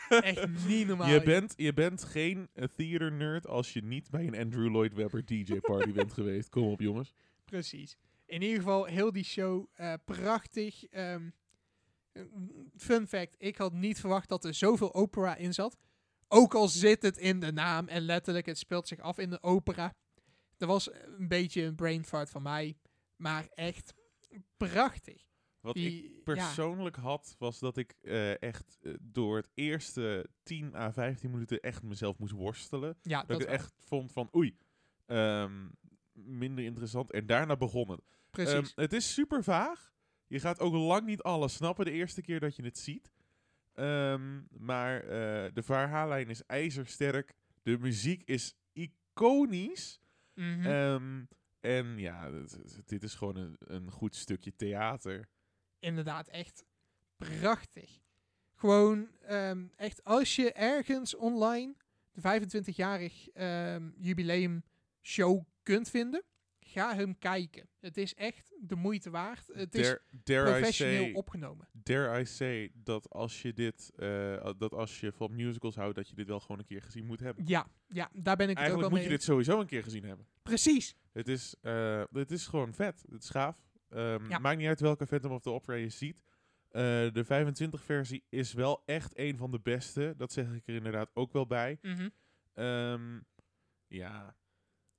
echt 0.10 0.68
niet 0.68 0.88
normaal. 0.88 1.10
Je 1.10 1.24
bent, 1.24 1.54
je 1.58 1.74
bent 1.74 2.04
geen 2.04 2.48
eh, 2.54 2.64
theater 2.76 3.12
nerd 3.12 3.48
als 3.48 3.74
je 3.74 3.84
niet 3.84 4.10
bij 4.10 4.28
een 4.28 4.38
Andrew 4.38 4.70
Lloyd 4.70 4.94
Webber 4.94 5.26
DJ-party 5.26 5.92
bent 5.92 6.14
geweest. 6.20 6.50
Kom 6.50 6.64
op, 6.64 6.80
jongens. 6.82 7.14
Precies. 7.46 7.98
In 8.26 8.42
ieder 8.42 8.58
geval, 8.58 8.86
heel 8.86 9.12
die 9.12 9.24
show 9.24 9.66
eh, 9.74 9.94
prachtig. 10.06 10.86
Ehm, 10.86 11.30
fun 12.78 13.08
fact, 13.08 13.36
ik 13.38 13.58
had 13.58 13.74
niet 13.74 14.00
verwacht 14.00 14.30
dat 14.30 14.46
er 14.46 14.54
zoveel 14.54 14.94
opera 14.94 15.36
in 15.36 15.54
zat. 15.54 15.78
Ook 16.32 16.54
al 16.54 16.68
zit 16.68 17.02
het 17.02 17.18
in 17.18 17.40
de 17.40 17.52
naam 17.52 17.88
en 17.88 18.02
letterlijk, 18.02 18.46
het 18.46 18.58
speelt 18.58 18.88
zich 18.88 19.00
af 19.00 19.18
in 19.18 19.30
de 19.30 19.44
opera. 19.44 19.96
Dat 20.58 20.70
was 20.70 20.94
een 20.94 21.28
beetje 21.28 21.64
een 21.64 21.76
brain 21.76 22.06
fart 22.06 22.30
van 22.30 22.42
mij. 22.42 22.78
Maar 23.16 23.48
echt 23.54 23.94
prachtig. 24.58 25.28
Wat 25.60 25.76
ik 25.76 26.04
ja, 26.04 26.10
persoonlijk 26.24 26.96
had, 26.96 27.36
was 27.38 27.60
dat 27.60 27.78
ik 27.78 27.96
eh, 28.02 28.42
echt 28.42 28.78
eh, 28.82 28.94
door 29.02 29.38
het 29.38 29.50
eerste 29.54 30.30
10 30.44 30.76
à 30.76 30.92
15 30.92 31.32
minuten 31.32 31.60
echt 31.60 31.84
mezelf 31.84 32.18
moest 32.18 32.32
worstelen. 32.32 32.98
ja, 33.02 33.20
Dat, 33.20 33.28
dat 33.28 33.42
ik 33.42 33.46
het 33.46 33.56
echt 33.56 33.74
vond 33.78 34.12
van 34.12 34.30
oei, 34.36 34.58
ehm, 35.06 35.68
minder 36.14 36.66
interessant. 36.66 37.12
En 37.12 37.26
daarna 37.26 37.58
begon 37.58 37.92
het. 37.92 38.02
Precies. 38.32 38.54
Ehm, 38.54 38.82
het 38.82 38.94
is 38.94 39.14
super 39.14 39.44
vaag. 39.44 39.94
Je 40.28 40.40
gaat 40.40 40.60
ook 40.60 40.74
lang 40.74 41.06
niet 41.06 41.22
alles 41.22 41.54
snappen 41.54 41.86
de 41.86 41.92
eerste 41.92 42.22
keer 42.22 42.40
dat 42.40 42.56
je 42.56 42.64
het 42.64 42.78
ziet. 42.78 43.12
Ehm, 43.80 44.42
maar 44.50 45.02
eh, 45.02 45.54
de 45.54 45.64
verhaallijn 45.64 46.30
is 46.30 46.46
ijzersterk. 46.46 47.34
De 47.62 47.78
muziek 47.78 48.24
is 48.24 48.56
iconisch. 48.74 50.00
Mhm. 50.34 50.66
Ehm, 50.66 51.24
en 51.60 51.98
ja, 51.98 52.32
dit 52.86 53.04
is 53.04 53.16
gewoon 53.16 53.36
een, 53.36 53.56
een 53.60 53.92
goed 53.92 54.16
stukje 54.16 54.56
theater. 54.56 55.30
inderdaad 55.80 56.28
echt 56.28 56.64
prachtig. 57.18 58.00
Gewoon 58.56 59.10
ehm, 59.22 59.68
echt 59.76 60.04
als 60.04 60.36
je 60.36 60.54
ergens 60.54 61.16
online 61.16 61.76
de 62.12 62.22
25-jarig 62.22 63.30
ehm, 63.30 63.90
jubileum 63.98 64.64
show 65.02 65.44
kunt 65.64 65.90
vinden, 65.90 66.24
ga 66.70 66.96
hem 66.96 67.18
kijken. 67.18 67.70
Het 67.80 67.98
is 67.98 68.14
echt 68.16 68.54
de 68.62 68.76
moeite 68.76 69.10
waard. 69.10 69.48
Het 69.54 69.76
is 69.76 69.86
Dare, 69.88 70.02
dare, 70.24 70.50
I 70.50 70.52
professioneel 70.60 71.04
say, 71.04 71.14
opgenomen. 71.14 71.68
dare 71.72 72.20
I 72.20 72.26
say 72.26 72.72
dat 72.74 73.10
als 73.10 73.42
je 73.42 73.54
dit, 73.54 73.92
eh, 73.96 74.50
dat 74.58 74.74
als 74.74 75.00
je 75.00 75.12
van 75.12 75.36
musicals 75.36 75.76
houdt, 75.76 75.96
dat 75.96 76.10
je 76.10 76.16
dit 76.16 76.28
wel 76.28 76.40
gewoon 76.40 76.60
een 76.60 76.66
keer 76.66 76.82
gezien 76.82 77.06
moet 77.06 77.20
hebben. 77.20 77.44
Ja, 77.48 77.68
ja, 77.88 78.10
daar 78.14 78.36
ben 78.36 78.50
ik 78.50 78.58
het 78.58 78.58
ook 78.58 78.58
Eigenlijk 78.58 78.80
wel 78.80 78.90
moet 78.90 79.00
mee 79.00 79.04
je 79.04 79.10
dit 79.10 79.24
sowieso 79.24 79.60
een 79.60 79.66
keer 79.68 79.84
gezien 79.84 80.04
hebben. 80.04 80.28
Precies. 80.44 80.96
Het 81.12 81.28
is, 81.28 81.56
eh, 81.62 82.04
het 82.12 82.32
is 82.32 82.48
gewoon 82.48 82.74
vet. 82.74 83.04
Het 83.12 83.24
is 83.24 83.30
gaaf. 83.30 83.58
Ehm, 83.90 84.30
Ja. 84.30 84.40
Maakt 84.40 84.58
niet 84.58 84.68
uit 84.68 84.80
welke 84.80 85.08
Phantom 85.08 85.32
of 85.32 85.42
the 85.42 85.50
Opera 85.52 85.76
je 85.76 85.90
ziet. 85.90 86.24
Eh, 86.70 86.82
de 87.12 87.24
25-versie 87.26 88.24
is 88.30 88.54
wel 88.54 88.84
echt 88.86 89.18
een 89.18 89.38
van 89.38 89.52
de 89.52 89.60
beste. 89.60 90.14
Dat 90.18 90.32
zeg 90.32 90.54
ik 90.54 90.68
er 90.68 90.76
inderdaad 90.76 91.10
ook 91.14 91.34
wel 91.34 91.48
bij. 91.48 91.78
Mhm. 91.82 92.10
Ehm, 92.54 93.20
ja, 93.88 94.36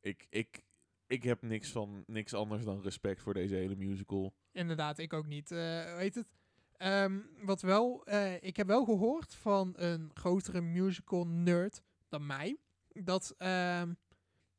ik, 0.01 0.27
ik, 0.31 0.63
ik 1.11 1.23
heb 1.23 1.43
niks, 1.43 1.71
van, 1.71 2.05
niks 2.07 2.35
anders 2.35 2.65
dan 2.65 2.83
respect 2.83 3.23
voor 3.23 3.35
deze 3.35 3.55
hele 3.55 3.77
musical. 3.77 4.35
Inderdaad, 4.53 4.99
ik 4.99 5.13
ook 5.13 5.27
niet. 5.27 5.51
Eh 5.51 5.97
weet 5.97 6.15
het? 6.15 6.29
Ehm, 6.77 7.19
wat 7.43 7.61
wel, 7.61 8.05
eh, 8.05 8.43
ik 8.43 8.57
heb 8.57 8.67
wel 8.67 8.85
gehoord 8.85 9.35
van 9.35 9.73
een 9.77 10.11
grotere 10.15 10.61
musical 10.61 11.27
nerd 11.27 11.83
dan 12.09 12.27
mij, 12.27 12.57
dat 12.89 13.35
ehm, 13.39 13.95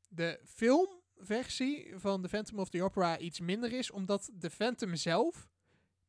de 0.09 0.39
filmversie 0.45 1.93
van 1.95 2.21
The 2.21 2.29
Phantom 2.29 2.59
of 2.59 2.69
the 2.69 2.83
Opera 2.83 3.19
iets 3.19 3.39
minder 3.39 3.73
is, 3.73 3.91
omdat 3.91 4.31
de 4.33 4.49
Phantom 4.49 4.95
zelf 4.95 5.49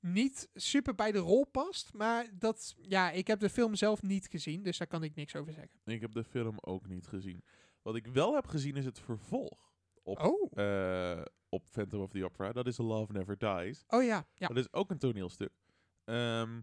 niet 0.00 0.48
super 0.54 0.94
bij 0.94 1.12
de 1.12 1.18
rol 1.18 1.46
past. 1.46 1.92
Maar 1.92 2.26
dat, 2.38 2.74
ja, 2.78 3.10
ik 3.10 3.26
heb 3.26 3.40
de 3.40 3.50
film 3.50 3.74
zelf 3.74 4.02
niet 4.02 4.26
gezien, 4.28 4.62
dus 4.62 4.78
daar 4.78 4.88
kan 4.88 5.02
ik 5.02 5.14
niks 5.14 5.36
over 5.36 5.52
zeggen. 5.52 5.80
Ik 5.84 6.00
heb 6.00 6.12
de 6.12 6.24
film 6.24 6.56
ook 6.60 6.88
niet 6.88 7.06
gezien. 7.06 7.44
Wat 7.82 7.96
ik 7.96 8.06
wel 8.06 8.34
heb 8.34 8.46
gezien 8.46 8.76
is 8.76 8.84
het 8.84 9.00
vervolg 9.00 9.71
op, 10.02 10.18
Oh, 10.18 10.50
eh, 10.58 11.22
op 11.48 11.68
Phantom 11.68 12.00
of 12.00 12.10
the 12.10 12.24
Opera. 12.24 12.52
Dat 12.52 12.66
is 12.66 12.76
Love 12.78 13.12
Never 13.12 13.38
Dies. 13.38 13.84
oh 13.88 14.02
ja, 14.04 14.26
ja. 14.34 14.46
Dat 14.46 14.56
is 14.56 14.72
ook 14.72 14.90
een 14.90 14.98
toneelstuk. 14.98 15.50
Ehm, 16.04 16.60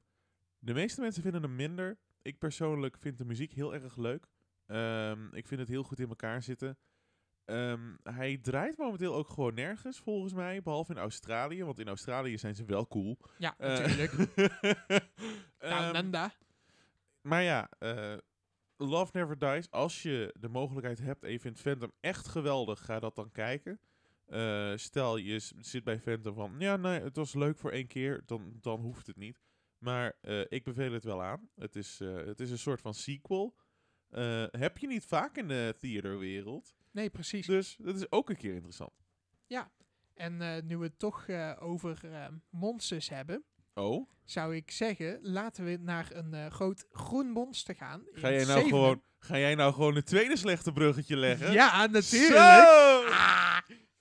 de 0.60 0.74
meeste 0.74 1.02
mensen 1.02 1.22
vinden 1.24 1.42
hem 1.42 1.56
minder. 1.56 1.98
Ik 2.22 2.38
persoonlijk 2.38 2.98
vind 2.98 3.18
de 3.18 3.26
muziek 3.26 3.52
heel 3.54 3.74
erg 3.74 3.96
leuk. 3.96 4.28
Ehm, 4.66 5.28
ik 5.36 5.48
vind 5.48 5.60
het 5.60 5.70
heel 5.70 5.84
goed 5.84 6.00
in 6.00 6.10
elkaar 6.10 6.44
zitten. 6.44 6.78
Ehm, 7.46 7.96
hij 8.04 8.38
draait 8.38 8.78
momenteel 8.78 9.16
ook 9.16 9.30
gewoon 9.30 9.54
nergens, 9.54 10.00
volgens 10.00 10.34
mij. 10.34 10.62
Behalve 10.62 10.92
in 10.92 10.98
Australië. 10.98 11.64
Want 11.64 11.80
in 11.80 11.88
Australië 11.88 12.38
zijn 12.38 12.56
ze 12.56 12.66
wel 12.66 12.88
cool. 12.88 13.18
Ja, 13.38 13.56
Eh, 13.58 13.70
natuurlijk. 13.70 14.12
Under. 15.96 16.38
maar 17.22 17.44
ja, 17.44 17.70
eh, 17.80 18.18
Love 18.82 19.18
Never 19.18 19.38
Dies. 19.38 19.72
Als 19.72 20.02
je 20.02 20.36
de 20.40 20.50
mogelijkheid 20.50 21.00
hebt 21.00 21.24
en 21.24 21.32
je 21.32 21.40
vindt 21.40 21.60
Phantom 21.60 21.92
echt 22.00 22.28
geweldig, 22.28 22.86
ga 22.86 23.00
dat 23.00 23.16
dan 23.16 23.32
kijken. 23.32 23.80
Eh, 24.26 24.72
stel, 24.76 25.18
je 25.18 25.40
zit 25.60 25.84
bij 25.84 26.00
Phantom 26.00 26.34
van, 26.34 26.56
ja, 26.60 26.78
nee, 26.78 27.02
het 27.02 27.16
was 27.16 27.34
leuk 27.34 27.58
voor 27.58 27.72
één 27.72 27.88
keer, 27.88 28.24
dan, 28.26 28.58
dan 28.62 28.82
hoeft 28.82 29.08
het 29.08 29.18
niet. 29.18 29.42
Maar 29.78 30.18
eh, 30.22 30.42
ik 30.48 30.64
beveel 30.64 30.92
het 30.92 31.04
wel 31.04 31.24
aan. 31.24 31.50
Het 31.56 31.76
is, 31.76 32.00
eh, 32.02 32.16
het 32.16 32.40
is 32.40 32.52
een 32.52 32.58
soort 32.58 32.82
van 32.82 32.94
sequel. 32.94 33.56
Heb 34.52 34.78
je 34.78 34.88
niet 34.88 35.06
vaak 35.06 35.38
in 35.38 35.48
de 35.48 35.76
theaterwereld. 35.78 36.76
Nee, 36.92 37.10
precies. 37.10 37.46
Dus 37.46 37.78
dat 37.82 37.96
is 37.96 38.12
ook 38.12 38.30
een 38.30 38.38
keer 38.38 38.54
interessant. 38.54 38.94
En 40.14 40.42
eh, 40.42 40.64
nu 40.64 40.78
we 40.78 40.84
het 40.84 41.00
toch 41.00 41.30
over 41.60 42.00
monsters 42.50 43.10
hebben, 43.10 43.44
Oh, 43.74 44.10
zou 44.24 44.56
ik 44.56 44.72
zeggen, 44.72 45.20
laten 45.22 45.66
we 45.66 45.78
naar 45.82 46.12
een 46.12 46.34
eh, 46.34 46.46
groot 46.52 46.86
groen 46.92 47.30
monster 47.30 47.76
gaan. 47.76 48.00
in 48.14 48.20
ga 48.20 48.32
jij 48.32 48.46
nou, 48.46 48.46
Zevenaar. 48.46 48.70
gewoon, 48.70 49.02
ga 49.20 49.38
jij 49.38 49.56
nou 49.56 49.74
gewoon 49.74 49.96
een 49.96 50.04
tweede 50.04 50.38
slechte 50.38 50.72
bruggetje 50.72 51.18
leggen? 51.18 51.52
Ja, 51.52 51.86
natuurlijk. 51.86 52.34
Zo! 52.34 53.04
Ah, 53.10 53.58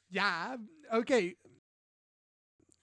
ja, 0.06 0.58
oké. 0.88 1.32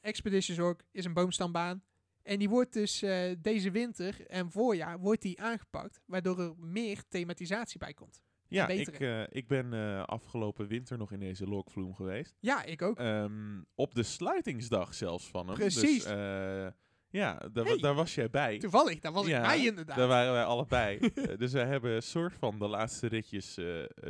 Expedition 0.01 0.55
Zorg 0.55 0.77
is 0.91 1.05
een 1.05 1.13
boomstambaan. 1.13 1.83
En 2.23 2.39
die 2.39 2.49
wordt 2.49 2.73
dus 2.73 3.01
eh, 3.01 3.31
deze 3.39 3.71
winter 3.71 4.27
en 4.27 4.51
voorjaar 4.51 4.99
wordt 4.99 5.21
die 5.21 5.41
aangepakt, 5.41 6.01
waardoor 6.05 6.39
er 6.39 6.53
meer 6.57 7.03
thematisatie 7.07 7.79
bij 7.79 7.93
komt. 7.93 8.21
Ja, 8.47 8.67
ik, 8.67 8.87
eh, 8.99 9.21
ik 9.29 9.47
ben 9.47 9.73
eh, 9.73 10.03
afgelopen 10.03 10.67
winter 10.67 10.97
nog 10.97 11.11
in 11.11 11.19
deze 11.19 11.45
Lokvloem 11.47 11.93
geweest. 11.95 12.35
Ja, 12.39 12.63
ik 12.63 12.81
ook. 12.81 12.97
Ehm, 12.99 13.61
op 13.75 13.95
de 13.95 14.03
sluitingsdag 14.03 14.93
zelfs 14.93 15.27
van 15.27 15.47
hem. 15.47 15.55
Precies. 15.55 16.03
Dus, 16.03 16.71
ja, 17.09 17.47
daar, 17.51 17.65
Hey. 17.65 17.77
daar 17.77 17.93
was 17.93 18.15
jij 18.15 18.29
bij. 18.29 18.57
Toevallig, 18.59 18.99
daar 18.99 19.11
was 19.11 19.27
ja, 19.27 19.39
ik 19.41 19.45
bij 19.47 19.65
inderdaad. 19.65 19.97
Daar 19.97 20.07
waren 20.07 20.33
wij 20.33 20.43
allebei. 20.43 20.99
Dus 21.37 21.51
wij 21.51 21.65
hebben 21.65 21.91
een 21.91 22.01
soort 22.03 22.33
van 22.33 22.59
de 22.59 22.67
laatste 22.67 23.07
ritjes 23.07 23.57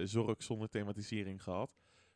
zorg 0.03 0.43
zonder 0.43 0.69
thematisering 0.69 1.43
gehad. 1.43 1.69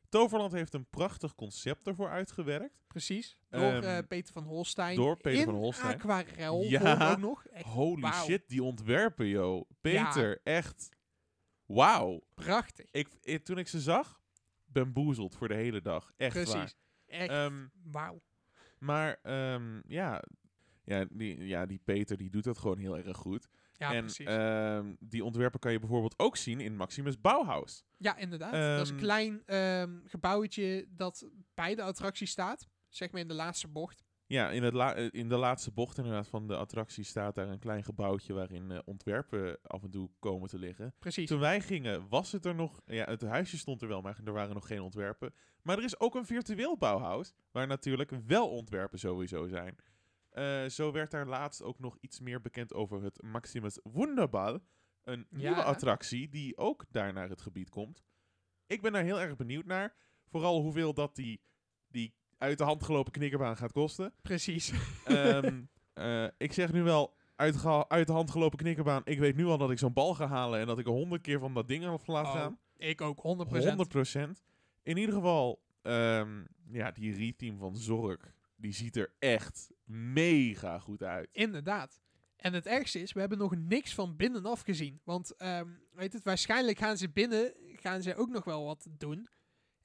Toverland 0.09 0.51
heeft 0.51 0.73
een 0.73 0.85
prachtig 0.89 1.35
concept 1.35 1.87
ervoor 1.87 2.09
uitgewerkt. 2.09 2.73
Precies. 2.87 3.37
Door 3.49 3.61
Ehm, 3.61 3.83
eh, 3.83 3.97
Peter 4.07 4.33
van 4.33 4.43
Holstein. 4.43 4.95
door 4.95 5.17
Peter 5.17 5.39
in 5.39 5.45
van 5.45 5.55
Holstein. 5.55 5.93
aquarel 6.01 6.63
Ja. 6.63 7.11
ook 7.11 7.17
nog. 7.17 7.45
Echt 7.45 7.65
Holy 7.65 8.11
shit, 8.11 8.43
die 8.49 8.63
ontwerpen, 8.63 9.27
joh. 9.27 9.55
Ja. 9.55 9.75
Peter, 9.81 10.39
echt. 10.43 10.89
Wauw. 11.75 12.23
prachtig. 12.35 12.85
Ik, 12.91 13.07
ik, 13.21 13.43
toen 13.45 13.57
ik 13.57 13.67
ze 13.67 13.79
zag, 13.79 14.21
bamboezeld 14.65 15.35
voor 15.35 15.47
de 15.47 15.53
hele 15.55 15.81
dag. 15.81 16.11
Echt 16.17 16.35
waar. 16.35 16.43
Precies. 16.45 16.75
Echt 17.05 17.29
Ehm, 17.29 17.67
wauw. 17.83 18.21
Maar 18.79 19.19
ehm, 19.23 19.81
ja, 19.87 20.23
ja, 20.83 21.05
die, 21.09 21.45
ja, 21.45 21.65
die 21.65 21.81
Peter 21.83 22.17
die 22.17 22.29
doet 22.29 22.43
dat 22.43 22.57
gewoon 22.57 22.77
heel 22.77 22.97
erg 22.97 23.17
goed. 23.17 23.47
Ja, 23.73 23.93
en 23.93 23.99
precies. 24.05 24.25
ehm, 24.25 24.95
die 24.99 25.23
ontwerpen 25.23 25.59
kan 25.59 25.71
je 25.71 25.79
bijvoorbeeld 25.79 26.19
ook 26.19 26.37
zien 26.37 26.59
in 26.59 26.75
Maximus 26.75 27.21
Bauhaus. 27.21 27.83
ja, 27.97 28.17
inderdaad. 28.17 28.51
dat 28.77 28.85
is 28.85 28.89
een 28.89 28.97
klein 28.97 29.41
gebouwtje 30.05 30.85
dat 30.89 31.29
bij 31.53 31.75
de 31.75 31.81
attractie 31.81 32.27
staat. 32.27 32.67
Zeg 32.89 33.11
maar 33.11 33.21
in 33.21 33.27
de 33.27 33.33
laatste 33.33 33.67
bocht. 33.67 34.03
Ja, 34.29 34.49
in, 34.51 34.63
het 34.63 34.73
la- 34.73 34.95
eh, 34.95 35.07
in 35.11 35.29
de 35.29 35.37
laatste 35.37 35.71
bocht 35.71 35.97
inderdaad 35.97 36.27
van 36.27 36.47
de 36.47 36.55
attractie 36.55 37.03
staat 37.03 37.35
daar 37.35 37.47
een 37.49 37.59
klein 37.59 37.83
gebouwtje 37.83 38.33
waarin 38.33 38.71
eh, 38.71 38.79
ontwerpen 38.85 39.59
af 39.61 39.83
en 39.83 39.89
toe 39.89 40.09
komen 40.19 40.49
te 40.49 40.59
liggen. 40.59 40.93
Precies. 40.99 41.27
Toen 41.29 41.39
wij 41.39 41.61
gingen 41.61 42.07
was 42.09 42.31
het 42.31 42.45
er 42.45 42.55
nog, 42.55 42.81
ja, 42.85 43.05
het 43.05 43.21
huisje 43.21 43.57
stond 43.57 43.81
er 43.81 43.87
wel, 43.87 44.01
maar 44.01 44.19
er 44.25 44.33
waren 44.33 44.53
nog 44.53 44.67
geen 44.67 44.81
ontwerpen. 44.81 45.33
Maar 45.61 45.77
er 45.77 45.83
is 45.83 45.99
ook 45.99 46.15
een 46.15 46.25
virtueel 46.25 46.77
Bauhaus, 46.77 47.33
waar 47.51 47.67
natuurlijk 47.67 48.11
wel 48.25 48.49
ontwerpen 48.49 48.99
sowieso 48.99 49.47
zijn. 49.47 49.75
Eh, 50.29 50.65
zo 50.65 50.91
werd 50.91 51.11
daar 51.11 51.27
laatst 51.27 51.63
ook 51.63 51.79
nog 51.79 51.97
iets 52.01 52.19
meer 52.19 52.41
bekend 52.41 52.73
over 52.73 53.03
het 53.03 53.21
Maximus 53.21 53.79
Wunderbal. 53.83 54.59
Een 55.03 55.27
nieuwe 55.29 55.63
attractie 55.63 56.29
die 56.29 56.57
ook 56.57 56.85
daar 56.91 57.13
naar 57.13 57.29
het 57.29 57.41
gebied 57.41 57.69
komt. 57.69 58.03
Ik 58.67 58.81
ben 58.81 58.91
daar 58.91 59.03
heel 59.03 59.19
erg 59.21 59.35
benieuwd 59.35 59.65
naar. 59.65 59.95
Vooral 60.27 60.61
hoeveel 60.61 60.93
dat 60.93 61.15
die, 61.15 61.41
die 61.87 62.17
uit 62.39 62.57
de 62.57 62.63
hand 62.63 62.83
gelopen 62.83 63.11
knikkerbaan 63.11 63.57
gaat 63.57 63.71
kosten. 63.71 64.13
Precies. 64.21 64.73
Ehm, 65.05 65.61
eh, 65.93 66.27
ik 66.37 66.53
zeg 66.53 66.71
nu 66.71 66.83
wel, 66.83 67.13
uit, 67.35 67.65
uit 67.87 68.07
de 68.07 68.13
hand 68.13 68.31
gelopen 68.31 68.57
knikkerbaan. 68.57 69.01
Ik 69.05 69.19
weet 69.19 69.35
nu 69.35 69.45
al 69.45 69.57
dat 69.57 69.71
ik 69.71 69.79
zo'n 69.79 69.93
bal 69.93 70.13
ga 70.13 70.27
halen 70.27 70.59
en 70.59 70.67
dat 70.67 70.79
ik 70.79 70.85
er 70.85 70.91
honderd 70.91 71.21
keer 71.21 71.39
van 71.39 71.53
dat 71.53 71.67
ding 71.67 71.85
af 71.85 72.07
laat 72.07 72.25
Oh, 72.25 72.33
gaan. 72.33 72.59
Ik 72.77 73.01
ook, 73.01 73.21
100%. 73.21 73.21
100%. 73.65 74.43
In 74.83 74.97
ieder 74.97 75.15
geval, 75.15 75.61
ehm, 75.81 76.43
ja, 76.71 76.91
die 76.91 77.15
reteam 77.15 77.57
van 77.57 77.77
Zorg, 77.77 78.33
die 78.55 78.73
ziet 78.73 78.95
er 78.95 79.13
echt 79.19 79.71
mega 79.85 80.79
goed 80.79 81.03
uit. 81.03 81.29
Inderdaad. 81.31 82.01
En 82.35 82.53
het 82.53 82.65
ergste 82.65 82.99
is, 82.99 83.13
we 83.13 83.19
hebben 83.19 83.37
nog 83.37 83.55
niks 83.55 83.93
van 83.93 84.15
binnenaf 84.15 84.61
gezien. 84.61 85.01
Want, 85.03 85.35
ehm, 85.35 85.67
weet 85.91 86.13
het, 86.13 86.23
waarschijnlijk 86.23 86.77
gaan 86.77 86.97
ze 86.97 87.09
binnen, 87.09 87.53
gaan 87.75 88.01
ze 88.01 88.15
ook 88.15 88.29
nog 88.29 88.43
wel 88.43 88.65
wat 88.65 88.87
doen. 88.97 89.27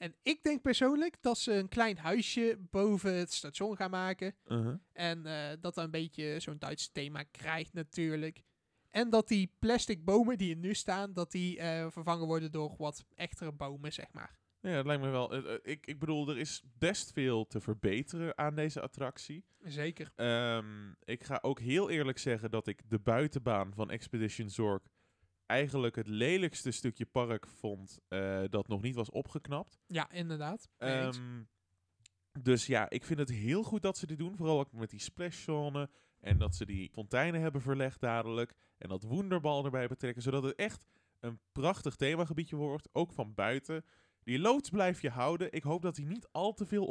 En 0.04 0.14
ik 0.22 0.42
denk 0.42 0.62
persoonlijk 0.62 1.16
dat 1.20 1.38
ze 1.38 1.52
een 1.52 1.68
klein 1.68 1.98
huisje 1.98 2.58
boven 2.70 3.14
het 3.14 3.32
station 3.32 3.76
gaan 3.76 3.90
maken. 3.90 4.34
Uh-huh. 4.46 4.74
En 4.92 5.26
eh, 5.26 5.56
dat 5.60 5.74
dan 5.74 5.84
een 5.84 5.90
beetje 5.90 6.40
zo'n 6.40 6.58
Duits 6.58 6.92
thema 6.92 7.22
krijgt 7.22 7.72
natuurlijk. 7.72 8.42
en 8.90 9.10
dat 9.10 9.28
die 9.28 9.52
plastic 9.58 10.04
bomen 10.04 10.38
die 10.38 10.54
er 10.54 10.60
nu 10.60 10.74
staan, 10.74 11.12
dat 11.12 11.30
die 11.30 11.58
eh, 11.58 11.90
vervangen 11.90 12.26
worden 12.26 12.52
door 12.52 12.74
wat 12.78 13.04
echtere 13.14 13.52
bomen, 13.52 13.92
zeg 13.92 14.12
maar. 14.12 14.38
Ja, 14.60 14.70
het 14.70 14.86
lijkt 14.86 15.02
me 15.02 15.08
wel. 15.08 15.34
eh, 15.34 15.58
ik, 15.62 15.86
ik 15.86 15.98
bedoel, 15.98 16.28
er 16.28 16.38
is 16.38 16.62
best 16.78 17.12
veel 17.12 17.46
te 17.46 17.60
verbeteren 17.60 18.38
aan 18.38 18.54
deze 18.54 18.80
attractie. 18.80 19.44
Zeker. 19.62 20.10
Ehm, 20.14 20.90
ik 21.04 21.24
ga 21.24 21.38
ook 21.42 21.60
heel 21.60 21.90
eerlijk 21.90 22.18
zeggen 22.18 22.50
dat 22.50 22.66
ik 22.66 22.80
de 22.88 22.98
buitenbaan 22.98 23.74
van 23.74 23.90
Expedition 23.90 24.50
Zorg 24.50 24.82
eigenlijk 25.46 25.96
het 25.96 26.06
lelijkste 26.06 26.70
stukje 26.70 27.06
park 27.06 27.46
vond 27.48 27.98
eh, 28.08 28.42
dat 28.48 28.68
nog 28.68 28.82
niet 28.82 28.94
was 28.94 29.10
opgeknapt. 29.10 29.78
Ja, 29.86 30.10
inderdaad. 30.10 30.68
Ehm, 30.76 31.42
dus 32.40 32.66
ja, 32.66 32.90
ik 32.90 33.04
vind 33.04 33.18
het 33.18 33.30
heel 33.30 33.62
goed 33.62 33.82
dat 33.82 33.98
ze 33.98 34.06
dit 34.06 34.18
doen. 34.18 34.36
Vooral 34.36 34.58
ook 34.58 34.72
met 34.72 34.90
die 34.90 35.00
splashzone. 35.00 35.90
En 36.20 36.38
dat 36.38 36.54
ze 36.54 36.64
die 36.64 36.90
fonteinen 36.90 37.40
hebben 37.40 37.60
verlegd 37.60 38.00
dadelijk. 38.00 38.54
En 38.78 38.88
dat 38.88 39.02
Wonderbal 39.02 39.64
erbij 39.64 39.86
betrekken. 39.86 40.22
Zodat 40.22 40.42
het 40.42 40.54
echt 40.54 40.86
een 41.20 41.38
prachtig 41.52 41.96
themagebiedje 41.96 42.56
wordt. 42.56 42.88
Ook 42.92 43.12
van 43.12 43.34
buiten. 43.34 43.84
Die 44.24 44.38
loods 44.38 44.70
blijf 44.70 45.02
je 45.02 45.10
houden. 45.10 45.52
Ik 45.52 45.62
hoop 45.62 45.82
dat 45.82 45.96
hij 45.96 46.04
niet 46.06 46.28
al 46.32 46.52
te 46.52 46.66
veel 46.66 46.84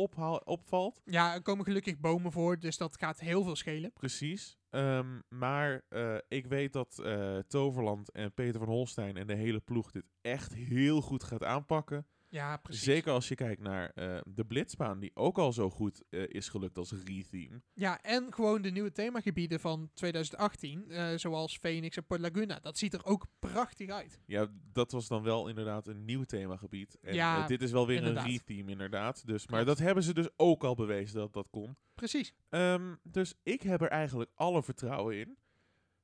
opvalt. 0.44 1.02
ja, 1.06 1.34
er 1.34 1.42
komen 1.42 1.66
gelukkig 1.66 2.00
bomen 2.00 2.32
voor, 2.32 2.60
dus 2.60 2.78
dat 2.78 2.98
gaat 2.98 3.20
heel 3.20 3.44
veel 3.44 3.56
schelen. 3.56 3.94
Precies. 3.94 4.58
Ehm, 4.70 5.20
maar 5.30 5.82
eh, 5.90 6.18
ik 6.28 6.46
weet 6.46 6.74
dat 6.74 7.00
eh, 7.00 7.38
Toverland 7.38 8.12
en 8.12 8.34
Peter 8.34 8.60
van 8.60 8.70
Holstein 8.70 9.18
en 9.18 9.28
de 9.28 9.36
hele 9.36 9.60
ploeg 9.60 9.92
dit 9.92 10.06
echt 10.22 10.54
heel 10.54 11.02
goed 11.02 11.24
gaat 11.24 11.44
aanpakken. 11.44 12.08
Ja, 12.34 12.58
precies. 12.58 12.84
Zeker 12.84 13.12
als 13.12 13.28
je 13.28 13.36
kijkt 13.36 13.62
naar 13.62 13.90
eh, 13.90 14.18
de 14.26 14.46
Blitzbaan, 14.46 15.00
die 15.00 15.12
ook 15.14 15.38
al 15.38 15.54
zo 15.54 15.70
goed 15.70 16.04
eh, 16.10 16.24
is 16.28 16.50
gelukt 16.50 16.78
als 16.78 16.94
retheme. 17.06 17.62
Ja, 17.74 18.02
en 18.02 18.34
gewoon 18.34 18.62
de 18.62 18.70
nieuwe 18.70 18.92
themagebieden 18.92 19.60
van 19.60 19.90
2018, 19.94 20.90
eh, 20.90 21.16
zoals 21.16 21.58
Phoenix 21.58 21.98
en 21.98 22.06
Port 22.06 22.20
Laguna. 22.22 22.60
Dat 22.60 22.78
ziet 22.78 22.94
er 22.94 23.06
ook 23.06 23.26
prachtig 23.40 23.90
uit. 23.90 24.20
Ja, 24.26 24.48
dat 24.72 24.92
was 24.92 25.08
dan 25.08 25.24
wel 25.24 25.48
inderdaad 25.48 25.88
een 25.88 26.06
nieuw 26.06 26.24
themagebied. 26.24 26.98
En 27.02 27.14
Ja, 27.14 27.48
dit 27.48 27.62
is 27.62 27.72
wel 27.72 27.88
weer 27.88 27.98
inderdaad. 27.98 28.26
een 28.26 28.32
retheme 28.32 28.72
inderdaad. 28.72 29.28
Dus, 29.28 29.48
maar 29.48 29.66
dat 29.66 29.80
hebben 29.80 30.04
ze 30.04 30.14
dus 30.14 30.30
ook 30.36 30.64
al 30.64 30.76
bewezen 30.76 31.16
dat 31.16 31.34
dat 31.34 31.50
kon. 31.50 31.78
Precies. 31.96 32.34
Ehm, 32.50 32.96
dus 33.04 33.34
ik 33.44 33.62
heb 33.62 33.82
er 33.82 33.90
eigenlijk 33.90 34.32
alle 34.36 34.64
vertrouwen 34.64 35.20
in. 35.20 35.38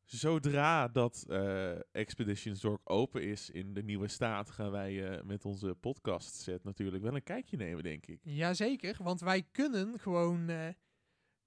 Zodra 0.09 0.87
dat 0.87 1.25
eh, 1.27 1.95
Expedition 1.95 2.55
Zorg 2.55 2.79
open 2.83 3.23
is 3.23 3.49
in 3.49 3.73
de 3.73 3.83
nieuwe 3.83 4.07
staat, 4.07 4.49
gaan 4.49 4.71
wij 4.71 5.09
eh, 5.09 5.23
met 5.23 5.45
onze 5.45 5.75
podcast 5.75 6.35
set 6.35 6.63
natuurlijk 6.63 7.03
wel 7.03 7.15
een 7.15 7.23
kijkje 7.23 7.57
nemen, 7.57 7.83
denk 7.83 8.05
ik. 8.05 8.19
Jazeker, 8.23 8.97
want 9.03 9.19
wij 9.19 9.43
kunnen 9.51 9.99
gewoon 9.99 10.49
eh, 10.49 10.67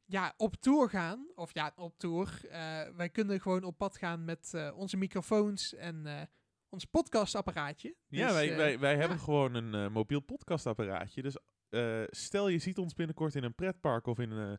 ja, 0.04 0.34
op 0.36 0.56
tour 0.56 0.88
gaan. 0.88 1.26
Of 1.34 1.54
ja, 1.54 1.72
op 1.76 1.98
tour. 1.98 2.40
Wij 2.96 3.08
kunnen 3.12 3.40
gewoon 3.40 3.64
op 3.64 3.78
pad 3.78 3.96
gaan 3.96 4.24
met 4.24 4.70
onze 4.74 4.96
microfoons 4.96 5.74
en 5.74 6.28
ons 6.68 6.84
podcastapparaatje. 6.84 7.96
ja, 8.08 8.26
Dus, 8.26 8.34
wij, 8.34 8.56
wij, 8.56 8.78
wij 8.78 8.92
ja. 8.92 8.98
hebben 8.98 9.18
gewoon 9.18 9.54
een 9.54 9.92
mobiel 9.92 10.20
podcastapparaatje. 10.20 11.22
Dus 11.22 11.36
stel 12.10 12.48
je 12.48 12.58
ziet 12.58 12.78
ons 12.78 12.94
binnenkort 12.94 13.34
in 13.34 13.44
een 13.44 13.54
pretpark 13.54 14.06
of 14.06 14.18
in 14.18 14.30
een... 14.30 14.58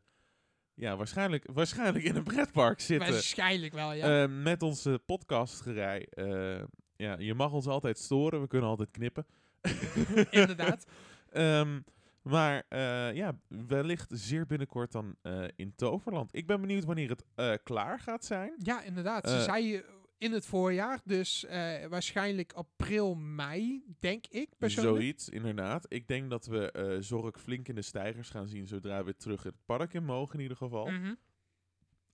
ja, 0.75 0.95
waarschijnlijk, 0.95 1.45
waarschijnlijk 1.53 2.05
in 2.05 2.15
een 2.15 2.23
pretpark 2.23 2.79
zitten. 2.79 3.11
Waarschijnlijk 3.11 3.73
wel, 3.73 3.93
ja. 3.93 4.23
Eh, 4.23 4.29
met 4.29 4.61
onze 4.61 5.01
podcastgerij. 5.05 6.07
Eh, 6.09 6.63
ja, 6.95 7.15
je 7.19 7.33
mag 7.33 7.51
ons 7.51 7.67
altijd 7.67 7.97
storen. 7.97 8.41
We 8.41 8.47
kunnen 8.47 8.69
altijd 8.69 8.91
knippen. 8.91 9.25
Inderdaad. 10.29 10.85
Ehm, 11.31 11.79
maar 12.21 12.63
eh, 12.69 13.13
ja, 13.13 13.37
wellicht 13.47 14.11
zeer 14.13 14.45
binnenkort 14.45 14.91
dan 14.91 15.15
in 15.55 15.73
Toverland. 15.75 16.35
Ik 16.35 16.47
ben 16.47 16.61
benieuwd 16.61 16.85
wanneer 16.85 17.09
het 17.09 17.63
klaar 17.63 17.99
gaat 17.99 18.25
zijn. 18.25 18.53
Ja, 18.57 18.81
inderdaad. 18.81 19.29
Ze 19.29 19.41
zei 19.41 19.83
in 20.17 20.31
het 20.31 20.45
voorjaar, 20.45 21.01
dus 21.03 21.45
eh, 21.45 21.85
waarschijnlijk 21.85 22.53
april, 22.53 23.15
mei, 23.15 23.83
denk 23.99 24.27
ik 24.27 24.49
persoonlijk. 24.57 24.95
Zoiets, 24.95 25.29
inderdaad. 25.29 25.85
Ik 25.87 26.07
denk 26.07 26.29
dat 26.29 26.45
we 26.45 26.71
eh 26.71 26.97
Zorg 26.99 27.41
flink 27.41 27.67
in 27.67 27.75
de 27.75 27.81
stijgers 27.81 28.29
gaan 28.29 28.47
zien 28.47 28.67
zodra 28.67 29.03
we 29.03 29.15
terug 29.15 29.43
het 29.43 29.55
park 29.65 29.93
in 29.93 30.05
mogen 30.05 30.35
in 30.35 30.41
ieder 30.41 30.57
geval. 30.57 30.85
Mhm. 30.85 31.13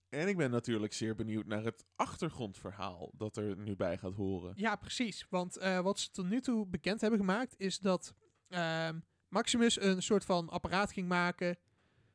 En 0.08 0.28
ik 0.28 0.36
ben 0.36 0.50
natuurlijk 0.50 0.92
zeer 0.92 1.14
benieuwd 1.14 1.46
naar 1.46 1.64
het 1.64 1.84
achtergrondverhaal 1.96 3.10
dat 3.16 3.36
er 3.36 3.56
nu 3.56 3.76
bij 3.76 3.98
gaat 3.98 4.14
horen. 4.14 4.52
Ja, 4.56 4.76
precies. 4.76 5.26
Want 5.28 5.56
eh, 5.56 5.80
wat 5.80 5.98
ze 5.98 6.10
tot 6.10 6.28
nu 6.28 6.40
toe 6.40 6.66
bekend 6.66 7.00
hebben 7.00 7.18
gemaakt 7.18 7.54
is 7.58 7.78
dat 7.78 8.14
ehm, 8.48 8.98
Maximus 9.28 9.80
een 9.80 10.02
soort 10.02 10.24
van 10.24 10.48
apparaat 10.48 10.92
ging 10.92 11.08
maken. 11.08 11.58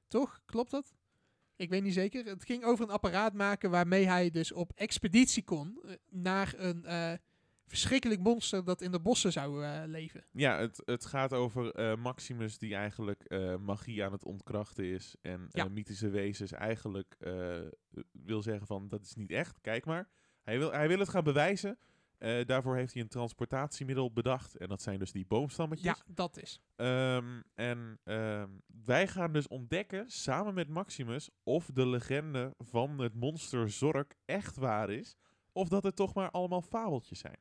Toch? 0.08 0.42
Klopt 0.46 0.72
dat? 0.72 0.96
Ik 1.58 1.70
weet 1.70 1.84
niet 1.84 1.94
zeker. 1.94 2.26
Het 2.26 2.46
ging 2.46 2.64
over 2.64 2.86
een 2.86 2.92
apparaat 2.92 3.34
maken 3.34 3.70
waarmee 3.70 4.08
hij 4.08 4.30
dus 4.32 4.52
op 4.52 4.72
expeditie 4.76 5.44
kon 5.44 5.80
eh, 5.84 5.94
naar 6.10 6.54
een 6.58 6.86
eh, 6.86 7.14
verschrikkelijk 7.68 8.22
monster 8.22 8.64
dat 8.64 8.82
in 8.82 8.92
de 8.92 9.00
bossen 9.00 9.32
zou 9.32 9.64
eh, 9.64 9.82
leven. 9.86 10.26
Ja, 10.32 10.60
het, 10.60 10.82
het 10.86 11.06
gaat 11.06 11.34
over 11.34 11.98
Maximus 12.00 12.58
die 12.58 12.76
eigenlijk 12.76 13.30
magie 13.60 14.04
aan 14.04 14.12
het 14.12 14.26
ontkrachten 14.26 14.86
is. 14.86 15.16
En 15.22 15.48
Ja. 15.52 15.68
mythische 15.68 16.10
wezens 16.10 16.52
eigenlijk 16.52 17.18
wil 18.12 18.42
zeggen 18.42 18.68
van 18.68 18.88
dat 18.88 19.02
is 19.02 19.14
niet 19.16 19.32
echt, 19.32 19.62
kijk 19.62 19.86
maar. 19.86 20.10
Hij 20.44 20.58
wil, 20.58 20.72
hij 20.72 20.88
wil 20.88 21.00
het 21.00 21.10
gaan 21.10 21.24
bewijzen. 21.24 21.78
Eh, 22.18 22.46
daarvoor 22.46 22.76
heeft 22.76 22.94
hij 22.94 23.02
een 23.02 23.08
transportatiemiddel 23.08 24.12
bedacht. 24.12 24.58
En 24.58 24.68
dat 24.68 24.82
zijn 24.82 25.00
dus 25.00 25.12
die 25.12 25.26
boomstammetjes. 25.26 25.98
Ja, 25.98 26.14
dat 26.14 26.38
is. 26.38 26.62
Ehm, 26.76 27.42
en 27.54 28.00
ehm, 28.04 28.50
wij 28.86 29.08
gaan 29.08 29.34
dus 29.34 29.48
ontdekken, 29.48 30.10
samen 30.10 30.54
met 30.54 30.68
Maximus, 30.68 31.30
of 31.44 31.70
de 31.74 31.88
legende 31.88 32.54
van 32.58 33.00
het 33.00 33.14
monster 33.14 33.70
Zork 33.70 34.16
echt 34.26 34.56
waar 34.56 34.90
is. 34.90 35.16
Of 35.52 35.68
dat 35.68 35.84
het 35.84 35.96
toch 35.96 36.14
maar 36.14 36.32
allemaal 36.32 36.62
fabeltjes 36.62 37.20
zijn. 37.20 37.40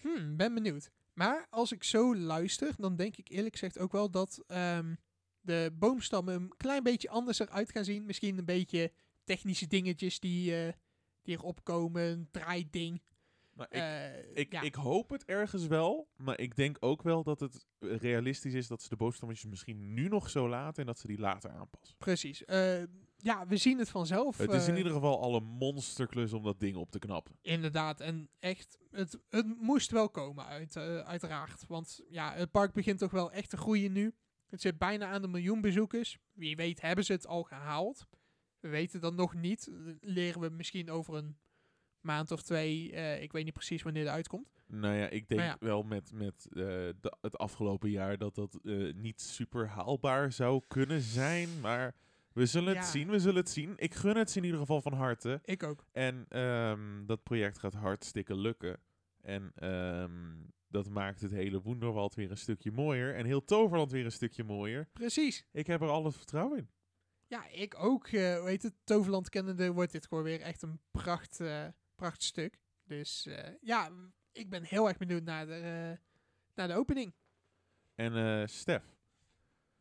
Hmm, 0.00 0.36
ben 0.36 0.54
benieuwd. 0.54 0.90
Maar 1.12 1.46
als 1.50 1.72
ik 1.72 1.84
zo 1.84 2.16
luister, 2.16 2.74
dan 2.76 2.96
denk 2.96 3.16
ik 3.16 3.28
eerlijk 3.28 3.52
gezegd 3.52 3.78
ook 3.78 3.92
wel 3.92 4.10
dat 4.10 4.44
ehm, 4.46 4.94
de 5.40 5.74
boomstammen 5.78 6.34
een 6.34 6.52
klein 6.56 6.82
beetje 6.82 7.08
anders 7.08 7.38
eruit 7.38 7.70
gaan 7.70 7.84
zien. 7.84 8.06
Misschien 8.06 8.38
een 8.38 8.44
beetje 8.44 8.92
technische 9.24 9.66
dingetjes 9.66 10.20
die, 10.20 10.56
eh, 10.56 10.72
die 11.22 11.36
erop 11.36 11.64
komen, 11.64 12.02
een 12.02 12.28
draaiding. 12.30 13.02
Maar 13.56 13.66
ik, 13.70 13.80
Eh, 13.80 14.36
Ik, 14.36 14.52
ja, 14.52 14.60
ik 14.60 14.74
hoop 14.74 15.10
het 15.10 15.24
ergens 15.24 15.66
wel, 15.66 16.08
maar 16.16 16.38
ik 16.40 16.56
denk 16.56 16.76
ook 16.80 17.02
wel 17.02 17.22
dat 17.22 17.40
het 17.40 17.66
realistisch 17.78 18.54
is 18.54 18.66
dat 18.66 18.82
ze 18.82 18.88
de 18.88 18.96
boomstammetjes 18.96 19.50
misschien 19.50 19.94
nu 19.94 20.08
nog 20.08 20.30
zo 20.30 20.48
laten 20.48 20.80
en 20.80 20.86
dat 20.86 20.98
ze 20.98 21.06
die 21.06 21.18
later 21.18 21.50
aanpassen. 21.50 21.96
precies. 21.98 22.44
Eh, 22.44 22.82
ja, 23.16 23.46
we 23.46 23.56
zien 23.56 23.78
het 23.78 23.90
vanzelf. 23.90 24.38
het 24.38 24.52
is 24.52 24.66
in 24.66 24.72
eh, 24.72 24.78
ieder 24.78 24.92
geval 24.92 25.20
al 25.20 25.36
een 25.36 25.44
monsterklus 25.44 26.32
om 26.32 26.42
dat 26.42 26.60
ding 26.60 26.76
op 26.76 26.90
te 26.90 26.98
knappen. 26.98 27.38
Inderdaad, 27.42 28.00
en 28.00 28.30
echt, 28.38 28.78
het, 28.90 29.18
het 29.28 29.46
moest 29.60 29.90
wel 29.90 30.10
komen, 30.10 30.44
uit, 30.46 30.76
uiteraard. 31.04 31.66
Want 31.66 32.00
ja, 32.08 32.32
het 32.32 32.50
park 32.50 32.72
begint 32.72 32.98
toch 32.98 33.10
wel 33.10 33.32
echt 33.32 33.50
te 33.50 33.56
groeien 33.56 33.92
nu. 33.92 34.14
Het 34.46 34.60
zit 34.60 34.78
bijna 34.78 35.06
aan 35.06 35.22
de 35.22 35.28
miljoen 35.28 35.60
bezoekers. 35.60 36.18
Wie 36.32 36.56
weet 36.56 36.80
hebben 36.80 37.04
ze 37.04 37.12
het 37.12 37.26
al 37.26 37.42
gehaald. 37.42 38.06
We 38.60 38.68
weten 38.68 39.00
dat 39.00 39.14
nog 39.14 39.34
niet. 39.34 39.70
Leren 40.00 40.40
we 40.40 40.48
misschien 40.48 40.90
over 40.90 41.14
een 41.14 41.36
maand 42.06 42.30
of 42.30 42.42
twee. 42.42 42.92
eh, 42.92 43.22
ik 43.22 43.32
weet 43.32 43.44
niet 43.44 43.52
precies 43.54 43.82
wanneer 43.82 44.02
het 44.04 44.12
uitkomt. 44.12 44.54
Nou 44.66 44.94
ja, 44.94 45.08
ik 45.08 45.28
denk 45.28 45.40
ja. 45.40 45.56
wel 45.60 45.82
met, 45.82 46.12
met 46.12 46.46
eh, 46.50 46.62
de- 47.00 47.16
het 47.20 47.38
afgelopen 47.38 47.90
jaar 47.90 48.18
dat 48.18 48.34
dat 48.34 48.58
eh, 48.64 48.94
niet 48.94 49.20
super 49.20 49.68
haalbaar 49.68 50.32
zou 50.32 50.62
kunnen 50.68 51.00
zijn, 51.00 51.60
maar 51.60 51.94
we 52.32 52.46
zullen 52.46 52.76
het 52.76 52.84
zien, 52.86 53.08
we 53.10 53.18
zullen 53.18 53.36
het 53.40 53.50
zien. 53.50 53.72
Ik 53.76 53.94
gun 53.94 54.16
het 54.16 54.30
ze 54.30 54.38
in 54.38 54.44
ieder 54.44 54.60
geval 54.60 54.80
van 54.80 54.92
harte. 54.92 55.40
Ik 55.44 55.62
ook. 55.62 55.84
En 55.92 56.24
ehm, 56.28 57.06
dat 57.06 57.22
project 57.22 57.58
gaat 57.58 57.74
hartstikke 57.74 58.36
lukken. 58.36 58.80
En 59.22 59.52
ehm, 59.54 60.34
dat 60.68 60.88
maakt 60.88 61.20
het 61.20 61.30
hele 61.30 61.60
Wonderwald 61.62 62.14
weer 62.14 62.30
een 62.30 62.36
stukje 62.36 62.70
mooier. 62.72 63.14
En 63.14 63.24
heel 63.26 63.44
Toverland 63.44 63.90
weer 63.90 64.04
een 64.04 64.12
stukje 64.12 64.44
mooier. 64.44 64.88
Precies. 64.92 65.46
Ik 65.52 65.66
heb 65.66 65.80
er 65.80 65.88
alle 65.88 66.12
vertrouwen 66.12 66.58
in. 66.58 66.68
Ja, 67.28 67.48
ik 67.48 67.74
ook. 67.78 68.08
hoe 68.10 68.42
heet 68.44 68.62
het? 68.62 68.74
Toverland 68.84 69.28
kennende 69.28 69.72
wordt 69.72 69.92
dit 69.92 70.06
gewoon 70.06 70.24
weer 70.24 70.40
echt 70.40 70.62
een 70.62 70.80
pracht, 70.90 71.40
eh, 71.96 72.02
prachtstuk. 72.02 72.58
Dus 72.84 73.26
eh, 73.26 73.52
ja, 73.60 73.90
ik 74.32 74.48
ben 74.50 74.62
heel 74.62 74.88
erg 74.88 74.96
benieuwd 74.96 75.22
naar 75.22 75.46
de, 75.46 75.54
eh, 75.54 76.06
naar 76.54 76.68
de 76.68 76.74
opening. 76.74 77.14
En 77.94 78.16
eh 78.16 78.46
Stef, 78.46 78.84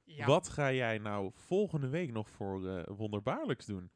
Ja. 0.04 0.26
wat 0.26 0.50
ga 0.50 0.72
jij 0.72 0.98
nou 0.98 1.32
volgende 1.34 1.88
week 1.88 2.12
nog 2.12 2.30
voor 2.30 2.84
wonderbaarlijks 2.96 3.66
doen? 3.66 3.90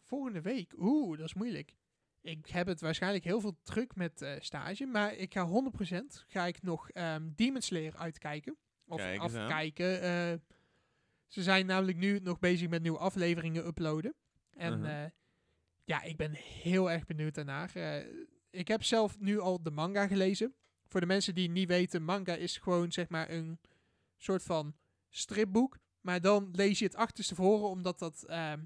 Volgende 0.00 0.40
week. 0.40 0.72
Oeh, 0.78 1.16
dat 1.18 1.26
is 1.26 1.34
moeilijk. 1.34 1.74
Ik 2.20 2.46
heb 2.46 2.66
het 2.66 2.80
waarschijnlijk 2.80 3.24
heel 3.24 3.40
veel 3.40 3.56
druk 3.62 3.94
met 3.94 4.36
stage. 4.38 4.86
Maar 4.86 5.14
ik 5.14 5.32
ga 5.32 5.44
100% 5.46 6.24
ga 6.28 6.44
ik 6.46 6.62
nog 6.62 6.90
ehm 6.90 7.30
Demon 7.34 7.60
Slayer 7.62 7.96
uitkijken. 7.96 8.56
Of 8.86 8.96
Kijk 8.96 9.20
afkijken. 9.20 10.00
eh, 10.02 10.38
ze 11.26 11.42
zijn 11.42 11.66
namelijk 11.66 11.98
nu 11.98 12.18
nog 12.18 12.38
bezig 12.38 12.68
met 12.68 12.82
nieuwe 12.82 12.98
afleveringen 12.98 13.66
uploaden. 13.66 14.14
En 14.50 14.84
eh, 14.84 15.10
ja, 15.92 16.02
ik 16.02 16.16
ben 16.16 16.32
heel 16.32 16.90
erg 16.90 17.06
benieuwd 17.06 17.34
daarnaar. 17.34 17.70
Eh, 17.74 18.06
ik 18.50 18.68
heb 18.68 18.82
zelf 18.82 19.18
nu 19.20 19.38
al 19.38 19.62
de 19.62 19.70
manga 19.70 20.06
gelezen. 20.06 20.54
Voor 20.86 21.00
de 21.00 21.06
mensen 21.06 21.34
die 21.34 21.50
niet 21.50 21.68
weten, 21.68 22.02
manga 22.02 22.34
is 22.34 22.56
gewoon 22.56 22.92
zeg 22.92 23.08
maar 23.08 23.30
een 23.30 23.60
soort 24.16 24.42
van 24.42 24.74
stripboek. 25.08 25.78
Maar 26.00 26.20
dan 26.20 26.48
lees 26.52 26.78
je 26.78 26.84
het 26.84 26.94
achterstevoren, 26.94 27.68
omdat 27.68 27.98
dat... 27.98 28.24
ehm, 28.24 28.60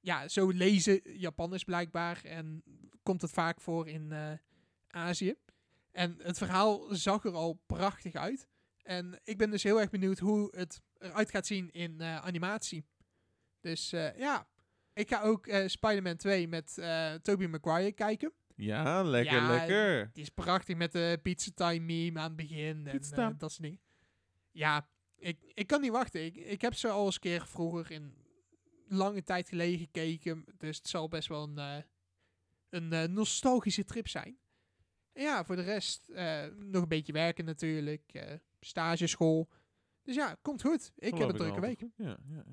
ja, 0.00 0.28
zo 0.28 0.48
lezen 0.48 1.18
Japanners 1.18 1.64
blijkbaar. 1.64 2.24
En 2.24 2.62
komt 3.02 3.22
het 3.22 3.30
vaak 3.30 3.60
voor 3.60 3.88
in 3.88 4.12
eh, 4.12 4.32
Azië. 4.88 5.34
En 5.90 6.18
het 6.22 6.38
verhaal 6.38 6.94
zag 6.94 7.24
er 7.24 7.34
al 7.34 7.60
prachtig 7.66 8.14
uit. 8.14 8.48
En 8.82 9.20
ik 9.24 9.38
ben 9.38 9.50
dus 9.50 9.62
heel 9.62 9.80
erg 9.80 9.90
benieuwd 9.90 10.18
hoe 10.18 10.56
het 10.56 10.80
eruit 10.98 11.30
gaat 11.30 11.46
zien 11.46 11.70
in 11.70 12.00
eh, 12.00 12.16
animatie. 12.16 12.84
Dus 13.60 13.90
ja, 14.16 14.46
ik 14.94 15.08
ga 15.08 15.20
ook 15.22 15.46
eh, 15.46 15.68
Spider-Man 15.68 16.16
2 16.16 16.48
met 16.48 16.78
eh 16.78 17.14
Tobey 17.14 17.46
Maguire 17.48 17.92
kijken. 17.92 18.32
Ja, 18.56 19.02
lekker, 19.02 19.34
Ja, 19.34 19.48
lekker. 19.48 20.10
Die 20.12 20.22
is 20.22 20.28
prachtig 20.28 20.76
met 20.76 20.92
de 20.92 21.18
pizza 21.22 21.50
time 21.54 21.84
meme 21.84 22.18
aan 22.18 22.24
het 22.24 22.36
begin. 22.36 22.86
En 22.86 22.98
Pizza 22.98 23.16
eh, 23.16 23.22
time. 23.22 23.36
dat 23.36 23.50
soort 23.50 23.62
dingen. 23.62 23.80
Ja, 24.50 24.88
ik, 25.16 25.38
ik 25.54 25.66
kan 25.66 25.80
niet 25.80 25.90
wachten. 25.90 26.24
Ik, 26.24 26.36
ik 26.36 26.60
heb 26.60 26.74
ze 26.74 26.88
al 26.88 27.04
eens 27.04 27.14
een 27.14 27.20
keer 27.20 27.46
vroeger 27.46 27.90
in 27.90 28.14
lange 28.88 29.22
tijd 29.22 29.48
geleden 29.48 29.78
gekeken. 29.78 30.44
Dus 30.58 30.76
het 30.76 30.88
zal 30.88 31.08
best 31.08 31.28
wel 31.28 31.42
een, 31.42 31.58
eh, 31.58 31.82
een 32.68 32.92
eh, 32.92 33.08
nostalgische 33.08 33.84
trip 33.84 34.08
zijn. 34.08 34.38
En 35.12 35.22
ja, 35.22 35.44
voor 35.44 35.56
de 35.56 35.62
rest 35.62 36.08
eh, 36.08 36.44
nog 36.56 36.82
een 36.82 36.88
beetje 36.88 37.12
werken 37.12 37.44
natuurlijk. 37.44 38.10
eh 38.12 38.34
stageschool. 38.64 39.48
Dus 40.02 40.14
ja, 40.14 40.36
komt 40.42 40.62
goed. 40.62 40.92
Ik 40.96 41.18
heb 41.18 41.28
een 41.28 41.36
drukke 41.36 41.60
week. 41.60 41.80
Ja, 41.96 42.18
ja, 42.28 42.44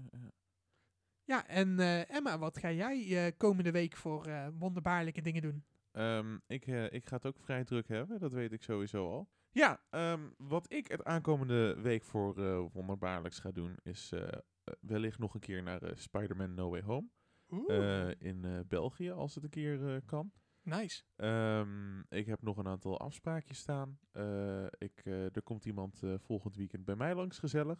ja. 1.29 1.47
En 1.47 1.79
eh, 1.79 2.09
Emma, 2.15 2.37
wat 2.37 2.57
ga 2.57 2.71
jij 2.71 3.25
eh, 3.25 3.31
komende 3.37 3.71
week 3.71 3.95
voor 3.95 4.25
eh, 4.25 4.47
wonderbaarlijke 4.57 5.21
dingen 5.21 5.41
doen? 5.41 5.63
Ehm, 5.91 6.37
ik, 6.47 6.65
ik 6.67 7.05
ga 7.05 7.15
het 7.15 7.25
ook 7.25 7.39
vrij 7.39 7.63
druk 7.63 7.87
hebben, 7.87 8.19
dat 8.19 8.33
weet 8.33 8.51
ik 8.51 8.63
sowieso 8.63 9.09
al. 9.09 9.29
Ja, 9.51 9.81
ehm, 9.89 10.29
wat 10.37 10.71
ik 10.71 10.87
het 10.87 11.03
aankomende 11.03 11.81
week 11.81 12.03
voor 12.03 12.33
wonderbaarlijks 12.71 13.39
ga 13.39 13.51
doen, 13.51 13.77
is 13.83 14.13
wellicht 14.81 15.19
nog 15.19 15.33
een 15.33 15.39
keer 15.39 15.63
naar 15.63 15.91
Spider-Man 15.93 16.53
No 16.53 16.69
Way 16.69 16.81
Home. 16.81 17.07
eh, 17.67 18.09
in 18.19 18.65
België, 18.67 19.11
als 19.11 19.35
het 19.35 19.43
een 19.43 19.49
keer 19.49 20.01
kan. 20.05 20.31
nice. 20.61 21.03
Ehm, 21.15 21.99
ik 21.99 22.25
heb 22.25 22.41
nog 22.41 22.57
een 22.57 22.67
aantal 22.67 22.99
afspraakjes 22.99 23.57
staan. 23.57 23.99
Ik, 24.77 25.05
er 25.05 25.43
komt 25.43 25.65
iemand 25.65 26.03
volgend 26.17 26.55
weekend 26.55 26.85
bij 26.85 26.95
mij 26.95 27.15
langs, 27.15 27.39
gezellig. 27.39 27.79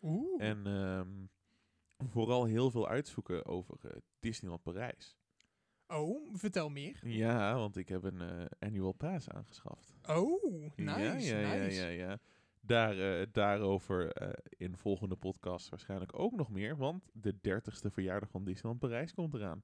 Oeh. 0.00 0.42
En 0.42 0.66
vooral 2.08 2.44
heel 2.44 2.70
veel 2.70 2.88
uitzoeken 2.88 3.46
over 3.46 3.78
eh, 3.82 3.96
Disneyland 4.20 4.62
Parijs. 4.62 5.16
Oh, 5.86 6.28
vertel 6.32 6.68
meer. 6.68 7.00
Ja, 7.02 7.54
want 7.54 7.76
ik 7.76 7.88
heb 7.88 8.02
een 8.02 8.20
eh, 8.20 8.44
annual 8.58 8.92
pass 8.92 9.28
aangeschaft. 9.28 9.94
Oh, 10.08 10.42
nice, 10.76 11.36
ja, 11.36 11.38
ja, 11.38 11.54
nice. 11.54 11.80
ja, 11.80 11.86
ja, 11.86 11.88
ja. 11.88 12.18
Daar, 12.60 12.98
eh, 12.98 13.26
daarover 13.32 14.12
eh, 14.12 14.28
in 14.48 14.76
volgende 14.76 15.16
podcast 15.16 15.68
waarschijnlijk 15.68 16.18
ook 16.18 16.32
nog 16.32 16.50
meer, 16.50 16.76
want 16.76 17.10
de 17.12 17.34
30ste 17.34 17.90
verjaardag 17.92 18.30
van 18.30 18.44
Disneyland 18.44 18.80
Parijs 18.80 19.14
komt 19.14 19.34
eraan. 19.34 19.62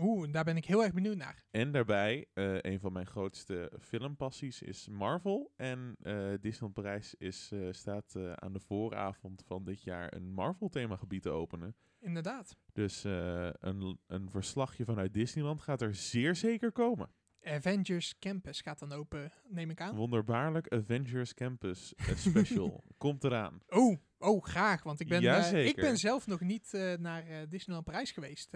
Oeh, 0.00 0.32
daar 0.32 0.44
ben 0.44 0.56
ik 0.56 0.64
heel 0.64 0.82
erg 0.82 0.92
benieuwd 0.92 1.16
naar. 1.16 1.44
En 1.50 1.72
daarbij, 1.72 2.26
eh, 2.34 2.60
een 2.60 2.80
van 2.80 2.92
mijn 2.92 3.06
grootste 3.06 3.72
filmpassies 3.80 4.62
is 4.62 4.88
Marvel. 4.88 5.52
En 5.56 5.96
eh, 6.02 6.30
Disneyland 6.40 6.74
Parijs 6.74 7.14
is, 7.14 7.50
eh, 7.52 7.68
staat 7.70 8.16
aan 8.34 8.52
de 8.52 8.60
vooravond 8.60 9.42
van 9.46 9.64
dit 9.64 9.82
jaar 9.82 10.14
een 10.14 10.32
Marvel-themagebied 10.32 11.22
te 11.22 11.30
openen. 11.30 11.76
Inderdaad. 12.00 12.56
Dus 12.72 13.04
een, 13.04 13.98
een 14.06 14.30
verslagje 14.30 14.84
vanuit 14.84 15.14
Disneyland 15.14 15.60
gaat 15.60 15.82
er 15.82 15.94
zeer 15.94 16.36
zeker 16.36 16.72
komen. 16.72 17.10
Avengers 17.42 18.18
Campus 18.18 18.60
gaat 18.60 18.78
dan 18.78 18.92
open, 18.92 19.32
neem 19.48 19.70
ik 19.70 19.80
aan. 19.80 19.96
Wonderbaarlijk 19.96 20.68
Avengers 20.68 21.34
Campus 21.34 21.94
Special 22.14 22.84
komt 22.98 23.24
eraan. 23.24 23.62
Oh, 23.68 23.96
oh, 24.18 24.44
graag. 24.44 24.82
Want 24.82 25.00
ik 25.00 25.08
ben, 25.08 25.54
ik 25.66 25.76
ben 25.76 25.96
zelf 25.96 26.26
nog 26.26 26.40
niet 26.40 26.96
naar 26.98 27.48
Disneyland 27.48 27.86
Parijs 27.86 28.10
geweest. 28.10 28.52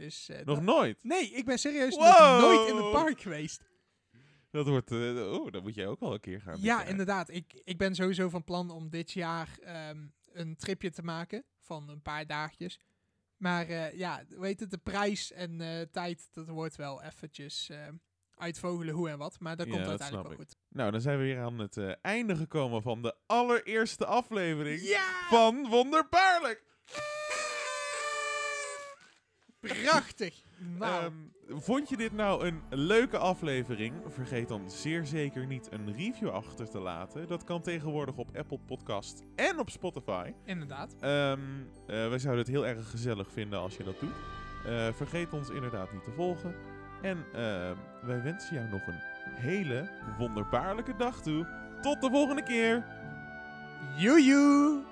Dus, 0.00 0.28
eh, 0.28 0.44
Nog 0.44 0.60
nooit. 0.62 1.04
Nee, 1.04 1.30
ik 1.30 1.44
ben 1.44 1.58
serieus 1.58 1.96
Wow. 1.96 2.04
nog 2.06 2.40
nooit 2.40 2.68
in 2.68 2.76
het 2.76 2.90
park 2.92 3.20
geweest. 3.20 3.68
Dat 4.50 4.66
wordt, 4.66 4.90
eh, 4.90 5.32
oh, 5.32 5.52
dan 5.52 5.62
moet 5.62 5.74
jij 5.74 5.86
ook 5.86 6.00
al 6.00 6.12
een 6.12 6.20
keer 6.20 6.40
gaan. 6.40 6.56
Ja, 6.60 6.84
inderdaad. 6.84 7.30
Ik, 7.30 7.60
ik 7.64 7.78
ben 7.78 7.94
sowieso 7.94 8.28
van 8.28 8.44
plan 8.44 8.70
om 8.70 8.90
dit 8.90 9.12
jaar 9.12 9.58
ehm, 9.62 10.06
een 10.32 10.56
tripje 10.56 10.90
te 10.90 11.02
maken 11.02 11.44
van 11.60 11.88
een 11.88 12.02
paar 12.02 12.26
dagjes. 12.26 12.80
Maar 13.36 13.68
eh, 13.68 13.98
ja, 13.98 14.22
weet 14.28 14.60
het, 14.60 14.70
de 14.70 14.78
prijs 14.78 15.32
en 15.32 15.60
eh, 15.60 15.80
tijd, 15.92 16.28
dat 16.32 16.48
wordt 16.48 16.76
wel 16.76 17.02
eventjes 17.02 17.68
eh, 17.70 17.78
uitvogelen 18.34 18.94
hoe 18.94 19.08
en 19.10 19.18
wat. 19.18 19.40
Maar 19.40 19.56
dat 19.56 19.66
Ja, 19.66 19.72
komt 19.72 19.84
dat 19.84 19.90
uiteindelijk 20.00 20.28
wel 20.28 20.38
goed. 20.46 20.56
Nou, 20.68 20.90
dan 20.90 21.00
zijn 21.00 21.18
we 21.18 21.24
weer 21.24 21.40
aan 21.40 21.58
het 21.58 21.76
einde 22.02 22.36
gekomen 22.36 22.82
van 22.82 23.02
de 23.02 23.14
allereerste 23.26 24.06
aflevering 24.06 24.80
Ja! 24.82 25.26
van 25.28 25.66
Wonderbaarlijk. 25.68 26.64
Prachtig! 29.60 30.42
Nou, 30.78 31.04
Ehm, 31.04 31.12
vond 31.60 31.88
je 31.88 31.96
dit 31.96 32.12
nou 32.12 32.46
een 32.46 32.62
leuke 32.70 33.18
aflevering? 33.18 33.94
Vergeet 34.06 34.48
dan 34.48 34.70
zeer 34.70 35.06
zeker 35.06 35.46
niet 35.46 35.68
een 35.72 35.92
review 35.96 36.28
achter 36.28 36.70
te 36.70 36.78
laten. 36.78 37.26
Dat 37.26 37.44
kan 37.44 37.62
tegenwoordig 37.62 38.16
op 38.16 38.36
Apple 38.36 38.58
Podcast 38.66 39.22
en 39.36 39.58
op 39.58 39.70
Spotify. 39.70 40.32
inderdaad. 40.44 40.94
Eh, 40.94 41.34
wij 41.86 42.18
zouden 42.18 42.44
het 42.44 42.52
heel 42.54 42.66
erg 42.66 42.90
gezellig 42.90 43.30
vinden 43.32 43.58
als 43.58 43.76
je 43.76 43.84
dat 43.84 44.00
doet. 44.00 44.14
Eh, 44.66 44.92
vergeet 44.92 45.32
ons 45.32 45.48
inderdaad 45.50 45.92
niet 45.92 46.04
te 46.04 46.12
volgen. 46.12 46.54
En 47.02 47.24
ehm, 47.32 47.76
wij 48.02 48.22
wensen 48.22 48.54
jou 48.56 48.68
nog 48.68 48.86
een 48.86 49.00
hele 49.34 49.90
wonderbaarlijke 50.18 50.96
dag 50.96 51.22
toe. 51.22 51.46
Tot 51.80 52.00
de 52.00 52.10
volgende 52.10 52.42
keer! 52.42 52.84
Joejoe! 53.96 54.82